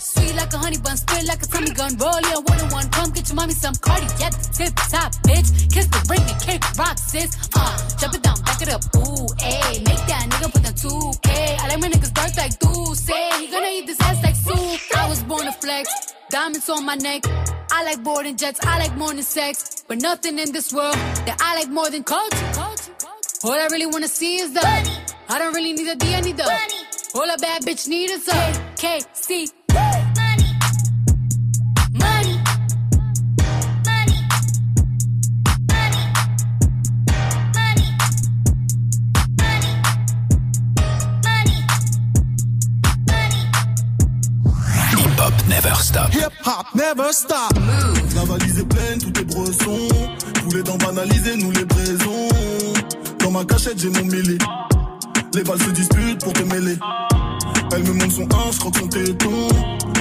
Sweet 0.00 0.34
like 0.34 0.52
a 0.54 0.58
honey 0.58 0.78
bun, 0.78 0.96
spit 0.96 1.26
like 1.26 1.42
a 1.42 1.46
tummy 1.46 1.70
gun. 1.72 1.94
Roll 1.98 2.20
yeah, 2.22 2.40
one 2.40 2.60
on 2.60 2.70
one. 2.70 2.88
Come 2.88 3.10
get 3.10 3.28
your 3.28 3.36
mommy 3.36 3.52
some 3.52 3.74
cardi 3.76 4.06
at 4.24 4.32
the 4.32 4.48
tip 4.56 4.74
top, 4.88 5.12
bitch. 5.28 5.70
Kiss 5.70 5.86
the 5.88 6.00
ring 6.08 6.24
and 6.24 6.40
kick 6.40 6.62
rock, 6.78 6.96
sis. 6.96 7.36
Uh, 7.54 7.76
jump 8.00 8.14
it 8.14 8.22
down, 8.22 8.40
back 8.40 8.62
it 8.62 8.70
up. 8.70 8.80
Ooh, 8.96 9.28
ayy. 9.44 9.84
Make 9.84 10.02
that 10.08 10.24
nigga 10.30 10.52
put 10.52 10.62
down 10.64 10.72
2K. 10.72 11.28
I 11.60 11.68
like 11.68 11.80
my 11.80 11.88
niggas 11.88 12.14
dark 12.14 12.34
like 12.36 12.58
say. 12.94 13.30
He 13.40 13.46
gonna 13.52 13.68
eat 13.68 13.86
this 13.86 14.00
ass 14.00 14.22
like 14.22 14.36
soup. 14.36 14.96
I 14.96 15.06
was 15.06 15.22
born 15.22 15.44
to 15.44 15.52
flex. 15.52 16.14
Diamonds 16.30 16.68
on 16.70 16.86
my 16.86 16.94
neck. 16.94 17.22
I 17.70 17.84
like 17.84 18.02
boarding 18.02 18.36
jets. 18.36 18.60
I 18.64 18.78
like 18.78 18.96
than 18.96 19.22
sex. 19.22 19.84
But 19.86 20.00
nothing 20.00 20.38
in 20.38 20.50
this 20.52 20.72
world 20.72 20.94
that 21.26 21.36
I 21.40 21.56
like 21.56 21.68
more 21.68 21.90
than 21.90 22.04
culture. 22.04 22.52
All 23.44 23.52
I 23.52 23.68
really 23.70 23.86
wanna 23.86 24.08
see 24.08 24.36
is 24.36 24.52
the 24.52 24.62
money. 24.62 24.96
I 25.28 25.38
don't 25.38 25.54
really 25.54 25.72
need 25.72 25.88
a 25.88 25.94
D, 25.94 26.14
I 26.14 26.20
need 26.20 26.36
the 26.36 26.44
money. 26.44 26.80
All 27.14 27.28
a 27.28 27.38
bad 27.38 27.62
bitch 27.62 27.88
need 27.88 28.10
is 28.10 28.28
a 28.28 28.40
KC. 28.76 29.59
Hop 46.44 46.66
never 46.74 47.12
stop. 47.12 47.52
La 48.14 48.24
valise 48.24 48.58
est 48.58 48.68
pleine, 48.68 48.98
tout 48.98 49.20
est 49.20 49.24
bresson. 49.24 49.88
Tous 50.42 50.56
les 50.56 50.62
dents 50.62 50.78
banalisés, 50.78 51.36
nous 51.36 51.50
les 51.50 51.64
braisons. 51.64 52.28
Dans 53.20 53.30
ma 53.30 53.44
cachette, 53.44 53.78
j'ai 53.78 53.90
mon 53.90 54.04
mêlé. 54.04 54.38
Les 55.34 55.42
balles 55.42 55.62
se 55.62 55.70
disputent 55.70 56.22
pour 56.22 56.32
te 56.32 56.42
mêler. 56.42 56.76
Elle 57.72 57.84
me 57.84 57.92
montre 57.92 58.12
son 58.12 58.22
1, 58.22 58.52
je 58.52 58.58
crois 58.58 58.70
que 58.72 58.78
son 58.78 58.88
téton. 58.88 59.48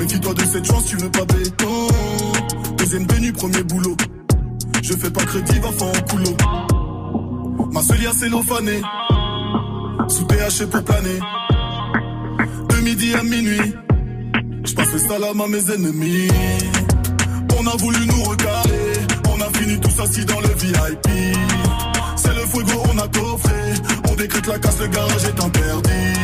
Méfie-toi 0.02 0.34
de 0.34 0.42
cette 0.42 0.66
chance, 0.66 0.86
tu 0.86 0.98
veux 0.98 1.12
pas 1.12 1.26
béton. 1.26 1.88
Deuxième 2.78 3.08
venue, 3.08 3.32
premier 3.32 3.64
boulot. 3.64 3.96
Je 4.82 4.94
fais 4.94 5.12
pas 5.12 5.24
crédit, 5.26 5.60
va 5.60 5.72
faire 5.72 5.88
en 5.88 6.08
coulo. 6.10 6.36
Ma 7.72 7.82
seule 7.84 8.08
a 8.08 8.14
cellophané. 8.14 8.82
Sous 10.08 10.24
THC 10.24 10.66
pour 10.70 10.84
planer. 10.84 11.20
De 12.70 12.76
midi 12.82 13.14
à 13.14 13.22
minuit. 13.22 13.76
Je 14.64 14.74
passe 14.74 14.94
le 14.94 15.00
salam 15.00 15.42
à 15.42 15.48
mes 15.48 15.72
ennemis. 15.72 16.30
On 17.58 17.68
a 17.68 17.76
voulu 17.78 18.06
nous 18.08 18.24
recaler. 18.24 18.94
On 19.30 19.42
a 19.42 19.58
fini 19.58 19.80
tous 19.80 20.02
assis 20.02 20.26
dans 20.26 20.40
le 20.40 20.48
VIP. 20.48 21.08
C'est 22.16 22.34
le 22.34 22.46
fuego, 22.46 22.84
on 22.94 22.98
a 22.98 23.08
coffré. 23.08 23.74
On 24.10 24.16
décrète 24.16 24.48
la 24.48 24.60
casse, 24.60 24.80
le 24.80 24.88
garage 24.88 25.24
est 25.26 25.44
interdit. 25.44 26.20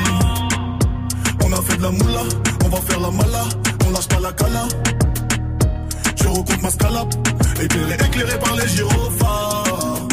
On 1.43 1.51
a 1.51 1.61
fait 1.61 1.77
de 1.77 1.83
la 1.83 1.91
moula, 1.91 2.23
on 2.65 2.69
va 2.69 2.81
faire 2.81 2.99
la 2.99 3.11
mala. 3.11 3.43
On 3.87 3.91
lâche 3.91 4.07
pas 4.07 4.19
la 4.19 4.31
cala. 4.33 4.67
Je 6.15 6.27
recompte 6.27 6.61
ma 6.61 6.69
scalap. 6.69 7.13
Éclairé, 7.61 7.93
éclairé 7.93 8.39
par 8.39 8.55
les 8.55 8.67
gyrophares. 8.67 10.07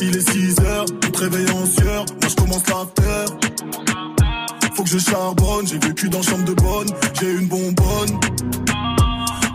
Il 0.00 0.16
est 0.16 0.30
6 0.30 0.60
heures, 0.60 0.84
on 1.06 1.10
te 1.10 1.18
réveille 1.18 1.50
en 1.50 1.66
sueur. 1.66 2.04
Moi 2.20 2.28
je 2.28 2.34
commence 2.34 2.66
l'after. 2.68 3.32
Faut 4.74 4.84
que 4.84 4.88
je 4.88 4.98
charbonne, 4.98 5.66
j'ai 5.66 5.78
vécu 5.78 6.08
dans 6.08 6.22
chambre 6.22 6.44
de 6.44 6.54
bonne, 6.54 6.88
j'ai 7.20 7.30
une 7.32 7.46
bonbonne. 7.46 8.20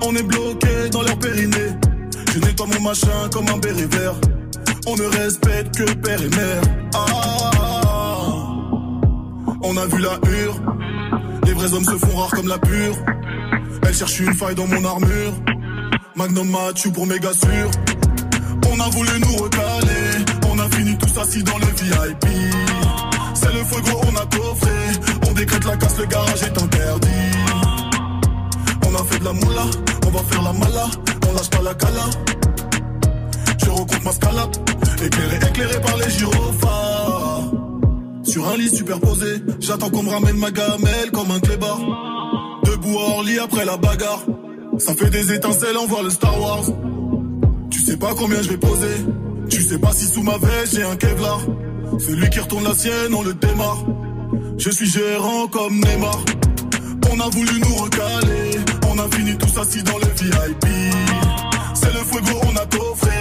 On 0.05 0.15
est 0.15 0.23
bloqué 0.23 0.89
dans 0.91 1.01
leur 1.01 1.17
périnée. 1.17 1.71
Je 2.33 2.39
nettoie 2.39 2.67
mon 2.67 2.81
machin 2.81 3.29
comme 3.33 3.47
un 3.47 3.57
béret 3.57 3.87
vert. 3.87 4.13
On 4.85 4.95
ne 4.95 5.03
respecte 5.03 5.75
que 5.75 5.91
père 5.95 6.21
et 6.21 6.29
mère. 6.29 6.61
Ah, 6.93 8.27
on 9.63 9.75
a 9.75 9.85
vu 9.87 9.97
la 9.99 10.19
hure. 10.29 10.55
Les 11.45 11.53
vrais 11.53 11.73
hommes 11.73 11.83
se 11.83 11.97
font 11.97 12.17
rares 12.17 12.31
comme 12.31 12.47
la 12.47 12.59
pure. 12.59 12.95
Elle 13.87 13.95
cherche 13.95 14.19
une 14.19 14.33
faille 14.35 14.55
dans 14.55 14.67
mon 14.67 14.85
armure. 14.85 15.33
Magnum 16.15 16.49
Mathieu 16.49 16.91
pour 16.91 17.07
méga 17.07 17.33
sûr. 17.33 17.71
On 18.71 18.79
a 18.79 18.89
voulu 18.89 19.19
nous 19.19 19.43
recaler. 19.43 20.25
On 20.51 20.59
a 20.59 20.69
fini 20.69 20.97
tous 20.97 21.19
assis 21.19 21.43
dans 21.43 21.57
le 21.57 21.65
VIP. 21.65 22.86
C'est 23.47 23.53
le 23.53 23.63
fuego, 23.63 24.01
on 24.03 24.15
a 24.15 24.25
coffré. 24.25 24.71
On 25.29 25.33
décrète 25.33 25.65
la 25.65 25.77
casse, 25.77 25.97
le 25.97 26.05
garage 26.05 26.43
est 26.43 26.61
interdit. 26.61 27.07
On 28.85 28.95
a 28.95 29.03
fait 29.05 29.19
de 29.19 29.25
la 29.25 29.33
moula, 29.33 29.65
on 30.05 30.09
va 30.09 30.19
faire 30.19 30.41
la 30.41 30.53
mala. 30.53 30.85
On 31.29 31.33
lâche 31.33 31.49
pas 31.49 31.61
la 31.61 31.73
cala. 31.73 32.05
Je 33.63 33.69
recompte 33.69 34.03
ma 34.03 34.11
scalap. 34.11 34.49
Éclairé, 35.03 35.35
éclairé 35.37 35.81
par 35.81 35.97
les 35.97 36.09
gyrophares. 36.09 37.51
Sur 38.23 38.49
un 38.49 38.57
lit 38.57 38.69
superposé, 38.69 39.41
j'attends 39.59 39.89
qu'on 39.91 40.03
me 40.03 40.09
ramène 40.09 40.37
ma 40.37 40.51
gamelle 40.51 41.11
comme 41.13 41.31
un 41.31 41.39
clébard. 41.39 41.79
Debout 42.65 42.99
à 42.99 43.17
Orly 43.17 43.39
après 43.39 43.63
la 43.63 43.77
bagarre. 43.77 44.23
Ça 44.77 44.93
fait 44.93 45.09
des 45.09 45.31
étincelles, 45.31 45.77
on 45.79 45.87
voit 45.87 46.03
le 46.03 46.09
Star 46.09 46.39
Wars. 46.41 46.65
Tu 47.69 47.79
sais 47.79 47.97
pas 47.97 48.13
combien 48.17 48.41
je 48.41 48.49
vais 48.49 48.57
poser. 48.57 48.95
Tu 49.49 49.61
sais 49.61 49.79
pas 49.79 49.93
si 49.93 50.05
sous 50.05 50.23
ma 50.23 50.37
veste 50.37 50.75
j'ai 50.75 50.83
un 50.83 50.97
Kevlar. 50.97 51.39
Celui 51.99 52.29
qui 52.29 52.39
retourne 52.39 52.63
la 52.63 52.73
sienne, 52.73 53.13
on 53.13 53.23
le 53.23 53.33
démarre. 53.33 53.83
Je 54.57 54.69
suis 54.69 54.89
gérant 54.89 55.47
comme 55.47 55.79
Neymar. 55.79 56.19
On 57.11 57.19
a 57.19 57.29
voulu 57.29 57.59
nous 57.59 57.75
recaler. 57.75 58.59
On 58.89 58.99
a 58.99 59.07
fini 59.15 59.37
tous 59.37 59.59
assis 59.59 59.83
dans 59.83 59.97
le 59.97 60.05
VIP. 60.05 60.65
C'est 61.73 61.93
le 61.93 61.99
fuego, 61.99 62.39
on 62.43 62.55
a 62.55 62.65
coffré. 62.65 63.17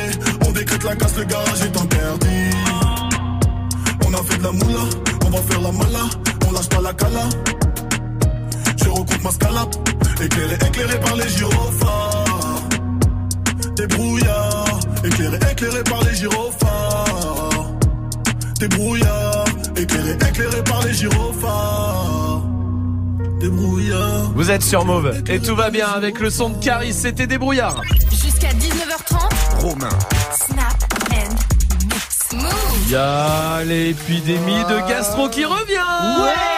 On 0.46 0.52
décrète 0.52 0.84
la 0.84 0.96
casse, 0.96 1.16
le 1.16 1.24
garage 1.24 1.62
est 1.62 1.76
interdit. 1.76 2.50
On 4.06 4.14
a 4.14 4.22
fait 4.22 4.38
de 4.38 4.42
la 4.42 4.52
moula, 4.52 4.84
on 5.26 5.30
va 5.30 5.38
faire 5.42 5.60
la 5.60 5.72
mala. 5.72 6.04
On 6.48 6.52
lâche 6.52 6.68
pas 6.68 6.80
la 6.80 6.92
cala. 6.92 7.28
Je 8.76 8.88
recoupe 8.88 9.22
ma 9.22 9.30
scalap. 9.30 9.74
Éclairé, 10.22 10.54
éclairé 10.54 11.00
par 11.00 11.16
les 11.16 11.28
gyrophares. 11.28 12.62
Des 13.76 13.86
brouillards. 13.86 14.80
Éclairé, 15.04 15.38
éclairé 15.52 15.82
par 15.84 16.02
les 16.04 16.14
gyrophares. 16.14 17.55
Des 18.58 18.68
brouillards. 18.68 19.44
Éclairé, 19.76 20.12
éclairé 20.12 20.64
par 20.64 20.82
les 20.82 20.94
gyrophares. 20.94 22.42
Des 23.38 23.48
brouillards. 23.48 24.32
Vous 24.34 24.50
êtes 24.50 24.62
sur 24.62 24.86
Mauve 24.86 25.22
et 25.28 25.40
tout 25.40 25.54
va 25.54 25.68
bien 25.70 25.88
avec 25.88 26.20
le 26.20 26.30
son 26.30 26.50
de 26.50 26.64
Caris, 26.64 26.94
c'était 26.94 27.26
des 27.26 27.36
brouillards. 27.36 27.82
Jusqu'à 28.10 28.52
19h30. 28.52 29.60
Romain. 29.60 29.88
Snap 30.32 30.74
and 31.10 31.34
mix. 31.84 32.32
Move. 32.32 32.78
Il 32.86 32.92
y 32.92 32.96
a 32.96 33.62
l'épidémie 33.62 34.64
de 34.64 34.88
gastro 34.88 35.28
qui 35.28 35.44
revient. 35.44 36.22
Ouais. 36.22 36.55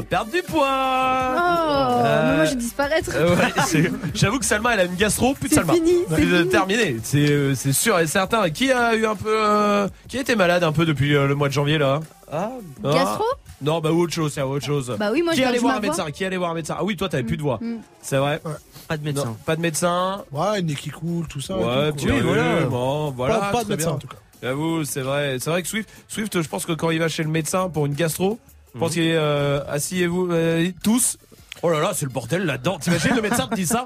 Va 0.00 0.06
perdre 0.06 0.30
du 0.32 0.42
poids. 0.42 0.66
Oh, 0.66 2.00
Euh, 2.04 2.36
moi 2.36 2.44
je 2.44 2.50
vais 2.50 2.56
disparaître. 2.56 3.10
Euh, 3.14 3.36
ouais, 3.36 3.90
J'avoue 4.14 4.38
que 4.38 4.44
Salma, 4.44 4.74
elle 4.74 4.80
a 4.80 4.84
une 4.84 4.94
gastro, 4.96 5.34
plus 5.34 5.48
de 5.48 5.54
C'est 5.54 5.60
Salma. 5.60 5.74
fini, 5.74 5.92
c'est 6.08 6.14
Plus 6.14 6.26
de- 6.26 6.38
fini. 6.38 6.48
terminé. 6.50 6.96
C'est 7.02 7.30
euh, 7.30 7.54
c'est 7.54 7.72
sûr 7.72 7.98
et 7.98 8.06
certain. 8.06 8.48
Qui 8.50 8.72
a 8.72 8.94
eu 8.94 9.04
un 9.06 9.14
peu, 9.16 9.28
euh, 9.28 9.88
qui 10.08 10.18
a 10.18 10.20
été 10.20 10.36
malade 10.36 10.64
un 10.64 10.72
peu 10.72 10.86
depuis 10.86 11.14
euh, 11.14 11.26
le 11.26 11.34
mois 11.34 11.48
de 11.48 11.52
janvier 11.52 11.78
là? 11.78 12.00
Ah, 12.32 12.50
ah. 12.84 12.92
Gastro? 12.94 13.24
Non, 13.62 13.80
bah 13.80 13.92
ou 13.92 14.00
autre 14.02 14.12
chose, 14.14 14.32
c'est 14.32 14.40
autre 14.40 14.64
chose. 14.64 14.96
Bah 14.98 15.10
oui, 15.12 15.20
moi, 15.22 15.34
Qui 15.34 15.42
je 15.42 15.46
allait 15.46 15.58
voir 15.58 15.76
un 15.76 15.80
médecin? 15.80 16.10
Qui 16.10 16.24
allait 16.24 16.38
voir 16.38 16.50
un 16.52 16.54
médecin? 16.54 16.76
Ah 16.78 16.84
oui, 16.84 16.96
toi 16.96 17.08
t'avais 17.10 17.24
plus 17.24 17.36
de 17.36 17.42
voix. 17.42 17.58
Mm. 17.60 17.76
C'est 18.00 18.16
vrai. 18.16 18.40
Pas 18.88 18.96
de 18.96 19.04
médecin. 19.04 19.24
Non, 19.26 19.36
pas 19.44 19.56
de 19.56 19.60
médecin. 19.60 20.24
Ouais, 20.32 20.60
une 20.60 20.66
nez 20.66 20.74
qui 20.74 20.88
coule, 20.90 21.26
tout 21.28 21.40
ça. 21.42 21.56
Ouais, 21.56 21.62
quoi. 21.62 21.92
oui, 22.04 22.20
voilà. 22.22 22.60
Bon, 22.70 23.10
voilà. 23.10 23.36
Pas, 23.38 23.52
pas 23.52 23.64
de 23.64 23.68
médecin 23.68 23.86
bien. 23.88 23.94
en 23.96 23.98
tout 23.98 24.08
cas. 24.08 24.16
J'avoue, 24.42 24.84
c'est 24.84 25.02
vrai. 25.02 25.36
C'est 25.38 25.50
vrai 25.50 25.60
que 25.62 25.68
Swift, 25.68 25.88
Swift, 26.08 26.40
je 26.40 26.48
pense 26.48 26.64
que 26.64 26.72
quand 26.72 26.88
il 26.90 26.98
va 26.98 27.08
chez 27.08 27.22
le 27.22 27.28
médecin 27.28 27.68
pour 27.68 27.84
une 27.84 27.92
gastro, 27.92 28.38
je 28.74 28.78
pense 28.78 28.92
qu'il 28.92 29.02
est 29.02 29.16
euh, 29.16 29.64
assis 29.68 30.02
et 30.02 30.06
vous 30.06 30.28
euh, 30.30 30.70
tous. 30.82 31.18
Oh 31.62 31.68
là 31.70 31.80
là, 31.80 31.92
c'est 31.94 32.06
le 32.06 32.12
bordel 32.12 32.46
là-dedans. 32.46 32.78
T'imagines 32.78 33.14
le 33.14 33.22
médecin 33.22 33.46
te 33.46 33.54
dit 33.54 33.66
ça? 33.66 33.84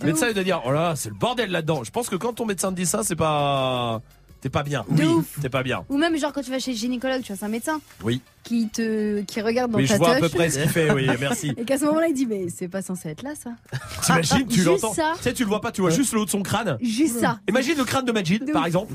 Le 0.00 0.06
médecin 0.06 0.28
il 0.28 0.34
doit 0.34 0.44
dire 0.44 0.62
oh 0.64 0.70
là 0.70 0.90
là, 0.90 0.96
c'est 0.96 1.08
le 1.08 1.14
bordel 1.16 1.50
là-dedans. 1.50 1.82
Je 1.82 1.90
pense 1.90 2.08
que 2.08 2.16
quand 2.16 2.34
ton 2.34 2.46
médecin 2.46 2.70
te 2.70 2.76
dit 2.76 2.86
ça, 2.86 3.02
c'est 3.02 3.16
pas 3.16 4.00
t'es 4.40 4.48
pas 4.48 4.62
bien. 4.62 4.84
De 4.88 5.04
oui, 5.04 5.24
t'es 5.42 5.48
pas 5.48 5.62
bien. 5.62 5.84
Ou 5.88 5.98
même 5.98 6.16
genre 6.16 6.32
quand 6.32 6.40
tu 6.42 6.50
vas 6.50 6.58
chez 6.58 6.70
le 6.70 6.76
gynécologue, 6.76 7.20
tu 7.22 7.28
vois, 7.28 7.36
c'est 7.36 7.44
un 7.44 7.48
médecin 7.48 7.80
Oui. 8.04 8.22
qui 8.44 8.68
te 8.68 9.20
qui 9.22 9.40
regarde 9.40 9.70
dans 9.70 9.78
Oui, 9.78 9.86
ta 9.86 9.94
je 9.94 9.98
vois 9.98 10.14
à 10.14 10.20
peu 10.20 10.28
près 10.28 10.50
ce 10.50 10.60
qu'il 10.60 10.70
fait. 10.70 10.90
Oui, 10.92 11.08
merci. 11.18 11.52
Et 11.56 11.64
qu'à 11.64 11.78
ce 11.78 11.84
moment-là, 11.86 12.06
il 12.08 12.14
dit 12.14 12.26
mais 12.26 12.46
c'est 12.48 12.68
pas 12.68 12.80
censé 12.82 13.08
être 13.08 13.22
là 13.22 13.32
ça. 13.34 13.50
T'imagines, 14.04 14.46
tu 14.46 14.62
l'entends. 14.62 14.94
ça. 14.94 15.12
Tu 15.16 15.24
sais, 15.24 15.34
tu 15.34 15.42
le 15.42 15.48
vois 15.48 15.60
pas, 15.60 15.72
tu 15.72 15.80
vois 15.80 15.90
juste 15.90 16.12
le 16.12 16.20
haut 16.20 16.24
de 16.26 16.30
son 16.30 16.42
crâne. 16.42 16.78
Juste 16.80 17.18
ça. 17.20 17.40
Imagine 17.48 17.76
le 17.76 17.84
crâne 17.84 18.04
de 18.04 18.12
Majid, 18.12 18.50
par 18.52 18.66
exemple. 18.66 18.94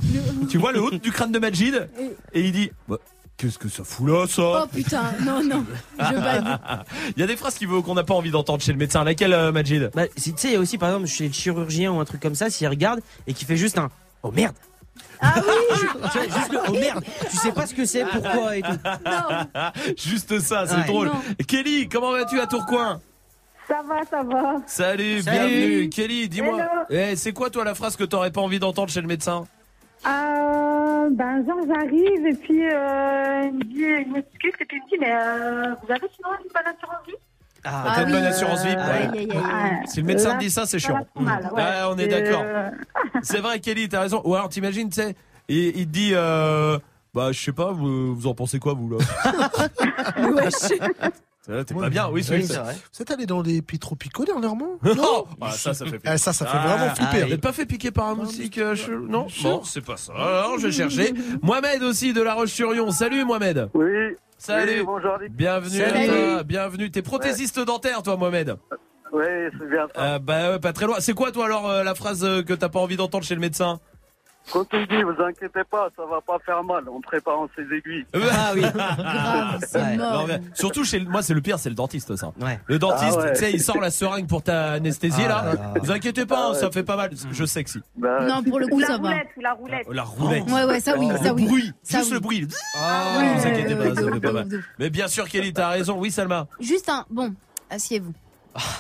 Tu 0.50 0.58
vois 0.58 0.72
le 0.72 0.82
haut 0.82 0.92
du 0.92 1.12
crâne 1.12 1.32
de 1.32 1.40
Majid 1.40 1.90
et 2.34 2.42
il 2.42 2.52
dit 2.52 2.72
bah, 2.88 2.98
Qu'est-ce 3.46 3.60
que 3.60 3.70
ça 3.70 3.84
fout 3.84 4.08
là, 4.10 4.26
ça 4.28 4.64
Oh 4.64 4.68
putain, 4.74 5.04
non 5.24 5.44
non, 5.44 5.64
je 6.00 6.16
bade. 6.16 6.60
Il 7.16 7.20
y 7.20 7.24
a 7.24 7.28
des 7.28 7.36
phrases 7.38 7.54
qu'il 7.56 7.68
veut- 7.68 7.82
qu'on 7.82 7.94
n'a 7.94 8.04
pas 8.04 8.16
envie 8.16 8.32
d'entendre 8.32 8.64
chez 8.64 8.72
le 8.72 8.78
médecin. 8.80 9.04
Laquelle, 9.04 9.34
euh, 9.34 9.52
Majid 9.52 9.92
Bah, 9.94 10.08
tu 10.08 10.34
sais, 10.36 10.48
il 10.48 10.54
y 10.54 10.56
a 10.56 10.60
aussi, 10.60 10.80
par 10.80 10.90
exemple, 10.90 11.06
chez 11.08 11.28
le 11.28 11.34
chirurgien 11.34 11.92
ou 11.92 12.00
un 12.00 12.06
truc 12.06 12.22
comme 12.22 12.34
ça, 12.34 12.50
s'il 12.50 12.68
regarde 12.68 13.02
et 13.28 13.34
qu'il 13.36 13.46
fait 13.46 13.56
juste 13.58 13.78
un 13.78 13.90
Oh 14.24 14.32
merde 14.32 14.56
Ah 15.22 15.36
oui 15.38 15.78
Tu 16.12 16.18
vois, 16.18 16.24
juste 16.40 16.52
le 16.54 16.60
Oh 16.68 16.72
merde 16.72 17.04
Tu 17.30 17.38
sais 17.38 17.52
pas 17.52 17.68
ce 17.68 17.76
que 17.76 17.86
c'est, 17.86 18.04
pourquoi 18.06 18.58
et 18.58 18.64
tout. 18.64 18.70
Juste 19.96 20.40
ça, 20.40 20.66
c'est 20.68 20.76
Ouais. 20.76 20.86
drôle. 20.86 21.08
Non. 21.08 21.22
Kelly, 21.48 21.88
comment 21.88 22.12
vas-tu 22.14 22.40
à 22.40 22.48
Tourcoing? 22.48 23.00
Ça 23.68 23.82
va, 23.88 24.02
ça 24.10 24.24
va. 24.24 24.56
Salut, 24.66 25.22
Salut. 25.22 25.38
bienvenue. 25.38 25.90
Kelly, 25.90 26.30
dis-moi. 26.30 26.60
Eh, 26.90 27.16
c'est 27.16 27.34
quoi, 27.34 27.50
toi, 27.52 27.64
la 27.64 27.76
phrase 27.76 27.96
que 27.96 28.04
t'aurais 28.04 28.32
pas 28.32 28.42
envie 28.42 28.60
d'entendre 28.60 28.92
chez 28.92 29.02
le 29.02 29.08
médecin? 29.08 29.46
Euh, 30.08 31.10
ben, 31.12 31.46
genre, 31.46 31.60
j'arrive 31.68 32.26
et 32.28 32.34
puis 32.36 32.64
euh, 32.68 33.44
il 33.46 33.54
me 33.54 33.64
dit, 33.64 34.06
il 34.06 34.12
m'excuse 34.12 34.54
et 34.60 34.66
puis 34.66 34.78
il 34.78 34.84
me 34.84 34.90
dit, 34.90 34.98
mais 35.00 35.12
euh, 35.14 35.74
vous 35.84 35.92
avez 35.92 36.08
sinon 36.16 36.30
une 36.44 36.52
bonne 36.54 36.74
assurance 36.76 37.08
vie? 37.08 37.14
Ah, 37.64 37.92
t'as 37.96 38.04
une 38.04 38.12
bonne 38.12 38.24
assurance 38.26 38.64
vie? 38.64 38.76
ouais. 38.76 38.80
Aïe. 38.80 39.30
Si 39.88 40.02
le 40.02 40.06
médecin 40.06 40.36
te 40.36 40.40
dit 40.40 40.52
ça, 40.52 40.66
c'est 40.68 40.78
chiant. 40.78 41.06
mal, 41.20 41.50
ouais. 41.52 41.62
Ouais, 41.64 41.72
on 41.90 41.98
est 41.98 42.08
d'accord. 42.08 42.44
euh, 42.46 42.70
C'est 43.24 43.40
vrai, 43.40 43.60
Kelly, 43.60 43.90
t'as 43.90 44.02
raison. 44.02 44.22
Ou 44.24 44.36
alors, 44.36 44.50
t'imagines, 44.50 44.90
tu 44.90 45.02
sais, 45.02 45.16
il, 45.48 45.76
il 45.78 45.88
te 45.88 45.92
dit, 45.92 46.12
euh, 46.14 46.78
bah, 47.14 47.32
je 47.32 47.40
sais 47.40 47.52
pas, 47.54 47.72
vous, 47.72 48.14
vous 48.16 48.28
en 48.28 48.36
pensez 48.36 48.60
quoi, 48.60 48.74
vous, 48.76 48.90
là? 48.92 48.98
T'es 51.46 51.74
pas 51.74 51.90
bien, 51.90 52.08
oui, 52.08 52.14
Oui, 52.16 52.24
Swift. 52.24 52.60
Vous 52.94 53.02
êtes 53.02 53.12
allé 53.12 53.26
dans 53.26 53.44
des 53.44 53.62
pays 53.62 53.80
tropicaux 53.80 54.26
dernièrement 54.26 54.80
Non 54.84 55.26
Ah, 55.42 55.52
ça, 55.52 55.74
ça 55.74 55.86
fait 55.86 56.00
Ah, 56.06 56.18
ça, 56.18 56.34
ça 56.34 56.46
fait 56.46 56.58
Ah, 56.60 56.68
vraiment 56.68 56.96
flipper. 56.96 57.24
Vous 57.24 57.30
n'êtes 57.30 57.42
pas 57.42 57.54
fait 57.54 57.66
piquer 57.66 57.92
par 57.92 58.08
un 58.08 58.16
moustique 58.16 58.58
euh, 58.58 58.76
Non 59.08 59.28
Bon, 59.44 59.64
c'est 59.64 59.86
pas 59.86 59.98
ça. 59.98 60.14
Alors, 60.14 60.58
je 60.60 60.68
vais 60.68 60.72
chercher. 60.74 61.14
Mohamed 61.42 61.84
aussi 61.84 62.14
de 62.14 62.22
La 62.22 62.34
Roche-sur-Yon. 62.34 62.92
Salut, 62.92 63.26
Mohamed. 63.26 63.70
Oui. 63.74 64.16
Salut. 64.38 64.80
Oui, 64.80 64.86
bonjour. 64.86 65.18
Bienvenue 65.30 65.82
à 65.82 65.90
Salut. 65.90 66.08
toi. 66.08 66.44
Bienvenue. 66.44 66.92
T'es 66.92 67.02
prothésiste 67.02 67.60
dentaire, 67.60 68.04
toi, 68.04 68.18
Mohamed. 68.18 68.58
Oui, 69.14 69.24
c'est 69.58 69.70
bien 69.70 69.88
ça. 69.96 70.16
Euh, 70.16 70.20
bah, 70.20 70.52
ouais, 70.52 70.60
pas 70.60 70.74
très 70.74 70.86
loin. 70.88 70.98
C'est 71.00 71.14
quoi, 71.14 71.32
toi, 71.32 71.46
alors, 71.46 71.70
euh, 71.70 71.84
la 71.84 71.96
phrase 71.96 72.24
euh, 72.26 72.44
que 72.44 72.54
t'as 72.54 72.70
pas 72.70 72.80
envie 72.80 72.98
d'entendre 72.98 73.24
chez 73.24 73.36
le 73.36 73.40
médecin? 73.42 73.80
Quand 74.52 74.66
il 74.74 74.88
dit, 74.88 75.02
vous 75.02 75.22
inquiétez 75.24 75.64
pas, 75.70 75.90
ça 75.96 76.04
va 76.10 76.22
pas 76.22 76.38
faire 76.46 76.64
mal 76.64 76.88
en 76.88 77.02
préparant 77.02 77.48
ses 77.56 77.64
aiguilles. 77.76 78.06
Ah 78.14 78.52
oui. 78.54 78.62
Ouais. 79.76 79.98
Non, 79.98 80.26
mais 80.28 80.40
surtout 80.54 80.84
chez 80.84 81.00
le- 81.00 81.10
moi 81.10 81.22
c'est 81.22 81.34
le 81.34 81.42
pire 81.42 81.60
c'est 81.60 81.70
le 81.70 81.76
dentiste 81.76 82.16
ça. 82.16 82.32
Le 82.68 82.80
dentiste, 82.80 83.18
Ah 83.20 83.24
ouais. 83.24 83.34
tu 83.34 83.40
sais, 83.40 83.52
il 83.52 83.62
sort 83.62 83.80
la 83.80 83.90
seringue 83.92 84.28
pour 84.28 84.44
t'anesthésier 84.44 85.26
Ah 85.26 85.30
là. 85.30 85.44
là 85.46 85.54
là. 85.54 85.74
Vous 85.82 85.92
inquiétez 85.92 86.26
pas, 86.26 86.36
Ah 86.38 86.46
hein, 86.48 86.52
ouais. 86.54 86.60
ça 86.60 86.72
fait 86.72 86.84
pas 86.84 86.96
mal. 86.96 87.12
Je 87.32 87.46
sais 87.46 87.64
que 87.64 87.70
si. 87.70 87.80
Non, 87.98 88.44
pour 88.44 88.60
le 88.60 88.68
coup, 88.68 88.80
la 88.80 88.88
ça 88.88 88.98
va. 88.98 89.10
roulette, 89.10 89.28
ou 89.38 89.42
la 89.42 89.54
roulette. 89.54 89.88
La 89.92 90.04
roulette. 90.04 90.52
Ouais, 90.52 90.64
ouais, 90.66 90.80
ça 90.80 90.96
oui, 90.98 91.08
Oh, 91.12 91.18
ça 91.18 91.30
le 91.30 91.34
oui. 91.36 91.46
bruit, 91.46 91.74
Ça 91.84 91.98
juste 92.00 92.10
oui. 92.10 92.14
le 92.16 92.20
bruit. 92.20 92.48
Ah, 92.78 93.22
Ne 93.22 93.40
vous 93.40 93.48
inquiétez 93.48 93.76
pas, 93.76 93.96
ça 94.02 94.12
fait 94.14 94.20
pas 94.20 94.32
mal. 94.32 94.48
Mais 94.80 94.90
bien 94.90 95.08
sûr 95.08 95.28
Kelly, 95.28 95.54
t'as 95.54 95.70
raison. 95.70 95.98
Oui 96.00 96.12
Salma. 96.12 96.48
Juste 96.60 96.90
un. 96.90 97.06
Bon, 97.10 97.34
asseyez-vous. 97.70 98.14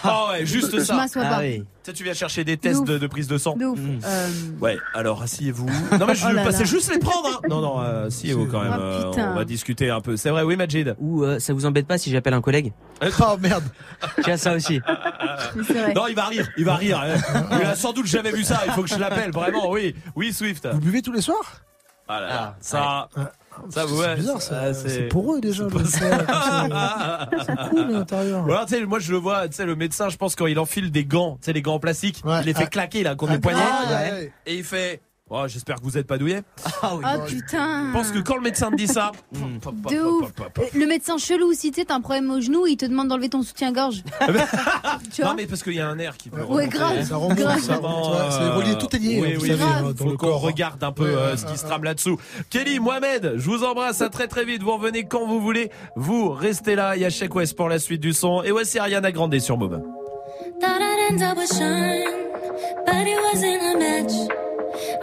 Ah 0.03 0.27
ouais, 0.31 0.45
juste 0.45 0.79
Je 0.79 0.83
ça. 0.85 0.95
m'assois 0.95 1.23
pas. 1.23 1.41
Tu 1.41 1.63
sais, 1.83 1.93
tu 1.93 2.03
viens 2.05 2.13
chercher 2.13 2.43
des 2.45 2.55
tests 2.55 2.85
de, 2.85 2.97
de 2.97 3.07
prise 3.07 3.27
de 3.27 3.37
sang. 3.37 3.55
De 3.57 3.65
ouf. 3.65 3.77
Euh, 4.05 4.27
Ouais, 4.61 4.77
alors 4.93 5.21
asseyez-vous. 5.21 5.65
Non 5.99 6.05
mais 6.07 6.15
je 6.15 6.25
Oh 6.25 6.31
là 6.31 6.43
passais 6.45 6.59
là. 6.59 6.63
juste 6.65 6.91
les 6.93 6.97
prendre. 6.99 7.27
Hein. 7.43 7.47
Non 7.49 7.59
non, 7.61 7.81
euh, 7.81 8.07
asseyez-vous 8.07 8.45
quand 8.47 8.61
même. 8.61 8.73
Oh, 8.77 8.81
euh, 8.81 9.11
on 9.17 9.35
va 9.35 9.43
discuter 9.45 9.89
un 9.89 9.99
peu. 10.01 10.15
C'est 10.17 10.29
vrai, 10.29 10.43
oui 10.43 10.55
Majid? 10.55 10.95
Ou 10.99 11.23
euh, 11.25 11.39
ça 11.39 11.53
vous 11.53 11.65
embête 11.65 11.87
pas 11.87 11.97
si 11.97 12.09
j'appelle 12.09 12.33
un 12.33 12.41
collègue? 12.41 12.71
Oh 13.19 13.35
merde. 13.39 13.63
Tiens 14.23 14.37
ça 14.37 14.53
aussi. 14.53 14.79
Non, 15.95 16.07
il 16.07 16.15
va 16.15 16.25
rire, 16.25 16.47
il 16.57 16.65
va 16.65 16.75
rire. 16.75 17.01
hein. 17.01 17.43
Il 17.59 17.65
a 17.65 17.75
sans 17.75 17.91
doute 17.93 18.05
jamais 18.07 18.31
vu 18.31 18.43
ça. 18.43 18.61
Il 18.65 18.71
faut 18.71 18.83
que 18.83 18.89
je 18.89 18.97
l'appelle 18.97 19.31
vraiment. 19.31 19.69
Oui, 19.69 19.93
oui 20.15 20.31
Swift. 20.33 20.67
Vous 20.71 20.79
buvez 20.79 21.01
tous 21.01 21.11
les 21.11 21.21
soirs? 21.21 21.61
Ah 22.07 22.21
là 22.21 22.27
là, 22.27 22.55
ça, 22.61 23.09
ça 23.69 23.85
vous 23.85 24.01
C'est 24.01 24.07
ouais, 24.07 24.15
bizarre, 24.15 24.41
ça. 24.41 24.73
C'est 24.73 25.07
pour 25.07 25.35
eux 25.35 25.41
déjà. 25.41 25.67
C'est 25.85 27.69
cool 27.69 27.91
l'intérieur. 27.91 28.43
Voilà, 28.43 28.65
tu 28.65 28.75
sais, 28.75 28.85
moi 28.85 28.99
je 28.99 29.11
le 29.11 29.17
vois, 29.17 29.47
tu 29.47 29.55
sais, 29.55 29.65
le 29.65 29.75
médecin, 29.75 30.09
je 30.09 30.17
pense 30.17 30.35
quand 30.35 30.47
il 30.47 30.59
enfile 30.59 30.91
des 30.91 31.05
gants, 31.05 31.37
tu 31.41 31.45
sais, 31.45 31.53
les 31.53 31.61
gants 31.61 31.75
en 31.75 31.79
plastique, 31.79 32.23
il 32.25 32.45
les 32.45 32.53
fait 32.53 32.63
ah. 32.63 32.67
claquer 32.67 33.03
là 33.03 33.15
contre 33.15 33.33
Ah, 33.35 33.39
poignet, 33.39 33.61
ah, 33.61 33.85
ouais, 33.89 34.11
ouais. 34.11 34.33
et 34.45 34.55
il 34.55 34.63
fait. 34.63 35.01
Oh, 35.31 35.41
j'espère 35.47 35.77
que 35.77 35.81
vous 35.83 35.97
êtes 35.97 36.05
pas 36.05 36.19
douillé. 36.19 36.41
Oh 36.83 36.99
putain. 37.25 37.87
Je 37.87 37.93
pense 37.93 38.11
que 38.11 38.19
quand 38.19 38.35
le 38.35 38.41
médecin 38.43 38.69
te 38.69 38.75
dit 38.75 38.85
ça, 38.87 39.11
De 39.33 39.99
ouf. 39.99 40.29
Euh, 40.39 40.63
Le 40.75 40.85
médecin 40.85 41.17
chelou, 41.17 41.51
si 41.53 41.71
tu 41.71 41.79
sais, 41.81 41.85
t'as 41.87 41.95
un 41.95 42.01
problème 42.01 42.29
au 42.29 42.39
genou, 42.41 42.67
il 42.67 42.77
te 42.77 42.85
demande 42.85 43.07
d'enlever 43.07 43.29
ton 43.29 43.41
soutien-gorge. 43.41 44.03
tu 45.11 45.21
non 45.21 45.27
vois 45.29 45.33
mais 45.35 45.47
parce 45.47 45.63
qu'il 45.63 45.73
y 45.73 45.79
a 45.79 45.87
un 45.87 45.97
air 45.97 46.15
qui 46.15 46.29
peut. 46.29 46.41
Ouais, 46.41 46.65
remonter. 46.65 46.67
grave, 46.67 47.03
Ça 47.07 47.15
remonte, 47.17 47.37
grave. 47.39 47.59
ça 47.59 47.75
remonte, 47.77 48.13
ouais, 48.13 48.25
c'est 48.29 48.49
relié, 48.49 48.77
tout 48.77 48.95
est 48.95 48.99
lié, 48.99 49.19
Oui, 49.19 49.33
vous 49.33 49.41
oui, 49.41 49.47
savez, 49.49 49.63
oui. 49.63 49.69
hein, 49.75 49.81
dans 49.81 49.95
Faut 49.95 50.11
le 50.11 50.17
qu'on 50.17 50.27
corps. 50.27 50.41
regarde 50.41 50.83
un 50.83 50.91
peu 50.91 51.05
Ouais, 51.09 51.15
euh, 51.15 51.37
ce 51.37 51.45
qui 51.47 51.57
se 51.57 51.65
trame 51.65 51.83
là-dessous. 51.85 52.19
Kelly, 52.51 52.79
Mohamed, 52.79 53.33
je 53.37 53.49
vous 53.49 53.63
embrasse 53.63 54.01
à 54.01 54.09
très 54.09 54.27
très 54.27 54.45
vite. 54.45 54.61
Vous 54.61 54.73
revenez 54.77 55.05
quand 55.05 55.25
vous 55.25 55.41
voulez. 55.41 55.71
Vous 55.95 56.29
restez 56.29 56.75
là. 56.75 56.95
Il 56.97 57.01
y 57.01 57.05
a 57.05 57.09
Check 57.09 57.33
West 57.33 57.55
pour 57.55 57.67
la 57.67 57.79
suite 57.79 58.01
du 58.01 58.13
son. 58.13 58.43
Et 58.43 58.51
voici 58.51 58.77
Ariana 58.77 59.11
Grande 59.11 59.39
sur 59.39 59.57
Move. 59.57 59.81
Thought 60.61 60.81
I'd 60.81 61.13
end 61.19 61.23
up 61.23 61.35
with 61.35 61.51
Sean, 61.51 62.03
but 62.85 63.07
it 63.07 63.17
wasn't 63.33 63.61
a 63.63 63.79
match. 63.79 64.29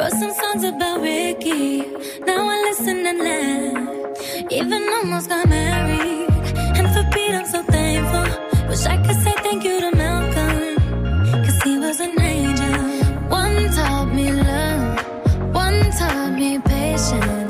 Wrote 0.00 0.10
some 0.12 0.32
songs 0.32 0.64
about 0.64 1.00
Ricky, 1.00 1.82
now 2.26 2.48
I 2.48 2.56
listen 2.68 3.06
and 3.06 3.18
laugh. 3.18 4.50
Even 4.50 4.82
almost 4.96 5.28
got 5.28 5.48
married, 5.48 6.28
and 6.78 6.88
for 6.92 7.04
Pete 7.12 7.34
I'm 7.34 7.46
so 7.46 7.62
thankful. 7.62 8.68
Wish 8.68 8.84
I 8.86 8.96
could 9.04 9.16
say 9.22 9.34
thank 9.44 9.64
you 9.64 9.80
to 9.80 9.96
Malcolm, 9.96 11.44
cause 11.44 11.62
he 11.62 11.78
was 11.78 12.00
an 12.00 12.20
angel. 12.20 12.80
One 13.28 13.70
taught 13.76 14.14
me 14.14 14.32
love, 14.32 15.54
one 15.54 15.90
taught 15.92 16.32
me 16.32 16.58
patience, 16.58 17.41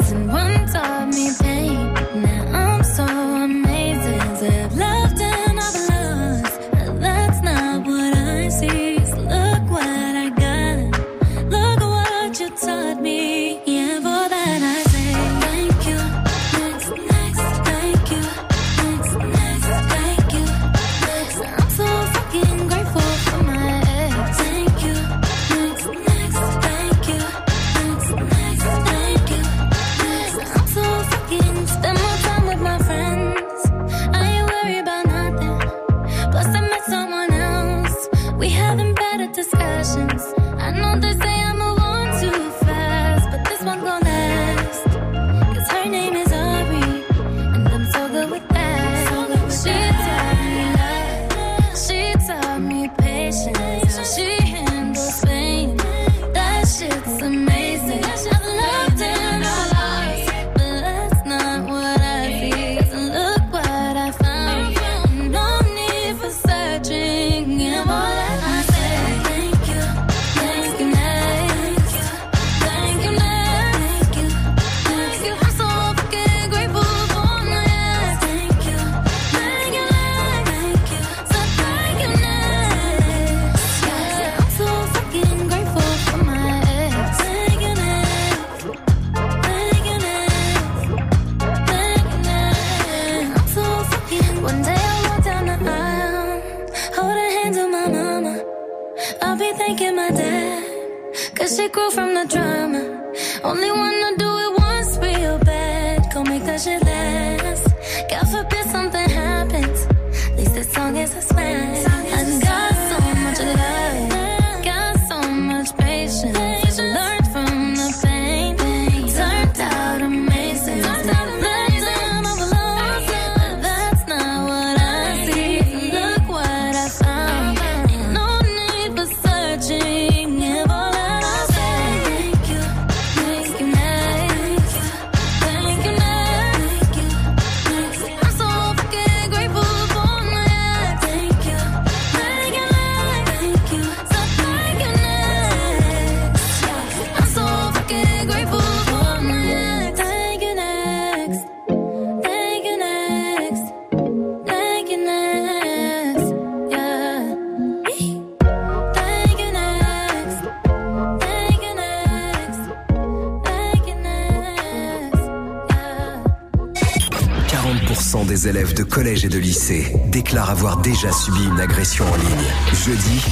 40% 168.42 168.44
des 168.44 168.48
élèves 168.48 168.74
de 168.74 168.82
collège 168.82 169.24
et 169.24 169.28
de 169.28 169.38
lycée 169.38 169.92
déclarent 170.06 170.50
avoir 170.50 170.78
déjà 170.78 171.12
subi 171.12 171.44
une 171.44 171.60
agression 171.60 172.04
en 172.04 172.16
ligne. 172.16 172.48
Jeudi, 172.84 173.22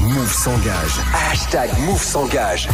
Move 0.00 0.32
s'engage. 0.32 1.00
Hashtag 1.30 1.70
Move 1.86 2.02
s'engage. 2.02 2.68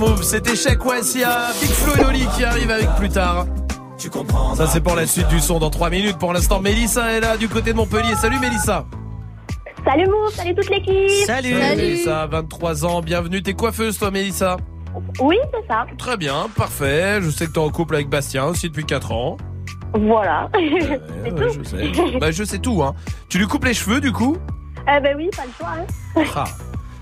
Move, 0.00 0.22
c'était 0.22 0.56
Shaq 0.56 0.82
West, 0.86 1.14
il 1.14 1.20
y 1.20 1.24
a 1.24 1.48
Big 1.60 1.68
Flo 1.70 1.94
et 1.94 2.02
Loli 2.02 2.26
qui 2.34 2.42
arrivent 2.42 2.70
avec 2.70 2.88
plus 2.96 3.10
tard. 3.10 3.44
Tu 3.98 4.08
comprends 4.08 4.54
Ça 4.54 4.66
c'est 4.66 4.80
pour 4.80 4.96
la 4.96 5.06
suite 5.06 5.28
du 5.28 5.40
son 5.40 5.58
dans 5.58 5.68
3 5.68 5.90
minutes. 5.90 6.16
Pour 6.16 6.32
l'instant, 6.32 6.58
Mélissa 6.58 7.12
est 7.12 7.20
là 7.20 7.36
du 7.36 7.50
côté 7.50 7.72
de 7.72 7.76
Montpellier. 7.76 8.14
Salut 8.14 8.38
Mélissa. 8.38 8.86
Salut 9.84 10.06
Mou, 10.06 10.30
salut 10.30 10.54
toute 10.54 10.70
l'équipe. 10.70 11.26
Salut 11.26 11.52
Mélissa, 11.54 12.26
23 12.26 12.86
ans, 12.86 13.02
bienvenue. 13.02 13.42
T'es 13.42 13.52
coiffeuse 13.52 13.98
toi 13.98 14.10
Mélissa? 14.10 14.56
Oui, 15.20 15.36
c'est 15.52 15.66
ça. 15.68 15.84
Très 15.98 16.16
bien, 16.16 16.46
parfait. 16.56 17.20
Je 17.20 17.28
sais 17.28 17.46
que 17.46 17.52
t'es 17.52 17.58
en 17.58 17.68
couple 17.68 17.96
avec 17.96 18.08
Bastien 18.08 18.46
aussi 18.46 18.70
depuis 18.70 18.86
4 18.86 19.12
ans. 19.12 19.36
Voilà. 19.92 20.48
Ouais, 20.54 20.70
ouais, 21.30 21.52
je 21.52 21.62
sais. 21.62 21.92
Bah 22.18 22.30
je 22.30 22.44
sais 22.44 22.58
tout 22.58 22.82
hein. 22.82 22.94
Tu 23.28 23.36
lui 23.36 23.46
coupes 23.46 23.66
les 23.66 23.74
cheveux 23.74 24.00
du 24.00 24.12
coup? 24.12 24.38
Eh 24.88 24.98
ben 25.00 25.14
oui, 25.14 25.28
pas 25.36 25.44
le 25.44 25.52
choix. 25.58 25.74
Hein. 26.16 26.24
Ah. 26.34 26.44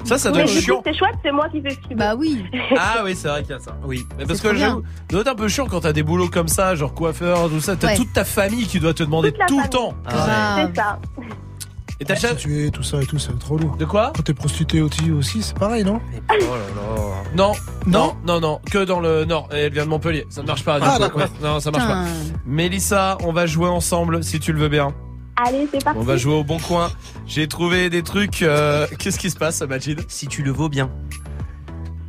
Ça 0.09 0.19
ça 0.19 0.31
doit 0.31 0.43
être 0.43 0.49
chiant. 0.49 0.83
C'est 0.85 0.95
chouette, 0.97 1.15
c'est 1.23 1.33
moi 1.33 1.49
qui 1.51 1.61
fais 1.63 1.71
ce 1.71 1.95
Bah 1.95 2.15
oui. 2.17 2.45
Ah 2.79 3.03
oui, 3.05 3.15
c'est 3.17 3.29
vrai 3.29 3.43
qu'il 3.43 3.51
y 3.53 3.55
a 3.55 3.61
ça. 3.61 3.77
Oui. 3.85 4.07
Mais 4.19 4.25
parce 4.27 4.41
que 4.41 4.57
ça 4.59 4.77
doit 5.09 5.21
être 5.21 5.29
un 5.29 5.35
peu 5.35 5.49
chiant 5.49 5.67
quand 5.67 5.81
t'as 5.81 5.93
des 5.93 6.03
boulots 6.03 6.29
comme 6.29 6.49
ça, 6.49 6.75
genre 6.75 6.95
coiffeur, 6.95 7.49
tout 7.49 7.61
ça. 7.61 7.77
T'as 7.77 7.89
Ouais. 7.89 7.97
toute 7.97 8.13
ta 8.13 8.25
famille 8.25 8.67
qui 8.67 8.81
doit 8.81 8.95
te 8.95 9.03
demander 9.03 9.33
tout 9.47 9.61
le 9.61 9.69
temps. 9.69 9.95
C'est 10.09 10.17
ça. 10.17 10.99
Et 12.01 12.05
t'as 12.05 12.15
déjà... 12.15 12.29
Prostituée, 12.29 12.71
tout 12.71 12.85
ça 12.85 13.03
et 13.03 13.07
tout, 13.07 13.19
c'est 13.19 13.37
trop 13.41 13.57
lourd. 13.59 13.77
De 13.77 13.85
quoi 13.85 14.13
Quand 14.15 14.23
t'es 14.23 14.33
prostituée 14.35 14.83
aussi, 14.83 15.11
aussi 15.11 15.43
c'est 15.43 15.59
pareil, 15.59 15.83
non 15.85 16.01
Oh 16.31 16.33
là 16.33 16.37
là. 16.37 17.15
Non, 17.35 17.53
non, 17.87 18.15
non, 18.25 18.39
non, 18.41 18.61
que 18.71 18.85
dans 18.85 19.01
le 19.01 19.25
nord. 19.25 19.49
Et 19.53 19.57
elle 19.63 19.73
vient 19.73 19.85
de 19.85 19.91
Montpellier. 19.91 20.25
Ça 20.31 20.43
ne 20.43 20.47
marche 20.47 20.63
pas. 20.65 20.79
du 20.79 20.87
Ah, 20.89 21.09
coup. 21.09 21.19
Ouais, 21.19 21.25
non, 21.43 21.59
ça 21.59 21.73
marche 21.73 21.87
pas. 21.89 22.05
Mélissa, 22.47 23.19
on 23.25 23.33
va 23.33 23.47
jouer 23.47 23.69
ensemble 23.69 24.23
si 24.23 24.39
tu 24.39 24.53
le 24.53 24.61
veux 24.61 24.69
bien. 24.69 24.95
Allez, 25.45 25.69
c'est 25.73 25.83
parti. 25.85 25.99
On 26.01 26.03
va 26.05 26.17
jouer 26.17 26.35
au 26.35 26.45
bon 26.45 26.59
coin. 26.59 26.91
J'ai 27.27 27.47
trouvé 27.49 27.91
des 27.91 28.03
trucs. 28.03 28.43
euh, 28.43 28.87
Qu'est-ce 28.99 29.19
qui 29.19 29.31
se 29.31 29.37
passe, 29.37 29.61
Majid? 29.63 30.01
Si 30.09 30.27
tu 30.27 30.43
le 30.43 30.51
vaux 30.51 30.69
bien. 30.69 30.91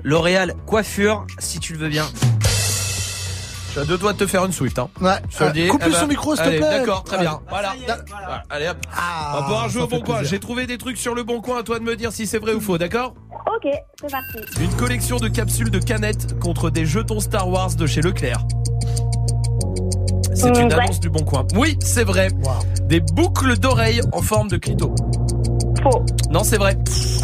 L'Oréal 0.04 0.56
coiffure, 0.66 1.26
si 1.40 1.60
tu 1.60 1.74
le 1.74 1.80
veux 1.80 1.90
bien. 1.90 2.06
Je 3.68 3.72
suis 3.74 3.80
à 3.82 3.86
deux 3.86 3.98
doigts 4.00 4.14
de 4.14 4.18
te 4.18 4.26
faire 4.26 4.44
une 4.46 4.52
Swift. 4.52 4.80
Hein. 4.80 4.90
Ouais. 5.00 5.12
Je 5.30 5.38
te 5.38 5.44
le 5.44 5.50
Euh, 5.50 5.54
dis. 5.54 5.68
coupe 5.68 5.84
Eh 5.86 5.92
son 5.92 6.00
ben, 6.02 6.08
micro, 6.08 6.36
s'il 6.36 6.44
te 6.46 6.50
plaît. 6.50 6.60
D'accord, 6.60 7.04
très 7.04 7.20
bien. 7.20 7.34
Allez. 7.34 7.46
Voilà. 7.50 7.74
Voilà, 8.10 8.44
Allez 8.50 8.68
hop. 8.70 8.78
on 8.88 9.34
va 9.36 9.42
pouvoir 9.44 9.70
jouer 9.70 9.82
au 9.84 9.88
bon 9.88 10.02
coin. 10.02 10.24
J'ai 10.24 10.40
trouvé 10.40 10.66
des 10.66 10.80
trucs 10.80 10.98
sur 10.98 11.14
le 11.14 11.24
bon 11.24 11.40
coin. 11.42 11.60
À 11.60 11.64
toi 11.64 11.78
de 11.78 11.84
me 11.84 11.96
dire 11.96 12.12
si 12.12 12.26
c'est 12.26 12.40
vrai 12.40 12.54
ou 12.54 12.62
faux, 12.62 12.80
d'accord? 12.80 13.14
Ok, 13.46 13.72
c'est 14.02 14.10
parti. 14.12 14.38
Une 14.62 14.74
collection 14.76 15.18
de 15.18 15.28
capsules 15.28 15.70
de 15.70 15.80
canettes 15.80 16.40
contre 16.40 16.70
des 16.72 16.86
jetons 16.88 17.20
Star 17.20 17.48
Wars 17.48 17.76
de 17.76 17.86
chez 17.86 18.02
Leclerc. 18.02 18.40
C'est 20.40 20.52
Mmh, 20.52 20.62
une 20.62 20.74
annonce 20.74 21.00
du 21.02 21.10
bon 21.10 21.24
coin. 21.24 21.46
Oui, 21.56 21.78
c'est 21.84 22.06
vrai. 22.06 22.30
Des 22.88 23.02
boucles 23.02 23.58
d'oreilles 23.58 24.02
en 24.14 24.22
forme 24.22 24.48
de 24.48 24.56
clito. 24.58 24.96
Faux. 25.84 26.06
Non, 26.32 26.44
c'est 26.44 26.58
vrai. 26.58 26.78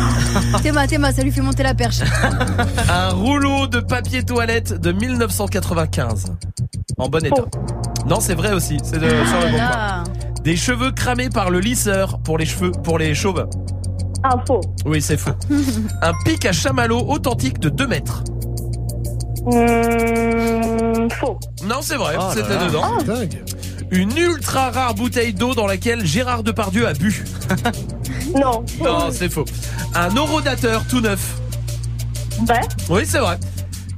Théma, 0.64 0.86
Théma, 0.88 1.14
ça 1.14 1.22
lui 1.24 1.32
fait 1.32 1.42
monter 1.42 1.64
la 1.64 1.74
perche. 1.74 2.00
Un 2.90 3.10
rouleau 3.12 3.68
de 3.68 3.80
papier 3.80 4.24
toilette 4.24 4.74
de 4.82 4.92
1995. 4.92 6.26
En 6.98 7.08
bon 7.08 7.24
état. 7.26 7.44
Non, 8.06 8.20
c'est 8.20 8.36
vrai 8.36 8.54
aussi. 8.54 8.78
C'est 8.84 9.00
de- 9.00 9.08
sur 9.08 9.40
le 9.40 9.52
bon 9.52 9.58
coin. 9.58 9.70
Ah, 9.72 10.04
Des 10.44 10.56
cheveux 10.58 10.92
cramés 10.92 11.30
par 11.30 11.50
le 11.50 11.60
lisseur 11.60 12.20
pour 12.20 12.38
les 12.38 12.46
cheveux, 12.46 12.72
pour 12.72 12.98
les 12.98 13.14
chauves. 13.16 13.48
Un 14.24 14.44
faux. 14.46 14.62
Oui, 14.86 15.02
c'est 15.02 15.18
faux. 15.18 15.32
Un 16.02 16.12
pic 16.26 16.46
à 16.46 16.52
chamallow 16.52 17.00
authentique 17.10 17.60
de 17.60 17.70
2 17.70 17.88
mètres. 17.88 18.24
Mmh, 19.46 20.95
faux. 21.10 21.40
Non, 21.64 21.78
c'est 21.82 21.96
vrai, 21.96 22.16
Oh 22.20 22.24
c'était 22.34 22.50
là. 22.56 22.66
dedans. 22.68 22.98
Dingue. 23.06 23.44
Une 23.92 24.16
ultra 24.18 24.72
rare 24.72 24.96
bouteille 24.96 25.34
d'eau 25.34 25.54
dans 25.54 25.68
laquelle 25.68 26.06
Gérard 26.06 26.44
Depardieu 26.44 26.88
a 26.88 26.94
bu. 26.94 27.24
Non. 28.36 28.66
Non, 28.84 29.10
c'est 29.12 29.30
faux. 29.30 29.46
Un 29.94 30.16
orodateur 30.18 30.84
tout 30.90 31.00
neuf. 31.00 31.36
Vrai? 32.46 32.62
Oui, 32.90 33.04
c'est 33.08 33.20
vrai. 33.20 33.40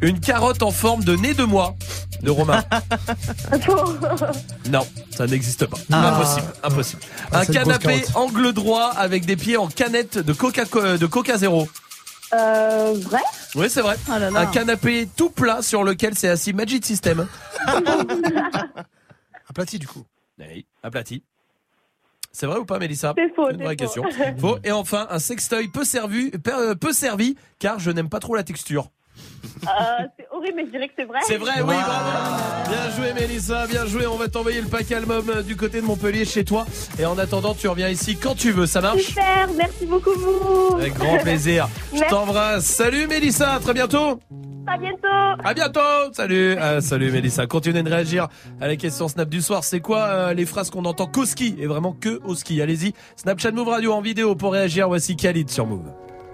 Une 0.01 0.19
carotte 0.19 0.61
en 0.61 0.69
forme 0.71 1.03
de 1.03 1.15
nez 1.15 1.33
de 1.33 1.43
moi 1.43 1.75
de 2.21 2.29
Romain. 2.29 2.63
Non, 4.69 4.85
ça 5.15 5.25
n'existe 5.27 5.65
pas. 5.65 5.77
Ah. 5.91 6.09
Impossible, 6.15 6.47
impossible. 6.63 7.01
Ah, 7.31 7.39
Un 7.39 7.45
canapé 7.45 8.03
angle 8.15 8.53
droit 8.53 8.91
avec 8.97 9.25
des 9.25 9.35
pieds 9.37 9.57
en 9.57 9.67
canette 9.67 10.17
de 10.17 10.33
Coca 10.33 10.65
de 10.65 11.05
Coca 11.05 11.37
Zéro. 11.37 11.67
Euh, 12.33 12.93
vrai? 12.97 13.21
Oui, 13.55 13.69
c'est 13.69 13.81
vrai. 13.81 13.95
Oh 14.09 14.19
là 14.19 14.29
là. 14.29 14.39
Un 14.41 14.45
canapé 14.47 15.07
tout 15.15 15.29
plat 15.29 15.61
sur 15.61 15.83
lequel 15.83 16.15
s'est 16.17 16.29
assis 16.29 16.53
Magic 16.53 16.85
System. 16.85 17.27
Aplati, 19.49 19.79
du 19.79 19.87
coup. 19.87 20.05
Oui, 20.39 20.65
aplati. 20.83 21.23
C'est 22.31 22.45
vrai 22.45 22.59
ou 22.59 22.65
pas, 22.65 22.77
Mélissa? 22.77 23.13
C'est 23.17 23.33
faux, 23.33 23.49
Une 23.49 23.57
vraie 23.63 23.69
faux. 23.69 23.75
question. 23.75 24.03
Faux. 24.39 24.57
Et 24.63 24.71
enfin, 24.71 25.07
un 25.09 25.17
sextoy 25.17 25.69
peu 25.69 25.83
servi, 25.83 26.29
peu, 26.29 26.53
euh, 26.53 26.75
peu 26.75 26.93
servi, 26.93 27.35
car 27.57 27.79
je 27.79 27.89
n'aime 27.89 28.09
pas 28.09 28.19
trop 28.19 28.35
la 28.35 28.43
texture. 28.43 28.91
Euh, 29.63 30.03
c'est 30.17 30.27
horrible, 30.31 30.53
mais 30.55 30.65
je 30.65 30.71
dirais 30.71 30.87
que 30.87 30.93
c'est 30.97 31.05
vrai. 31.05 31.19
C'est 31.23 31.37
vrai, 31.37 31.53
oui, 31.61 31.75
bravo. 31.75 32.69
Bien 32.69 32.89
joué, 32.95 33.13
Mélissa, 33.13 33.67
bien 33.67 33.85
joué. 33.85 34.07
On 34.07 34.15
va 34.15 34.27
t'envoyer 34.27 34.61
le 34.61 34.67
pack 34.67 34.91
album 34.91 35.29
euh, 35.29 35.41
du 35.41 35.55
côté 35.55 35.81
de 35.81 35.85
Montpellier 35.85 36.25
chez 36.25 36.43
toi. 36.43 36.65
Et 36.99 37.05
en 37.05 37.17
attendant, 37.17 37.53
tu 37.53 37.67
reviens 37.67 37.89
ici 37.89 38.17
quand 38.17 38.35
tu 38.35 38.51
veux. 38.51 38.65
Ça 38.65 38.81
marche 38.81 39.01
Super, 39.01 39.49
merci 39.55 39.85
beaucoup 39.85 40.11
vous. 40.11 40.77
Avec 40.77 40.93
grand 40.93 41.17
plaisir. 41.19 41.67
Je 41.93 42.07
t'embrasse. 42.09 42.65
Salut, 42.65 43.07
Mélissa. 43.07 43.53
À 43.53 43.59
très 43.59 43.73
bientôt. 43.73 44.19
À 44.67 44.77
bientôt. 44.77 45.07
À 45.43 45.53
bientôt. 45.53 46.13
Salut. 46.13 46.57
Ah, 46.59 46.81
salut, 46.81 47.09
Mélissa. 47.11 47.47
Continuez 47.47 47.83
de 47.83 47.89
réagir 47.89 48.27
à 48.59 48.67
la 48.67 48.75
question 48.75 49.07
Snap 49.07 49.29
du 49.29 49.41
soir. 49.41 49.63
C'est 49.63 49.79
quoi 49.79 49.99
euh, 49.99 50.33
les 50.33 50.45
phrases 50.45 50.69
qu'on 50.69 50.83
entend 50.85 51.07
qu'au 51.07 51.25
ski? 51.25 51.55
Et 51.59 51.67
vraiment 51.67 51.93
que 51.93 52.19
au 52.25 52.35
ski 52.35 52.61
Allez-y. 52.61 52.93
Snapchat 53.15 53.51
Move 53.51 53.69
Radio 53.69 53.93
en 53.93 54.01
vidéo 54.01 54.35
pour 54.35 54.51
réagir. 54.51 54.87
Voici 54.89 55.15
Khalid 55.15 55.49
sur 55.49 55.65
Move. 55.65 55.85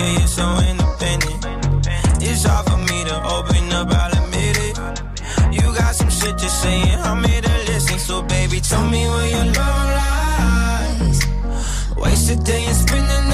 focus, 0.00 0.18
you're 0.18 0.28
so 0.28 0.58
independent. 0.68 1.46
It's 2.22 2.44
hard 2.44 2.66
for 2.66 2.78
me 2.78 3.04
to 3.04 3.16
open 3.24 3.72
up, 3.72 3.88
I'll 3.90 4.24
admit 4.24 4.56
it. 4.58 4.78
You 5.52 5.74
got 5.74 5.94
some 5.94 6.10
shit 6.10 6.38
to 6.38 6.48
say, 6.48 6.80
and 6.82 7.02
I'm 7.02 7.24
here 7.24 7.42
to 7.42 7.54
listen. 7.66 7.98
So, 7.98 8.22
baby, 8.22 8.60
tell 8.60 8.86
me 8.88 9.06
where 9.06 9.28
your 9.28 9.44
love 9.44 9.88
lies. 10.00 11.20
Waste 11.96 12.30
a 12.30 12.36
day 12.36 12.64
and 12.66 12.76
spend 12.76 13.08
the 13.08 13.20
night 13.22 13.29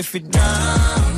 If 0.00 0.14
you're 0.14 0.22
down, 0.22 1.09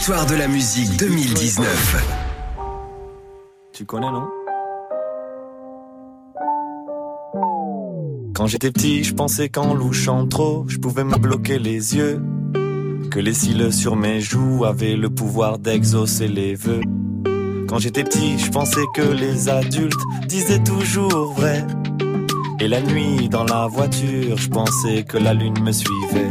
Victoires 0.00 0.24
de 0.24 0.34
la 0.34 0.48
musique 0.48 0.96
2019. 0.96 2.06
Tu 3.70 3.84
connais, 3.84 4.10
non? 4.10 4.30
Quand 8.34 8.46
j'étais 8.46 8.70
petit, 8.70 9.04
je 9.04 9.12
pensais 9.12 9.50
qu'en 9.50 9.74
louchant 9.74 10.26
trop, 10.26 10.64
je 10.68 10.78
pouvais 10.78 11.04
me 11.04 11.18
bloquer 11.18 11.58
les 11.58 11.96
yeux. 11.96 12.22
Que 13.10 13.20
les 13.20 13.34
cils 13.34 13.70
sur 13.74 13.94
mes 13.94 14.22
joues 14.22 14.64
avaient 14.64 14.96
le 14.96 15.10
pouvoir 15.10 15.58
d'exaucer 15.58 16.28
les 16.28 16.54
vœux. 16.54 16.80
Quand 17.68 17.78
j'étais 17.78 18.02
petit, 18.02 18.38
je 18.38 18.50
pensais 18.50 18.86
que 18.94 19.02
les 19.02 19.50
adultes 19.50 20.00
disaient 20.26 20.64
toujours 20.64 21.34
vrai. 21.34 21.66
Et 22.58 22.68
la 22.68 22.80
nuit, 22.80 23.28
dans 23.28 23.44
la 23.44 23.66
voiture, 23.66 24.38
je 24.38 24.48
pensais 24.48 25.02
que 25.02 25.18
la 25.18 25.34
lune 25.34 25.62
me 25.62 25.72
suivait. 25.72 26.30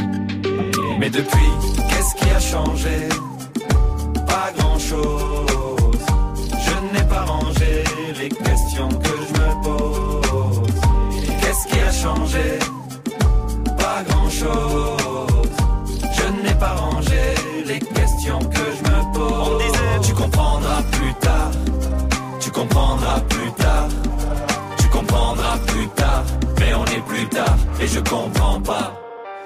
Mais 0.99 1.11
depuis, 1.11 1.51
qu'est-ce 1.87 2.15
qui 2.15 2.31
a 2.31 2.39
changé? 2.39 3.09
Changé 12.01 12.59
Pas 13.77 14.03
grand-chose. 14.07 15.49
Je 16.17 16.43
n'ai 16.43 16.55
pas 16.55 16.73
rangé 16.75 17.21
les 17.65 17.79
questions 17.79 18.39
que 18.39 18.65
je 18.77 18.81
me 18.89 19.13
pose. 19.13 19.47
On 19.47 19.57
disait, 19.57 19.99
tu 20.07 20.13
comprendras 20.13 20.81
plus 20.91 21.13
tard. 21.15 21.51
Tu 22.39 22.51
comprendras 22.51 23.19
plus 23.29 23.51
tard. 23.63 23.87
Tu 24.77 24.87
comprendras 24.87 25.57
plus 25.67 25.87
tard. 25.89 26.23
Mais 26.59 26.73
on 26.73 26.85
est 26.85 27.05
plus 27.05 27.27
tard 27.27 27.57
et 27.81 27.87
je 27.87 27.99
comprends 27.99 28.61
pas. 28.61 28.93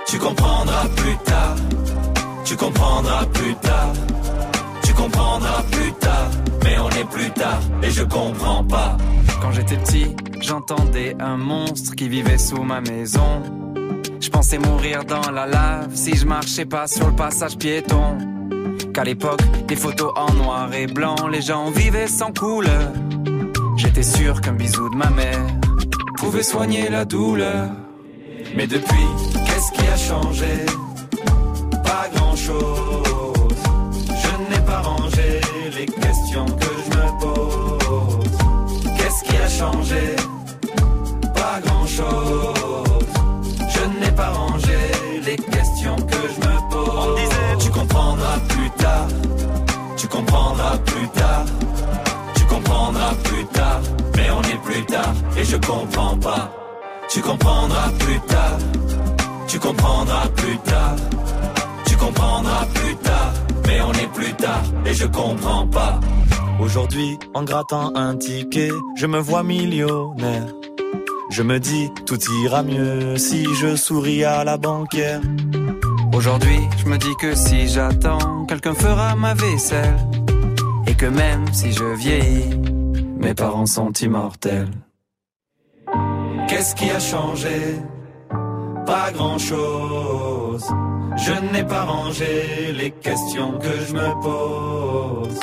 Tu 0.08 0.20
comprendras 0.20 0.88
plus 0.96 1.18
tard. 1.26 1.56
Tu 2.46 2.56
comprendras 2.56 3.26
plus 3.34 3.56
tard. 3.56 3.94
Tu 4.84 4.94
comprendras 4.94 5.64
plus 5.72 5.92
tard. 5.94 6.28
Mais 6.64 6.78
on 6.78 6.90
est 6.90 7.10
plus 7.10 7.32
tard 7.32 7.62
et 7.82 7.90
je 7.90 8.04
comprends 8.04 8.64
pas. 8.64 8.98
Quand 9.42 9.52
j'étais 9.52 9.78
petit, 9.78 10.16
j'entendais 10.44 11.16
un 11.20 11.38
monstre 11.38 11.96
qui 11.96 12.10
vivait 12.10 12.38
sous 12.38 12.64
ma 12.64 12.82
maison. 12.82 13.42
Je 14.20 14.30
pensais 14.30 14.58
mourir 14.58 15.04
dans 15.06 15.32
la 15.32 15.46
lave 15.46 15.96
si 15.96 16.16
je 16.16 16.26
marchais 16.26 16.66
pas 16.66 16.88
sur 16.88 17.08
le 17.08 17.16
passage 17.16 17.58
piéton. 17.58 18.18
Qu'à 18.94 19.04
l'époque, 19.04 19.42
des 19.68 19.76
photos 19.76 20.12
en 20.16 20.32
noir 20.34 20.74
et 20.74 20.88
blanc, 20.88 21.16
les 21.32 21.42
gens 21.42 21.72
vivaient 21.72 22.08
sans 22.08 22.32
couleur. 22.32 22.92
J'étais 23.78 24.04
sûr 24.04 24.42
qu'un 24.42 24.54
bisou 24.54 24.90
de 24.90 24.96
ma 24.96 25.10
mère 25.10 25.48
pouvait 26.18 26.44
soigner 26.44 26.90
la 26.90 27.06
douleur. 27.06 27.70
Mais 28.56 28.68
depuis, 28.68 29.08
qu'est-ce 29.46 29.72
qui 29.72 29.88
a 29.88 29.98
changé? 29.98 30.66
Pas 31.84 32.10
grand-chose. 32.14 33.56
Je 34.24 34.54
n'ai 34.54 34.66
pas 34.66 34.82
rangé 34.82 35.42
les 35.78 35.86
questions 35.86 36.46
que 36.46 36.72
je 36.84 36.98
me 36.98 37.20
pose. 37.20 38.32
Qu'est-ce 38.98 39.24
qui 39.24 39.38
a 39.38 39.50
changé? 39.50 40.33
Grand-chose. 41.98 43.06
Je 43.70 44.00
n'ai 44.00 44.12
pas 44.12 44.30
rangé 44.30 44.78
les 45.26 45.36
questions 45.36 45.96
que 45.96 46.16
je 46.16 46.48
me 46.48 46.72
pose. 46.72 46.90
On 46.98 47.16
disait, 47.16 47.58
tu 47.60 47.70
comprendras 47.72 48.40
plus 48.50 48.70
tard. 48.72 49.08
Tu 49.98 50.08
comprendras 50.08 50.78
plus 50.78 51.08
tard. 51.10 51.46
Tu 52.36 52.44
comprendras 52.46 53.14
plus 53.24 53.46
tard. 53.46 53.82
Mais 54.16 54.30
on 54.32 54.42
est 54.42 54.62
plus 54.64 54.86
tard 54.86 55.14
et 55.38 55.44
je 55.44 55.58
comprends 55.58 56.18
pas. 56.18 56.52
Tu 57.10 57.22
comprendras 57.22 57.90
plus 58.00 58.20
tard. 58.22 58.58
Tu 59.48 59.60
comprendras 59.60 60.28
plus 60.36 60.58
tard. 60.60 60.96
Tu 61.86 61.96
comprendras 61.98 62.66
plus 62.74 62.96
tard. 62.98 63.34
Mais 63.68 63.82
on 63.82 63.92
est 63.94 64.12
plus 64.14 64.34
tard 64.34 64.64
et 64.86 64.94
je 64.94 65.06
comprends 65.06 65.68
pas. 65.68 66.00
Aujourd'hui, 66.60 67.18
en 67.34 67.44
grattant 67.44 67.92
un 67.96 68.16
ticket, 68.16 68.70
je 68.96 69.06
me 69.06 69.20
vois 69.20 69.44
millionnaire. 69.44 70.46
Je 71.36 71.42
me 71.42 71.60
dis, 71.60 71.90
tout 72.06 72.20
ira 72.44 72.62
mieux 72.62 73.18
si 73.18 73.44
je 73.56 73.76
souris 73.76 74.24
à 74.24 74.44
la 74.44 74.58
banquière. 74.58 75.20
Aujourd'hui, 76.14 76.60
je 76.78 76.86
me 76.86 76.96
dis 77.00 77.16
que 77.20 77.34
si 77.34 77.68
j'attends, 77.68 78.46
quelqu'un 78.46 78.76
fera 78.76 79.16
ma 79.16 79.34
vaisselle. 79.34 79.98
Et 80.86 80.94
que 80.94 81.08
même 81.08 81.52
si 81.52 81.72
je 81.72 81.86
vieillis, 81.86 82.56
mes 83.18 83.34
parents 83.34 83.66
sont 83.66 83.92
immortels. 83.94 84.70
Qu'est-ce 86.48 86.76
qui 86.76 86.92
a 86.92 87.00
changé? 87.00 87.82
Pas 88.86 89.10
grand-chose. 89.12 90.68
Je 91.18 91.34
n'ai 91.52 91.64
pas 91.64 91.86
rangé 91.86 92.74
les 92.78 92.92
questions 92.92 93.54
que 93.54 93.74
je 93.88 93.94
me 93.96 94.22
pose. 94.22 95.40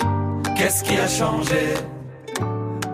Qu'est-ce 0.57 0.85
qui 0.85 0.97
a 0.97 1.09
changé? 1.09 1.75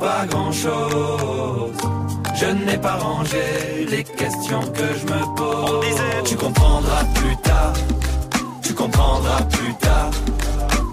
Pas 0.00 0.24
grand-chose. 0.30 2.05
Je 2.38 2.46
n'ai 2.46 2.76
pas 2.76 2.96
rangé 2.96 3.86
les 3.88 4.04
questions 4.04 4.60
que 4.60 4.84
je 4.98 5.06
me 5.06 5.36
pose. 5.36 5.86
Tu 6.26 6.36
comprendras 6.36 7.04
plus 7.14 7.36
tard. 7.38 7.72
Tu 8.62 8.74
comprendras 8.74 9.42
plus 9.42 9.74
tard. 9.76 10.10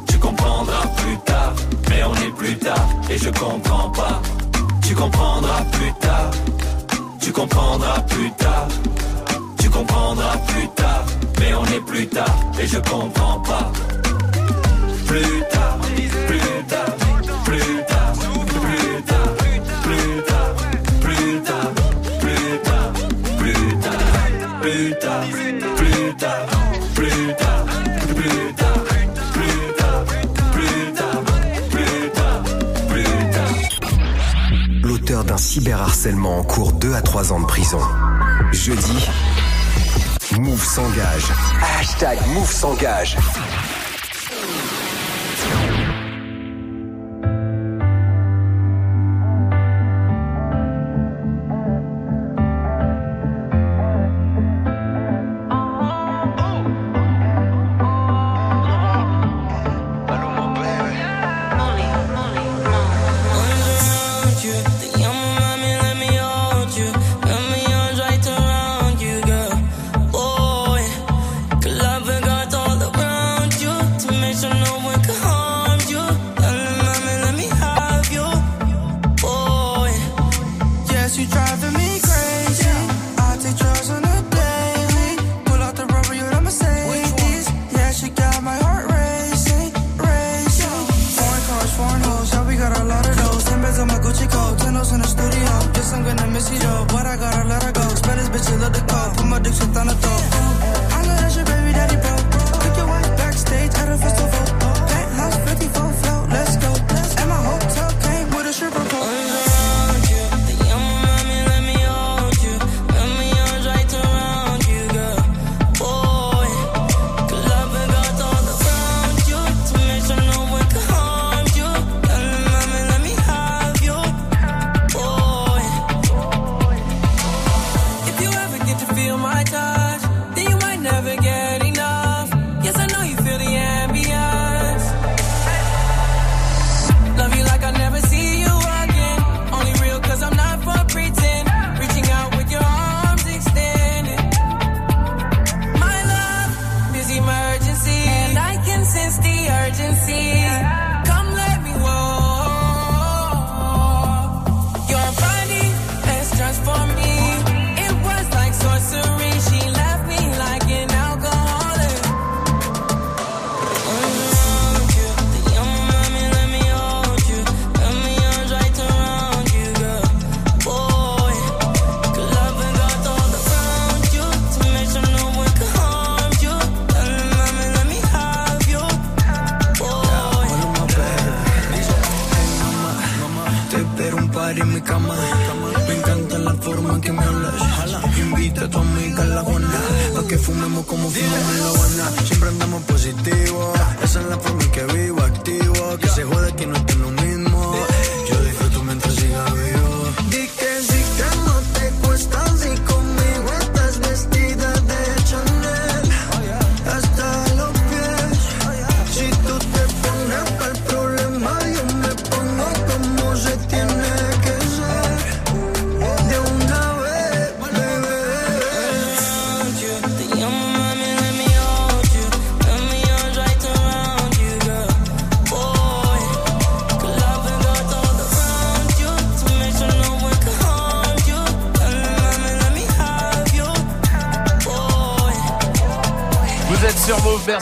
Tu 0.08 0.18
comprendras 0.20 0.88
plus 0.98 1.18
tard. 1.26 1.54
Mais 1.90 2.02
on 2.04 2.16
est 2.16 2.34
plus 2.38 2.58
tard 2.58 2.88
et 3.10 3.18
je 3.18 3.30
comprends 3.30 3.90
pas. 3.90 4.22
Tu 4.88 4.96
comprendras 4.96 5.64
plus 5.74 5.94
tard. 6.00 6.32
Tu 7.20 7.32
comprendras 7.34 8.00
plus 8.02 8.32
tard. 8.32 8.68
Tu 9.60 9.70
comprendras 9.70 10.38
plus 10.48 10.68
tard. 10.70 11.06
Mais 11.40 11.54
on 11.54 11.66
est 11.66 11.86
plus 11.86 12.08
tard 12.08 12.36
et 12.62 12.68
je 12.68 12.80
comprends 12.80 13.40
pas. 13.42 13.72
Plus 15.08 15.44
tard, 15.52 15.78
plus 24.64 24.94
tard, 24.98 25.26
plus 25.76 26.16
tard, 26.16 26.46
plus 26.96 27.34
tard, 27.36 27.66
plus 28.16 28.54
tard, 28.56 28.84
plus 29.34 29.74
tard, 29.76 30.06
plus 30.54 30.94
tard, 30.94 31.24
plus 31.70 32.10
tard, 32.12 32.44
plus 32.88 33.32
tard. 33.32 33.54
L'auteur 34.82 35.26
d'un 35.26 35.38
cyberharcèlement 35.38 36.40
en 36.40 36.44
cours 36.44 36.72
2 36.72 36.94
à 36.94 37.02
3 37.02 37.34
ans 37.34 37.42
de 37.42 37.46
prison. 37.46 37.82
Jeudi, 38.54 39.06
Move 40.40 40.64
s'engage. 40.64 41.26
Hashtag 41.80 42.20
Move 42.34 42.52
s'engage. 42.52 43.18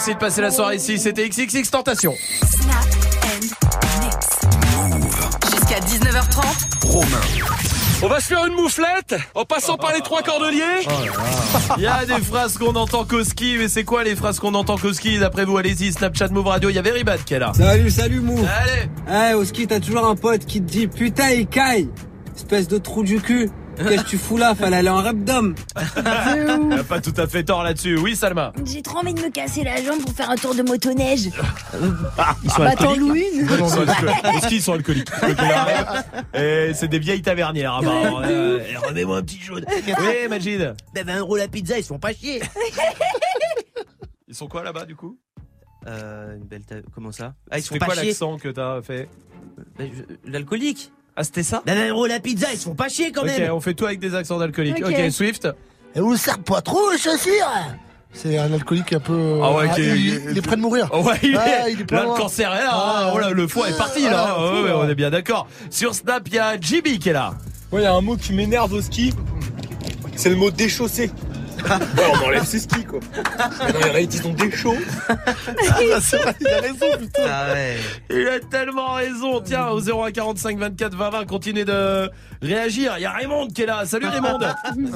Merci 0.01 0.15
de 0.15 0.19
passer 0.19 0.41
la 0.41 0.49
soirée 0.49 0.77
ici. 0.77 0.97
C'était 0.97 1.29
XXX 1.29 1.69
Tentation. 1.69 2.15
Snap 2.43 2.75
and 3.23 3.45
mix. 4.01 4.17
Jusqu'à 5.51 5.79
19h30. 5.79 6.87
Romain. 6.87 7.05
On 8.01 8.07
va 8.07 8.19
se 8.19 8.25
faire 8.25 8.43
une 8.47 8.55
mouflette 8.55 9.15
en 9.35 9.45
passant 9.45 9.77
par 9.77 9.93
les 9.93 10.01
trois 10.01 10.23
cordeliers. 10.23 10.87
Il 11.77 11.83
y 11.83 11.85
a 11.85 12.03
des 12.03 12.19
phrases 12.19 12.57
qu'on 12.57 12.73
entend 12.73 13.05
qu'au 13.05 13.23
ski, 13.23 13.57
mais 13.59 13.67
c'est 13.67 13.83
quoi 13.83 14.03
les 14.03 14.15
phrases 14.15 14.39
qu'on 14.39 14.55
entend 14.55 14.75
qu'au 14.75 14.91
ski 14.91 15.19
D'après 15.19 15.45
vous, 15.45 15.55
allez-y, 15.59 15.91
Snapchat 15.91 16.29
Move 16.29 16.47
Radio, 16.47 16.71
il 16.71 16.75
y 16.75 16.79
a 16.79 16.81
Very 16.81 17.03
Bad 17.03 17.23
qui 17.23 17.35
est 17.35 17.39
là. 17.39 17.51
Salut, 17.55 17.91
salut 17.91 18.21
Mou. 18.21 18.39
Allez. 19.07 19.31
Eh, 19.31 19.35
au 19.35 19.45
ski, 19.45 19.67
t'as 19.67 19.79
toujours 19.79 20.07
un 20.07 20.15
pote 20.15 20.45
qui 20.45 20.63
te 20.63 20.71
dit 20.71 20.87
putain, 20.87 21.29
il 21.29 21.45
caille. 21.45 21.89
Espèce 22.35 22.67
de 22.67 22.79
trou 22.79 23.03
du 23.03 23.21
cul. 23.21 23.51
Qu'est-ce 23.77 24.03
que 24.03 24.09
tu 24.09 24.17
fous 24.17 24.37
là? 24.37 24.55
Fallait 24.55 24.77
aller 24.77 24.89
en 24.89 25.01
rap 25.01 25.17
d'homme. 25.17 25.55
T'as 25.95 26.83
pas 26.83 27.01
tout 27.01 27.13
à 27.17 27.27
fait 27.27 27.43
tort 27.43 27.63
là-dessus. 27.63 27.97
Oui, 27.97 28.15
Salma. 28.15 28.53
J'ai 28.65 28.81
trop 28.81 28.99
envie 28.99 29.13
de 29.13 29.21
me 29.21 29.29
casser 29.29 29.63
la 29.63 29.81
jambe 29.83 30.01
pour 30.01 30.13
faire 30.13 30.29
un 30.29 30.35
tour 30.35 30.53
de 30.55 30.61
motoneige. 30.63 31.25
Ils 32.43 32.51
sont 32.51 32.63
bah, 32.63 32.69
alcooliques. 32.69 32.99
loues 32.99 33.15
une. 33.15 33.47
Ils 33.49 33.69
sont 33.69 33.81
alcooliques. 33.87 34.25
Au 34.35 34.39
ski, 34.45 34.55
ils 34.55 34.61
sont 34.61 34.73
alcooliques. 34.73 35.09
Et 36.33 36.71
c'est 36.73 36.87
des 36.87 36.99
vieilles 36.99 37.21
tavernières. 37.21 37.75
apparemment. 37.75 38.21
Euh, 38.23 38.59
et 38.69 38.75
Remets-moi 38.77 39.17
un 39.17 39.21
petit 39.23 39.39
jaune. 39.39 39.65
Oui, 39.69 40.27
Majid. 40.29 40.73
Ben 40.93 41.05
20 41.05 41.19
euros 41.19 41.37
la 41.37 41.47
pizza, 41.47 41.77
ils 41.77 41.83
se 41.83 41.87
font 41.89 41.99
pas 41.99 42.13
chier. 42.13 42.41
Ils 44.27 44.35
sont 44.35 44.47
quoi 44.47 44.63
là-bas 44.63 44.85
du 44.85 44.95
coup? 44.95 45.17
Euh, 45.87 46.37
une 46.37 46.45
belle 46.45 46.63
ta- 46.63 46.81
Comment 46.93 47.11
ça? 47.11 47.33
Ah, 47.49 47.57
ils 47.57 47.63
se 47.63 47.67
font 47.67 47.75
C'est 47.75 47.79
pas 47.79 47.87
quoi 47.87 47.95
chier. 47.95 48.05
l'accent 48.07 48.37
que 48.37 48.47
t'as 48.47 48.81
fait? 48.81 49.09
Ben, 49.77 49.91
je- 49.93 50.31
L'alcoolique. 50.31 50.93
Ah, 51.21 51.23
c'était 51.23 51.43
ça 51.43 51.61
Ben 51.65 51.75
20 51.77 51.89
euros 51.89 52.07
la 52.07 52.19
pizza, 52.19 52.47
ils 52.51 52.57
se 52.57 52.63
font 52.63 52.73
pas 52.75 52.89
chier 52.89 53.11
quand 53.11 53.21
Ok, 53.21 53.27
même. 53.27 53.51
on 53.53 53.61
fait 53.61 53.73
tout 53.75 53.85
avec 53.85 53.99
des 53.99 54.15
accents 54.15 54.37
d'alcooliques. 54.39 54.83
Ok. 54.83 54.91
Ok, 54.97 55.11
Swift. 55.11 55.47
Et 55.95 55.99
vous 55.99 56.17
servez 56.17 56.41
pas 56.41 56.61
trop 56.61 56.89
les 56.91 56.97
chaussures 56.97 57.47
C'est 58.13 58.37
un 58.37 58.51
alcoolique 58.53 58.93
un 58.93 58.99
peu. 58.99 59.39
Ah 59.43 59.51
ouais, 59.53 59.67
ah, 59.69 59.75
qui- 59.75 59.81
il, 59.81 60.21
il 60.31 60.37
est 60.37 60.41
près 60.41 60.55
de 60.55 60.61
mourir. 60.61 60.89
Oh 60.93 61.01
ouais, 61.03 61.19
il 61.21 61.35
est, 61.35 61.37
Ah, 61.37 61.69
il 61.69 61.81
est 61.81 61.85
pas 61.85 61.97
là, 61.97 62.03
loin. 62.03 62.15
le 62.15 62.21
cancer 62.21 62.51
est 62.53 62.63
là. 62.63 62.71
hein. 62.73 62.79
Ah, 63.07 63.11
Oh 63.13 63.19
là, 63.19 63.29
le 63.29 63.47
foie 63.47 63.69
est 63.69 63.77
parti 63.77 64.01
là. 64.03 64.35
Ah, 64.35 64.41
Ouais, 64.41 64.49
fou, 64.49 64.63
ouais, 64.63 64.69
là. 64.69 64.77
on 64.79 64.89
est 64.89 64.95
bien 64.95 65.09
d'accord. 65.11 65.47
Sur 65.69 65.93
Snap, 65.93 66.23
il 66.27 66.33
y 66.35 66.39
a 66.39 66.59
JB 66.59 66.97
qui 66.99 67.09
est 67.09 67.13
là. 67.13 67.33
Ouais, 67.71 67.81
il 67.81 67.83
y 67.83 67.87
a 67.87 67.93
un 67.93 68.01
mot 68.01 68.17
qui 68.17 68.33
m'énerve 68.33 68.73
au 68.73 68.81
ski. 68.81 69.13
C'est 70.15 70.29
le 70.29 70.35
mot 70.35 70.49
déchaussé. 70.51 71.11
Ouais, 71.69 72.03
on 72.13 72.25
enlève 72.25 72.45
ses 72.45 72.59
skis 72.59 72.85
quoi. 72.85 72.99
Mais 73.65 73.73
non, 73.73 73.79
il 73.81 73.87
y 73.87 73.91
en 73.91 73.95
a 73.95 74.05
qui 74.05 74.17
sont 74.17 74.33
déchauds. 74.33 74.75
c'est 76.01 76.17
vrai, 76.17 76.35
il 76.39 76.47
a 76.47 76.59
raison, 76.61 76.97
putain. 76.99 77.23
Ah 77.27 77.53
ouais. 77.53 77.77
Il 78.09 78.27
a 78.27 78.39
tellement 78.39 78.93
raison. 78.93 79.41
Tiens, 79.41 79.67
au 79.69 79.79
01 79.79 80.11
45 80.11 80.57
24 80.57 80.95
20 80.95 81.09
20, 81.09 81.25
continuez 81.25 81.65
de 81.65 82.09
réagir. 82.41 82.93
Il 82.97 83.01
y 83.01 83.05
a 83.05 83.11
Raymond 83.11 83.47
qui 83.47 83.63
est 83.63 83.65
là. 83.65 83.85
Salut 83.85 84.07
Raymond. 84.07 84.39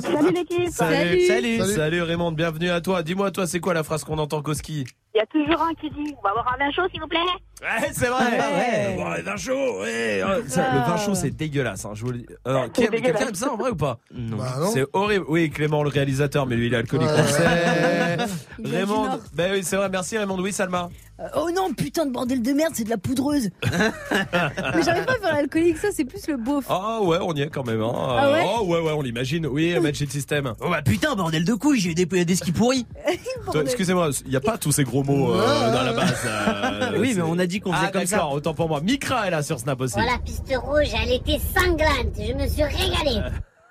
Salut 0.02 0.34
l'équipe. 0.34 0.70
Salut. 0.70 1.22
Salut. 1.28 1.60
Salut 1.60 2.02
Raymond, 2.02 2.32
bienvenue 2.32 2.70
à 2.70 2.82
toi. 2.82 3.04
Dis-moi, 3.04 3.32
toi, 3.32 3.48
c'est 3.48 3.60
quoi 3.60 3.74
la 3.74 3.84
phrase 3.84 4.04
qu'on 4.04 4.18
entend 4.18 4.42
qu'au 4.42 4.54
ski? 4.54 4.86
Il 5.14 5.20
y 5.20 5.22
a 5.22 5.26
toujours 5.28 5.62
un 5.62 5.74
qui 5.76 5.90
dit, 5.92 6.14
on 6.18 6.22
va 6.22 6.32
avoir 6.32 6.54
un 6.54 6.58
vin 6.58 6.72
chaud 6.72 6.82
s'il 6.92 7.00
vous 7.00 7.08
plaît. 7.08 7.20
Ouais, 7.66 7.90
c'est 7.94 8.08
vrai. 8.08 8.26
ouais. 8.38 8.96
Bon, 8.96 9.10
le 9.10 9.22
vin 9.24 9.38
chaud, 9.38 9.80
ouais. 9.82 10.22
Oh, 10.24 10.42
ça, 10.48 10.72
le 10.74 10.80
vin 10.80 10.98
chaud, 10.98 11.16
c'est 11.16 11.32
dégueulasse. 11.32 11.84
Hein, 11.86 11.92
je 11.96 12.04
vous 12.06 12.12
le 12.12 12.20
dis. 12.20 12.26
Alors, 12.46 12.68
dégueulasse. 12.70 13.02
quelqu'un 13.02 13.28
aime 13.30 13.36
ça 13.36 13.52
en 13.52 13.58
vrai 13.58 13.72
ou 13.72 13.76
pas? 13.76 13.98
Non. 14.14 14.38
Bah, 14.38 14.56
non. 14.60 14.70
C'est 14.72 14.86
horrible. 14.94 15.26
Oui, 15.28 15.50
Clément, 15.50 15.82
le 15.84 15.90
réalisateur, 15.90 16.46
mais 16.46 16.56
lui, 16.56 16.68
il 16.68 16.74
est 16.74 16.78
alcoolique. 16.78 17.08
Ouais. 17.08 17.16
on 17.24 17.28
sait. 17.28 18.28
Il 18.60 18.70
vient 18.70 18.86
du 18.86 18.86
Raymond. 18.92 19.06
Nord. 19.06 19.20
Ben 19.34 19.52
oui, 19.54 19.62
c'est 19.64 19.76
vrai. 19.76 19.90
Merci 19.90 20.18
Raymond. 20.18 20.38
Oui, 20.40 20.54
Salma. 20.54 20.90
Euh, 21.20 21.24
oh 21.38 21.50
non, 21.56 21.74
putain 21.74 22.06
de 22.06 22.12
bordel 22.12 22.42
de 22.42 22.52
merde, 22.52 22.74
c'est 22.76 22.84
de 22.84 22.90
la 22.90 22.98
poudreuse. 22.98 23.50
Mais 23.64 24.84
j'arrive 24.84 25.06
pas 25.06 25.14
à 25.14 25.20
faire 25.22 25.34
l'alcoolique, 25.34 25.78
ça 25.78 25.88
c'est 25.94 26.04
plus 26.04 26.28
le 26.28 26.36
beauf. 26.36 26.66
Ah 26.70 27.00
ouais, 27.02 27.20
on 27.22 27.34
y 27.34 27.42
est 27.42 27.48
quand 27.48 27.66
même. 27.66 27.82
Hein. 27.82 27.92
Ah 27.96 28.32
ouais 28.32 28.44
oh 28.60 28.66
ouais, 28.66 28.80
ouais, 28.82 28.92
on 28.92 29.02
l'imagine. 29.02 29.48
Oui, 29.48 29.78
Magic 29.80 30.12
System. 30.12 30.54
Oh 30.60 30.70
bah 30.70 30.82
putain, 30.82 31.16
bordel 31.16 31.46
de 31.46 31.54
couilles, 31.54 31.80
j'ai 31.80 31.92
eu 31.92 31.96
des, 31.96 32.06
des 32.06 32.36
skis 32.36 32.52
pourris. 32.52 32.86
Toi, 33.52 33.62
Excusez-moi, 33.64 34.10
il 34.26 34.30
n'y 34.32 34.36
a 34.36 34.42
pas 34.42 34.58
tous 34.58 34.74
ces 34.74 34.84
gros 34.84 35.04
mots 35.04 35.34
euh, 35.36 35.72
dans 35.74 35.84
la 35.84 35.94
base. 35.94 36.14
euh, 36.26 36.92
Oui, 37.00 37.10
c'est- 37.12 37.16
mais 37.16 37.22
on 37.26 37.40
a 37.40 37.46
dit 37.56 37.62
qu'on 37.62 37.74
faisait 37.74 37.88
ah, 37.88 37.92
comme 37.92 38.06
ça. 38.06 38.28
Autant 38.28 38.54
pour 38.54 38.68
moi. 38.68 38.82
Mikra 38.82 39.28
est 39.28 39.32
là 39.32 39.42
sur 39.42 39.60
Snap 39.60 39.80
aussi. 39.82 39.94
Voilà, 39.94 40.18
piste 40.24 40.54
rouge, 40.56 40.90
elle 41.02 41.14
était 41.14 41.40
sanglante. 41.40 42.16
Je 42.18 42.34
me 42.34 42.48
suis 42.48 42.64
régalé. 42.64 43.22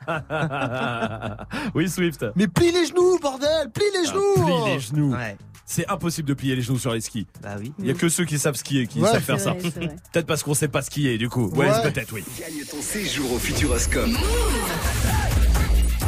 oui, 1.75 1.89
Swift. 1.89 2.27
Mais 2.37 2.47
plie 2.47 2.73
les 2.73 2.87
genoux, 2.87 3.19
bordel 3.21 3.71
Plie 3.73 3.85
les 3.99 4.07
genoux 4.07 4.35
Plie 4.35 4.73
les 4.73 4.81
genoux. 4.81 5.13
Ouais. 5.13 5.37
C'est 5.67 5.89
impossible 5.89 6.29
de 6.29 6.35
plier 6.35 6.57
les 6.57 6.63
genoux 6.63 6.79
sur 6.79 6.93
les 6.93 7.01
skis. 7.01 7.27
Bah 7.43 7.57
oui. 7.59 7.73
Il 7.79 7.87
y 7.87 7.91
a 7.91 7.95
que 7.95 8.11
ceux 8.11 8.27
qui 8.27 8.39
savent 8.39 8.55
skier 8.55 8.87
qui 8.87 9.01
Ouais, 9.01 9.11
savent 9.11 9.23
faire 9.23 9.41
ça. 9.41 9.55
Peut-être 10.13 10.27
parce 10.27 10.43
qu'on 10.43 10.53
sait 10.53 10.69
pas 10.69 10.83
skier 10.83 11.17
du 11.17 11.31
coup. 11.31 11.49
Ouais, 11.55 11.71
peut-être 11.83 12.13
oui. 12.13 12.23
Gagne 12.39 12.65
ton 12.71 12.83
séjour 12.83 13.33
au 13.33 13.39
Futuroscope. 13.39 14.11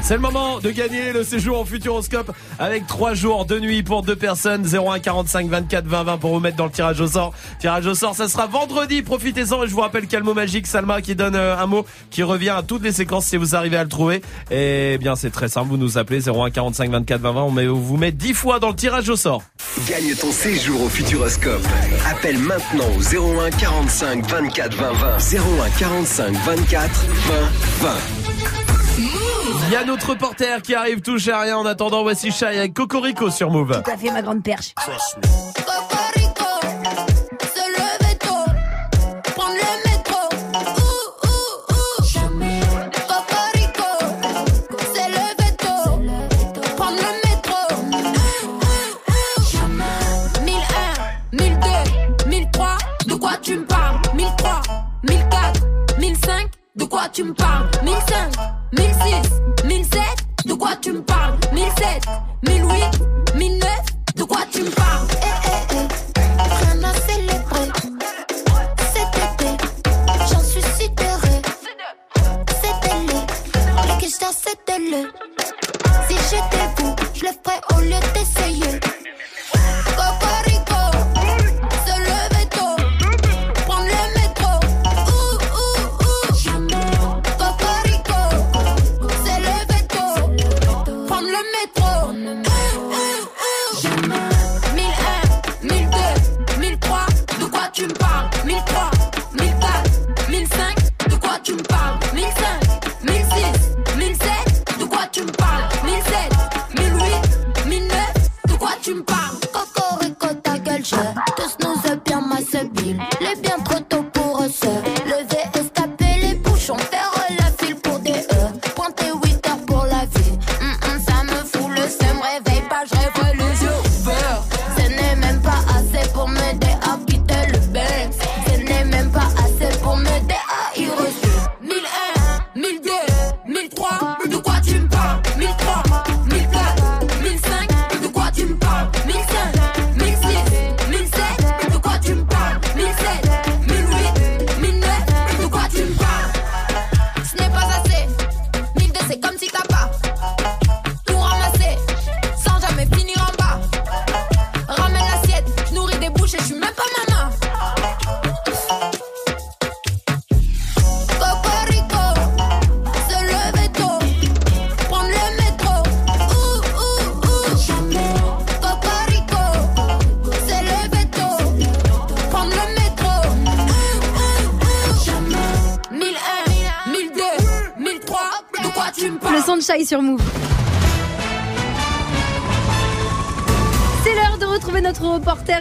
C'est 0.07 0.15
le 0.15 0.20
moment 0.20 0.61
de 0.61 0.70
gagner 0.70 1.12
le 1.12 1.24
séjour 1.24 1.59
au 1.59 1.65
Futuroscope 1.65 2.31
avec 2.61 2.87
3 2.87 3.15
jours 3.15 3.45
de 3.45 3.59
nuit 3.59 3.83
pour 3.83 4.03
deux 4.05 4.15
personnes 4.15 4.65
01 4.65 5.01
45 5.01 5.49
24 5.49 5.85
20 5.85 6.05
20 6.05 6.19
pour 6.19 6.33
vous 6.35 6.39
mettre 6.39 6.57
dans 6.57 6.66
le 6.66 6.70
tirage 6.70 7.01
au 7.01 7.09
sort. 7.09 7.33
Tirage 7.59 7.87
au 7.87 7.95
sort, 7.97 8.15
ça 8.15 8.28
sera 8.28 8.47
vendredi. 8.47 9.03
Profitez-en 9.03 9.65
et 9.65 9.66
je 9.66 9.73
vous 9.74 9.81
rappelle 9.81 10.07
quel 10.07 10.23
mot 10.23 10.33
magique 10.33 10.69
Salma 10.69 11.03
qui 11.03 11.16
donne 11.16 11.35
euh, 11.35 11.59
un 11.59 11.66
mot 11.66 11.85
qui 12.11 12.23
revient 12.23 12.51
à 12.51 12.62
toutes 12.62 12.85
les 12.85 12.93
séquences 12.93 13.27
si 13.27 13.37
vous 13.37 13.57
arrivez 13.57 13.77
à 13.78 13.83
le 13.83 13.89
trouver. 13.89 14.23
Et 14.53 14.97
bien 14.99 15.16
c'est 15.16 15.31
très 15.31 15.49
simple, 15.49 15.70
vous 15.70 15.77
nous 15.77 15.99
appelez 15.99 16.28
01 16.28 16.51
45 16.51 16.89
24 16.89 17.20
20 17.20 17.33
20, 17.33 17.43
on 17.43 17.51
met- 17.51 17.66
on 17.69 17.74
vous 17.74 17.97
met 17.97 18.12
10 18.12 18.33
fois 18.35 18.61
dans 18.61 18.69
le 18.69 18.77
tirage 18.77 19.09
au 19.09 19.16
sort. 19.16 19.43
Gagne 19.89 20.15
ton 20.15 20.31
séjour 20.31 20.85
au 20.85 20.89
Futuroscope. 20.89 21.66
Appelle 22.09 22.39
maintenant 22.39 22.87
au 22.97 23.01
01 23.41 23.51
45 23.51 24.24
24 24.24 24.73
20 24.77 24.93
20. 24.93 25.16
01 25.19 25.70
45 25.81 26.33
24 26.33 27.07
20 27.81 27.89
20. 27.89 29.26
Il 29.69 29.73
y 29.73 29.77
a 29.77 29.85
notre 29.85 30.11
reporter 30.11 30.63
qui 30.63 30.75
arrive 30.75 31.01
touche 31.01 31.29
à 31.29 31.41
rien 31.41 31.57
en 31.59 31.67
attendant 31.67 32.03
voici 32.03 32.31
Shai 32.31 32.47
avec 32.59 32.75
Cocorico 32.75 33.31
sur 33.31 33.51
Move. 33.51 33.83
Tout 33.85 33.91
à 33.91 33.97
fait 33.97 34.11
ma 34.11 34.23
grande 34.23 34.43
perche. 34.43 34.75
Cocorico, 34.75 36.45
se 37.43 37.65
lever 37.73 38.17
tôt, 38.19 38.47
prendre 39.35 39.55
le 39.55 39.91
métro. 39.91 40.21
Ouh, 40.55 41.27
ouh, 41.27 41.57
ouh. 41.73 42.03
Cocorico, 43.09 43.91
se 44.95 45.05
lever 45.11 45.53
tôt, 45.59 45.91
prendre 46.77 46.97
le 46.97 47.11
métro. 47.29 47.61
Ouh, 47.83 48.55
ouh, 48.71 49.11
ouh. 49.11 50.45
1001, 50.45 51.43
1002, 51.45 52.29
1003, 52.29 52.77
de 53.07 53.15
quoi 53.15 53.33
tu 53.43 53.57
me 53.59 53.65
parles? 53.65 53.99
1003, 54.15 54.63
1004, 55.03 55.61
1005, 55.99 56.51
de 56.77 56.85
quoi 56.85 57.09
tu 57.13 57.25
me 57.25 57.35
parles? 57.35 57.69
1005, 57.83 58.33
1006, 58.73 59.33
7 61.77 62.01
1008 62.43 63.16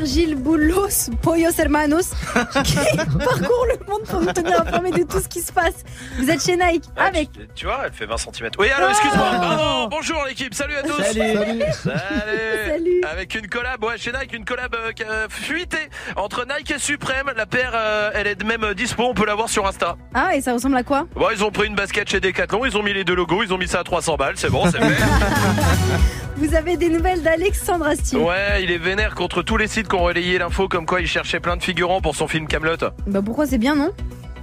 Gilles 0.06 0.36
Boulos, 0.36 1.10
Pollos 1.22 1.52
Hermanos, 1.58 2.12
qui 2.64 2.76
parcourt 2.96 3.66
le 3.68 3.86
monde 3.90 4.04
pour 4.04 4.22
nous 4.22 4.32
tenir 4.32 4.62
informés 4.62 4.92
de 4.92 5.04
tout 5.04 5.20
ce 5.20 5.28
qui 5.28 5.42
se 5.42 5.52
passe. 5.52 5.84
Vous 6.18 6.30
êtes 6.30 6.44
chez 6.44 6.56
Nike 6.56 6.86
avec. 6.96 7.30
Tu 7.56 7.66
vois, 7.66 7.82
elle 7.86 7.94
fait 7.94 8.06
20 8.06 8.18
cm. 8.18 8.50
Oui, 8.60 8.68
allô, 8.70 8.90
excuse-moi. 8.90 9.26
Pardon, 9.40 9.88
bonjour 9.90 10.24
l'équipe, 10.28 10.54
salut 10.54 10.76
à 10.76 10.84
tous. 10.84 11.02
Salut. 11.02 11.34
Salut. 11.38 11.64
Salut. 11.84 13.02
Avec 13.12 13.36
une 13.36 13.48
collab, 13.48 13.84
ouais, 13.84 13.98
chez 13.98 14.12
Nike, 14.12 14.34
une 14.34 14.46
collab 14.46 14.76
euh, 14.76 14.92
qui 14.92 15.04
a 15.04 15.28
fuité 15.30 15.90
entre 16.16 16.46
Nike 16.46 16.72
et 16.72 16.80
Supreme. 16.80 17.32
La 17.36 17.46
paire, 17.46 17.72
euh, 17.74 18.12
elle 18.14 18.28
est 18.28 18.44
même 18.44 18.74
dispo, 18.74 19.04
on 19.04 19.14
peut 19.14 19.26
la 19.26 19.36
voir 19.36 19.50
sur 19.50 19.66
Insta. 19.68 19.98
Ah, 20.14 20.36
et 20.36 20.42
ça 20.42 20.54
ressemble 20.54 20.78
à 20.78 20.84
quoi? 20.84 21.08
Bon, 21.16 21.28
ils 21.32 21.44
ont 21.44 21.52
pris 21.52 21.68
une 21.68 21.76
basket 21.76 22.10
chez 22.10 22.20
Decathlon, 22.20 22.66
ils 22.66 22.78
ont 22.78 22.84
mis 22.84 22.94
les 22.94 23.04
deux 23.04 23.16
logos, 23.16 23.44
ils 23.44 23.54
ont 23.54 23.58
mis 23.58 23.68
ça 23.68 23.80
à 23.80 23.84
300 23.84 24.16
balles, 24.18 24.36
c'est 24.38 24.50
bon, 24.50 24.70
c'est 24.70 24.80
fait. 24.80 26.25
Vous 26.38 26.54
avez 26.54 26.76
des 26.76 26.90
nouvelles 26.90 27.22
d'Alexandre 27.24 27.88
Astier 27.88 28.20
Ouais, 28.20 28.62
il 28.62 28.70
est 28.70 28.78
vénère 28.78 29.16
contre 29.16 29.42
tous 29.42 29.56
les 29.56 29.68
sites 29.68 29.88
qui 29.88 29.96
ont 29.96 30.04
relayé 30.04 30.38
l'info 30.38 30.68
comme 30.68 30.86
quoi 30.86 31.00
il 31.00 31.08
cherchait 31.08 31.40
plein 31.40 31.56
de 31.56 31.64
figurants 31.64 32.02
pour 32.02 32.16
son 32.16 32.28
film 32.28 32.46
Camelot. 32.48 32.76
Bah 33.08 33.22
pourquoi 33.24 33.46
c'est 33.48 33.58
bien, 33.58 33.74
non 33.76 33.92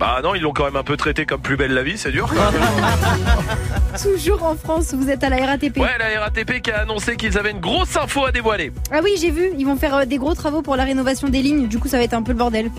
Bah 0.00 0.20
non, 0.22 0.34
ils 0.34 0.40
l'ont 0.40 0.54
quand 0.54 0.64
même 0.64 0.76
un 0.76 0.84
peu 0.84 0.96
traité 0.96 1.26
comme 1.26 1.42
plus 1.42 1.58
belle 1.58 1.72
la 1.74 1.82
vie, 1.82 1.98
c'est 1.98 2.10
dur. 2.10 2.32
Toujours 4.02 4.42
en 4.42 4.56
France, 4.56 4.94
vous 4.94 5.10
êtes 5.10 5.22
à 5.22 5.28
la 5.28 5.36
RATP. 5.44 5.76
Ouais, 5.76 5.98
la 5.98 6.20
RATP 6.22 6.62
qui 6.62 6.70
a 6.70 6.80
annoncé 6.80 7.16
qu'ils 7.16 7.36
avaient 7.36 7.50
une 7.50 7.60
grosse 7.60 7.94
info 7.96 8.24
à 8.24 8.32
dévoiler. 8.32 8.72
Ah 8.90 9.00
oui, 9.04 9.10
j'ai 9.20 9.30
vu, 9.30 9.50
ils 9.58 9.66
vont 9.66 9.76
faire 9.76 9.94
euh, 9.94 10.04
des 10.06 10.16
gros 10.16 10.34
travaux 10.34 10.62
pour 10.62 10.76
la 10.76 10.84
rénovation 10.84 11.28
des 11.28 11.42
lignes, 11.42 11.68
du 11.68 11.78
coup 11.78 11.88
ça 11.88 11.98
va 11.98 12.04
être 12.04 12.14
un 12.14 12.22
peu 12.22 12.32
le 12.32 12.38
bordel. 12.38 12.70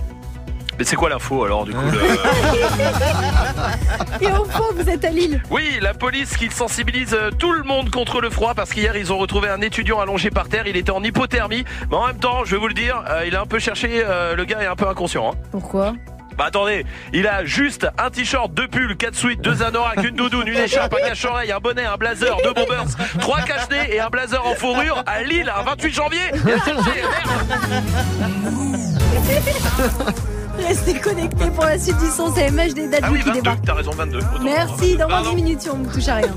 Mais 0.83 0.89
c'est 0.89 0.97
quoi 0.97 1.07
l'info 1.09 1.45
alors 1.45 1.63
du 1.63 1.71
coup 1.71 1.79
le- 1.89 1.97
Et 4.21 4.27
enfin, 4.27 4.63
vous 4.75 4.89
êtes 4.89 5.05
à 5.05 5.09
Lille. 5.11 5.41
Oui, 5.49 5.77
la 5.81 5.93
police 5.93 6.35
qui 6.35 6.51
sensibilise 6.51 7.13
euh, 7.13 7.31
tout 7.31 7.53
le 7.53 7.63
monde 7.63 7.89
contre 7.89 8.19
le 8.19 8.29
froid 8.29 8.53
parce 8.53 8.71
qu'hier 8.73 8.97
ils 8.97 9.13
ont 9.13 9.17
retrouvé 9.17 9.47
un 9.47 9.61
étudiant 9.61 10.01
allongé 10.01 10.29
par 10.29 10.49
terre, 10.49 10.67
il 10.67 10.75
était 10.75 10.91
en 10.91 11.01
hypothermie, 11.01 11.63
mais 11.89 11.95
en 11.95 12.07
même 12.07 12.17
temps, 12.17 12.43
je 12.43 12.51
vais 12.51 12.57
vous 12.57 12.67
le 12.67 12.73
dire, 12.73 13.01
euh, 13.09 13.23
il 13.25 13.33
a 13.33 13.39
un 13.39 13.45
peu 13.45 13.59
cherché, 13.59 14.03
euh, 14.05 14.35
le 14.35 14.43
gars 14.43 14.61
est 14.61 14.65
un 14.65 14.75
peu 14.75 14.85
inconscient. 14.85 15.31
hein. 15.31 15.35
Pourquoi? 15.51 15.93
Bah 16.37 16.45
attendez, 16.47 16.85
il 17.13 17.27
a 17.27 17.45
juste 17.45 17.87
un 17.97 18.09
t-shirt, 18.09 18.53
deux 18.53 18.67
pulls, 18.67 18.97
quatre 18.97 19.15
suites, 19.15 19.39
deux 19.39 19.63
anoraks, 19.63 20.03
une 20.03 20.15
doudoune, 20.17 20.49
une 20.49 20.57
écharpe, 20.57 20.93
un 21.01 21.07
cache-oreille, 21.07 21.53
un 21.53 21.59
bonnet, 21.59 21.85
un 21.85 21.95
blazer, 21.95 22.35
deux 22.43 22.51
bombers, 22.53 22.83
trois 23.21 23.39
cache-nez 23.43 23.95
et 23.95 24.01
un 24.01 24.09
blazer 24.09 24.45
en 24.45 24.53
fourrure 24.55 25.01
à 25.05 25.21
Lille 25.23 25.49
un 25.57 25.61
28 25.63 25.93
janvier. 25.93 26.19
Restez 30.73 30.99
connectés 30.99 31.51
pour 31.53 31.65
la 31.65 31.77
suite 31.77 31.97
du 31.99 32.07
son, 32.09 32.33
c'est 32.33 32.49
MHD 32.49 32.89
Dadju 32.89 33.03
Ah 33.03 33.09
oui, 33.11 33.19
qui 33.19 33.25
22, 33.27 33.33
débarque. 33.41 33.59
t'as 33.63 33.73
raison, 33.75 33.91
22. 33.95 34.17
Autant. 34.17 34.27
Merci, 34.43 34.97
dans 34.97 35.07
moins 35.07 35.21
Pardon. 35.21 35.29
10 35.35 35.43
minutes, 35.43 35.69
on 35.71 35.77
ne 35.77 35.85
touche 35.87 36.07
à 36.07 36.15
rien. 36.15 36.27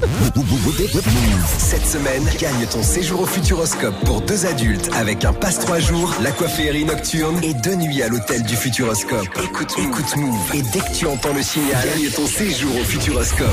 Cette 1.59 1.87
semaine, 1.87 2.23
gagne 2.39 2.67
ton 2.71 2.83
séjour 2.83 3.23
au 3.23 3.27
Futuroscope 3.27 3.95
pour 4.05 4.21
deux 4.21 4.45
adultes 4.45 4.91
avec 4.95 5.25
un 5.25 5.33
passe 5.33 5.59
trois 5.61 5.79
jours, 5.79 6.13
la 6.23 6.33
coifferie 6.33 6.85
nocturne 6.85 7.39
et 7.43 7.55
deux 7.55 7.77
nuits 7.77 8.03
à 8.03 8.09
l'hôtel 8.09 8.43
du 8.43 8.57
Futuroscope. 8.57 9.27
Écoute, 9.43 9.73
écoute 9.79 10.17
Move. 10.17 10.37
Et 10.55 10.61
dès 10.61 10.81
que 10.81 10.93
tu 10.93 11.07
entends 11.07 11.33
le 11.33 11.43
signal, 11.43 11.89
gagne 11.97 12.11
ton 12.11 12.27
séjour 12.27 12.77
au 12.79 12.85
Futuroscope. 12.85 13.47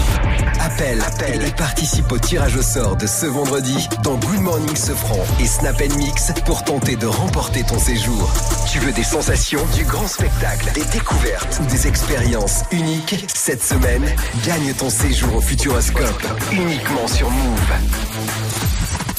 Appelle, 0.59 1.01
appelle 1.01 1.45
et 1.45 1.51
participe 1.51 2.11
au 2.11 2.19
tirage 2.19 2.57
au 2.57 2.61
sort 2.61 2.97
de 2.97 3.07
ce 3.07 3.25
vendredi 3.25 3.87
dans 4.03 4.15
Good 4.15 4.41
Morning 4.41 4.75
Sefran 4.75 5.19
et 5.39 5.45
Snap 5.45 5.79
Mix 5.95 6.33
pour 6.45 6.65
tenter 6.65 6.97
de 6.97 7.05
remporter 7.07 7.63
ton 7.63 7.79
séjour. 7.79 8.29
Tu 8.69 8.79
veux 8.79 8.91
des 8.91 9.03
sensations, 9.03 9.65
du 9.75 9.85
grand 9.85 10.07
spectacle, 10.07 10.71
des 10.73 10.83
découvertes 10.85 11.59
ou 11.61 11.65
des 11.65 11.87
expériences 11.87 12.63
uniques 12.71 13.25
Cette 13.33 13.63
semaine, 13.63 14.03
gagne 14.45 14.73
ton 14.73 14.89
séjour 14.89 15.35
au 15.35 15.41
Futuroscope 15.41 16.23
uniquement 16.51 17.07
sur 17.07 17.29
Move. 17.29 17.73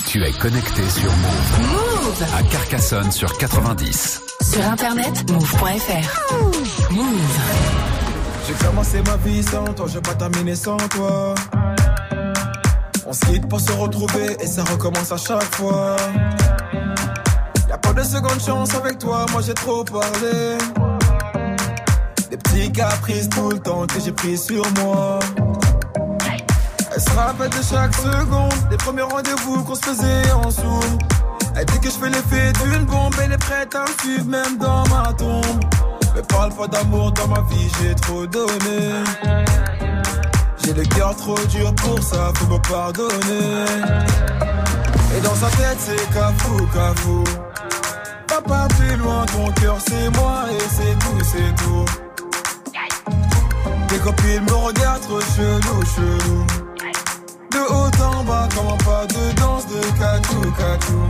Tu 0.06 0.22
es 0.22 0.32
connecté 0.32 0.82
sur 0.88 1.10
Move. 1.10 1.60
Move 1.70 2.24
À 2.36 2.42
Carcassonne 2.42 3.12
sur 3.12 3.36
90. 3.38 4.22
Sur 4.52 4.66
internet, 4.66 5.30
move.fr. 5.30 6.92
Move. 6.92 7.38
J'ai 8.46 8.66
commencé 8.66 9.02
ma 9.06 9.16
vie 9.18 9.42
sans 9.42 9.64
toi, 9.74 9.86
je 9.88 9.94
vais 9.94 10.00
pas 10.00 10.14
terminer 10.14 10.56
sans 10.56 10.76
toi. 10.76 11.34
On 13.06 13.12
se 13.12 13.24
quitte 13.26 13.48
pour 13.48 13.60
se 13.60 13.72
retrouver 13.72 14.36
et 14.40 14.46
ça 14.46 14.64
recommence 14.64 15.12
à 15.12 15.16
chaque 15.16 15.54
fois. 15.54 15.96
Y'a 17.68 17.78
pas 17.78 17.92
de 17.92 18.02
seconde 18.02 18.40
chance 18.40 18.74
avec 18.74 18.98
toi, 18.98 19.26
moi 19.32 19.40
j'ai 19.40 19.54
trop 19.54 19.84
parlé. 19.84 20.58
Caprices 22.54 23.28
tout 23.28 23.50
le 23.50 23.58
temps 23.58 23.86
que 23.86 24.00
j'ai 24.00 24.12
pris 24.12 24.38
sur 24.38 24.64
moi. 24.80 25.18
Elle 26.92 27.00
se 27.00 27.10
rappelle 27.10 27.50
de 27.50 27.62
chaque 27.62 27.94
seconde, 27.94 28.68
des 28.70 28.76
premiers 28.76 29.02
rendez-vous 29.02 29.62
qu'on 29.64 29.74
se 29.74 29.82
faisait 29.82 30.32
en 30.32 30.50
zoom. 30.50 30.98
Elle 31.56 31.66
dit 31.66 31.78
que 31.80 31.88
je 31.88 31.94
fais 31.94 32.10
l'effet 32.10 32.52
d'une 32.52 32.84
bombe, 32.84 33.14
elle 33.22 33.32
est 33.32 33.38
prête 33.38 33.74
à 33.74 33.82
me 33.82 34.00
suivre 34.00 34.26
même 34.26 34.58
dans 34.58 34.82
ma 34.88 35.12
tombe. 35.12 35.64
Mais 36.14 36.22
parle 36.22 36.52
pas 36.54 36.66
d'amour 36.66 37.12
dans 37.12 37.28
ma 37.28 37.40
vie, 37.42 37.70
j'ai 37.80 37.94
trop 37.96 38.26
donné. 38.26 39.04
J'ai 40.64 40.72
le 40.72 40.84
cœur 40.84 41.14
trop 41.16 41.38
dur 41.50 41.74
pour 41.74 42.02
ça, 42.02 42.32
faut 42.34 42.46
me 42.46 42.58
pardonner. 42.58 43.66
Et 45.16 45.20
dans 45.20 45.34
sa 45.34 45.48
tête, 45.56 45.78
c'est 45.78 46.12
cafou, 46.12 46.66
cafou. 46.72 47.24
Papa, 48.26 48.68
plus 48.78 48.96
loin, 48.96 49.26
ton 49.26 49.52
cœur, 49.60 49.76
c'est 49.86 50.10
moi 50.18 50.44
et 50.50 50.64
c'est 50.70 50.98
tout, 50.98 51.24
c'est 51.24 51.64
tout. 51.64 51.84
Tes 53.94 54.00
copines 54.00 54.42
me 54.42 54.54
regardent 54.54 55.02
trop 55.02 55.20
chelou, 55.20 55.80
chelou. 55.94 56.44
De 57.52 57.58
haut 57.58 58.02
en 58.02 58.24
bas, 58.24 58.48
comme 58.52 58.66
un 58.66 58.76
pas 58.78 59.06
de 59.06 59.32
danse 59.40 59.68
de 59.68 59.80
catou, 59.96 60.40
catou. 60.58 61.02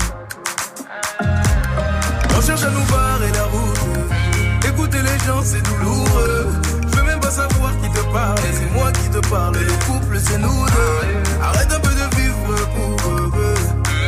On 2.36 2.42
cherche 2.42 2.62
à 2.62 2.68
nous 2.68 2.84
barrer 2.92 3.32
la 3.32 3.44
route. 3.44 4.68
Écouter 4.68 4.98
les 5.00 5.18
gens, 5.24 5.42
c'est 5.42 5.62
douloureux. 5.62 6.46
Je 6.92 6.96
veux 6.98 7.04
même 7.04 7.20
pas 7.20 7.30
savoir 7.30 7.72
qui 7.80 7.88
te 7.88 8.04
parle. 8.12 8.38
C'est 8.52 8.78
moi 8.78 8.92
qui 8.92 9.08
te 9.08 9.28
parle. 9.30 9.56
Le 9.56 9.72
couple, 9.86 10.20
c'est 10.22 10.36
nous 10.36 10.66
deux. 10.66 11.42
Arrête 11.42 11.72
un 11.72 11.80
peu 11.80 11.88
de 11.88 12.16
vivre 12.16 12.66
pour 12.74 13.10
eux. 13.12 13.32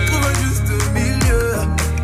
Trouve 0.06 0.22
un 0.22 0.34
juste 0.44 0.92
milieu. 0.92 1.54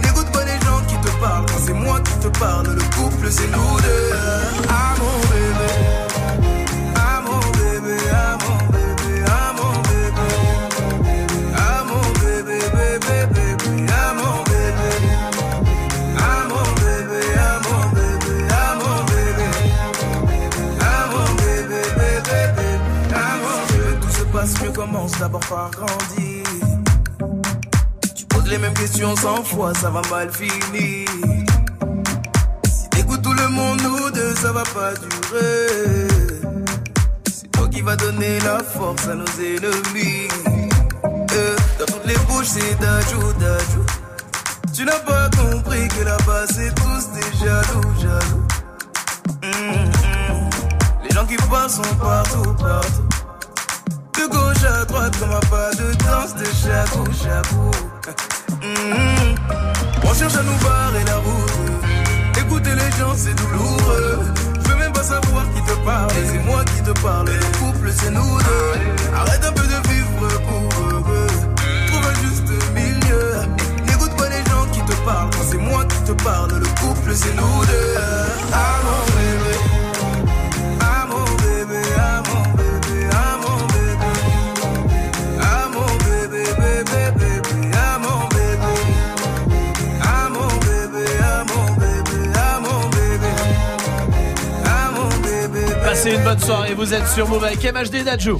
N'écoute 0.03 0.33
pas 0.33 0.45
les 0.45 0.59
gens 0.65 0.81
qui 0.89 0.97
te 0.97 1.21
parlent. 1.21 1.45
C'est 1.67 1.75
moi 1.75 2.01
qui 2.01 2.15
te 2.15 2.39
parle, 2.39 2.69
le 2.69 2.83
couple, 2.97 3.31
c'est 3.31 3.51
nous 3.51 3.81
deux. 3.83 4.13
Ah 4.71 4.95
d'abord 25.11 25.41
par 25.41 25.71
grandir. 25.71 26.45
Tu 28.15 28.25
poses 28.27 28.49
les 28.49 28.59
mêmes 28.59 28.75
questions 28.75 29.17
cent 29.17 29.43
fois, 29.43 29.75
ça 29.75 29.91
va 29.91 30.01
mal 30.11 30.31
finir. 30.33 31.09
Si 32.65 32.89
t'écoutes 32.91 33.23
tout 33.23 33.33
le 33.33 33.49
monde, 33.49 33.81
nous 33.83 34.11
deux, 34.11 34.35
ça 34.37 34.53
va 34.53 34.63
pas 34.63 34.93
durer. 34.95 36.09
C'est 37.27 37.51
toi 37.51 37.69
qui 37.69 37.81
vas 37.81 37.97
donner 37.97 38.39
la 38.41 38.61
force 38.63 39.09
à 39.09 39.15
nos 39.15 39.25
ennemis. 39.41 40.29
Euh, 41.05 41.57
dans 41.81 41.87
toutes 41.87 42.07
les 42.07 42.19
bouches, 42.29 42.47
c'est 42.47 42.79
d'ajou, 42.79 43.33
d'ajou. 43.41 43.85
Tu 44.73 44.85
n'as 44.85 45.01
pas 45.01 45.29
compris 45.31 45.89
que 45.89 46.05
là-bas 46.05 46.47
c'est 46.49 46.73
tous 46.75 47.11
des 47.13 47.39
jaloux, 47.45 47.93
jaloux. 48.01 48.47
Hum, 49.43 49.51
hum. 49.73 50.51
Les 51.03 51.11
gens 51.11 51.27
qui 51.27 51.37
passent 51.37 51.77
sont 51.77 51.97
partout, 51.97 52.55
partout. 52.55 53.12
De 54.23 54.29
gauche 54.29 54.63
à 54.63 54.85
droite, 54.85 55.17
comme 55.19 55.33
un 55.33 55.41
pas 55.51 55.71
de 55.75 55.93
danse 55.95 56.35
de 56.37 56.45
chabou, 56.45 57.05
chabou. 57.13 57.71
Hum, 58.63 59.35
On 60.05 60.15
cherche 60.15 60.37
à 60.37 60.43
nous 60.45 60.59
barrer 60.63 61.05
la 61.07 61.17
route. 61.17 62.39
Écouter 62.39 62.71
les 62.71 62.91
gens, 62.99 63.15
c'est 63.17 63.35
douloureux. 63.35 64.21
Je 64.63 64.69
veux 64.69 64.77
même 64.77 64.93
pas 64.93 65.03
savoir 65.03 65.45
qui 65.53 65.63
te 65.63 65.77
parle. 65.85 66.11
C'est 66.31 66.39
moi 66.39 66.65
qui 66.65 66.83
te 66.83 67.01
parle. 67.01 67.31
Le 67.31 67.59
couple, 67.59 67.91
c'est 67.93 68.11
nous 68.13 68.39
deux. 68.39 69.13
Arrête 69.13 69.45
un 69.45 69.53
peu 69.53 69.67
de 69.67 69.89
vivre 69.89 70.29
pour 70.47 70.83
eux. 70.85 71.27
Trouve 71.89 72.07
un 72.07 72.15
juste 72.23 72.49
milieu. 72.75 73.33
N'écoute 73.87 74.17
pas 74.17 74.29
les 74.29 74.45
gens 74.51 74.67
qui 74.73 74.83
te 74.83 74.97
parlent. 75.05 75.31
C'est 75.51 75.59
moi 75.59 75.85
qui 75.85 76.01
te 76.05 76.13
parle, 76.23 76.53
le 76.61 76.81
couple, 76.81 77.13
c'est 77.13 77.35
nous 77.35 77.65
deux. 77.65 77.97
Ah. 78.53 78.73
Passez 96.03 96.17
une 96.17 96.25
bonne 96.25 96.41
soirée, 96.41 96.75
vous 96.75 96.95
êtes 96.95 97.07
sur 97.07 97.29
Move 97.29 97.45
avec 97.45 97.63
MHD 97.63 98.03
Dadju. 98.03 98.33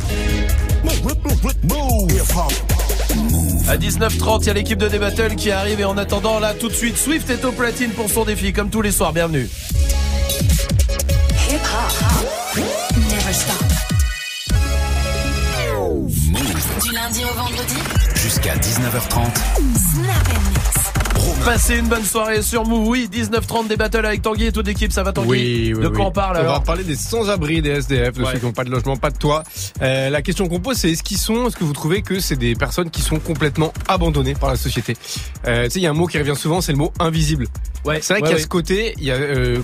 À 3.69 3.77
19h30, 3.77 4.41
il 4.41 4.47
y 4.49 4.51
a 4.51 4.53
l'équipe 4.53 4.79
de 4.79 4.89
D-Battle 4.89 5.37
qui 5.37 5.53
arrive 5.53 5.79
et 5.79 5.85
en 5.85 5.97
attendant, 5.97 6.41
là, 6.41 6.55
tout 6.55 6.69
de 6.69 6.75
suite, 6.75 6.97
Swift 6.97 7.31
est 7.31 7.45
au 7.45 7.53
platine 7.53 7.93
pour 7.93 8.11
son 8.11 8.25
défi, 8.25 8.53
comme 8.53 8.69
tous 8.69 8.83
les 8.83 8.91
soirs. 8.91 9.13
Bienvenue. 9.13 9.49
Hip 11.49 11.61
hop. 11.63 12.59
Never 12.97 13.33
stop. 13.33 13.65
Du 16.83 16.91
lundi 16.93 17.23
au 17.25 17.33
vendredi. 17.39 17.77
Jusqu'à 18.17 18.57
19h30. 18.57 19.21
Snap 19.93 20.29
and 20.31 20.51
mix. 20.51 20.82
Passez 21.45 21.79
une 21.79 21.89
bonne 21.89 22.05
soirée 22.05 22.41
sur 22.41 22.65
Move. 22.65 22.87
Oui, 22.87 23.09
19h30 23.13 23.67
des 23.67 23.77
battles 23.77 24.07
avec 24.07 24.23
Tanguy 24.23 24.47
et 24.47 24.53
toute 24.53 24.67
l'équipe. 24.67 24.93
Ça 24.93 25.03
va 25.03 25.13
Tanguy 25.13 25.29
Oui, 25.29 25.75
oui, 25.77 25.83
De 25.83 25.89
quoi 25.89 25.99
oui. 25.99 26.05
on 26.07 26.11
parle 26.13 26.37
On 26.37 26.41
alors 26.41 26.55
va 26.55 26.61
parler 26.61 26.85
des 26.85 26.95
sans-abri, 26.95 27.61
des 27.61 27.71
SDF, 27.71 28.13
de 28.13 28.23
Ouais. 28.23 28.33
ceux 28.33 28.39
qui 28.39 28.47
n'ont 28.47 28.53
pas 28.53 28.63
de 28.63 28.71
logement, 28.71 28.97
pas 28.97 29.11
de 29.11 29.19
toit. 29.19 29.43
Euh, 29.83 30.09
la 30.09 30.23
question 30.23 30.47
qu'on 30.49 30.61
pose, 30.61 30.77
c'est 30.77 30.91
est-ce 30.93 31.03
qu'ils 31.03 31.19
sont, 31.19 31.49
est-ce 31.49 31.57
que 31.57 31.65
vous 31.65 31.73
trouvez 31.73 32.03
que 32.03 32.21
c'est 32.21 32.37
des 32.37 32.55
personnes 32.55 32.91
qui 32.91 33.01
sont 33.03 33.19
complètement 33.19 33.73
abandonnées 33.89 34.35
par 34.35 34.51
la 34.51 34.57
société? 34.57 34.97
Euh, 35.47 35.65
Tu 35.65 35.71
sais, 35.73 35.79
il 35.81 35.83
y 35.83 35.87
a 35.87 35.91
un 35.91 35.95
mot 35.95 36.07
qui 36.07 36.19
revient 36.19 36.37
souvent, 36.37 36.61
c'est 36.61 36.73
le 36.73 36.79
mot 36.79 36.93
invisible. 37.01 37.49
Ouais, 37.85 37.99
C'est 38.01 38.15
vrai 38.15 38.23
ouais, 38.23 38.29
qu'il 38.29 38.29
y 38.29 38.33
a 38.33 38.37
ouais. 38.37 38.43
ce 38.43 38.47
côté, 38.49 38.95
il 38.99 39.05
y 39.05 39.11
a 39.11 39.15
euh, 39.15 39.59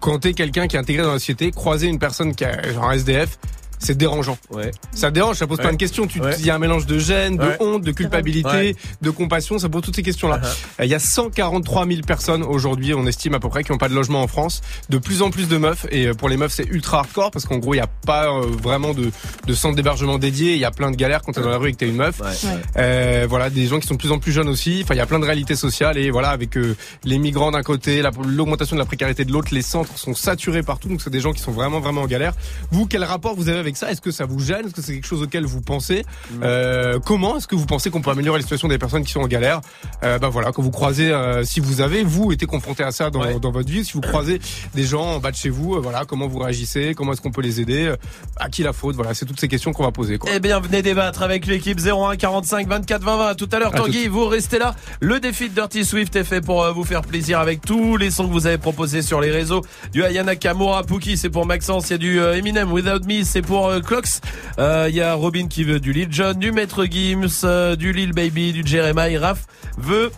quand 0.00 0.18
t'es 0.18 0.32
quelqu'un 0.32 0.66
qui 0.66 0.74
est 0.76 0.80
intégré 0.80 1.04
dans 1.04 1.12
la 1.12 1.18
société, 1.20 1.52
croiser 1.52 1.86
une 1.86 2.00
personne 2.00 2.34
qui 2.34 2.44
a 2.44 2.72
genre 2.72 2.88
un 2.90 2.92
SDF. 2.94 3.38
C'est 3.80 3.96
dérangeant. 3.96 4.36
Ouais. 4.50 4.70
Ça 4.94 5.10
dérange, 5.10 5.36
ça 5.36 5.46
pose 5.46 5.58
Ouais. 5.58 5.64
plein 5.64 5.72
de 5.72 5.78
questions. 5.78 6.06
Tu, 6.06 6.20
Ouais. 6.20 6.36
Il 6.38 6.44
y 6.46 6.50
a 6.50 6.54
un 6.54 6.58
mélange 6.58 6.86
de 6.86 6.98
gêne, 6.98 7.36
de 7.36 7.42
Ouais. 7.44 7.56
honte, 7.60 7.82
de 7.82 7.92
culpabilité, 7.92 8.48
Ouais. 8.48 8.76
de 9.02 9.10
compassion. 9.10 9.58
Ça 9.58 9.68
pose 9.68 9.82
toutes 9.82 9.96
ces 9.96 10.02
questions-là. 10.02 10.38
Uh-huh. 10.38 10.80
Euh, 10.80 10.84
Il 10.84 10.90
y 10.90 10.94
a 10.94 10.98
143 10.98 11.86
000 11.86 12.02
personnes 12.02 12.42
aujourd'hui, 12.42 12.92
on 12.94 13.06
estime 13.06 13.34
à 13.34 13.40
peu 13.40 13.48
près, 13.48 13.64
qui 13.64 13.72
n'ont 13.72 13.78
pas 13.78 13.88
de 13.88 13.94
logement 13.94 14.22
en 14.22 14.26
France. 14.28 14.60
De 14.90 14.98
plus 14.98 15.22
en 15.22 15.30
plus 15.30 15.48
de 15.48 15.56
meufs. 15.56 15.86
Et 15.90 16.06
euh, 16.06 16.14
pour 16.14 16.28
les 16.28 16.36
meufs, 16.36 16.52
c'est 16.52 16.66
ultra 16.66 16.98
hardcore 17.00 17.30
parce 17.30 17.46
qu'en 17.46 17.58
gros, 17.58 17.72
il 17.74 17.78
n'y 17.78 17.82
a 17.82 17.88
pas 18.06 18.26
euh, 18.30 18.46
vraiment 18.62 18.92
de, 18.94 19.10
de 19.46 19.54
centre 19.54 19.76
d'hébergement 19.76 20.18
dédié. 20.18 20.52
Il 20.52 20.58
y 20.60 20.64
a 20.66 20.70
plein 20.70 20.90
de 20.90 20.96
galères 20.96 21.22
quand 21.22 21.32
t'es 21.32 21.40
dans 21.40 21.48
la 21.48 21.56
rue 21.58 21.70
et 21.70 21.72
que 21.72 21.78
t'es 21.78 21.88
une 21.88 21.96
meuf. 21.96 22.20
Euh, 22.76 23.26
voilà, 23.28 23.50
des 23.50 23.66
gens 23.66 23.80
qui 23.80 23.86
sont 23.86 23.94
de 23.94 23.98
plus 23.98 24.12
en 24.12 24.18
plus 24.18 24.32
jeunes 24.32 24.48
aussi. 24.48 24.80
Enfin, 24.84 24.94
il 24.94 24.98
y 24.98 25.00
a 25.00 25.06
plein 25.06 25.18
de 25.18 25.24
réalités 25.26 25.56
sociales. 25.56 25.96
Et 25.98 26.10
voilà, 26.10 26.30
avec 26.30 26.56
euh, 26.56 26.76
les 27.04 27.18
migrants 27.18 27.50
d'un 27.50 27.62
côté, 27.62 28.02
la- 28.02 28.10
l'augmentation 28.26 28.76
de 28.76 28.80
la 28.80 28.86
précarité 28.86 29.24
de 29.24 29.32
l'autre, 29.32 29.48
les 29.52 29.62
centres 29.62 29.96
sont 29.96 30.14
saturés 30.14 30.62
partout. 30.62 30.88
Donc, 30.88 31.00
c'est 31.00 31.10
des 31.10 31.20
gens 31.20 31.32
qui 31.32 31.40
sont 31.40 31.52
vraiment, 31.52 31.80
vraiment 31.80 32.02
en 32.02 32.06
galère. 32.06 32.34
Vous, 32.70 32.86
quel 32.86 33.04
rapport 33.04 33.34
vous 33.34 33.48
avez 33.48 33.58
avec 33.58 33.69
ça? 33.76 33.90
Est-ce 33.90 34.00
que 34.00 34.10
ça 34.10 34.24
vous 34.24 34.38
gêne? 34.40 34.66
Est-ce 34.66 34.74
que 34.74 34.82
c'est 34.82 34.94
quelque 34.94 35.06
chose 35.06 35.22
auquel 35.22 35.44
vous 35.44 35.60
pensez? 35.60 36.04
Euh, 36.42 36.98
Comment 37.04 37.36
est-ce 37.36 37.46
que 37.46 37.54
vous 37.56 37.66
pensez 37.66 37.90
qu'on 37.90 38.00
peut 38.02 38.10
améliorer 38.10 38.38
la 38.38 38.42
situation 38.42 38.68
des 38.68 38.78
personnes 38.78 39.04
qui 39.04 39.12
sont 39.12 39.20
en 39.20 39.26
galère? 39.28 39.60
Euh, 40.04 40.18
Bah 40.18 40.28
voilà, 40.28 40.52
quand 40.52 40.62
vous 40.62 40.70
croisez, 40.70 41.10
euh, 41.12 41.44
si 41.44 41.60
vous 41.60 41.80
avez 41.80 42.02
vous 42.02 42.32
été 42.32 42.46
confronté 42.46 42.82
à 42.82 42.90
ça 42.92 43.10
dans, 43.10 43.38
dans 43.38 43.50
votre 43.52 43.70
vie, 43.70 43.84
si 43.84 43.92
vous 43.94 44.00
croisez 44.00 44.40
des 44.74 44.84
gens 44.84 45.02
en 45.16 45.18
bas 45.18 45.30
de 45.30 45.36
chez 45.36 45.48
vous, 45.50 45.80
voilà, 45.82 46.04
comment 46.04 46.26
vous 46.28 46.38
réagissez? 46.38 46.94
Comment 46.96 47.12
est-ce 47.12 47.20
qu'on 47.20 47.30
peut 47.30 47.42
les 47.42 47.60
aider? 47.60 47.94
À 48.36 48.48
qui 48.48 48.62
la 48.62 48.72
faute? 48.72 48.96
Voilà, 48.96 49.14
c'est 49.14 49.26
toutes 49.26 49.40
ces 49.40 49.48
questions 49.48 49.72
qu'on 49.72 49.84
va 49.84 49.92
poser. 49.92 50.18
Quoi. 50.18 50.30
Eh 50.34 50.40
bien, 50.40 50.60
venez 50.60 50.82
débattre 50.82 51.22
avec 51.22 51.46
l'équipe 51.46 51.78
01 51.80 52.16
45 52.16 52.66
24 52.68 53.02
20 53.02 53.16
20. 53.16 53.26
À 53.26 53.34
tout 53.34 53.48
à 53.52 53.58
l'heure, 53.58 53.72
Tanguy, 53.72 54.08
vous 54.08 54.26
restez 54.26 54.58
là. 54.58 54.74
Le 55.00 55.20
défi 55.20 55.48
de 55.48 55.54
Dirty 55.54 55.84
Swift 55.84 56.14
est 56.16 56.24
fait 56.24 56.40
pour 56.40 56.64
vous 56.72 56.84
faire 56.84 57.02
plaisir 57.02 57.38
avec 57.38 57.60
tous 57.62 57.96
les 57.96 58.10
sons 58.10 58.26
que 58.26 58.32
vous 58.32 58.46
avez 58.46 58.58
proposés 58.58 59.02
sur 59.02 59.20
les 59.20 59.30
réseaux. 59.30 59.62
Du 59.92 60.02
Ayana 60.04 60.36
Kamura, 60.36 60.82
Pookie, 60.84 61.16
c'est 61.16 61.30
pour 61.30 61.46
Maxence. 61.46 61.88
Il 61.88 61.92
y 61.92 61.94
a 61.94 61.98
du 61.98 62.18
Eminem, 62.20 62.72
Without 62.72 63.04
Me, 63.06 63.22
c'est 63.24 63.42
pour 63.42 63.59
euh, 63.68 63.80
Clocks. 63.80 64.20
Euh, 64.58 64.86
Il 64.88 64.94
y 64.94 65.00
a 65.00 65.14
Robin 65.14 65.48
qui 65.48 65.64
veut 65.64 65.80
du 65.80 65.92
Lil 65.92 66.12
Jon, 66.12 66.34
du 66.34 66.52
Maître 66.52 66.84
Gims, 66.84 67.26
euh, 67.44 67.76
du 67.76 67.92
Lil 67.92 68.12
Baby, 68.12 68.52
du 68.52 68.62
Jeremiah. 68.66 69.20
Raph 69.20 69.44
veut 69.78 70.10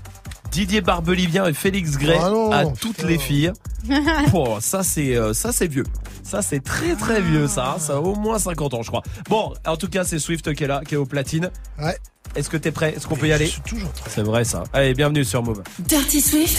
Didier 0.51 0.81
Barbelivien 0.83 1.47
et 1.47 1.55
Félix 1.55 1.97
Gray 1.97 2.19
Ah 2.21 2.29
non, 2.29 2.53
à 2.53 2.65
toutes 2.67 3.03
les 3.03 3.19
filles. 3.19 3.53
Bon, 4.31 4.61
ça 4.61 4.83
c'est 4.85 5.17
euh, 5.17 5.33
ça 5.35 5.51
c'est 5.51 5.67
vieux. 5.67 5.85
Ça 6.23 6.41
c'est 6.41 6.61
très 6.63 6.95
très 6.95 7.21
vieux 7.21 7.49
ça. 7.49 7.73
hein. 7.75 7.79
Ça 7.81 7.95
a 7.95 7.97
au 7.97 8.15
moins 8.15 8.39
50 8.39 8.75
ans 8.75 8.83
je 8.83 8.89
crois. 8.89 9.03
Bon, 9.29 9.53
en 9.67 9.77
tout 9.77 9.89
cas 9.89 10.05
c'est 10.05 10.19
Swift 10.21 10.55
qui 10.55 10.63
est 10.65 10.69
là, 10.69 10.83
qui 10.87 10.95
est 10.95 10.99
au 10.99 11.07
platine. 11.07 11.51
Ouais. 11.81 11.97
Est-ce 12.37 12.49
que 12.49 12.57
t'es 12.57 12.71
prêt? 12.71 12.95
Est-ce 12.97 13.07
qu'on 13.07 13.17
peut 13.17 13.27
y 13.29 13.33
aller? 13.33 13.53
toujours 13.67 13.91
C'est 14.09 14.23
vrai 14.23 14.45
ça. 14.45 14.63
Allez, 14.73 14.95
bienvenue 14.95 15.25
sur 15.25 15.43
Move. 15.43 15.63
Dirty 15.81 16.21
Swift. 16.21 16.59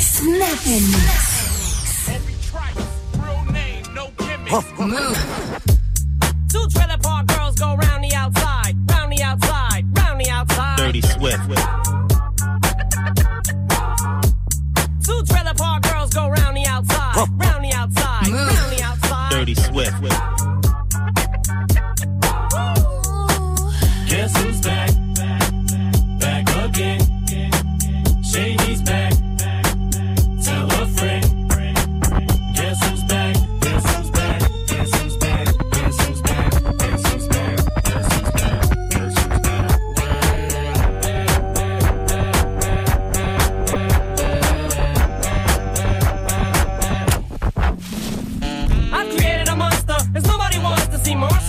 Snap 0.00 0.58
and 0.66 0.80
mix. 0.80 1.40
Move. 4.78 5.69
Two 6.50 6.66
trailer 6.68 6.98
park 6.98 7.28
girls 7.28 7.54
go 7.54 7.76
round 7.76 8.02
the 8.02 8.12
outside, 8.12 8.74
round 8.90 9.12
the 9.12 9.22
outside, 9.22 9.84
round 9.96 10.20
the 10.20 10.28
outside. 10.30 10.78
Dirty 10.78 11.00
Swift. 11.00 11.48
Two 15.06 15.22
trailer 15.26 15.54
park 15.54 15.82
girls 15.84 16.12
go 16.12 16.28
round 16.28 16.56
the 16.56 16.66
outside, 16.66 17.28
round 17.38 17.64
the 17.64 17.72
outside, 17.72 18.28
round 18.28 18.72
the 18.72 18.82
outside. 18.82 19.30
Dirty 19.30 19.54
Swift. 19.54 20.02
Guess 24.08 24.36
who's 24.42 24.60
back? 24.60 24.90
Back 26.18 26.48
again. 26.64 28.24
Shady's 28.24 28.82
back. 28.82 29.19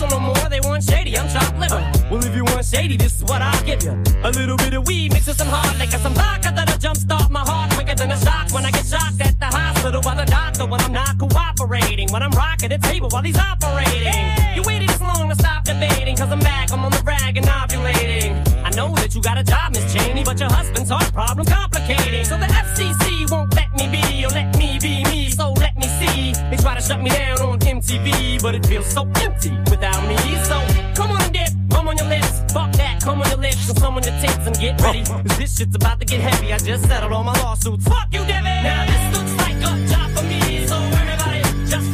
No 0.08 0.20
more. 0.20 0.48
They 0.48 0.60
want 0.60 0.84
shady, 0.84 1.16
I'm 1.18 1.28
chopped 1.28 1.58
liver. 1.58 1.80
Well, 2.10 2.24
if 2.24 2.34
you 2.34 2.44
want 2.44 2.64
shady, 2.64 2.96
this 2.96 3.16
is 3.16 3.24
what 3.24 3.42
I'll 3.42 3.64
give 3.64 3.82
you. 3.82 3.92
A 4.24 4.30
little 4.30 4.56
bit 4.56 4.74
of 4.74 4.86
weed 4.86 5.12
mixed 5.12 5.28
with 5.28 5.38
some 5.38 5.48
hard 5.48 5.78
liquor, 5.78 5.98
some 5.98 6.14
vodka 6.14 6.52
that'll 6.54 6.78
jumpstart 6.78 7.30
my 7.30 7.40
heart 7.40 7.72
quicker 7.72 7.94
than 7.94 8.10
a 8.10 8.18
shock 8.18 8.52
when 8.52 8.64
I 8.64 8.70
get 8.70 8.86
shocked 8.86 9.20
at 9.20 9.38
the 9.38 9.46
hospital 9.46 10.00
by 10.02 10.14
the 10.14 10.26
doctor 10.26 10.66
when 10.66 10.80
I'm 10.80 10.92
not 10.92 11.18
cooperating. 11.18 12.10
When 12.12 12.22
I'm 12.22 12.32
rocking 12.32 12.70
the 12.70 12.78
table 12.78 13.08
while 13.10 13.22
he's 13.22 13.38
operating. 13.38 14.26
You 14.56 14.62
waited 14.62 14.88
this 14.88 15.00
long 15.00 15.28
to 15.28 15.34
stop 15.34 15.64
debating, 15.64 16.16
cause 16.16 16.30
I'm 16.30 16.40
back, 16.40 16.72
I'm 16.72 16.84
on 16.84 16.90
the 16.90 17.02
rag 17.04 17.36
and 17.36 17.46
ovulating. 17.46 18.32
I 18.64 18.70
know 18.70 18.94
that 18.96 19.14
you 19.14 19.22
got 19.22 19.38
a 19.38 19.44
job, 19.44 19.72
Miss 19.72 19.92
Cheney, 19.92 20.24
but 20.24 20.38
your 20.38 20.50
husband's 20.50 20.90
heart 20.90 21.12
problem 21.12 21.46
complicating. 21.46 22.24
So 22.24 22.36
the 22.38 22.46
FCC 22.46 23.30
won't 23.30 23.51
let 23.74 23.90
me 23.90 24.00
be, 24.00 24.24
or 24.24 24.28
let 24.28 24.56
me 24.56 24.78
be 24.80 25.04
me, 25.04 25.30
so 25.30 25.52
let 25.52 25.76
me 25.76 25.86
see. 25.86 26.32
They 26.50 26.56
try 26.56 26.74
to 26.74 26.80
shut 26.80 27.00
me 27.00 27.10
down 27.10 27.40
on 27.40 27.58
MTV, 27.58 28.42
but 28.42 28.54
it 28.54 28.66
feels 28.66 28.86
so 28.86 29.08
empty 29.20 29.50
without 29.70 30.06
me. 30.06 30.16
So 30.44 30.60
come 30.94 31.10
on 31.10 31.22
and 31.22 31.32
dip, 31.32 31.50
come 31.70 31.88
on 31.88 31.96
your 31.96 32.06
lips, 32.06 32.42
fuck 32.52 32.72
that, 32.72 33.00
come 33.02 33.22
on 33.22 33.28
your 33.28 33.38
lips, 33.38 33.68
and 33.68 33.78
some 33.78 33.96
on 33.96 34.02
your 34.02 34.18
tits 34.20 34.46
and 34.46 34.58
get 34.58 34.80
ready. 34.80 35.04
Cause 35.04 35.38
this 35.38 35.56
shit's 35.56 35.74
about 35.74 36.00
to 36.00 36.06
get 36.06 36.20
heavy. 36.20 36.52
I 36.52 36.58
just 36.58 36.84
settled 36.86 37.12
all 37.12 37.24
my 37.24 37.38
lawsuits. 37.42 37.86
Fuck 37.88 38.08
you, 38.12 38.20
Debbie! 38.20 38.44
Now 38.44 38.86
this 38.86 39.18
looks 39.18 39.34
like 39.38 39.56
a 39.56 39.86
job 39.88 40.10
for 40.16 40.24
me, 40.24 40.66
so 40.66 40.76
everybody 40.76 41.42
just 41.66 41.92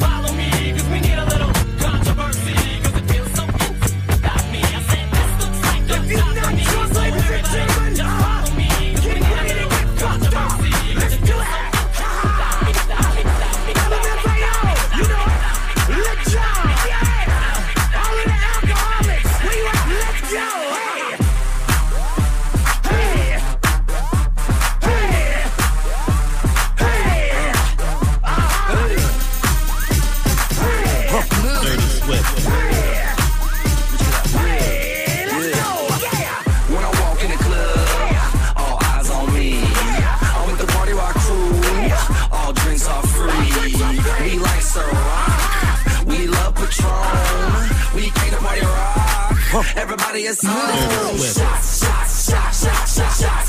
Everybody 49.76 50.22
is 50.22 50.44
on. 50.44 50.54
Dirty 50.54 51.18
Swift. 51.18 51.38
Shots, 51.38 51.84
shots, 51.84 52.30
shots, 52.30 52.62
shots, 52.62 52.94
shots, 52.94 52.96
shots, 52.96 53.20
shots, 53.20 53.47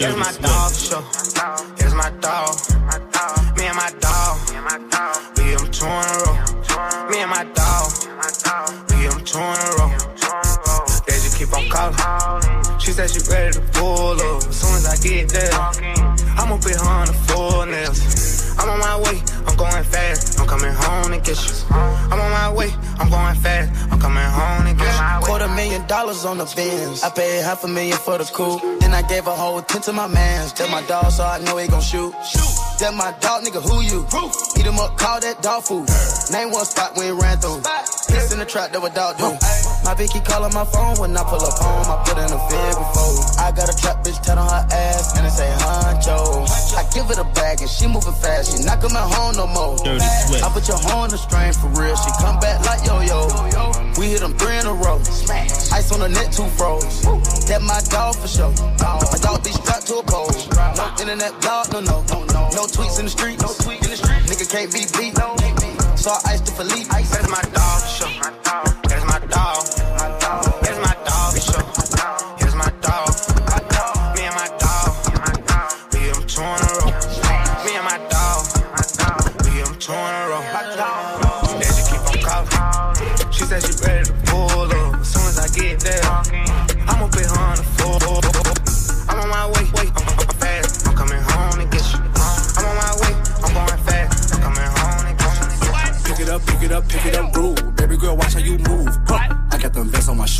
Here's 0.00 0.16
my 0.16 0.32
dog 0.40 0.72
show. 0.72 1.02
Here's 1.76 1.92
my 1.92 2.08
dog. 2.24 2.56
Me 3.58 3.66
and 3.66 3.76
my 3.76 3.90
dog. 4.00 4.40
We 5.36 5.54
them 5.54 5.70
two 5.70 5.84
in 5.84 5.92
a 5.92 6.16
row. 6.24 7.10
Me 7.10 7.20
and 7.20 7.28
my 7.28 7.44
dog. 7.52 7.92
We 8.88 8.96
them 9.06 9.20
two 9.26 9.36
in 9.36 9.44
a 9.44 9.76
row. 9.76 9.92
They 11.04 11.20
just 11.20 11.36
keep 11.36 11.52
on 11.52 11.68
calling. 11.68 12.80
She 12.80 12.92
said 12.92 13.10
she 13.10 13.20
ready 13.30 13.52
to 13.52 13.60
pull 13.74 14.16
up. 14.16 14.42
As 14.42 14.56
soon 14.56 14.74
as 14.76 14.86
I 14.86 14.96
get 15.06 15.28
there, 15.28 15.52
I'ma 15.52 16.56
her 16.80 16.88
on 16.88 17.06
the 17.06 17.12
full 17.28 17.59
dollars 25.90 26.24
on 26.24 26.38
the 26.38 26.44
bins. 26.54 27.02
I 27.02 27.10
paid 27.10 27.42
half 27.42 27.64
a 27.64 27.68
million 27.68 27.98
for 27.98 28.16
the 28.16 28.24
coupe. 28.24 28.62
Then 28.80 28.94
I 28.94 29.02
gave 29.02 29.26
a 29.26 29.34
whole 29.34 29.60
ten 29.60 29.82
to 29.82 29.92
my 29.92 30.06
mans. 30.06 30.52
Tell 30.52 30.70
my 30.70 30.82
dog, 30.86 31.10
so 31.10 31.24
I 31.24 31.38
know 31.40 31.56
he 31.56 31.66
gon' 31.66 31.82
shoot. 31.82 32.14
Shoot. 32.24 32.46
Tell 32.78 32.92
my 32.92 33.10
dog, 33.20 33.42
nigga, 33.42 33.60
who 33.60 33.82
you? 33.82 34.06
Eat 34.56 34.66
him 34.66 34.78
up, 34.78 34.96
call 34.96 35.18
that 35.20 35.42
dog 35.42 35.64
food. 35.64 35.88
Name 36.30 36.52
one 36.52 36.64
spot 36.64 36.96
we 36.96 37.10
ran 37.10 37.38
through. 37.38 37.60
Piss 38.10 38.32
in 38.32 38.38
the 38.38 38.44
trap, 38.44 38.72
that 38.72 38.82
what 38.82 38.94
dog 38.94 39.16
do. 39.18 39.30
My 39.86 39.94
Vicky 39.94 40.20
calling 40.20 40.52
my 40.52 40.64
phone 40.66 40.98
when 40.98 41.16
I 41.16 41.22
pull 41.22 41.40
up 41.40 41.56
home. 41.56 41.86
I 41.86 41.96
put 42.04 42.18
in 42.18 42.26
a 42.26 42.40
fig 42.50 42.74
before. 42.74 43.14
I 43.38 43.54
got 43.54 43.70
a 43.70 43.76
trap 43.76 44.04
bitch 44.04 44.20
tat 44.20 44.36
on 44.36 44.50
her 44.50 44.66
ass 44.70 45.16
and 45.16 45.26
it 45.26 45.30
say 45.30 45.48
honcho. 45.62 46.44
I 46.74 46.84
give 46.92 47.10
it 47.10 47.18
a 47.18 47.24
bag 47.38 47.62
and 47.62 47.70
she 47.70 47.86
moving 47.86 48.12
fast. 48.18 48.52
She 48.52 48.64
not 48.64 48.82
coming 48.82 48.98
home 48.98 49.34
no 49.38 49.46
more. 49.46 49.78
Dirty 49.78 50.04
Swift. 50.26 50.44
I 50.44 50.48
put 50.50 50.66
your 50.68 50.78
horn 50.78 51.08
on 51.08 51.10
the 51.10 51.18
string 51.18 51.52
for 51.54 51.70
real. 51.72 51.96
She 51.96 52.10
come 52.20 52.38
back 52.42 52.60
like 52.66 52.84
yo 52.84 53.00
yo. 53.00 53.30
We 53.98 54.12
hit 54.12 54.20
them 54.20 54.34
three 54.36 54.58
in 54.58 54.66
a 54.66 54.74
row. 54.74 54.98
Ice 55.72 55.88
on 55.92 56.00
the 56.00 56.08
net, 56.08 56.32
two 56.32 56.46
froze. 56.58 57.02
That 57.48 57.62
my 57.62 57.80
dog 57.88 58.16
for 58.16 58.28
sure. 58.28 58.52
My 58.82 59.18
dog 59.22 59.44
be 59.44 59.50
strapped 59.54 59.86
to 59.88 60.00
a 60.00 60.04
pole. 60.04 60.34
No 60.76 60.84
internet 61.00 61.32
blog, 61.40 61.72
no 61.72 61.80
no 61.80 62.04
no 62.10 62.18
no. 62.34 62.42
No 62.58 62.62
tweets 62.66 62.98
in 62.98 63.06
the 63.06 63.12
street. 63.12 63.40
No 63.40 63.54
tweet 63.54 63.80
in 63.82 63.90
the 63.90 63.96
street. 63.96 64.22
Nigga 64.28 64.46
can't 64.50 64.72
be 64.72 64.84
beat. 64.98 65.10
So 66.00 66.10
I 66.12 66.32
iced 66.32 66.46
the 66.46 66.52
Philippe. 66.52 66.88
That's 66.88 67.28
my 67.28 67.42
dog. 67.52 67.82
That's 68.88 69.04
my 69.04 69.20
dog. 69.28 69.68
That's 70.64 70.80
my 70.80 70.96
dog. 71.04 71.34
Here's 72.40 72.54
my 72.56 72.72
dog. 72.80 73.12
Me 74.16 74.24
and 74.24 74.34
my 74.34 74.48
dog. 74.56 74.96
We 75.92 76.00
them 76.08 76.24
two 76.24 76.40
in 76.40 76.48
a 76.48 76.72
row. 76.80 76.88
Me 77.66 77.76
and 77.76 77.84
my 77.84 78.00
dog. 78.08 78.48
We 79.44 79.60
them 79.60 79.76
two 79.76 79.92
in 79.92 80.14
a 80.16 80.32
row. 80.32 80.40
They 81.60 81.68
just 81.68 81.92
keep 81.92 82.00
on 82.00 82.16
calling. 82.24 83.30
She 83.30 83.44
said 83.44 83.60
she 83.62 83.72
ready 83.84 83.99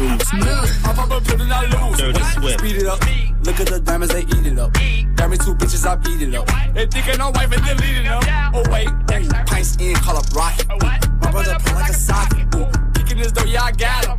shoes. 0.00 0.32
I 0.84 0.92
pop 0.94 1.10
a 1.10 1.20
pill 1.20 1.40
and 1.42 1.52
I 1.52 1.62
lose. 1.68 1.98
Dirty 1.98 2.22
Swift. 2.22 2.60
Speed 2.60 2.76
it 2.76 2.86
up. 2.86 3.00
Look 3.44 3.60
at 3.60 3.66
the 3.68 3.80
diamonds, 3.80 4.14
they 4.14 4.22
eat 4.22 4.46
it 4.46 4.58
up. 4.58 4.72
Got 5.16 5.30
me 5.30 5.36
two 5.36 5.54
bitches, 5.54 5.86
I 5.86 5.96
beat 5.96 6.22
it 6.22 6.34
up. 6.34 6.46
They 6.74 6.86
thinking 6.86 7.20
I'm 7.20 7.32
wife 7.32 7.52
and 7.52 7.64
deleting 7.64 8.04
them. 8.04 8.20
Oh 8.54 8.64
wait, 8.70 8.88
ooh, 8.88 9.28
pints 9.46 9.76
in, 9.76 9.94
call 9.96 10.16
up 10.16 10.28
rocket. 10.32 10.68
My 11.20 11.30
brother 11.30 11.56
pull 11.60 11.74
like 11.74 11.90
a 11.90 11.94
socket. 11.94 12.54
Ooh, 12.54 12.68
kicking 12.94 13.18
this 13.18 13.32
door, 13.32 13.46
yeah 13.46 13.64
I 13.64 13.72
got 13.72 14.06
him. 14.06 14.16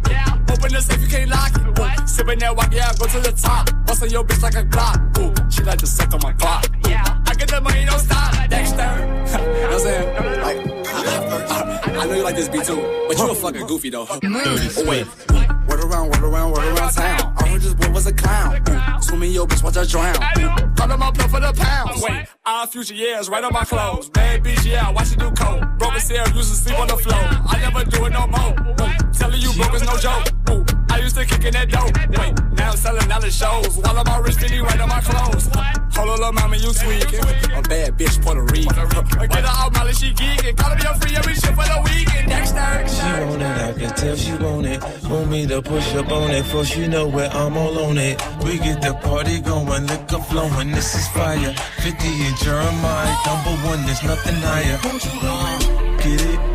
Open 0.50 0.72
the 0.74 0.82
safe, 0.82 1.02
you 1.02 1.08
can't 1.08 1.30
lock 1.30 1.54
it. 1.54 1.80
Ooh, 1.80 2.08
sipping 2.08 2.40
that 2.40 2.56
walk, 2.56 2.74
yeah 2.74 2.90
I 2.90 2.96
go 2.98 3.06
to 3.06 3.20
the 3.20 3.32
top. 3.32 3.70
Bustin' 3.86 4.10
your 4.10 4.24
bitch 4.24 4.42
like 4.42 4.56
a 4.56 4.64
Glock. 4.64 4.98
Ooh, 5.20 5.34
she 5.52 5.64
like 5.64 5.80
to 5.80 5.88
suck 5.88 6.14
on 6.14 6.20
my 6.24 6.34
clock. 6.34 6.66
Ooh, 6.88 6.92
I 6.92 7.34
get 7.38 7.48
the 7.48 7.62
money, 7.62 7.86
don't 7.86 8.00
stop. 8.00 8.50
Dexter. 8.50 8.78
you 8.78 9.46
know 9.46 9.70
what 9.70 9.74
I'm 9.74 9.80
saying? 9.80 10.42
Like, 10.42 10.86
I, 10.88 12.00
I 12.02 12.06
know 12.06 12.14
you 12.16 12.24
like 12.24 12.36
this 12.36 12.50
beat 12.50 12.66
too, 12.66 12.82
but 13.08 13.18
you 13.18 13.30
a 13.30 13.36
fucking 13.36 13.68
goofy 13.68 13.90
though. 13.90 14.08
Oh 14.10 14.86
wait. 14.88 15.51
Word 15.82 15.94
around, 15.94 16.10
word 16.12 16.24
around, 16.24 16.52
word 16.52 16.78
around 16.78 16.92
town. 16.92 17.34
I 17.40 17.48
heard 17.48 17.62
this 17.62 17.74
boy 17.74 17.90
was 17.90 18.06
a 18.06 18.14
clown. 18.14 18.62
Ooh, 18.70 19.02
Swimming 19.02 19.32
your 19.32 19.48
bitch, 19.48 19.64
watch 19.64 19.76
her 19.76 19.86
drown. 19.86 20.16
Ooh, 20.16 20.76
Call 20.76 20.92
him 20.92 21.02
up 21.02 21.18
for 21.18 21.40
the 21.40 21.54
pounds. 21.58 22.04
Wait, 22.04 22.28
our 22.46 22.68
future 22.68 22.94
years, 22.94 23.30
right 23.30 23.44
on 23.44 23.52
my 23.52 23.64
clothes. 23.64 24.10
Bad 24.10 24.44
bitch, 24.44 24.64
yeah, 24.64 24.92
watch 24.92 25.12
it 25.12 25.18
do 25.18 25.32
coke. 25.32 25.64
Broke 25.80 25.94
as 25.94 26.08
hell, 26.08 26.28
used 26.36 26.52
to 26.52 26.56
sleep 26.56 26.80
on 26.80 26.88
the 26.88 26.98
floor. 26.98 27.18
I 27.20 27.58
never 27.62 27.84
do 27.90 28.06
it 28.06 28.12
no 28.12 28.28
more. 28.28 28.76
Telling 29.12 29.42
you 29.42 29.54
broke 29.54 29.74
is 29.74 29.82
no 29.84 29.98
joke. 29.98 30.81
I 30.92 30.98
used 31.00 31.16
to 31.16 31.26
kick 31.26 31.46
in 31.46 31.54
that 31.54 31.70
dope. 31.70 31.96
Wait, 32.20 32.34
now 32.54 32.72
I'm 32.72 32.78
selling 32.78 33.10
out 33.10 33.22
the 33.22 33.32
shows. 33.32 33.80
I'm 33.84 34.08
all 34.08 34.22
rich, 34.22 34.36
then 34.36 34.52
you 34.52 34.64
right 34.64 34.80
on 34.80 34.90
my 34.90 35.00
clothes. 35.00 35.48
Hold 35.96 36.10
on, 36.10 36.18
little 36.20 36.34
mama, 36.34 36.58
you 36.58 36.72
tweaking. 36.74 37.24
A 37.56 37.62
bad 37.64 37.98
bitch, 37.98 38.22
Puerto 38.22 38.44
Rican. 38.44 39.28
Get 39.30 39.46
her 39.46 39.48
out, 39.48 39.74
Molly, 39.74 39.94
she 39.94 40.12
geeking. 40.12 40.58
Call 40.58 40.76
me 40.76 40.84
a 40.84 40.94
free 41.00 41.16
every 41.16 41.34
shit 41.36 41.56
for 41.56 41.64
the 41.64 41.80
weekend. 41.86 42.28
Next 42.28 42.52
time. 42.52 42.88
She 42.88 43.08
want 43.26 43.42
it, 43.42 43.58
I 43.68 43.74
can 43.74 43.96
tell 43.96 44.16
she 44.16 44.34
want 44.34 44.66
it. 44.66 44.84
Want 45.10 45.30
me 45.32 45.48
to 45.48 45.62
push 45.62 45.96
up 45.96 46.12
on 46.12 46.32
it, 46.32 46.44
for 46.46 46.66
she 46.66 46.88
know 46.88 47.08
where 47.08 47.30
I'm 47.32 47.56
all 47.58 47.78
on 47.86 47.98
it. 47.98 48.22
We 48.44 48.58
get 48.58 48.82
the 48.82 48.94
party 48.96 49.40
going, 49.40 49.88
liquor 49.88 50.20
flowing, 50.30 50.72
this 50.72 50.94
is 50.96 51.08
fire. 51.10 51.54
50 51.84 52.08
and 52.28 52.38
Jeremiah, 52.38 53.16
number 53.26 53.56
one, 53.68 53.86
there's 53.86 54.04
nothing 54.04 54.36
higher. 54.36 54.78
Get 56.04 56.22
it, 56.22 56.51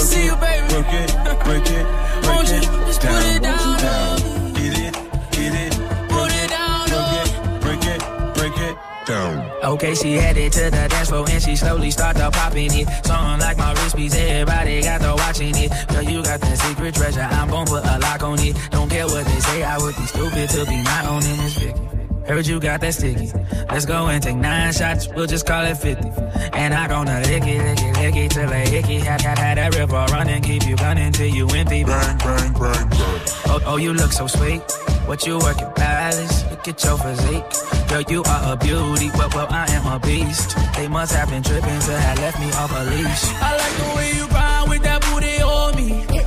it. 0.00 0.06
See 0.06 0.24
you, 0.24 0.36
baby. 0.36 0.74
Work 0.74 0.92
it, 0.92 1.10
break 1.44 1.66
it, 1.70 1.86
break 2.24 2.48
it. 2.48 2.64
just 2.86 3.00
put 3.00 3.24
it 3.26 3.42
down, 3.42 3.78
down. 3.78 4.52
Get 4.54 4.78
it, 4.78 4.94
get 5.32 5.54
it. 5.54 5.72
Put 6.08 6.30
it 6.32 6.48
down, 6.50 6.80
Work 6.90 7.00
oh. 7.00 7.22
it, 7.24 7.60
break 7.60 7.84
it, 7.84 8.00
break 8.34 8.56
it, 8.58 8.76
down. 9.06 9.50
Okay, 9.72 9.94
she 9.94 10.14
headed 10.14 10.52
to 10.52 10.64
the 10.64 10.88
dance 10.88 11.08
floor 11.08 11.26
and 11.28 11.42
she 11.42 11.56
slowly 11.56 11.90
started 11.90 12.30
popping 12.32 12.72
it. 12.72 12.88
Something 13.04 13.40
like 13.40 13.58
my 13.58 13.72
wrist 13.74 13.96
piece, 13.96 14.14
everybody 14.14 14.82
got 14.82 15.00
to 15.02 15.14
watching 15.16 15.54
it. 15.56 15.70
Girl, 15.88 16.02
you 16.02 16.22
got 16.22 16.40
that 16.40 16.58
secret 16.58 16.94
treasure, 16.94 17.20
I'm 17.20 17.48
gon' 17.50 17.66
put 17.66 17.84
a 17.84 17.98
lock 17.98 18.22
on 18.22 18.38
it. 18.40 18.56
Don't 18.70 18.88
care 18.88 19.06
what 19.06 19.24
they 19.24 19.40
say, 19.40 19.62
I 19.62 19.78
would 19.78 19.96
be 19.96 20.06
stupid 20.06 20.48
to 20.50 20.64
be 20.66 20.82
not 20.82 21.04
owning 21.06 21.36
this 21.36 21.54
Vicky. 21.54 21.99
Heard 22.26 22.46
you 22.46 22.60
got 22.60 22.80
that 22.80 22.94
sticky. 22.94 23.32
Let's 23.70 23.86
go 23.86 24.06
and 24.06 24.22
take 24.22 24.36
nine 24.36 24.72
shots, 24.72 25.08
we'll 25.08 25.26
just 25.26 25.46
call 25.46 25.64
it 25.64 25.76
50. 25.76 26.08
And 26.52 26.74
I 26.74 26.88
gonna 26.88 27.20
lick 27.20 27.44
it, 27.44 27.58
lick 27.58 27.80
it, 27.80 27.96
lick 27.96 28.16
it 28.16 28.30
till 28.30 28.48
I 28.48 28.66
hickey. 28.66 28.98
Had, 28.98 29.20
had, 29.20 29.38
had 29.38 29.58
that 29.58 29.74
river 29.74 30.06
running, 30.10 30.42
keep 30.42 30.66
you 30.66 30.76
gunning 30.76 31.12
till 31.12 31.26
you 31.26 31.48
empty. 31.48 31.84
Bang, 31.84 32.18
bang, 32.18 32.52
bang, 32.52 32.88
bang. 32.88 33.20
Oh, 33.46 33.60
oh, 33.66 33.76
you 33.76 33.92
look 33.92 34.12
so 34.12 34.26
sweet. 34.26 34.62
What 35.06 35.26
you 35.26 35.38
working, 35.38 35.70
palace? 35.74 36.44
Look 36.50 36.68
at 36.68 36.84
your 36.84 36.98
physique. 36.98 37.88
Girl, 37.88 38.02
you 38.02 38.22
are 38.22 38.52
a 38.52 38.56
beauty, 38.56 39.10
but 39.16 39.34
well, 39.34 39.48
I 39.50 39.66
am 39.70 39.86
a 39.86 39.98
beast. 39.98 40.56
They 40.76 40.86
must 40.86 41.12
have 41.14 41.30
been 41.30 41.42
tripping 41.42 41.80
to 41.80 41.92
have 41.98 42.18
left 42.18 42.38
me 42.38 42.46
off 42.52 42.70
a 42.70 42.84
leash. 42.84 43.24
I 43.42 43.56
like 43.56 43.76
the 43.76 43.96
way 43.96 44.12
you 44.12 44.28
grind 44.28 44.70
with 44.70 44.82
that 44.82 45.00
booty 45.02 45.42
on 45.42 45.74
me. 45.74 46.19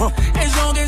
All 0.00 0.12
on 0.58 0.87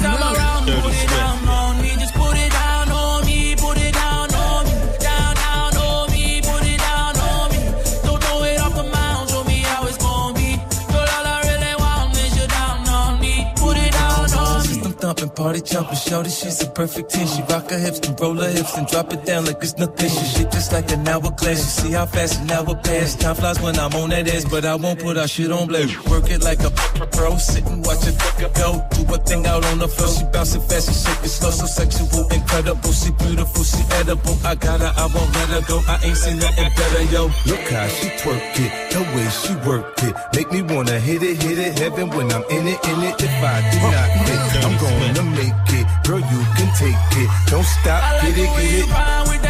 party 15.40 15.62
jumping, 15.62 15.96
shorty, 15.96 16.28
she's 16.28 16.60
a 16.62 16.66
perfect 16.66 17.10
10. 17.10 17.26
She 17.26 17.42
rock 17.48 17.70
her 17.70 17.78
hips 17.78 18.00
and 18.06 18.20
roll 18.20 18.34
her 18.34 18.50
hips 18.50 18.76
and 18.76 18.86
drop 18.86 19.10
it 19.12 19.24
down 19.24 19.46
like 19.46 19.56
it's 19.62 19.76
nothing. 19.78 20.10
She 20.10 20.24
shit 20.32 20.52
just 20.52 20.70
like 20.72 20.92
an 20.92 21.08
hourglass. 21.08 21.60
You 21.64 21.72
see 21.80 21.92
how 21.92 22.04
fast 22.04 22.42
an 22.42 22.50
hour 22.50 22.74
pass. 22.84 23.16
Time 23.16 23.36
flies 23.36 23.58
when 23.60 23.78
I'm 23.78 23.94
on 23.94 24.10
that 24.10 24.28
ass, 24.28 24.44
but 24.44 24.66
I 24.66 24.74
won't 24.74 25.00
put 25.00 25.16
our 25.16 25.26
shit 25.26 25.50
on 25.50 25.66
blast. 25.68 25.96
Work 26.10 26.28
it 26.28 26.42
like 26.42 26.60
a 26.60 26.70
pro, 27.16 27.36
sit 27.38 27.64
and 27.66 27.84
watch 27.86 28.06
it 28.06 28.16
go. 28.54 28.84
Do 28.92 29.14
a 29.14 29.18
thing 29.18 29.46
out 29.46 29.64
on 29.64 29.78
the 29.78 29.88
floor. 29.88 30.10
She 30.12 30.24
bouncing 30.32 30.60
fast, 30.68 30.88
she 30.88 30.94
shaking 30.94 31.32
slow, 31.38 31.50
so 31.50 31.66
sexual, 31.66 32.28
incredible. 32.28 32.92
She 32.92 33.10
beautiful, 33.12 33.64
she 33.64 33.82
edible. 34.00 34.36
I 34.44 34.54
got 34.54 34.80
her, 34.80 34.92
I 34.94 35.06
won't 35.14 35.32
let 35.34 35.48
her 35.56 35.64
go. 35.66 35.80
I 35.88 35.96
ain't 36.04 36.16
seen 36.16 36.36
nothing 36.36 36.70
better, 36.76 37.02
yo. 37.14 37.22
Look 37.48 37.64
how 37.72 37.88
she 37.88 38.08
twerk 38.20 38.44
it, 38.60 38.72
the 38.92 39.00
way 39.16 39.28
she 39.40 39.52
work 39.66 39.96
it. 40.04 40.14
Make 40.36 40.52
me 40.52 40.60
wanna 40.62 41.00
hit 41.00 41.22
it, 41.22 41.42
hit 41.42 41.58
it, 41.58 41.78
heaven 41.78 42.10
when 42.10 42.30
I'm 42.30 42.44
in 42.50 42.68
it, 42.68 42.78
in 42.84 42.98
it. 43.08 43.16
If 43.16 43.34
I 43.40 43.56
do 43.72 43.78
not 43.88 44.08
hit, 44.28 44.64
I'm 44.64 44.76
gonna 44.76 45.29
make 45.30 45.54
it. 45.78 45.86
Girl, 46.06 46.20
you 46.20 46.40
can 46.56 46.70
take 46.76 46.94
it. 47.22 47.30
Don't 47.50 47.64
stop, 47.64 48.02
I 48.02 48.16
like 48.18 48.34
get 48.34 48.38
it, 48.38 48.50
get 48.56 49.44
it. 49.44 49.49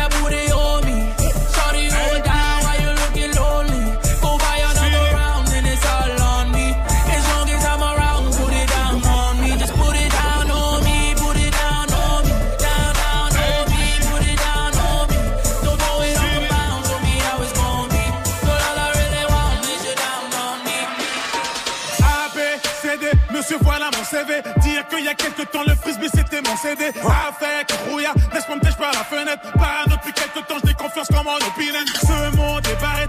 Qu'il 25.00 25.06
y 25.06 25.08
a 25.08 25.14
quelque 25.14 25.42
temps 25.50 25.62
le 25.66 25.74
c'est 25.82 26.46
mon 26.46 26.56
CD. 26.56 26.84
Avec 26.84 27.72
brouillard, 27.86 28.14
laisse-moi 28.34 28.56
me 28.56 28.76
par 28.76 28.92
la 28.92 29.04
fenêtre. 29.04 29.50
Pas 29.52 29.84
depuis 29.86 30.12
quelques 30.12 30.46
temps, 30.46 30.60
j'ai 30.64 30.74
confiance 30.74 31.08
comme 31.08 31.26
en 31.26 31.36
opinion. 31.36 31.80
Ce 32.02 32.36
monde 32.36 32.66
est 32.66 32.80
barré, 32.80 32.99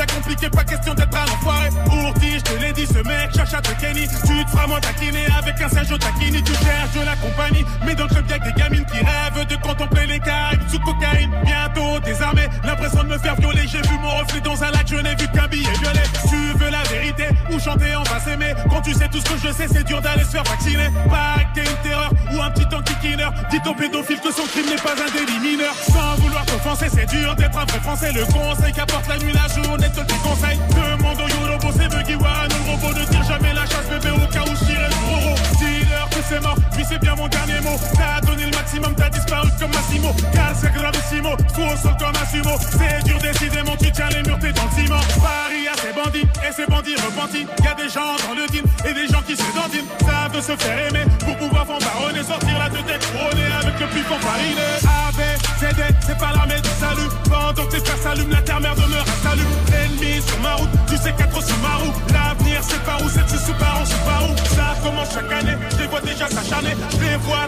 c'est 0.00 0.14
compliqué, 0.14 0.48
pas 0.48 0.64
question 0.64 0.94
d'être 0.94 1.16
un 1.16 1.24
enfoiré. 1.24 1.68
Ourti, 1.86 2.38
je 2.38 2.40
te 2.40 2.60
l'ai 2.60 2.72
dit, 2.72 2.86
ce 2.86 2.98
mec 3.06 3.34
cherche 3.34 3.54
à 3.54 3.60
te 3.60 3.72
kenny. 3.80 4.08
Tu 4.08 4.44
te 4.44 4.50
feras 4.50 4.66
moins 4.66 4.80
taquiner 4.80 5.26
avec 5.38 5.60
un 5.60 5.68
Sergio 5.68 5.98
Tacchini. 5.98 6.42
Tu 6.42 6.52
cherches 6.52 6.92
de 6.94 7.04
la 7.04 7.16
compagnie, 7.16 7.64
mais 7.84 7.94
dans 7.94 8.04
le 8.04 8.10
club 8.10 8.30
y'a 8.30 8.38
des 8.38 8.52
gamines 8.52 8.86
qui 8.86 8.98
rêvent 8.98 9.46
de 9.46 9.56
contempler 9.56 10.06
les 10.06 10.18
Caraïbes 10.20 10.62
sous 10.70 10.78
cocaïne. 10.80 11.30
Bientôt 11.44 12.00
désarmé, 12.00 12.48
l'impression 12.64 13.02
de 13.02 13.08
me 13.08 13.18
faire 13.18 13.36
violer. 13.36 13.66
J'ai 13.66 13.82
vu 13.82 13.98
mon 14.00 14.10
reflet 14.10 14.40
dans 14.40 14.62
un 14.62 14.70
lac, 14.70 14.86
je 14.86 14.96
n'ai 14.96 15.14
vu 15.16 15.28
qu'un 15.28 15.48
billet 15.48 15.72
violet. 15.80 16.02
Tu 16.28 16.58
veux 16.58 16.70
la 16.70 16.82
vérité 16.84 17.28
ou 17.50 17.58
chanter, 17.58 17.94
on 17.96 18.02
va 18.04 18.20
s'aimer. 18.20 18.54
Quand 18.70 18.80
tu 18.80 18.94
sais 18.94 19.08
tout 19.08 19.20
ce 19.20 19.30
que 19.30 19.48
je 19.48 19.52
sais, 19.52 19.68
c'est 19.70 19.84
dur 19.84 20.00
d'aller 20.00 20.24
se 20.24 20.30
faire 20.30 20.44
vacciner. 20.44 20.88
Pas 21.10 21.44
que 21.44 21.60
t'es 21.60 21.70
une 21.70 21.76
terreur 21.82 22.10
ou 22.32 22.40
un 22.40 22.50
petit 22.50 22.74
anti-killer. 22.74 23.28
Dis 23.50 23.60
ton 23.62 23.74
pédophile 23.74 24.20
que 24.20 24.32
son 24.32 24.46
crime 24.46 24.66
n'est 24.66 24.76
pas 24.76 24.94
un 24.94 25.10
délit 25.12 25.40
mineur. 25.40 25.74
Sans 25.74 26.22
vouloir 26.22 26.44
t'offenser, 26.46 26.86
c'est 26.88 27.06
dur 27.06 27.34
d'être 27.36 27.58
un 27.58 27.64
vrai 27.64 27.80
français. 27.80 28.12
Le 28.12 28.24
conseil 28.24 28.72
qu'apporte 28.72 29.08
la 29.08 29.18
nuit, 29.18 29.32
la 29.32 29.62
journée, 29.62 29.89
te 29.90 30.00
le 30.00 30.18
conseil. 30.22 30.58
Demande 30.70 31.20
au 31.20 31.28
Yorobo, 31.28 31.68
c'est 31.76 31.88
Buggy 31.88 32.14
One, 32.14 32.48
le 32.48 32.70
robot. 32.70 32.98
Ne 32.98 33.04
tire 33.04 33.24
jamais 33.24 33.52
la 33.52 33.66
chasse, 33.66 33.88
bébé, 33.90 34.10
au 34.10 34.26
cas 34.32 34.42
où 34.42 34.54
je 34.54 34.64
tirais 34.64 34.88
le 34.88 34.98
gros 35.06 35.34
Dis-leur 35.58 36.08
que 36.10 36.20
c'est 36.28 36.40
mort, 36.40 36.56
puis 36.72 36.84
c'est 36.88 37.00
bien 37.00 37.14
mon 37.14 37.28
dernier 37.28 37.60
mot. 37.60 37.76
T'as 37.94 38.20
donné 38.26 38.44
le 38.44 38.56
maximum, 38.56 38.94
t'as 38.94 39.10
disparu 39.10 39.48
comme 39.58 39.70
Massimo. 39.72 40.14
Car 40.32 40.52
c'est 40.54 40.72
gravissimo, 40.72 41.36
fou 41.54 41.62
au 41.62 41.76
sol 41.76 41.96
comme 41.98 42.16
un 42.16 42.26
sumo. 42.26 42.56
C'est 42.78 43.04
dur, 43.04 43.18
décidément, 43.18 43.76
tu 43.76 43.90
tiens 43.92 44.08
les 44.10 44.22
murs, 44.22 44.38
t'es 44.38 44.52
dans. 44.52 44.70
Paris 45.20 45.68
a 45.68 45.76
ses 45.76 45.92
bandits, 45.92 46.26
et 46.46 46.52
ses 46.52 46.66
bandits 46.66 46.94
repentis. 46.96 47.46
Y 47.62 47.68
a 47.68 47.74
des 47.74 47.88
gens 47.88 48.16
dans 48.26 48.34
le 48.34 48.46
team, 48.48 48.64
et 48.88 48.94
des 48.94 49.06
gens 49.08 49.22
qui 49.26 49.36
se 49.36 49.42
dandinent. 49.54 49.88
Savent 50.00 50.32
de 50.32 50.40
se 50.40 50.56
faire 50.56 50.88
aimer, 50.88 51.04
pour 51.18 51.36
pouvoir 51.36 51.66
fanfaronner. 51.66 52.22
Sortir 52.22 52.58
la 52.58 52.70
tête 52.70 53.02
couronner 53.12 53.48
avec 53.60 53.80
le 53.80 53.86
pif 53.88 54.06
fariné. 54.06 54.68
AB, 54.84 55.20
CD, 55.58 55.82
c'est 56.06 56.18
pas 56.18 56.32
l'armée 56.32 56.60
du 56.60 56.68
salut. 56.78 57.10
Pendant 57.28 57.66
que 57.66 57.72
tes 57.72 57.84
frères 57.84 57.98
s'allument, 57.98 58.30
la 58.30 58.42
terre-mère 58.42 58.59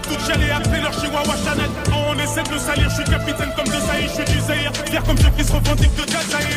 Toutes 0.02 0.20
chialer 0.26 0.50
après 0.50 0.80
leur 0.80 0.92
chihuahua 0.92 1.34
Chanel. 1.44 1.70
On 1.92 2.18
essaie 2.18 2.42
de 2.42 2.50
le 2.52 2.59
salir, 2.59 2.88
je 2.90 2.94
suis 2.96 3.04
capitaine 3.04 3.50
comme 3.56 3.66
de 3.66 3.70
Saïd, 3.80 4.09
je 4.09 4.14
suis 4.22 4.24
du 4.34 4.40
Zahir. 4.40 4.72
Fier 4.90 5.02
comme 5.04 5.18
ceux 5.18 5.30
qui 5.36 5.44
se 5.44 5.52
revendiquent 5.52 5.94
de 5.94 6.10
Jazair. 6.10 6.48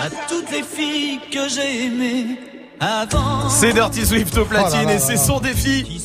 À 0.00 0.08
toutes 0.28 0.50
les 0.50 0.62
filles 0.62 1.20
que 1.32 1.48
j'ai 1.48 1.86
aimées 1.86 2.38
avant. 2.80 3.48
C'est 3.48 3.72
Dirty 3.72 4.04
Swift 4.04 4.36
au 4.36 4.44
platine 4.44 4.80
Oh 4.82 4.86
là 4.86 4.90
là 4.90 4.94
et 4.94 4.98
c'est 4.98 5.16
son 5.16 5.38
défi. 5.40 6.02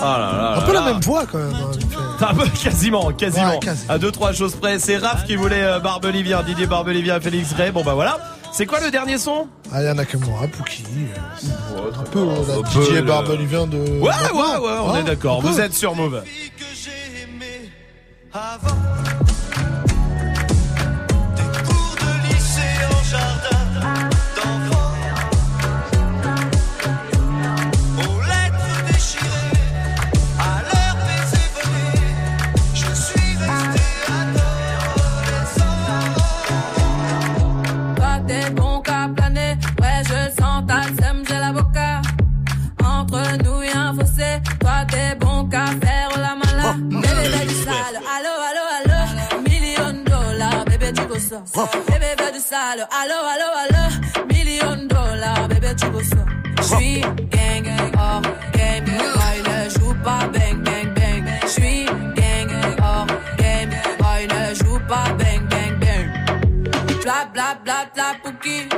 Ah 0.00 0.16
là 0.18 0.18
là 0.18 0.52
Un 0.52 0.56
là 0.56 0.62
peu 0.66 0.72
la 0.74 0.80
là. 0.80 0.86
même 0.92 1.00
voix 1.00 1.24
quand 1.30 1.38
même. 1.38 1.54
hein. 1.54 1.70
Ah 2.20 2.32
bah, 2.32 2.44
quasiment, 2.62 3.10
quasiment. 3.12 3.50
Ouais, 3.54 3.58
quasi. 3.60 3.84
À 3.88 3.98
deux 3.98 4.10
trois 4.12 4.32
choses 4.32 4.54
près, 4.56 4.78
c'est 4.78 4.96
Raph 4.98 5.24
qui 5.24 5.34
voulait 5.36 5.62
euh, 5.62 5.78
Barbelivien, 5.80 6.42
Didier 6.42 6.66
Barbelivien, 6.66 7.20
Félix 7.20 7.54
Gray. 7.54 7.70
Bon 7.70 7.82
bah 7.82 7.94
voilà. 7.94 8.18
C'est 8.58 8.66
quoi 8.66 8.80
le 8.80 8.90
dernier 8.90 9.18
son? 9.18 9.46
Ah, 9.72 9.84
y 9.84 9.88
en 9.88 9.96
a 9.98 10.04
que 10.04 10.16
moi, 10.16 10.40
Pouki. 10.48 10.82
Un 11.96 12.02
peu 12.10 12.18
euh, 12.18 12.24
la 12.48 12.54
Un 12.56 12.62
peu, 12.62 12.80
Didier 12.80 12.94
le- 12.96 13.02
Barbelivien 13.02 13.68
de. 13.68 13.76
Ouais, 13.78 14.00
ouais, 14.00 14.10
ouais, 14.34 14.72
on 14.82 14.90
Hein, 14.90 14.98
est 14.98 15.04
d'accord. 15.04 15.40
Vous 15.40 15.60
êtes 15.60 15.74
sur 15.74 15.94
Move. 15.94 16.24
Bébé 51.58 52.30
du 52.32 52.38
sale, 52.38 52.86
allo 52.88 53.18
allo 53.32 53.48
allo, 53.62 54.26
million 54.32 54.86
dollars, 54.86 55.48
bébé 55.48 55.74
tu 55.76 55.86
veux 55.86 56.04
ça? 56.04 56.24
J'suis 56.62 57.00
gang 57.00 57.62
gang, 57.64 57.92
oh 57.96 58.22
game, 58.52 58.84
boy 58.84 59.42
ne 59.42 59.68
joue 59.68 59.94
pas 60.04 60.28
bang 60.32 60.62
bang 60.62 60.94
bang. 60.94 61.24
J'suis 61.48 61.86
gang 62.14 62.52
oh 62.80 63.06
game, 63.38 63.70
boy 63.98 64.28
ne 64.28 64.54
joue 64.54 64.78
pas 64.86 65.12
bang 65.18 65.42
bang 65.50 65.74
bang. 65.80 66.06
Bla 67.02 67.24
bla 67.32 67.58
bla 67.64 67.86
bla 67.92 68.04
pouki. 68.22 68.68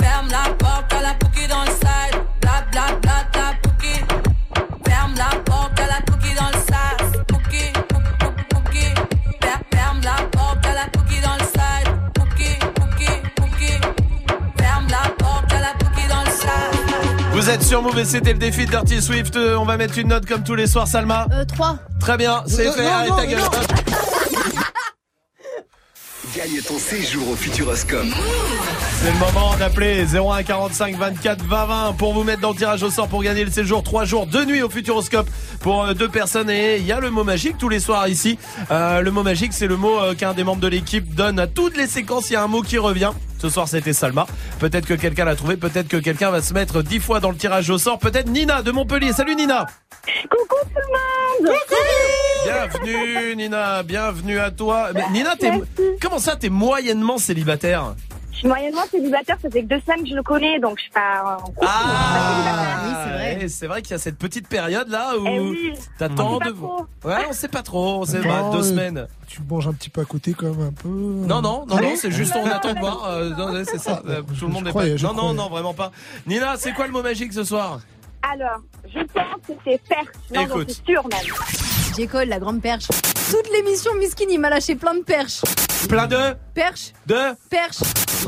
Ferme 0.00 0.28
la 0.30 0.52
porte 0.54 0.92
à 0.92 1.02
la 1.02 1.14
pouki 1.14 1.46
dans 1.46 1.62
le 1.62 1.70
side. 1.70 2.20
Bla 2.40 2.64
bla 2.72 2.96
bla 3.00 3.24
êtes 17.50 17.62
sur 17.62 17.82
Move 17.82 17.98
et 17.98 18.04
c'était 18.04 18.32
le 18.32 18.38
défi 18.38 18.64
de 18.66 18.70
Dirty 18.70 19.02
Swift. 19.02 19.36
Euh, 19.36 19.56
On 19.58 19.64
va 19.64 19.76
mettre 19.76 19.98
une 19.98 20.08
note 20.08 20.26
comme 20.26 20.44
tous 20.44 20.54
les 20.54 20.66
soirs, 20.66 20.86
Salma. 20.86 21.26
Euh, 21.32 21.44
3. 21.44 21.78
Très 21.98 22.16
bien, 22.16 22.42
c'est 22.46 22.68
Euh, 22.68 22.72
fait. 22.72 22.84
non, 22.84 22.92
Allez 22.94 23.10
non, 23.10 23.16
ta 23.16 23.26
gueule. 23.26 23.38
non. 23.40 23.50
Gagne 26.36 26.60
ton 26.66 26.78
séjour 26.78 27.28
au 27.30 27.34
Futuroscope. 27.34 28.06
C'est 29.02 29.10
le 29.12 29.18
moment 29.18 29.56
d'appeler 29.58 30.04
01 30.06 30.44
45 30.44 30.94
24 30.96 31.42
20 31.44 31.64
20 31.66 31.92
pour 31.94 32.12
vous 32.14 32.22
mettre 32.22 32.40
dans 32.40 32.50
le 32.50 32.56
tirage 32.56 32.84
au 32.84 32.90
sort 32.90 33.08
pour 33.08 33.20
gagner 33.24 33.44
le 33.44 33.50
séjour 33.50 33.82
3 33.82 34.04
jours 34.04 34.26
de 34.28 34.44
nuit 34.44 34.62
au 34.62 34.70
Futuroscope 34.70 35.28
pour 35.60 35.82
euh, 35.84 35.92
deux 35.94 36.08
personnes 36.08 36.48
et 36.48 36.76
il 36.76 36.86
y 36.86 36.92
a 36.92 37.00
le 37.00 37.10
mot 37.10 37.24
magique 37.24 37.58
tous 37.58 37.68
les 37.68 37.80
soirs 37.80 38.06
ici. 38.06 38.38
Euh, 38.70 39.00
le 39.00 39.10
mot 39.10 39.24
magique 39.24 39.52
c'est 39.52 39.66
le 39.66 39.76
mot 39.76 39.98
qu'un 40.16 40.32
des 40.34 40.44
membres 40.44 40.60
de 40.60 40.68
l'équipe 40.68 41.14
donne 41.16 41.40
à 41.40 41.48
toutes 41.48 41.76
les 41.76 41.88
séquences. 41.88 42.30
Il 42.30 42.34
y 42.34 42.36
a 42.36 42.44
un 42.44 42.48
mot 42.48 42.62
qui 42.62 42.78
revient. 42.78 43.10
Ce 43.40 43.48
soir 43.48 43.66
c'était 43.68 43.92
Salma. 43.94 44.26
Peut-être 44.58 44.86
que 44.86 44.94
quelqu'un 44.94 45.24
l'a 45.24 45.34
trouvé, 45.34 45.56
peut-être 45.56 45.88
que 45.88 45.96
quelqu'un 45.96 46.30
va 46.30 46.42
se 46.42 46.52
mettre 46.52 46.82
10 46.82 47.00
fois 47.00 47.20
dans 47.20 47.30
le 47.30 47.36
tirage 47.36 47.70
au 47.70 47.78
sort. 47.78 47.98
Peut-être 47.98 48.28
Nina 48.28 48.62
de 48.62 48.70
Montpellier. 48.70 49.12
Salut 49.12 49.34
Nina. 49.34 49.66
Coucou 50.30 50.56
tout 50.64 50.80
le 51.40 51.46
monde 51.46 51.56
Bienvenue 52.44 53.36
Nina, 53.36 53.82
bienvenue 53.82 54.38
à 54.38 54.50
toi. 54.50 54.90
Mais 54.94 55.08
Nina, 55.10 55.36
t'es 55.36 55.52
comment 56.00 56.18
ça 56.18 56.36
t'es 56.36 56.48
moyennement 56.48 57.18
célibataire? 57.18 57.94
Suis 58.40 58.48
moyennement 58.48 58.82
célibataire, 58.90 59.36
ça 59.40 59.48
fait 59.50 59.62
que 59.62 59.68
deux 59.68 59.80
semaines 59.80 60.02
que 60.02 60.08
je 60.10 60.14
le 60.14 60.22
connais, 60.22 60.58
donc 60.58 60.76
je 60.78 60.82
suis 60.82 60.90
pas 60.92 61.38
en 61.38 61.42
couple. 61.42 61.58
Ah, 61.66 63.38
et 63.40 63.48
c'est 63.48 63.66
vrai 63.66 63.82
qu'il 63.82 63.92
y 63.92 63.94
a 63.94 63.98
cette 63.98 64.18
petite 64.18 64.48
période 64.48 64.88
là 64.88 65.16
où 65.18 65.24
Eh 65.26 65.38
oui. 65.40 65.72
t'attends 65.98 66.36
On 66.36 66.38
sait 66.40 66.44
de 66.44 66.50
pas 66.50 66.56
trop. 66.56 66.86
Ouais, 67.04 67.14
on 67.28 67.32
sait 67.32 67.48
pas 67.48 67.62
trop, 67.62 68.00
on 68.00 68.04
sait 68.04 68.20
Non, 68.20 68.28
pas, 68.28 68.50
deux 68.50 68.58
euh, 68.58 68.62
semaines. 68.62 69.06
Tu 69.26 69.40
manges 69.48 69.68
un 69.68 69.72
petit 69.72 69.90
peu 69.90 70.00
à 70.00 70.04
côté 70.04 70.34
quand 70.34 70.46
même 70.54 70.68
un 70.68 70.72
peu. 70.72 70.88
Non 70.88 71.40
non 71.40 71.64
non 71.66 71.76
Ah 71.78 71.80
non, 71.82 71.92
c'est 71.96 72.10
juste 72.10 72.34
on 72.36 72.46
attend 72.46 72.74
de 72.74 72.80
voir. 72.80 73.06
euh, 73.08 73.30
non, 73.30 73.62
c'est 73.64 73.78
ça. 73.78 74.02
euh, 74.08 74.22
Tout 74.38 74.46
le 74.46 74.52
monde 74.52 74.66
est 74.66 74.70
croyais, 74.70 74.96
pas. 74.96 75.02
Non 75.02 75.08
non 75.12 75.18
croyais. 75.18 75.36
non, 75.36 75.48
vraiment 75.48 75.74
pas. 75.74 75.92
Nina, 76.26 76.56
c'est 76.56 76.72
quoi 76.72 76.86
le 76.86 76.92
mot 76.92 77.02
magique 77.02 77.32
ce 77.32 77.44
soir? 77.44 77.80
Alors, 78.32 78.60
je 78.92 79.00
pense 79.00 79.40
que 79.46 79.52
c'est 79.64 79.80
perche. 79.88 80.06
Non, 80.34 80.42
Écoute. 80.42 80.70
suis 80.70 80.82
sûre 80.86 81.02
même. 81.08 81.34
J. 81.96 82.06
Cole, 82.06 82.28
la 82.28 82.38
grande 82.38 82.60
perche. 82.60 82.86
Toute 83.30 83.48
l'émission, 83.52 83.92
Miskin, 83.98 84.24
il 84.30 84.40
m'a 84.40 84.50
lâché 84.50 84.74
plein 84.74 84.94
de 84.94 85.02
perches. 85.02 85.40
Plein 85.88 86.06
de 86.06 86.16
Perche, 86.54 86.92
de. 87.06 87.14
perche, 87.48 87.78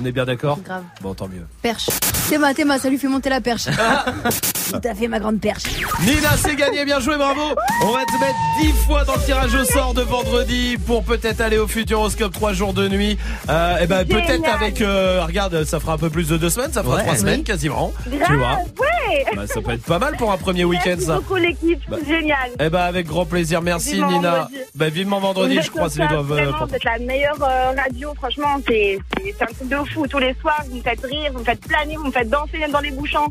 On 0.01 0.05
est 0.07 0.13
bien 0.13 0.25
d'accord 0.25 0.59
Grave. 0.65 0.85
Bon, 1.03 1.13
tant 1.13 1.29
mieux. 1.29 1.45
perche. 1.61 1.89
Théma, 2.31 2.55
Théma, 2.55 2.79
ça 2.79 2.89
lui 2.89 2.97
fait 2.99 3.09
monter 3.09 3.29
la 3.29 3.41
perche. 3.43 3.65
Tout 4.73 4.81
à 4.89 4.95
fait, 4.95 5.07
ma 5.09 5.19
grande 5.19 5.39
perche. 5.39 5.65
Nina, 6.01 6.31
c'est 6.39 6.57
gagné, 6.57 6.85
bien 6.87 6.99
joué, 6.99 7.17
bravo. 7.19 7.43
On 7.85 7.91
va 7.93 8.05
te 8.07 8.13
mettre 8.13 8.39
10 8.63 8.73
fois 8.87 9.05
dans 9.05 9.17
le 9.17 9.21
tirage 9.23 9.55
au 9.55 9.65
sort 9.65 9.93
de 9.93 10.01
vendredi 10.01 10.79
pour 10.87 11.05
peut-être 11.05 11.43
aller 11.43 11.59
au 11.59 11.67
Futuroscope 11.67 12.33
3 12.33 12.55
jours 12.55 12.73
de 12.73 12.89
nuit. 12.89 13.19
Euh, 13.51 13.79
et 13.81 13.87
ben 13.87 14.07
Génial. 14.09 14.27
peut-être 14.27 14.49
avec, 14.55 14.81
euh, 14.81 15.23
regarde, 15.27 15.65
ça 15.65 15.79
fera 15.79 15.95
un 15.95 15.99
peu 15.99 16.09
plus 16.09 16.29
de 16.29 16.39
deux 16.39 16.49
semaines, 16.49 16.73
ça 16.73 16.83
fera 16.83 16.97
Ouais. 16.97 17.03
trois 17.03 17.17
semaines 17.17 17.43
quasiment. 17.45 17.93
tu 18.11 18.17
Grave, 18.19 18.37
vois 18.39 18.59
ouais 18.81 19.25
bah, 19.37 19.47
Ça 19.47 19.61
peut 19.61 19.73
être 19.73 19.83
pas 19.85 19.99
mal 19.99 20.17
pour 20.17 20.33
un 20.33 20.39
premier 20.39 20.65
week-end 20.65 20.83
Merci 20.87 21.05
ça. 21.07 21.17
beaucoup 21.17 21.37
l'équipe, 21.37 21.81
Bah. 21.91 21.99
c'est 22.03 22.21
génial. 22.21 22.51
Eh 22.61 22.71
ben 22.71 22.81
avec 22.81 23.07
grand 23.09 23.27
plaisir, 23.27 23.61
merci 23.61 24.01
Nina. 24.03 24.49
Bah 24.75 24.89
vivement 24.93 25.19
vendredi, 25.21 25.59
je 25.63 25.71
croise 25.71 25.99
les 25.99 26.07
doigts. 26.07 26.23
Vraiment, 26.23 26.67
êtes 26.73 26.85
la 26.85 26.99
meilleure 26.99 27.43
euh, 27.43 27.73
radio, 27.77 28.13
franchement, 28.15 28.61
c'est 28.67 28.99
c'est- 29.19 29.35
c'est 29.39 29.43
un 29.43 29.47
truc 29.47 29.69
de 29.69 29.77
fou. 29.93 30.07
Tous 30.07 30.19
les 30.19 30.35
soirs, 30.41 30.63
vous 30.69 30.77
me 30.77 30.83
faites 30.83 31.05
rire, 31.05 31.31
vous 31.33 31.41
me 31.41 31.45
faites 31.45 31.61
planer, 31.61 31.97
vous 31.97 32.07
me 32.07 32.13
faites 32.13 32.29
danser 32.31 32.59
même 32.59 32.71
dans 32.71 32.81
les 32.81 32.91
bouchons. 32.93 33.27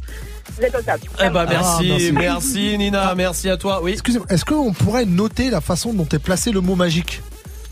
Vous 0.58 0.64
êtes 0.64 0.76
au 0.76 0.82
top. 0.82 1.00
Eh 1.24 1.30
ben 1.30 1.46
merci, 1.48 1.90
Ah, 1.92 1.98
merci. 1.98 2.12
merci 2.12 2.78
Nina, 2.78 3.16
merci 3.16 3.50
à 3.50 3.58
toi. 3.58 3.80
Oui. 3.82 3.94
Excusez-moi, 3.94 4.28
est-ce 4.30 4.44
qu'on 4.44 4.74
pourrait 4.74 5.06
noter 5.06 5.50
la 5.50 5.62
façon 5.62 5.94
dont 5.94 6.08
est 6.12 6.20
placé 6.20 6.52
le 6.52 6.60
mot 6.62 6.76
magique? 6.76 7.22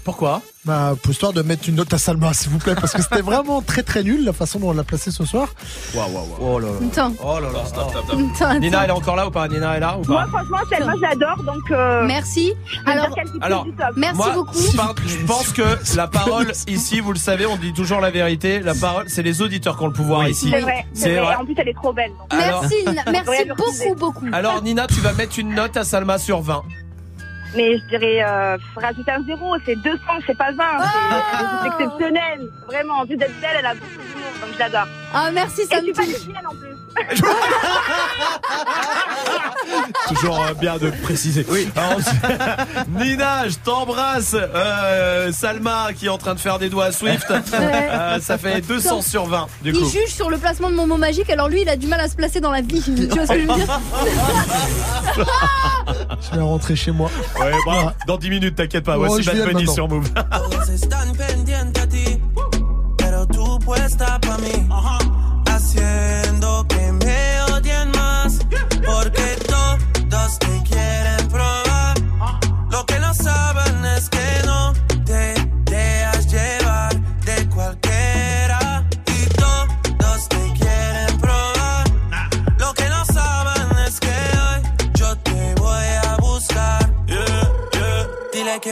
Pourquoi 0.09 0.41
Bah, 0.65 0.95
pour 1.03 1.11
histoire 1.11 1.33
de 1.33 1.43
mettre 1.43 1.69
une 1.69 1.75
note 1.75 1.93
à 1.93 1.99
Salma, 1.99 2.33
s'il 2.33 2.49
vous 2.49 2.57
plaît, 2.57 2.73
parce 2.73 2.93
que 2.93 3.01
c'était 3.03 3.21
vraiment 3.21 3.61
très 3.61 3.83
très 3.83 4.01
nul 4.01 4.25
la 4.25 4.33
façon 4.33 4.57
dont 4.59 4.69
on 4.69 4.73
l'a 4.73 4.83
placé 4.83 5.11
ce 5.11 5.23
soir. 5.23 5.49
Waouh, 5.93 6.11
waouh, 6.11 6.25
waouh. 6.39 6.55
Oh 6.55 6.59
là 6.59 6.67
là. 6.67 6.73
Attends. 6.91 7.13
Oh 7.23 7.39
là 7.39 7.49
là, 7.53 7.59
stop, 7.67 7.91
stop, 7.91 8.03
stop. 8.05 8.19
Attends, 8.19 8.45
attends. 8.49 8.59
Nina, 8.59 8.83
elle 8.85 8.89
est 8.89 8.93
encore 8.93 9.15
là 9.15 9.27
ou 9.27 9.29
pas 9.29 9.47
Nina 9.47 9.77
est 9.77 9.79
là 9.79 9.99
ou 9.99 10.03
Moi, 10.11 10.21
pas 10.23 10.27
franchement, 10.29 10.57
Selma, 10.67 10.93
je 10.95 11.01
l'adore, 11.01 11.43
donc. 11.43 11.71
euh, 11.71 12.07
Merci. 12.07 12.53
Alors, 12.87 13.67
merci 13.95 14.17
Moi, 14.17 14.31
beaucoup. 14.33 14.57
je 14.59 14.75
par- 14.75 14.95
je 15.05 15.25
pense 15.27 15.49
que 15.49 15.95
la 15.95 16.07
parole 16.07 16.51
ici, 16.67 17.01
vous 17.01 17.13
le 17.13 17.19
savez, 17.19 17.45
on 17.45 17.55
dit 17.57 17.71
toujours 17.73 18.01
la 18.01 18.09
vérité. 18.09 18.61
La 18.61 18.73
parole, 18.73 19.05
c'est 19.09 19.21
les 19.21 19.43
auditeurs 19.43 19.77
qui 19.77 19.83
ont 19.83 19.87
le 19.87 19.93
pouvoir 19.93 20.27
ici. 20.27 20.49
C'est 20.51 20.61
vrai, 20.61 20.87
c'est 20.91 21.15
vrai. 21.17 21.35
En 21.35 21.45
plus, 21.45 21.53
elle 21.55 21.69
est 21.69 21.73
trop 21.75 21.93
belle. 21.93 22.09
donc. 22.17 22.33
Alors- 22.41 22.61
Merci, 22.63 22.77
Nina. 22.83 23.03
Merci 23.11 23.45
beaucoup, 23.55 23.95
beaucoup. 23.99 24.25
Alors 24.33 24.63
Nina, 24.63 24.87
tu 24.87 25.01
vas 25.01 25.13
mettre 25.13 25.37
une 25.37 25.53
note 25.53 25.77
à 25.77 25.83
Salma 25.83 26.17
sur 26.17 26.41
20. 26.41 26.63
Mais 27.55 27.77
je 27.77 27.83
dirais, 27.97 28.23
euh, 28.23 28.57
rajouter 28.75 29.11
un 29.11 29.23
zéro, 29.25 29.55
c'est 29.65 29.75
200, 29.75 29.97
c'est 30.27 30.37
pas 30.37 30.51
20. 30.51 30.63
C'est- 30.79 30.85
C'est 31.61 31.67
exceptionnel. 31.83 32.47
Vraiment, 32.67 32.99
en 32.99 33.05
plus 33.07 33.17
d'être 33.17 33.39
belle, 33.41 33.55
elle 33.59 33.65
a 33.65 33.73
beaucoup 33.73 33.89
d'humour, 33.89 34.31
donc 34.41 34.49
je 34.53 34.59
l'adore. 34.59 34.87
Ah, 35.13 35.29
merci, 35.33 35.61
Et 35.61 35.65
ça 35.65 35.77
je 35.81 35.87
me 35.87 35.93
pas 35.93 36.03
touche. 36.03 36.27
en 36.45 36.55
plus. 36.55 36.75
Toujours 40.07 40.43
euh, 40.43 40.53
bien 40.53 40.77
de 40.77 40.89
préciser. 41.03 41.45
Oui. 41.49 41.67
Nina, 42.89 43.47
je 43.47 43.55
t'embrasse. 43.57 44.35
Euh, 44.35 45.31
Salma 45.31 45.89
qui 45.95 46.07
est 46.07 46.09
en 46.09 46.17
train 46.17 46.33
de 46.35 46.39
faire 46.39 46.59
des 46.59 46.69
doigts 46.69 46.85
à 46.85 46.91
Swift. 46.91 47.31
Euh, 47.31 48.19
ça 48.19 48.37
fait 48.37 48.61
200 48.61 49.01
sur 49.01 49.25
20 49.25 49.47
du 49.61 49.71
Il 49.71 49.79
coup. 49.79 49.89
juge 49.89 50.13
sur 50.13 50.29
le 50.29 50.37
placement 50.37 50.69
de 50.69 50.75
mon 50.75 50.87
mot 50.87 50.97
magique, 50.97 51.29
alors 51.29 51.47
lui, 51.49 51.61
il 51.61 51.69
a 51.69 51.75
du 51.75 51.87
mal 51.87 51.99
à 52.01 52.07
se 52.07 52.15
placer 52.15 52.39
dans 52.41 52.51
la 52.51 52.61
vie. 52.61 52.81
Tu 52.81 53.07
vois 53.07 53.25
ce 53.27 53.33
que 53.33 53.41
je 53.41 53.47
veux 53.47 53.55
dire 53.55 53.79
Je 56.21 56.35
vais 56.35 56.41
rentrer 56.41 56.75
chez 56.75 56.91
moi. 56.91 57.09
Ouais, 57.39 57.51
bah, 57.65 57.93
dans 58.07 58.17
10 58.17 58.29
minutes, 58.29 58.55
t'inquiète 58.55 58.83
pas. 58.85 58.95
Oh, 58.97 59.05
Voici 59.05 59.23
je 59.23 59.27
Bad 59.27 59.35
viens 59.35 59.45
Bunny 59.47 59.67
sur 59.67 59.87
Move. 59.87 60.09
Todos 60.13 60.69
están 60.69 61.13
pendientes 61.15 61.83
a 61.83 61.87
ti, 61.87 62.21
pero 62.97 63.25
tú 63.27 63.59
puesta 63.59 64.19
pa' 64.19 64.37
mí, 64.37 64.67
haciendo 65.47 66.65
que 66.67 66.91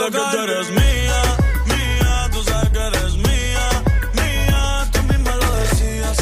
Dile 0.00 0.12
que 0.12 0.18
tú 0.18 0.38
eres 0.42 0.70
mía, 0.70 1.22
mía. 1.66 2.28
Tú 2.32 2.42
sabes 2.42 2.70
que 2.70 2.78
eres 2.78 3.16
mía, 3.16 3.64
mía. 4.14 4.88
Tú 4.92 5.02
misma 5.02 5.36
lo 5.36 5.56
decías 5.56 6.16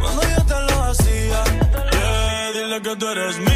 cuando 0.00 0.22
yo 0.22 0.44
te 0.46 0.72
lo 0.72 0.84
hacía. 0.84 1.44
Yeah, 1.92 2.52
dile 2.54 2.80
que 2.80 2.96
tú 2.96 3.08
eres 3.08 3.38
mía. 3.38 3.49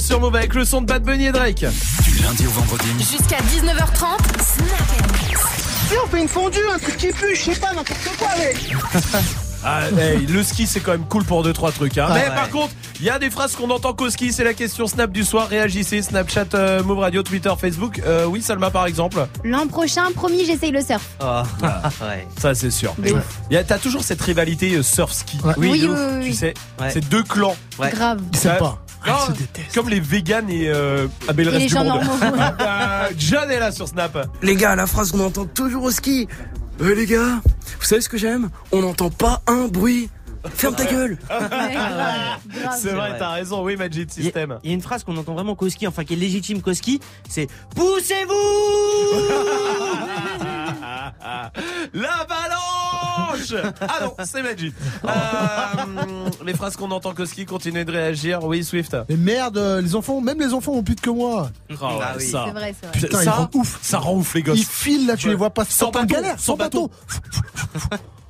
Sur 0.00 0.20
Move 0.20 0.36
avec 0.36 0.54
le 0.54 0.64
son 0.64 0.80
de 0.82 0.86
Bad 0.86 1.02
Bunny 1.02 1.26
et 1.26 1.32
Drake. 1.32 1.64
Du 2.04 2.14
lundi 2.22 2.46
au 2.46 2.50
vendredi. 2.50 2.88
Jusqu'à 2.98 3.38
19h30, 3.38 4.18
Snap 4.42 5.12
Mix. 5.28 5.40
Viens, 5.90 5.98
on 6.04 6.08
fait 6.08 6.20
une 6.20 6.28
fondue, 6.28 6.58
un 6.74 6.78
truc 6.78 6.96
qui 6.96 7.08
pue, 7.08 7.34
je 7.36 7.42
sais 7.52 7.54
pas, 7.60 7.68
n'importe 7.72 8.10
quoi, 8.18 8.28
mec. 8.38 8.56
Ah, 9.68 9.80
hey, 9.98 10.24
le 10.26 10.44
ski 10.44 10.64
c'est 10.64 10.78
quand 10.78 10.92
même 10.92 11.06
cool 11.08 11.24
pour 11.24 11.42
deux 11.42 11.52
trois 11.52 11.72
trucs. 11.72 11.98
Hein. 11.98 12.06
Ah 12.08 12.14
Mais 12.14 12.28
ouais. 12.28 12.34
par 12.36 12.50
contre, 12.50 12.72
il 13.00 13.06
y 13.06 13.10
a 13.10 13.18
des 13.18 13.30
phrases 13.30 13.56
qu'on 13.56 13.68
entend 13.70 13.94
qu'au 13.94 14.08
ski. 14.10 14.32
C'est 14.32 14.44
la 14.44 14.54
question 14.54 14.86
Snap 14.86 15.10
du 15.10 15.24
soir. 15.24 15.48
Réagissez. 15.48 16.02
Snapchat, 16.02 16.44
euh, 16.54 16.84
Move 16.84 17.00
Radio, 17.00 17.24
Twitter, 17.24 17.50
Facebook. 17.60 18.00
Euh, 18.06 18.26
oui, 18.26 18.42
Salma 18.42 18.70
par 18.70 18.86
exemple. 18.86 19.26
L'an 19.42 19.66
prochain, 19.66 20.04
promis, 20.14 20.44
j'essaye 20.46 20.70
le 20.70 20.82
surf. 20.82 21.02
Oh, 21.20 21.42
ouais. 22.04 22.28
Ça 22.40 22.54
c'est 22.54 22.70
sûr. 22.70 22.94
A- 23.52 23.64
T'as 23.64 23.78
toujours 23.78 24.04
cette 24.04 24.22
rivalité 24.22 24.72
euh, 24.76 24.84
surf-ski. 24.84 25.38
Oui, 25.56 25.84
oui, 25.90 25.90
Tu 26.22 26.32
sais, 26.32 26.54
Ouais. 26.80 26.90
c'est 26.92 27.08
deux 27.08 27.24
clans. 27.24 27.56
Ouais. 27.80 27.90
Grave. 27.90 28.20
Ils 28.34 28.48
Ouais. 28.48 28.58
pas. 28.58 28.78
Non. 29.04 29.14
Comme 29.76 29.88
les 29.90 30.00
véganes 30.00 30.48
et 30.48 30.68
euh, 30.68 31.06
ah, 31.28 31.34
le 31.34 31.42
Et 31.42 31.48
reste 31.48 31.58
les 31.58 31.66
du 31.66 31.74
gens 31.74 31.84
monde. 31.84 32.00
Euh, 32.22 33.08
John 33.18 33.50
est 33.50 33.58
là 33.58 33.70
sur 33.70 33.86
Snap. 33.86 34.26
Les 34.42 34.56
gars, 34.56 34.74
la 34.74 34.86
phrase 34.86 35.12
qu'on 35.12 35.20
entend 35.20 35.44
toujours 35.44 35.82
au 35.82 35.90
ski. 35.90 36.28
Euh, 36.80 36.94
les 36.94 37.04
gars, 37.04 37.42
vous 37.78 37.84
savez 37.84 38.00
ce 38.00 38.08
que 38.08 38.16
j'aime? 38.16 38.48
On 38.72 38.80
n'entend 38.80 39.10
pas 39.10 39.42
un 39.46 39.68
bruit. 39.68 40.08
Ferme 40.54 40.76
ta 40.76 40.86
gueule 40.86 41.18
C'est 42.78 42.92
vrai, 42.92 43.16
t'as 43.18 43.32
raison, 43.32 43.62
oui, 43.64 43.76
Magic 43.76 44.10
System. 44.10 44.58
Il 44.62 44.70
y 44.70 44.72
a 44.72 44.76
une 44.76 44.80
phrase 44.80 45.04
qu'on 45.04 45.16
entend 45.18 45.34
vraiment 45.34 45.54
Koski, 45.54 45.86
enfin 45.86 46.04
qui 46.04 46.14
est 46.14 46.16
légitime 46.16 46.62
Koski, 46.62 47.00
c'est 47.28 47.48
Poussez-vous 47.74 48.32
Ah 53.80 53.98
non, 54.04 54.14
c'est 54.24 54.42
Magic. 54.42 54.74
Euh, 55.04 56.30
les 56.44 56.54
phrases 56.54 56.76
qu'on 56.76 56.90
entend 56.90 57.14
Koski, 57.14 57.44
continuez 57.46 57.84
de 57.84 57.92
réagir. 57.92 58.42
Oui, 58.44 58.64
Swift. 58.64 58.96
Mais 59.08 59.16
merde, 59.16 59.58
les 59.82 59.94
enfants, 59.94 60.20
même 60.20 60.38
les 60.40 60.52
enfants 60.52 60.72
ont 60.72 60.82
plus 60.82 60.94
de 60.96 61.00
que 61.00 61.10
moi. 61.10 61.50
Oh, 61.70 61.74
Ah 61.80 61.86
ouais, 61.98 62.04
oui. 62.18 62.24
ça. 62.26 62.44
C'est 62.46 62.52
vrai, 62.52 62.74
c'est 62.80 62.86
vrai. 62.88 62.98
Putain, 62.98 63.20
ils 63.20 63.24
ça, 63.24 63.30
rendent 63.32 63.54
ouf. 63.54 63.78
ça 63.82 63.98
rend 63.98 64.14
ouf 64.14 64.34
les 64.34 64.42
gosses. 64.42 64.58
Ils 64.58 64.64
filent 64.64 65.06
là, 65.06 65.16
tu 65.16 65.26
Ouais. 65.26 65.30
les 65.32 65.36
vois 65.36 65.50
pas 65.50 65.64
Sans 65.64 65.90
pas 65.90 66.00
en 66.00 66.02
bâton, 66.02 66.14
galère, 66.14 66.38
sans 66.38 66.44
sans 66.52 66.56
bâton. 66.56 66.90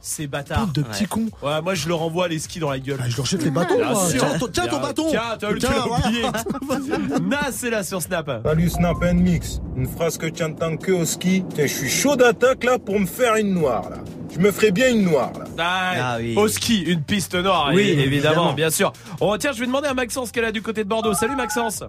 C'est 0.01 0.28
bâtard. 0.28 0.68
de 0.68 0.83
petits 0.83 1.07
cons. 1.07 1.26
Ouais, 1.43 1.60
moi 1.62 1.75
je 1.75 1.89
leur 1.89 2.01
envoie 2.01 2.28
les 2.28 2.39
skis 2.39 2.60
dans 2.60 2.70
la 2.70 2.78
gueule. 2.78 2.99
Ah, 3.02 3.09
je 3.09 3.17
leur 3.17 3.26
jette 3.26 3.43
les 3.43 3.51
bâtons, 3.51 3.76
Bien 3.76 3.91
moi. 3.91 4.09
sûr. 4.09 4.20
Tiens, 4.20 4.39
ton- 4.39 4.47
tiens 4.49 4.67
ton 4.67 4.76
Bien. 4.78 4.86
bâton. 4.86 5.07
Tiens, 5.10 5.23
t'as 5.39 5.52
tu 5.52 5.59
Tiens, 5.59 5.70
voilà. 5.89 6.07
oublié. 6.07 7.20
Nas, 7.28 7.51
c'est 7.51 7.70
là 7.70 7.83
sur 7.83 8.01
Snap. 8.01 8.31
Salut 8.44 8.70
Snap 8.70 8.97
and 9.02 9.15
Mix, 9.15 9.60
une 9.76 9.89
phrase 9.89 10.17
que 10.17 10.26
tu 10.26 10.44
entends 10.44 10.76
que 10.76 10.93
au 10.93 11.05
ski. 11.05 11.44
Tiens, 11.55 11.67
je 11.67 11.73
suis 11.73 11.91
chaud 11.91 12.15
d'attaque 12.15 12.62
là 12.62 12.78
pour 12.78 13.01
me 13.01 13.07
faire 13.07 13.35
une 13.35 13.52
noire 13.55 13.91
là. 13.91 13.97
Je 14.36 14.42
me 14.42 14.50
ferais 14.52 14.70
bien 14.70 14.90
une 14.90 15.05
noire 15.05 15.32
là. 15.39 15.44
Ah, 15.58 15.92
Ah 15.97 16.16
oui. 16.18 16.34
Au 16.36 16.47
ski, 16.47 16.82
une 16.82 17.02
piste 17.02 17.34
noire, 17.34 17.70
Oui, 17.73 17.81
évidemment, 17.89 18.05
évidemment. 18.06 18.52
bien 18.52 18.68
sûr. 18.68 18.92
Oh, 19.20 19.34
tiens, 19.39 19.52
je 19.52 19.60
vais 19.60 19.66
demander 19.66 19.89
à 19.89 19.94
Maxence 19.94 20.31
qu'elle 20.31 20.44
a 20.44 20.52
du 20.52 20.60
côté 20.60 20.84
de 20.84 20.89
Bordeaux. 20.90 21.15
Salut 21.15 21.36
Maxence. 21.36 21.82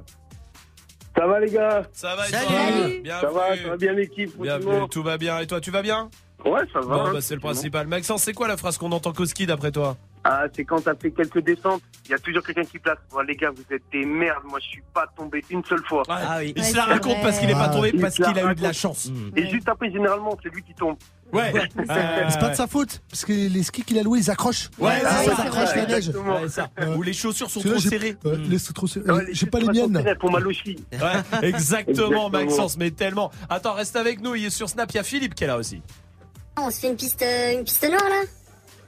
Ça 1.18 1.28
va 1.28 1.40
les 1.42 1.52
gars? 1.52 1.84
Ça 1.92 2.16
va 2.16 2.26
et 2.28 2.32
Salut. 2.32 2.46
toi? 2.48 2.56
Salut. 2.58 3.02
Bienvenue. 3.02 3.22
Ça 3.22 3.30
va, 3.32 3.58
ça 3.58 3.70
va 3.70 3.76
bien 3.78 3.94
l'équipe 3.94 4.32
Bienvenue, 4.42 4.88
tout 4.90 5.04
va 5.04 5.18
bien. 5.18 5.40
Et 5.40 5.48
toi, 5.48 5.60
tu 5.60 5.72
vas 5.72 5.82
bien? 5.82 6.10
Ouais, 6.46 6.62
ça 6.72 6.80
va. 6.80 6.98
Bon, 7.06 7.12
bah, 7.12 7.20
c'est 7.22 7.34
le 7.34 7.42
principal. 7.42 7.86
Maxence, 7.88 8.24
c'est 8.24 8.34
quoi 8.34 8.48
la 8.48 8.56
phrase 8.56 8.78
qu'on 8.78 8.92
entend 8.94 9.12
qu'au 9.12 9.26
ski 9.26 9.46
d'après 9.46 9.72
toi? 9.72 9.98
Ah, 10.24 10.44
c'est 10.56 10.64
quand 10.64 10.80
t'as 10.82 10.96
fait 10.96 11.12
quelques 11.12 11.40
descentes, 11.44 11.82
il 12.06 12.12
y 12.12 12.14
a 12.14 12.20
toujours 12.20 12.44
quelqu'un 12.44 12.64
qui 12.64 12.80
place. 12.80 12.98
Les 13.28 13.36
gars, 13.36 13.50
vous 13.52 13.64
êtes 13.76 13.84
des 13.92 14.06
merdes. 14.06 14.44
Moi, 14.46 14.60
je 14.62 14.68
suis 14.68 14.84
pas 14.94 15.06
tombé 15.18 15.44
une 15.50 15.64
seule 15.66 15.84
fois. 15.88 16.04
Ah 16.08 16.38
oui. 16.40 16.54
Il 16.56 16.64
se 16.64 16.76
la 16.78 16.86
raconte 16.86 17.22
parce 17.22 17.40
qu'il 17.40 17.50
est 17.50 17.54
pas 17.54 17.70
Ah. 17.72 17.76
tombé, 17.76 17.92
parce 17.94 18.16
qu'il 18.16 18.26
a 18.40 18.52
eu 18.52 18.56
de 18.56 18.62
la 18.64 18.74
chance. 18.74 19.10
Et 19.36 19.50
juste 19.50 19.68
après, 19.68 19.92
généralement, 19.92 20.38
c'est 20.42 20.54
lui 20.54 20.62
qui 20.64 20.74
tombe. 20.74 20.96
Ouais. 21.34 21.52
Euh, 21.56 22.24
C'est 22.30 22.40
pas 22.40 22.50
de 22.50 22.56
sa 22.56 22.68
faute, 22.68 23.02
parce 23.10 23.26
que 23.26 23.34
les 23.34 23.64
skis 23.64 23.82
qu'il 23.84 24.00
a 24.00 24.04
loués, 24.04 24.20
ils 24.20 24.32
accrochent. 24.32 24.70
Ouais, 24.80 24.94
Ah, 25.06 25.24
ils 25.24 25.30
ça. 25.36 25.42
accrochent 25.44 25.76
la 25.76 25.86
neige. 25.86 26.10
Ouais, 26.10 26.48
ça. 26.50 26.70
Ou 26.96 27.02
les 27.02 27.14
chaussures 27.14 27.50
sont 27.50 27.60
trop 27.62 27.78
serrées. 27.80 28.16
Ouais, 28.24 28.38
les- 28.38 28.60
trop 28.60 28.88
serré. 28.88 29.12
Ouais, 29.12 29.26
J'ai 29.32 29.46
pas 29.48 29.60
les 29.60 29.68
miennes. 29.68 30.04
pour 30.20 30.32
mal 30.32 30.48
aussi. 30.48 30.78
Ouais, 30.94 30.98
exactement, 31.44 31.48
Exactement. 31.48 32.30
Maxence, 32.30 32.78
mais 32.78 32.92
tellement. 32.92 33.32
Attends, 33.50 33.74
reste 33.74 33.96
avec 33.96 34.22
nous. 34.22 34.36
Il 34.36 34.46
est 34.46 34.50
sur 34.50 34.70
Snap. 34.70 34.90
Il 34.92 34.96
y 34.96 35.00
a 35.00 35.04
Philippe 35.04 35.36
qui 35.36 35.44
est 35.44 35.48
là 35.48 35.58
aussi. 35.58 35.82
On 36.58 36.72
se 36.72 36.80
fait 36.80 36.90
une 36.90 36.96
piste, 36.96 37.22
euh, 37.22 37.54
une 37.60 37.64
piste 37.66 37.84
noire 37.88 38.02
là? 38.10 38.24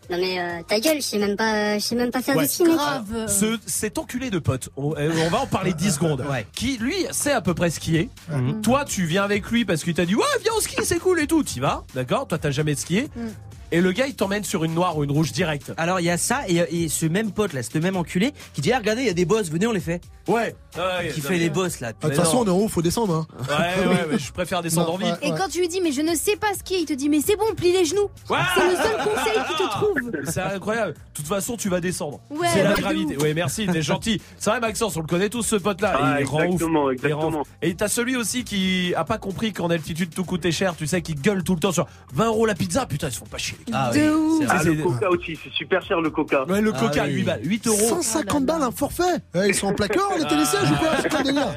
Non 0.10 0.18
mais 0.18 0.40
euh, 0.40 0.64
ta 0.68 0.80
gueule, 0.80 0.98
je 0.98 1.02
sais 1.02 1.20
même 1.20 1.36
pas, 1.36 1.78
je 1.78 1.84
sais 1.84 1.96
même 1.96 2.10
pas 2.12 2.22
faire 2.22 2.36
Ouais. 2.36 2.46
de 2.46 2.50
ski 2.50 2.64
mec. 2.64 2.74
Grave. 2.74 3.28
Ce, 3.28 3.58
cet 3.68 3.98
enculé 4.00 4.30
de 4.32 4.40
pote, 4.40 4.70
on, 4.76 4.96
euh, 4.98 5.12
on 5.26 5.30
va 5.30 5.40
en 5.40 5.46
parler 5.48 5.74
10 5.74 5.94
secondes. 5.96 6.26
Ouais. 6.30 6.48
Qui, 6.54 6.78
lui, 6.78 6.96
sait 7.12 7.32
à 7.32 7.42
peu 7.42 7.54
près 7.54 7.70
skier. 7.70 8.10
Mhm. 8.32 8.62
Toi, 8.62 8.86
tu 8.86 9.06
viens 9.06 9.24
avec 9.24 9.46
lui 9.52 9.66
parce 9.66 9.84
qu'il 9.84 9.94
t'a 9.94 10.06
dit, 10.06 10.16
ouais, 10.16 10.24
viens 10.42 10.54
au 10.58 10.62
ski, 10.62 10.76
c'est 10.84 11.00
cool 11.00 11.20
et 11.20 11.28
tout. 11.28 11.44
Tu 11.44 11.60
vas, 11.60 11.84
d'accord? 11.94 12.28
Toi, 12.28 12.38
t'as 12.40 12.52
jamais 12.52 12.76
skié. 12.76 13.10
Mm. 13.16 13.28
Et 13.72 13.82
le 13.82 13.92
gars, 13.92 14.08
il 14.08 14.16
t'emmène 14.16 14.44
sur 14.44 14.64
une 14.64 14.74
noire 14.74 14.98
ou 14.98 15.04
une 15.04 15.12
rouge 15.12 15.32
directe. 15.32 15.72
Alors 15.78 16.00
il 16.00 16.06
y 16.06 16.10
a 16.10 16.18
ça 16.18 16.42
et, 16.48 16.58
et 16.86 16.90
ce 16.90 17.06
même 17.06 17.32
pote 17.32 17.54
là, 17.54 17.62
ce 17.64 17.78
même 17.78 17.96
enculé 17.98 18.34
qui 18.54 18.62
dit 18.62 18.72
ah, 18.74 18.78
regardez 18.80 19.02
il 19.04 19.08
y 19.08 19.12
a 19.12 19.14
des 19.14 19.26
boss, 19.26 19.50
venez 19.50 19.68
on 19.68 19.72
les 19.72 19.80
fait. 19.80 20.02
Ouais. 20.28 20.56
ouais 20.78 21.10
Qui 21.14 21.22
fait 21.22 21.38
les 21.38 21.50
boss 21.50 21.80
là. 21.80 21.90
Ah, 22.02 22.08
De 22.08 22.14
toute 22.14 22.24
façon, 22.24 22.38
on 22.40 22.46
est 22.46 22.50
en 22.50 22.58
haut, 22.58 22.68
faut 22.68 22.82
descendre. 22.84 23.14
hein. 23.16 23.28
Ouais, 23.50 23.88
ouais, 23.88 24.06
mais 24.12 24.20
je 24.20 24.32
préfère 24.32 24.62
descendre 24.62 24.94
en 24.94 24.98
ouais. 24.98 25.14
Et 25.24 25.32
quand 25.32 25.48
tu 25.50 25.60
lui 25.60 25.68
dis, 25.68 25.82
mais 25.82 25.92
je 25.92 26.02
ne 26.02 26.14
sais 26.14 26.36
pas 26.36 26.54
skier, 26.54 26.78
il 26.80 26.86
te 26.86 26.94
dit, 26.94 27.10
mais 27.10 27.20
c'est 27.20 27.36
bon, 27.36 27.46
plie 27.58 27.72
les 27.72 27.84
genoux. 27.86 28.10
Ouais. 28.30 28.38
C'est 28.56 28.70
le 28.70 28.76
seul 28.76 28.98
conseil 28.98 29.34
qu'il 29.48 29.56
te 29.66 29.70
trouve. 29.72 30.32
C'est 30.32 30.42
incroyable. 30.42 30.94
De 30.94 31.00
toute 31.16 31.26
façon, 31.28 31.58
tu 31.58 31.68
vas 31.70 31.80
descendre. 31.82 32.20
Ouais, 32.30 32.48
c'est 32.54 32.64
la 32.64 32.74
gravité. 32.74 33.18
ouf. 33.18 33.24
Oui, 33.24 33.34
merci, 33.34 33.66
t'es 33.66 33.82
gentil. 33.82 34.22
C'est 34.38 34.52
vrai, 34.52 34.60
Maxence, 34.60 34.96
on 34.98 35.02
le 35.02 35.08
connaît 35.08 35.30
tous, 35.30 35.42
ce 35.42 35.56
pote-là. 35.56 35.94
Ah, 36.00 36.16
il 36.20 36.22
exactement, 36.22 36.82
rend 36.84 36.90
exactement. 36.92 37.44
Et 37.64 37.74
t'as 37.74 37.88
celui 37.88 38.16
aussi 38.16 38.44
qui 38.44 38.94
a 38.96 39.04
pas 39.06 39.18
compris 39.18 39.52
qu'en 39.52 39.72
altitude 39.72 40.14
tout 40.14 40.24
coûtait 40.26 40.52
cher, 40.52 40.76
tu 40.76 40.86
sais, 40.86 41.02
qui 41.02 41.16
gueule 41.16 41.44
tout 41.44 41.56
le 41.56 41.60
temps 41.60 41.72
sur 41.72 41.88
20 42.14 42.28
euros 42.28 42.46
la 42.46 42.54
pizza. 42.56 42.86
Putain, 42.86 43.08
ils 43.08 43.14
se 43.14 43.18
font 43.18 43.26
pas 43.26 43.40
chier. 43.40 43.58
Ah 43.74 43.92
oui, 43.94 44.10
ouf. 44.10 44.46
Ah, 44.50 44.64
le 44.64 44.76
coca 44.84 45.10
aussi, 45.10 45.38
c'est 45.44 45.52
super 45.52 45.82
cher 45.84 46.02
le 46.02 46.10
coca. 46.10 46.44
Ouais, 46.46 46.62
le 46.62 46.72
Ah 46.76 46.80
coca, 46.80 47.04
oui. 47.06 47.14
8 47.16 47.24
balles, 47.24 47.42
8 47.44 47.68
euros. 47.68 47.78
150 47.78 48.46
balles 48.46 48.64
un 48.64 48.72
forfait. 48.72 49.04
Eh, 49.36 49.48
ils 49.48 49.56
sont 49.56 49.68
en 49.68 49.74
placard, 49.74 50.12
les 50.18 50.26
télésièges 50.26 50.72
ou 50.72 50.76
quoi 50.76 50.90
C'est 51.02 51.10
quoi 51.10 51.20
le 51.20 51.26
délire. 51.26 51.48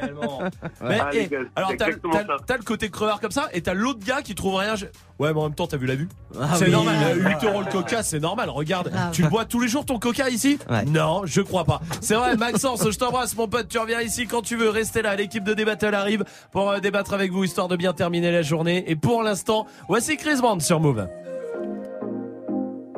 Mais, 0.82 0.98
Ah, 1.00 1.10
eh, 1.12 1.18
les 1.20 1.26
gars, 1.28 1.38
c'est 1.42 1.48
alors 1.56 1.68
t'as 1.78 1.86
exactement 1.86 2.12
t'as- 2.14 2.26
ça. 2.26 2.36
t'as 2.46 2.56
le 2.56 2.62
côté 2.64 2.90
crevard 2.90 3.20
comme 3.20 3.30
ça 3.30 3.48
et 3.52 3.60
t'as 3.62 3.74
l'autre 3.74 4.00
gars 4.04 4.22
qui 4.22 4.34
trouve 4.34 4.56
rien. 4.56 4.76
je- 4.76 4.86
Ouais, 5.18 5.32
mais 5.32 5.38
en 5.40 5.44
même 5.44 5.54
temps, 5.54 5.68
t'as 5.68 5.76
vu 5.76 5.86
la 5.86 5.94
vue 5.94 6.08
Ah 6.40 6.48
C'est 6.56 6.64
oui. 6.64 6.70
normal. 6.72 6.96
euh, 7.04 7.14
8 7.28 7.44
euros 7.44 7.60
le 7.60 7.70
coca, 7.70 8.02
c'est 8.02 8.18
normal. 8.18 8.50
Regarde, 8.50 8.90
Grave. 8.90 9.10
tu 9.12 9.22
bois 9.24 9.44
tous 9.44 9.60
les 9.60 9.68
jours 9.68 9.84
ton 9.86 9.98
coca 10.00 10.28
ici 10.30 10.58
Ouais. 10.68 10.84
Non, 10.86 11.22
je 11.26 11.40
crois 11.42 11.64
pas. 11.64 11.80
C'est 12.00 12.14
vrai, 12.14 12.36
Maxence, 12.36 12.82
je 12.90 12.98
t'embrasse, 12.98 13.36
mon 13.36 13.46
pote. 13.46 13.68
Tu 13.68 13.78
reviens 13.78 14.00
ici 14.00 14.26
quand 14.26 14.42
tu 14.42 14.56
veux. 14.56 14.70
Restez 14.70 15.02
là. 15.02 15.14
L'équipe 15.14 15.44
de 15.44 15.54
Débattle 15.54 15.94
arrive 15.94 16.24
pour 16.50 16.70
euh, 16.70 16.80
débattre 16.80 17.12
avec 17.14 17.30
vous, 17.30 17.44
histoire 17.44 17.68
de 17.68 17.76
bien 17.76 17.92
terminer 17.92 18.32
la 18.32 18.42
journée. 18.42 18.84
Et 18.90 18.96
pour 18.96 19.22
l'instant, 19.22 19.66
voici 19.88 20.16
Chris 20.16 20.36
Brand 20.40 20.60
sur 20.60 20.80
Move. 20.80 21.06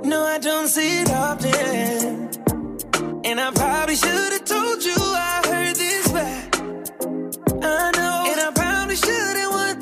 No, 0.04 0.22
I 0.22 0.38
don't 0.38 0.68
see 0.68 1.00
it 1.00 1.10
often. 1.10 2.28
And 3.24 3.40
I 3.40 3.50
probably 3.52 3.96
should 3.96 4.32
have 4.34 4.44
told 4.44 4.84
you 4.84 4.94
I 4.98 5.42
heard 5.46 5.76
this 5.76 6.12
back. 6.12 6.56
I 6.56 7.90
know. 7.96 8.24
And 8.28 8.40
I 8.40 8.52
probably 8.54 8.96
shouldn't 8.96 9.50
want 9.50 9.80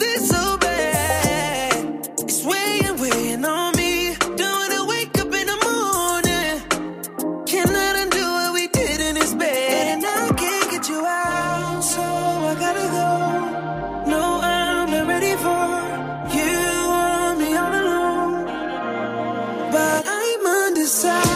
I'm 20.94 21.31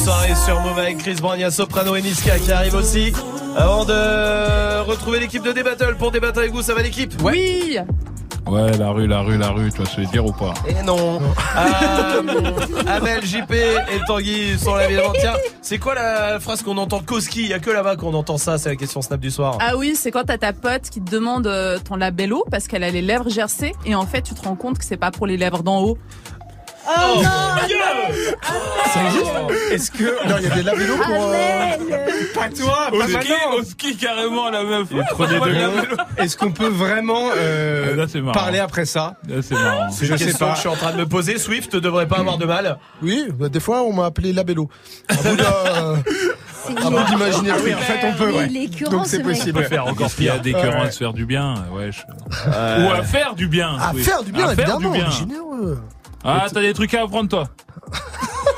soirée 0.00 0.34
sur 0.34 0.58
Move 0.60 0.78
avec 0.78 0.98
Chris 0.98 1.16
Brown, 1.20 1.34
il 1.36 1.42
y 1.42 1.44
a 1.44 1.50
Soprano 1.50 1.94
et 1.94 2.00
Niska 2.00 2.38
qui 2.38 2.50
arrivent 2.50 2.74
aussi. 2.74 3.12
Avant 3.54 3.84
de 3.84 4.80
retrouver 4.88 5.20
l'équipe 5.20 5.42
de 5.42 5.52
D-Battle 5.52 5.96
pour 5.98 6.10
débattre 6.10 6.38
avec 6.38 6.52
vous, 6.52 6.62
ça 6.62 6.74
va 6.74 6.82
l'équipe 6.82 7.12
Oui 7.22 7.76
Ouais, 8.46 8.76
la 8.78 8.90
rue, 8.90 9.06
la 9.06 9.20
rue, 9.20 9.36
la 9.36 9.50
rue, 9.50 9.70
tu 9.70 9.82
vas 9.82 9.84
se 9.84 10.00
le 10.00 10.06
dire 10.06 10.24
ou 10.24 10.32
pas 10.32 10.54
Et 10.66 10.82
non. 10.84 11.20
Euh, 11.20 12.22
Amel, 12.88 13.24
JP 13.24 13.52
et 13.52 14.00
Tanguy 14.06 14.58
sont 14.58 14.74
là 14.74 14.86
évidemment. 14.86 15.12
Tiens, 15.20 15.34
c'est 15.60 15.78
quoi 15.78 15.94
la 15.94 16.40
phrase 16.40 16.62
qu'on 16.62 16.78
entend 16.78 17.00
Koski? 17.00 17.42
Il 17.42 17.48
y 17.48 17.52
a 17.52 17.58
que 17.58 17.70
là-bas 17.70 17.96
qu'on 17.96 18.14
entend 18.14 18.38
ça, 18.38 18.56
c'est 18.56 18.70
la 18.70 18.76
question 18.76 19.02
Snap 19.02 19.20
du 19.20 19.30
soir. 19.30 19.58
Ah 19.60 19.76
oui, 19.76 19.94
c'est 19.96 20.10
quand 20.10 20.24
t'as 20.24 20.38
ta 20.38 20.54
pote 20.54 20.88
qui 20.90 21.02
te 21.02 21.10
demande 21.10 21.46
euh, 21.46 21.78
ton 21.78 21.96
labello 21.96 22.44
parce 22.50 22.66
qu'elle 22.66 22.84
a 22.84 22.90
les 22.90 23.02
lèvres 23.02 23.28
gercées 23.28 23.72
et 23.84 23.94
en 23.94 24.06
fait 24.06 24.22
tu 24.22 24.34
te 24.34 24.42
rends 24.42 24.56
compte 24.56 24.78
que 24.78 24.84
c'est 24.84 24.96
pas 24.96 25.10
pour 25.10 25.26
les 25.26 25.36
lèvres 25.36 25.62
d'en 25.62 25.82
haut. 25.82 25.98
Oh, 26.96 27.22
non 27.22 27.30
Ça 28.92 29.04
existe 29.04 29.72
Est-ce 29.72 29.90
que. 29.90 30.28
Non, 30.28 30.36
il 30.38 30.48
y 30.48 30.50
a 30.50 30.54
des 30.54 30.62
labellos 30.62 30.96
pour. 30.96 31.32
euh, 31.32 31.70
Pas 32.34 32.48
toi, 32.48 32.88
pas 32.90 32.96
Oski, 32.96 33.12
maintenant. 33.12 33.58
Oski 33.58 33.96
carrément 33.96 34.50
la 34.50 34.64
meuf. 34.64 34.88
Est-ce 36.18 36.36
qu'on 36.36 36.50
peut 36.52 36.68
vraiment 36.68 37.30
euh, 37.36 37.94
Là, 37.96 38.06
c'est 38.08 38.20
marrant. 38.20 38.32
parler 38.32 38.58
après 38.58 38.84
ça? 38.86 39.14
Là, 39.28 39.36
c'est 39.42 39.54
marrant. 39.54 39.90
C'est 39.90 40.06
Je 40.06 40.12
une 40.12 40.18
sais 40.18 40.24
question 40.26 40.46
pas. 40.46 40.52
que 40.52 40.56
je 40.56 40.60
suis 40.60 40.68
en 40.68 40.76
train 40.76 40.92
de 40.92 40.96
me 40.98 41.06
poser. 41.06 41.38
Swift 41.38 41.76
devrait 41.76 42.08
pas 42.08 42.18
avoir 42.18 42.38
de 42.38 42.46
mal. 42.46 42.78
Oui, 43.02 43.26
bah, 43.32 43.48
des 43.48 43.60
fois, 43.60 43.82
on 43.82 43.92
m'a 43.92 44.06
appelé 44.06 44.32
labello. 44.32 44.68
À 45.08 45.14
vous 45.14 45.36
de- 45.36 45.42
C'est 46.66 46.76
à 46.78 46.90
vous 46.90 47.04
d'imaginer. 47.04 47.50
Ah 47.52 47.56
oui, 47.64 47.74
en 47.74 47.78
fait, 47.78 48.06
on 48.06 48.12
peut, 48.14 48.32
Il 48.50 48.56
est 48.56 48.60
ouais. 48.82 48.90
Donc 48.90 49.04
ce 49.06 49.12
c'est 49.16 49.22
possible. 49.22 49.64
faire 49.64 49.86
encore 49.86 50.10
pire. 50.10 50.18
Il 50.18 50.24
y 50.24 50.28
a 50.28 50.38
des 50.38 50.54
Ouais, 50.54 50.60
cœurs 50.60 50.74
ouais. 50.82 50.88
à 50.88 50.90
se 50.90 50.98
faire 50.98 51.12
du 51.12 51.24
bien, 51.24 51.54
wesh. 51.72 52.04
Euh, 52.48 52.86
Ou 52.86 52.92
à 52.92 53.02
faire 53.02 53.34
du 53.34 53.48
bien. 53.48 53.76
À 53.78 53.92
oui. 53.94 54.02
faire 54.02 54.22
du 54.22 54.30
bien, 54.32 54.46
À 54.48 54.54
faire 54.54 54.64
évidemment. 54.68 54.90
du 54.92 54.98
bien. 54.98 55.06
on 55.06 55.10
est 55.10 55.18
généreux. 55.18 55.78
Ah, 56.24 56.46
t'as 56.52 56.60
des 56.60 56.72
trucs 56.74 56.92
à 56.94 57.02
apprendre, 57.02 57.28
toi. 57.28 57.48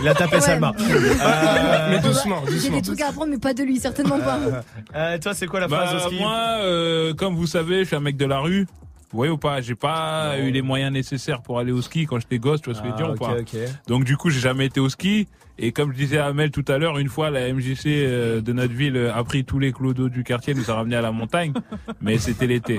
Il 0.01 0.09
a 0.09 0.15
tapé 0.15 0.37
Ouais. 0.37 0.41
Salma. 0.41 0.73
Euh, 0.81 1.87
Mais 1.91 1.99
doucement, 2.01 2.43
J'ai 2.47 2.55
doucement. 2.55 2.77
des 2.77 2.83
trucs 2.83 3.01
à 3.01 3.09
apprendre, 3.09 3.31
mais 3.31 3.39
pas 3.39 3.55
de 3.55 3.63
lui, 3.63 3.79
certainement 3.79 4.19
pas. 4.19 4.39
euh, 4.97 5.19
toi, 5.19 5.35
c'est 5.35 5.47
quoi 5.47 5.61
la 5.61 5.69
Bah, 5.69 5.87
phrase 5.87 6.05
Oski 6.07 6.19
moi, 6.19 6.37
euh, 6.61 7.15
comme 7.15 7.37
vous 7.37 7.47
savez, 7.47 7.81
je 7.81 7.85
suis 7.85 7.97
un 7.97 8.01
mec 8.01 8.17
de 8.17 8.25
la 8.27 8.41
rue. 8.41 8.67
Vous 9.13 9.17
voyez 9.19 9.31
ou 9.33 9.37
pas 9.39 9.61
J'ai 9.61 9.75
pas 9.75 10.39
eu 10.39 10.51
les 10.51 10.63
moyens 10.63 10.91
nécessaires 10.93 11.43
pour 11.43 11.59
aller 11.59 11.71
au 11.71 11.83
ski 11.83 12.07
quand 12.07 12.19
j'étais 12.19 12.39
gosse, 12.39 12.63
tu 12.63 12.71
vois 12.71 12.75
ce 12.75 12.81
que 12.81 12.87
je 12.89 12.93
veux 12.93 12.97
dire 12.97 13.07
Ah, 13.09 13.11
ou 13.11 13.15
ok, 13.15 13.21
pas 13.21 13.41
ok. 13.41 13.57
Donc 13.87 14.05
du 14.05 14.17
coup, 14.17 14.31
j'ai 14.31 14.41
jamais 14.41 14.67
été 14.67 14.81
au 14.81 14.89
ski. 14.89 15.29
Et 15.59 15.71
comme 15.73 15.93
je 15.93 15.97
disais 15.99 16.19
à 16.19 16.27
Amel 16.27 16.51
tout 16.51 16.65
à 16.69 16.79
l'heure, 16.79 16.99
une 16.99 17.09
fois 17.09 17.31
la 17.31 17.53
MJC 17.53 17.87
euh, 17.87 18.41
de 18.41 18.53
notre 18.53 18.73
ville 18.73 18.97
euh, 18.97 19.15
a 19.15 19.23
pris 19.23 19.45
tous 19.45 19.59
les 19.59 19.71
clodos 19.73 20.09
du 20.09 20.25
quartier, 20.25 20.55
nous 20.55 20.71
a 20.71 20.75
ramenés 20.75 20.97
à 20.97 21.03
la 21.03 21.13
montagne, 21.13 21.53
mais 22.01 22.19
c'était 22.19 22.47
l'été. 22.47 22.79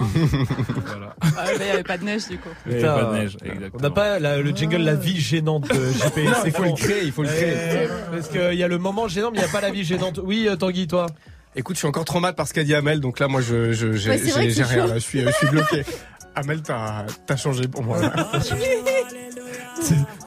voilà. 0.85 1.15
Ah, 1.37 1.45
il 1.55 1.65
y 1.65 1.69
avait 1.69 1.83
pas 1.83 1.97
de 1.97 2.03
neige 2.03 2.27
du 2.27 2.37
coup. 2.37 2.49
Il 2.65 2.71
y 2.73 2.75
avait 2.75 2.83
pas 2.83 3.03
de 3.11 3.13
neige, 3.15 3.37
On 3.41 3.45
exactement. 3.45 3.81
n'a 3.81 3.89
pas 3.91 4.19
la- 4.19 4.37
le 4.39 4.49
jingle 4.55 4.77
La 4.81 4.95
vie 4.95 5.19
gênante 5.19 5.69
de 5.69 5.91
c'est 6.13 6.23
il 6.45 6.51
faut 6.51 6.63
le 6.63 6.73
créer, 6.75 7.03
il 7.03 7.11
faut 7.11 7.23
le 7.23 7.29
créer. 7.29 7.53
Euh, 7.55 7.87
Parce 8.11 8.27
qu'il 8.29 8.53
y 8.59 8.63
a 8.63 8.67
le 8.67 8.77
moment 8.79 9.07
gênant, 9.07 9.29
mais 9.31 9.37
il 9.37 9.41
n'y 9.43 9.47
a 9.47 9.51
pas 9.51 9.61
la 9.61 9.71
vie 9.71 9.83
gênante. 9.83 10.19
Oui, 10.23 10.47
euh, 10.49 10.55
Tanguy, 10.55 10.87
toi 10.87 11.05
Écoute, 11.55 11.75
je 11.75 11.79
suis 11.79 11.87
encore 11.87 12.05
trop 12.05 12.19
mal 12.19 12.33
par 12.33 12.47
ce 12.47 12.53
qu'a 12.55 12.63
dit 12.63 12.73
Amel, 12.73 12.99
donc 12.99 13.19
là, 13.19 13.27
moi, 13.27 13.39
je, 13.41 13.71
j'ai, 13.71 13.87
Ouais, 14.09 14.15
rien, 14.65 14.87
là, 14.87 14.95
je 14.95 14.99
suis, 14.99 15.21
je 15.21 15.29
suis 15.31 15.47
bloqué. 15.47 15.83
Amel, 16.35 16.63
t'as, 16.63 17.05
t'as 17.27 17.35
changé 17.35 17.67
pour 17.67 17.83
moi. 17.83 18.01
là. 18.01 18.11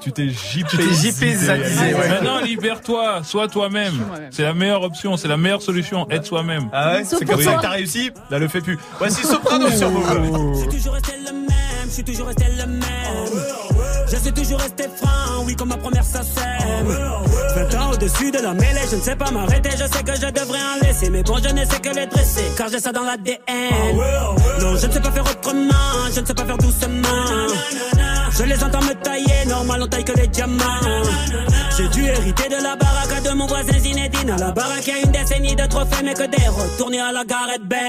Tu 0.00 0.12
t'es 0.12 0.28
JP-zadisé, 0.28 1.94
ouais. 1.94 2.08
Maintenant, 2.08 2.40
libère-toi, 2.40 3.22
sois 3.24 3.48
toi-même. 3.48 3.94
C'est 4.30 4.42
la 4.42 4.54
meilleure 4.54 4.82
option, 4.82 5.16
c'est 5.16 5.28
la 5.28 5.36
meilleure 5.36 5.62
solution. 5.62 6.08
Être 6.10 6.26
soi-même. 6.26 6.68
Ah 6.72 6.94
ouais 6.94 7.04
C'est 7.04 7.24
comme 7.24 7.40
ça 7.40 7.54
que 7.54 7.62
t'as 7.62 7.70
réussi 7.70 8.10
Là, 8.30 8.38
le 8.38 8.48
fais 8.48 8.60
plus. 8.60 8.78
Voici 8.98 9.26
Soprano 9.26 9.68
sur 9.70 9.90
Move. 9.90 10.54
Je 10.54 10.60
suis 10.60 10.68
toujours 10.68 10.94
resté 10.94 11.12
le 11.24 11.32
même, 11.32 11.48
je 11.86 11.90
suis 11.90 12.04
toujours 12.04 12.26
resté 12.28 12.44
le 12.56 12.66
même. 12.66 12.82
Je 14.08 14.16
suis 14.16 14.32
toujours 14.32 14.60
resté 14.60 14.84
franc, 14.96 15.42
oui, 15.44 15.56
comme 15.56 15.68
ma 15.70 15.76
première 15.76 16.04
ça 16.04 16.22
sème. 16.22 16.86
20 17.56 17.74
ans 17.80 17.90
au-dessus 17.92 18.30
de 18.30 18.38
la 18.38 18.54
mêlée, 18.54 18.80
je 18.90 18.96
ne 18.96 19.00
sais 19.00 19.16
pas 19.16 19.30
m'arrêter, 19.30 19.70
je 19.72 19.78
sais 19.78 20.02
que 20.04 20.14
je 20.14 20.30
devrais 20.30 20.60
en 20.60 20.86
laisser. 20.86 21.10
Mais 21.10 21.22
bon, 21.24 21.36
je 21.42 21.52
ne 21.52 21.64
sais 21.64 21.80
que 21.80 21.88
les 21.94 22.06
dresser, 22.06 22.44
car 22.56 22.68
j'ai 22.68 22.78
ça 22.78 22.92
dans 22.92 23.02
l'ADN. 23.02 23.40
Non, 24.60 24.76
je 24.76 24.86
ne 24.86 24.92
sais 24.92 25.00
pas 25.00 25.10
faire 25.10 25.24
autrement, 25.24 25.72
je 26.14 26.20
ne 26.20 26.26
sais 26.26 26.34
pas 26.34 26.44
faire 26.44 26.58
doucement. 26.58 27.08
Je 28.38 28.44
les 28.44 28.62
entends 28.62 28.82
me 28.82 28.92
tailler, 29.02 29.46
normal, 29.46 29.82
on 29.82 29.86
taille 29.86 30.04
que 30.04 30.12
les 30.12 30.26
diamants. 30.26 30.62
J'ai 31.76 31.88
dû 31.88 32.04
hériter 32.04 32.48
de 32.48 32.62
la 32.62 32.76
baraque 32.76 33.22
de 33.22 33.30
mon 33.30 33.46
voisin 33.46 33.78
Zinedine. 33.78 34.30
À 34.30 34.36
la 34.36 34.50
baraque, 34.50 34.86
y 34.86 34.90
a 34.90 34.98
une 34.98 35.10
décennie 35.10 35.56
de 35.56 35.66
trophées, 35.66 36.04
mais 36.04 36.12
que 36.12 36.24
des 36.24 36.48
retournés 36.48 37.00
à 37.00 37.12
la 37.12 37.24
Gareth 37.24 37.62
Bale. 37.62 37.80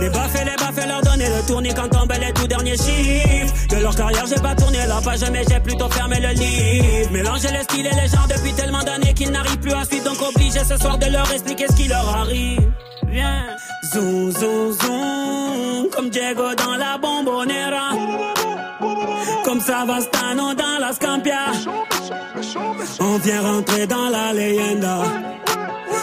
Les 0.00 0.10
baffes 0.10 0.34
et 0.34 0.44
les 0.44 0.56
baffes 0.56 0.86
leur 0.86 1.00
donner 1.02 1.26
le 1.26 1.46
tournis 1.46 1.72
quand 1.74 1.88
tombent 1.88 2.12
les 2.20 2.32
tout 2.32 2.48
derniers 2.48 2.76
chiffres. 2.76 3.54
De 3.70 3.76
leur 3.76 3.94
carrière, 3.94 4.26
j'ai 4.26 4.42
pas 4.42 4.54
tourné 4.56 4.78
la 4.86 5.00
page, 5.00 5.24
mais 5.32 5.44
j'ai 5.48 5.60
plutôt 5.60 5.88
fermé 5.90 6.18
le 6.20 6.30
livre. 6.30 7.12
Mélanger 7.12 7.48
les 7.52 7.62
styles 7.62 7.86
et 7.86 7.94
les 7.94 8.08
genres 8.08 8.28
depuis 8.28 8.52
tellement 8.52 8.82
d'années 8.82 9.14
qu'ils 9.14 9.30
n'arrivent 9.30 9.60
plus 9.60 9.72
à 9.72 9.84
suivre, 9.84 10.04
donc 10.04 10.20
obligé 10.22 10.60
ce 10.64 10.76
soir 10.76 10.98
de 10.98 11.06
leur 11.06 11.30
expliquer 11.32 11.66
ce 11.68 11.76
qui 11.76 11.86
leur 11.86 12.08
arrive. 12.16 12.68
Viens, 13.08 13.46
zoom, 13.92 14.32
zoom, 14.32 14.72
zoom, 14.72 15.88
comme 15.94 16.10
Diego 16.10 16.54
dans 16.56 16.76
la 16.76 16.98
bombonera. 16.98 18.35
Comme 19.44 19.60
Savastano 19.60 20.54
dans 20.54 20.78
la 20.80 20.92
Scampia. 20.92 21.52
On 23.00 23.18
vient 23.18 23.42
rentrer 23.42 23.86
dans 23.86 24.08
la 24.08 24.32
leyenda. 24.32 24.98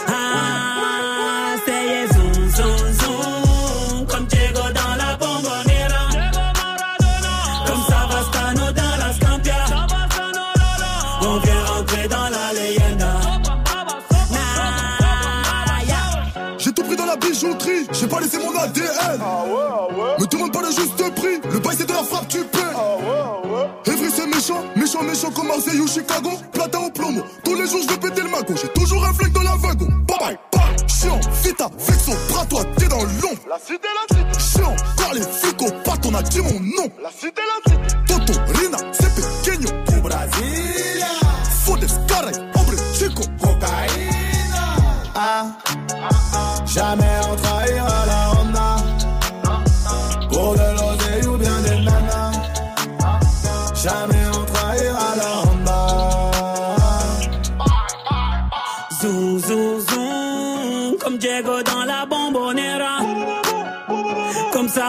Ah, 0.07 1.55
c'est 1.65 2.13
zoom, 2.13 2.33
zoom, 2.49 2.93
zoom. 2.99 4.05
Comme 4.07 4.25
Diego 4.25 4.61
dans 4.73 4.95
la 4.97 5.15
bombonera. 5.17 6.05
Comme 7.67 7.83
Savastano 7.89 8.71
dans 8.71 8.95
la 8.99 9.13
Scampia. 9.13 9.65
On 11.21 11.37
vient 11.39 11.63
rentrer 11.65 12.07
dans 12.07 12.29
la 12.29 12.53
leyenda. 12.59 13.13
J'ai 16.57 16.71
tout 16.71 16.83
pris 16.83 16.95
dans 16.95 17.05
la 17.05 17.17
bijouterie, 17.17 17.87
j'ai 17.91 18.07
pas 18.07 18.21
laissé 18.21 18.37
mon 18.37 18.57
ADN. 18.57 19.19
Me 19.19 19.19
demande 19.19 19.99
pas 19.99 20.17
le 20.19 20.22
méchant, 24.93 25.03
méchant, 25.03 25.31
comme 25.31 25.47
Marseille 25.47 25.79
ou 25.79 25.87
Chicago. 25.87 26.29
Platin 26.51 26.79
au 26.79 26.89
plomo, 26.91 27.21
tous 27.43 27.55
les 27.55 27.67
jours 27.67 27.81
je 27.83 27.89
vais 27.89 27.97
péter 27.97 28.21
le 28.21 28.29
mago. 28.29 28.53
J'ai 28.61 28.67
toujours 28.69 29.03
un 29.05 29.13
flingue 29.13 29.31
dans 29.31 29.43
la 29.43 29.55
wagon. 29.55 29.87
Bye 30.07 30.17
bye, 30.19 30.37
bye. 30.51 30.87
Chiant, 30.87 31.19
vita, 31.43 31.69
vexo, 31.77 32.11
bras 32.29 32.45
toi, 32.45 32.63
t'es 32.77 32.87
dans 32.87 32.97
l'ombre. 32.97 33.41
La 33.49 33.57
cité, 33.59 33.87
la 34.09 34.15
cité. 34.15 34.39
Chiant, 34.39 34.75
car 34.97 35.13
les 35.13 35.21
flics 35.21 35.61
au 35.61 36.09
on 36.09 36.15
a 36.15 36.21
dit 36.21 36.39
mon 36.39 36.59
nom. 36.59 36.89
La 37.01 37.09
cité, 37.11 37.41
la 37.41 37.71
cité. 37.71 37.97
Toto, 38.07 38.39
Rina, 38.59 38.77
c'est 38.91 39.13
pequeño. 39.15 39.69
Au 39.87 40.01
Brasilia. 40.01 41.07
Fodes, 41.65 41.87
caray, 42.07 42.35
hombre, 42.55 42.73
chico. 42.93 43.23
Cocaïna. 43.41 44.75
Ah, 45.15 45.45
jamais 46.65 47.19
on 47.31 47.35
trahira 47.35 48.05
la 48.05 48.31
Honda. 48.31 48.75
Pour 50.29 50.53
de 50.53 50.72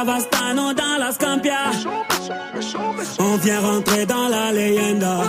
Dans 0.07 0.99
la 0.99 1.13
Scampia. 1.13 1.71
On 3.19 3.37
vient 3.39 3.61
rentrer 3.61 4.05
dans 4.05 4.29
la 4.29 4.53
leyenda. 4.53 5.23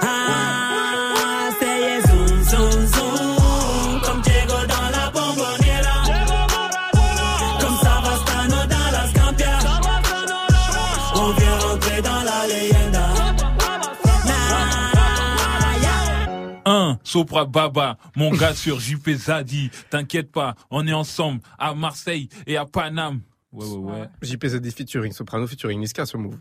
Ah, 0.00 1.50
c'est 1.60 2.00
zoom, 2.08 2.42
zoom, 2.44 2.86
zoom. 2.86 4.00
Comme 4.02 4.22
Diego 4.22 4.54
dans 4.66 4.88
la 4.96 5.10
bombonera. 5.10 5.98
Comme 7.60 7.76
Savastano 7.76 8.64
dans 8.66 8.90
la 8.92 9.08
Scampia. 9.08 9.58
On 11.14 11.30
vient 11.32 11.58
rentrer 11.58 12.00
dans 12.00 12.22
la 12.22 12.46
leyenda. 12.48 13.08
Un, 16.64 16.98
Sopra 17.04 17.44
Baba, 17.44 17.98
mon 18.16 18.30
gars 18.30 18.54
sur 18.54 18.80
JP 18.80 19.10
Zadi. 19.10 19.70
T'inquiète 19.90 20.32
pas, 20.32 20.54
on 20.70 20.86
est 20.86 20.94
ensemble 20.94 21.40
à 21.58 21.74
Marseille 21.74 22.30
et 22.46 22.56
à 22.56 22.64
Paname. 22.64 23.20
Ouais, 23.52 23.66
ouais, 23.66 24.00
ouais. 24.00 24.08
JP 24.22 24.44
featuring 24.70 25.12
Soprano 25.12 25.46
featuring 25.46 25.80
Niska 25.80 26.04
sur 26.06 26.18
Move. 26.18 26.38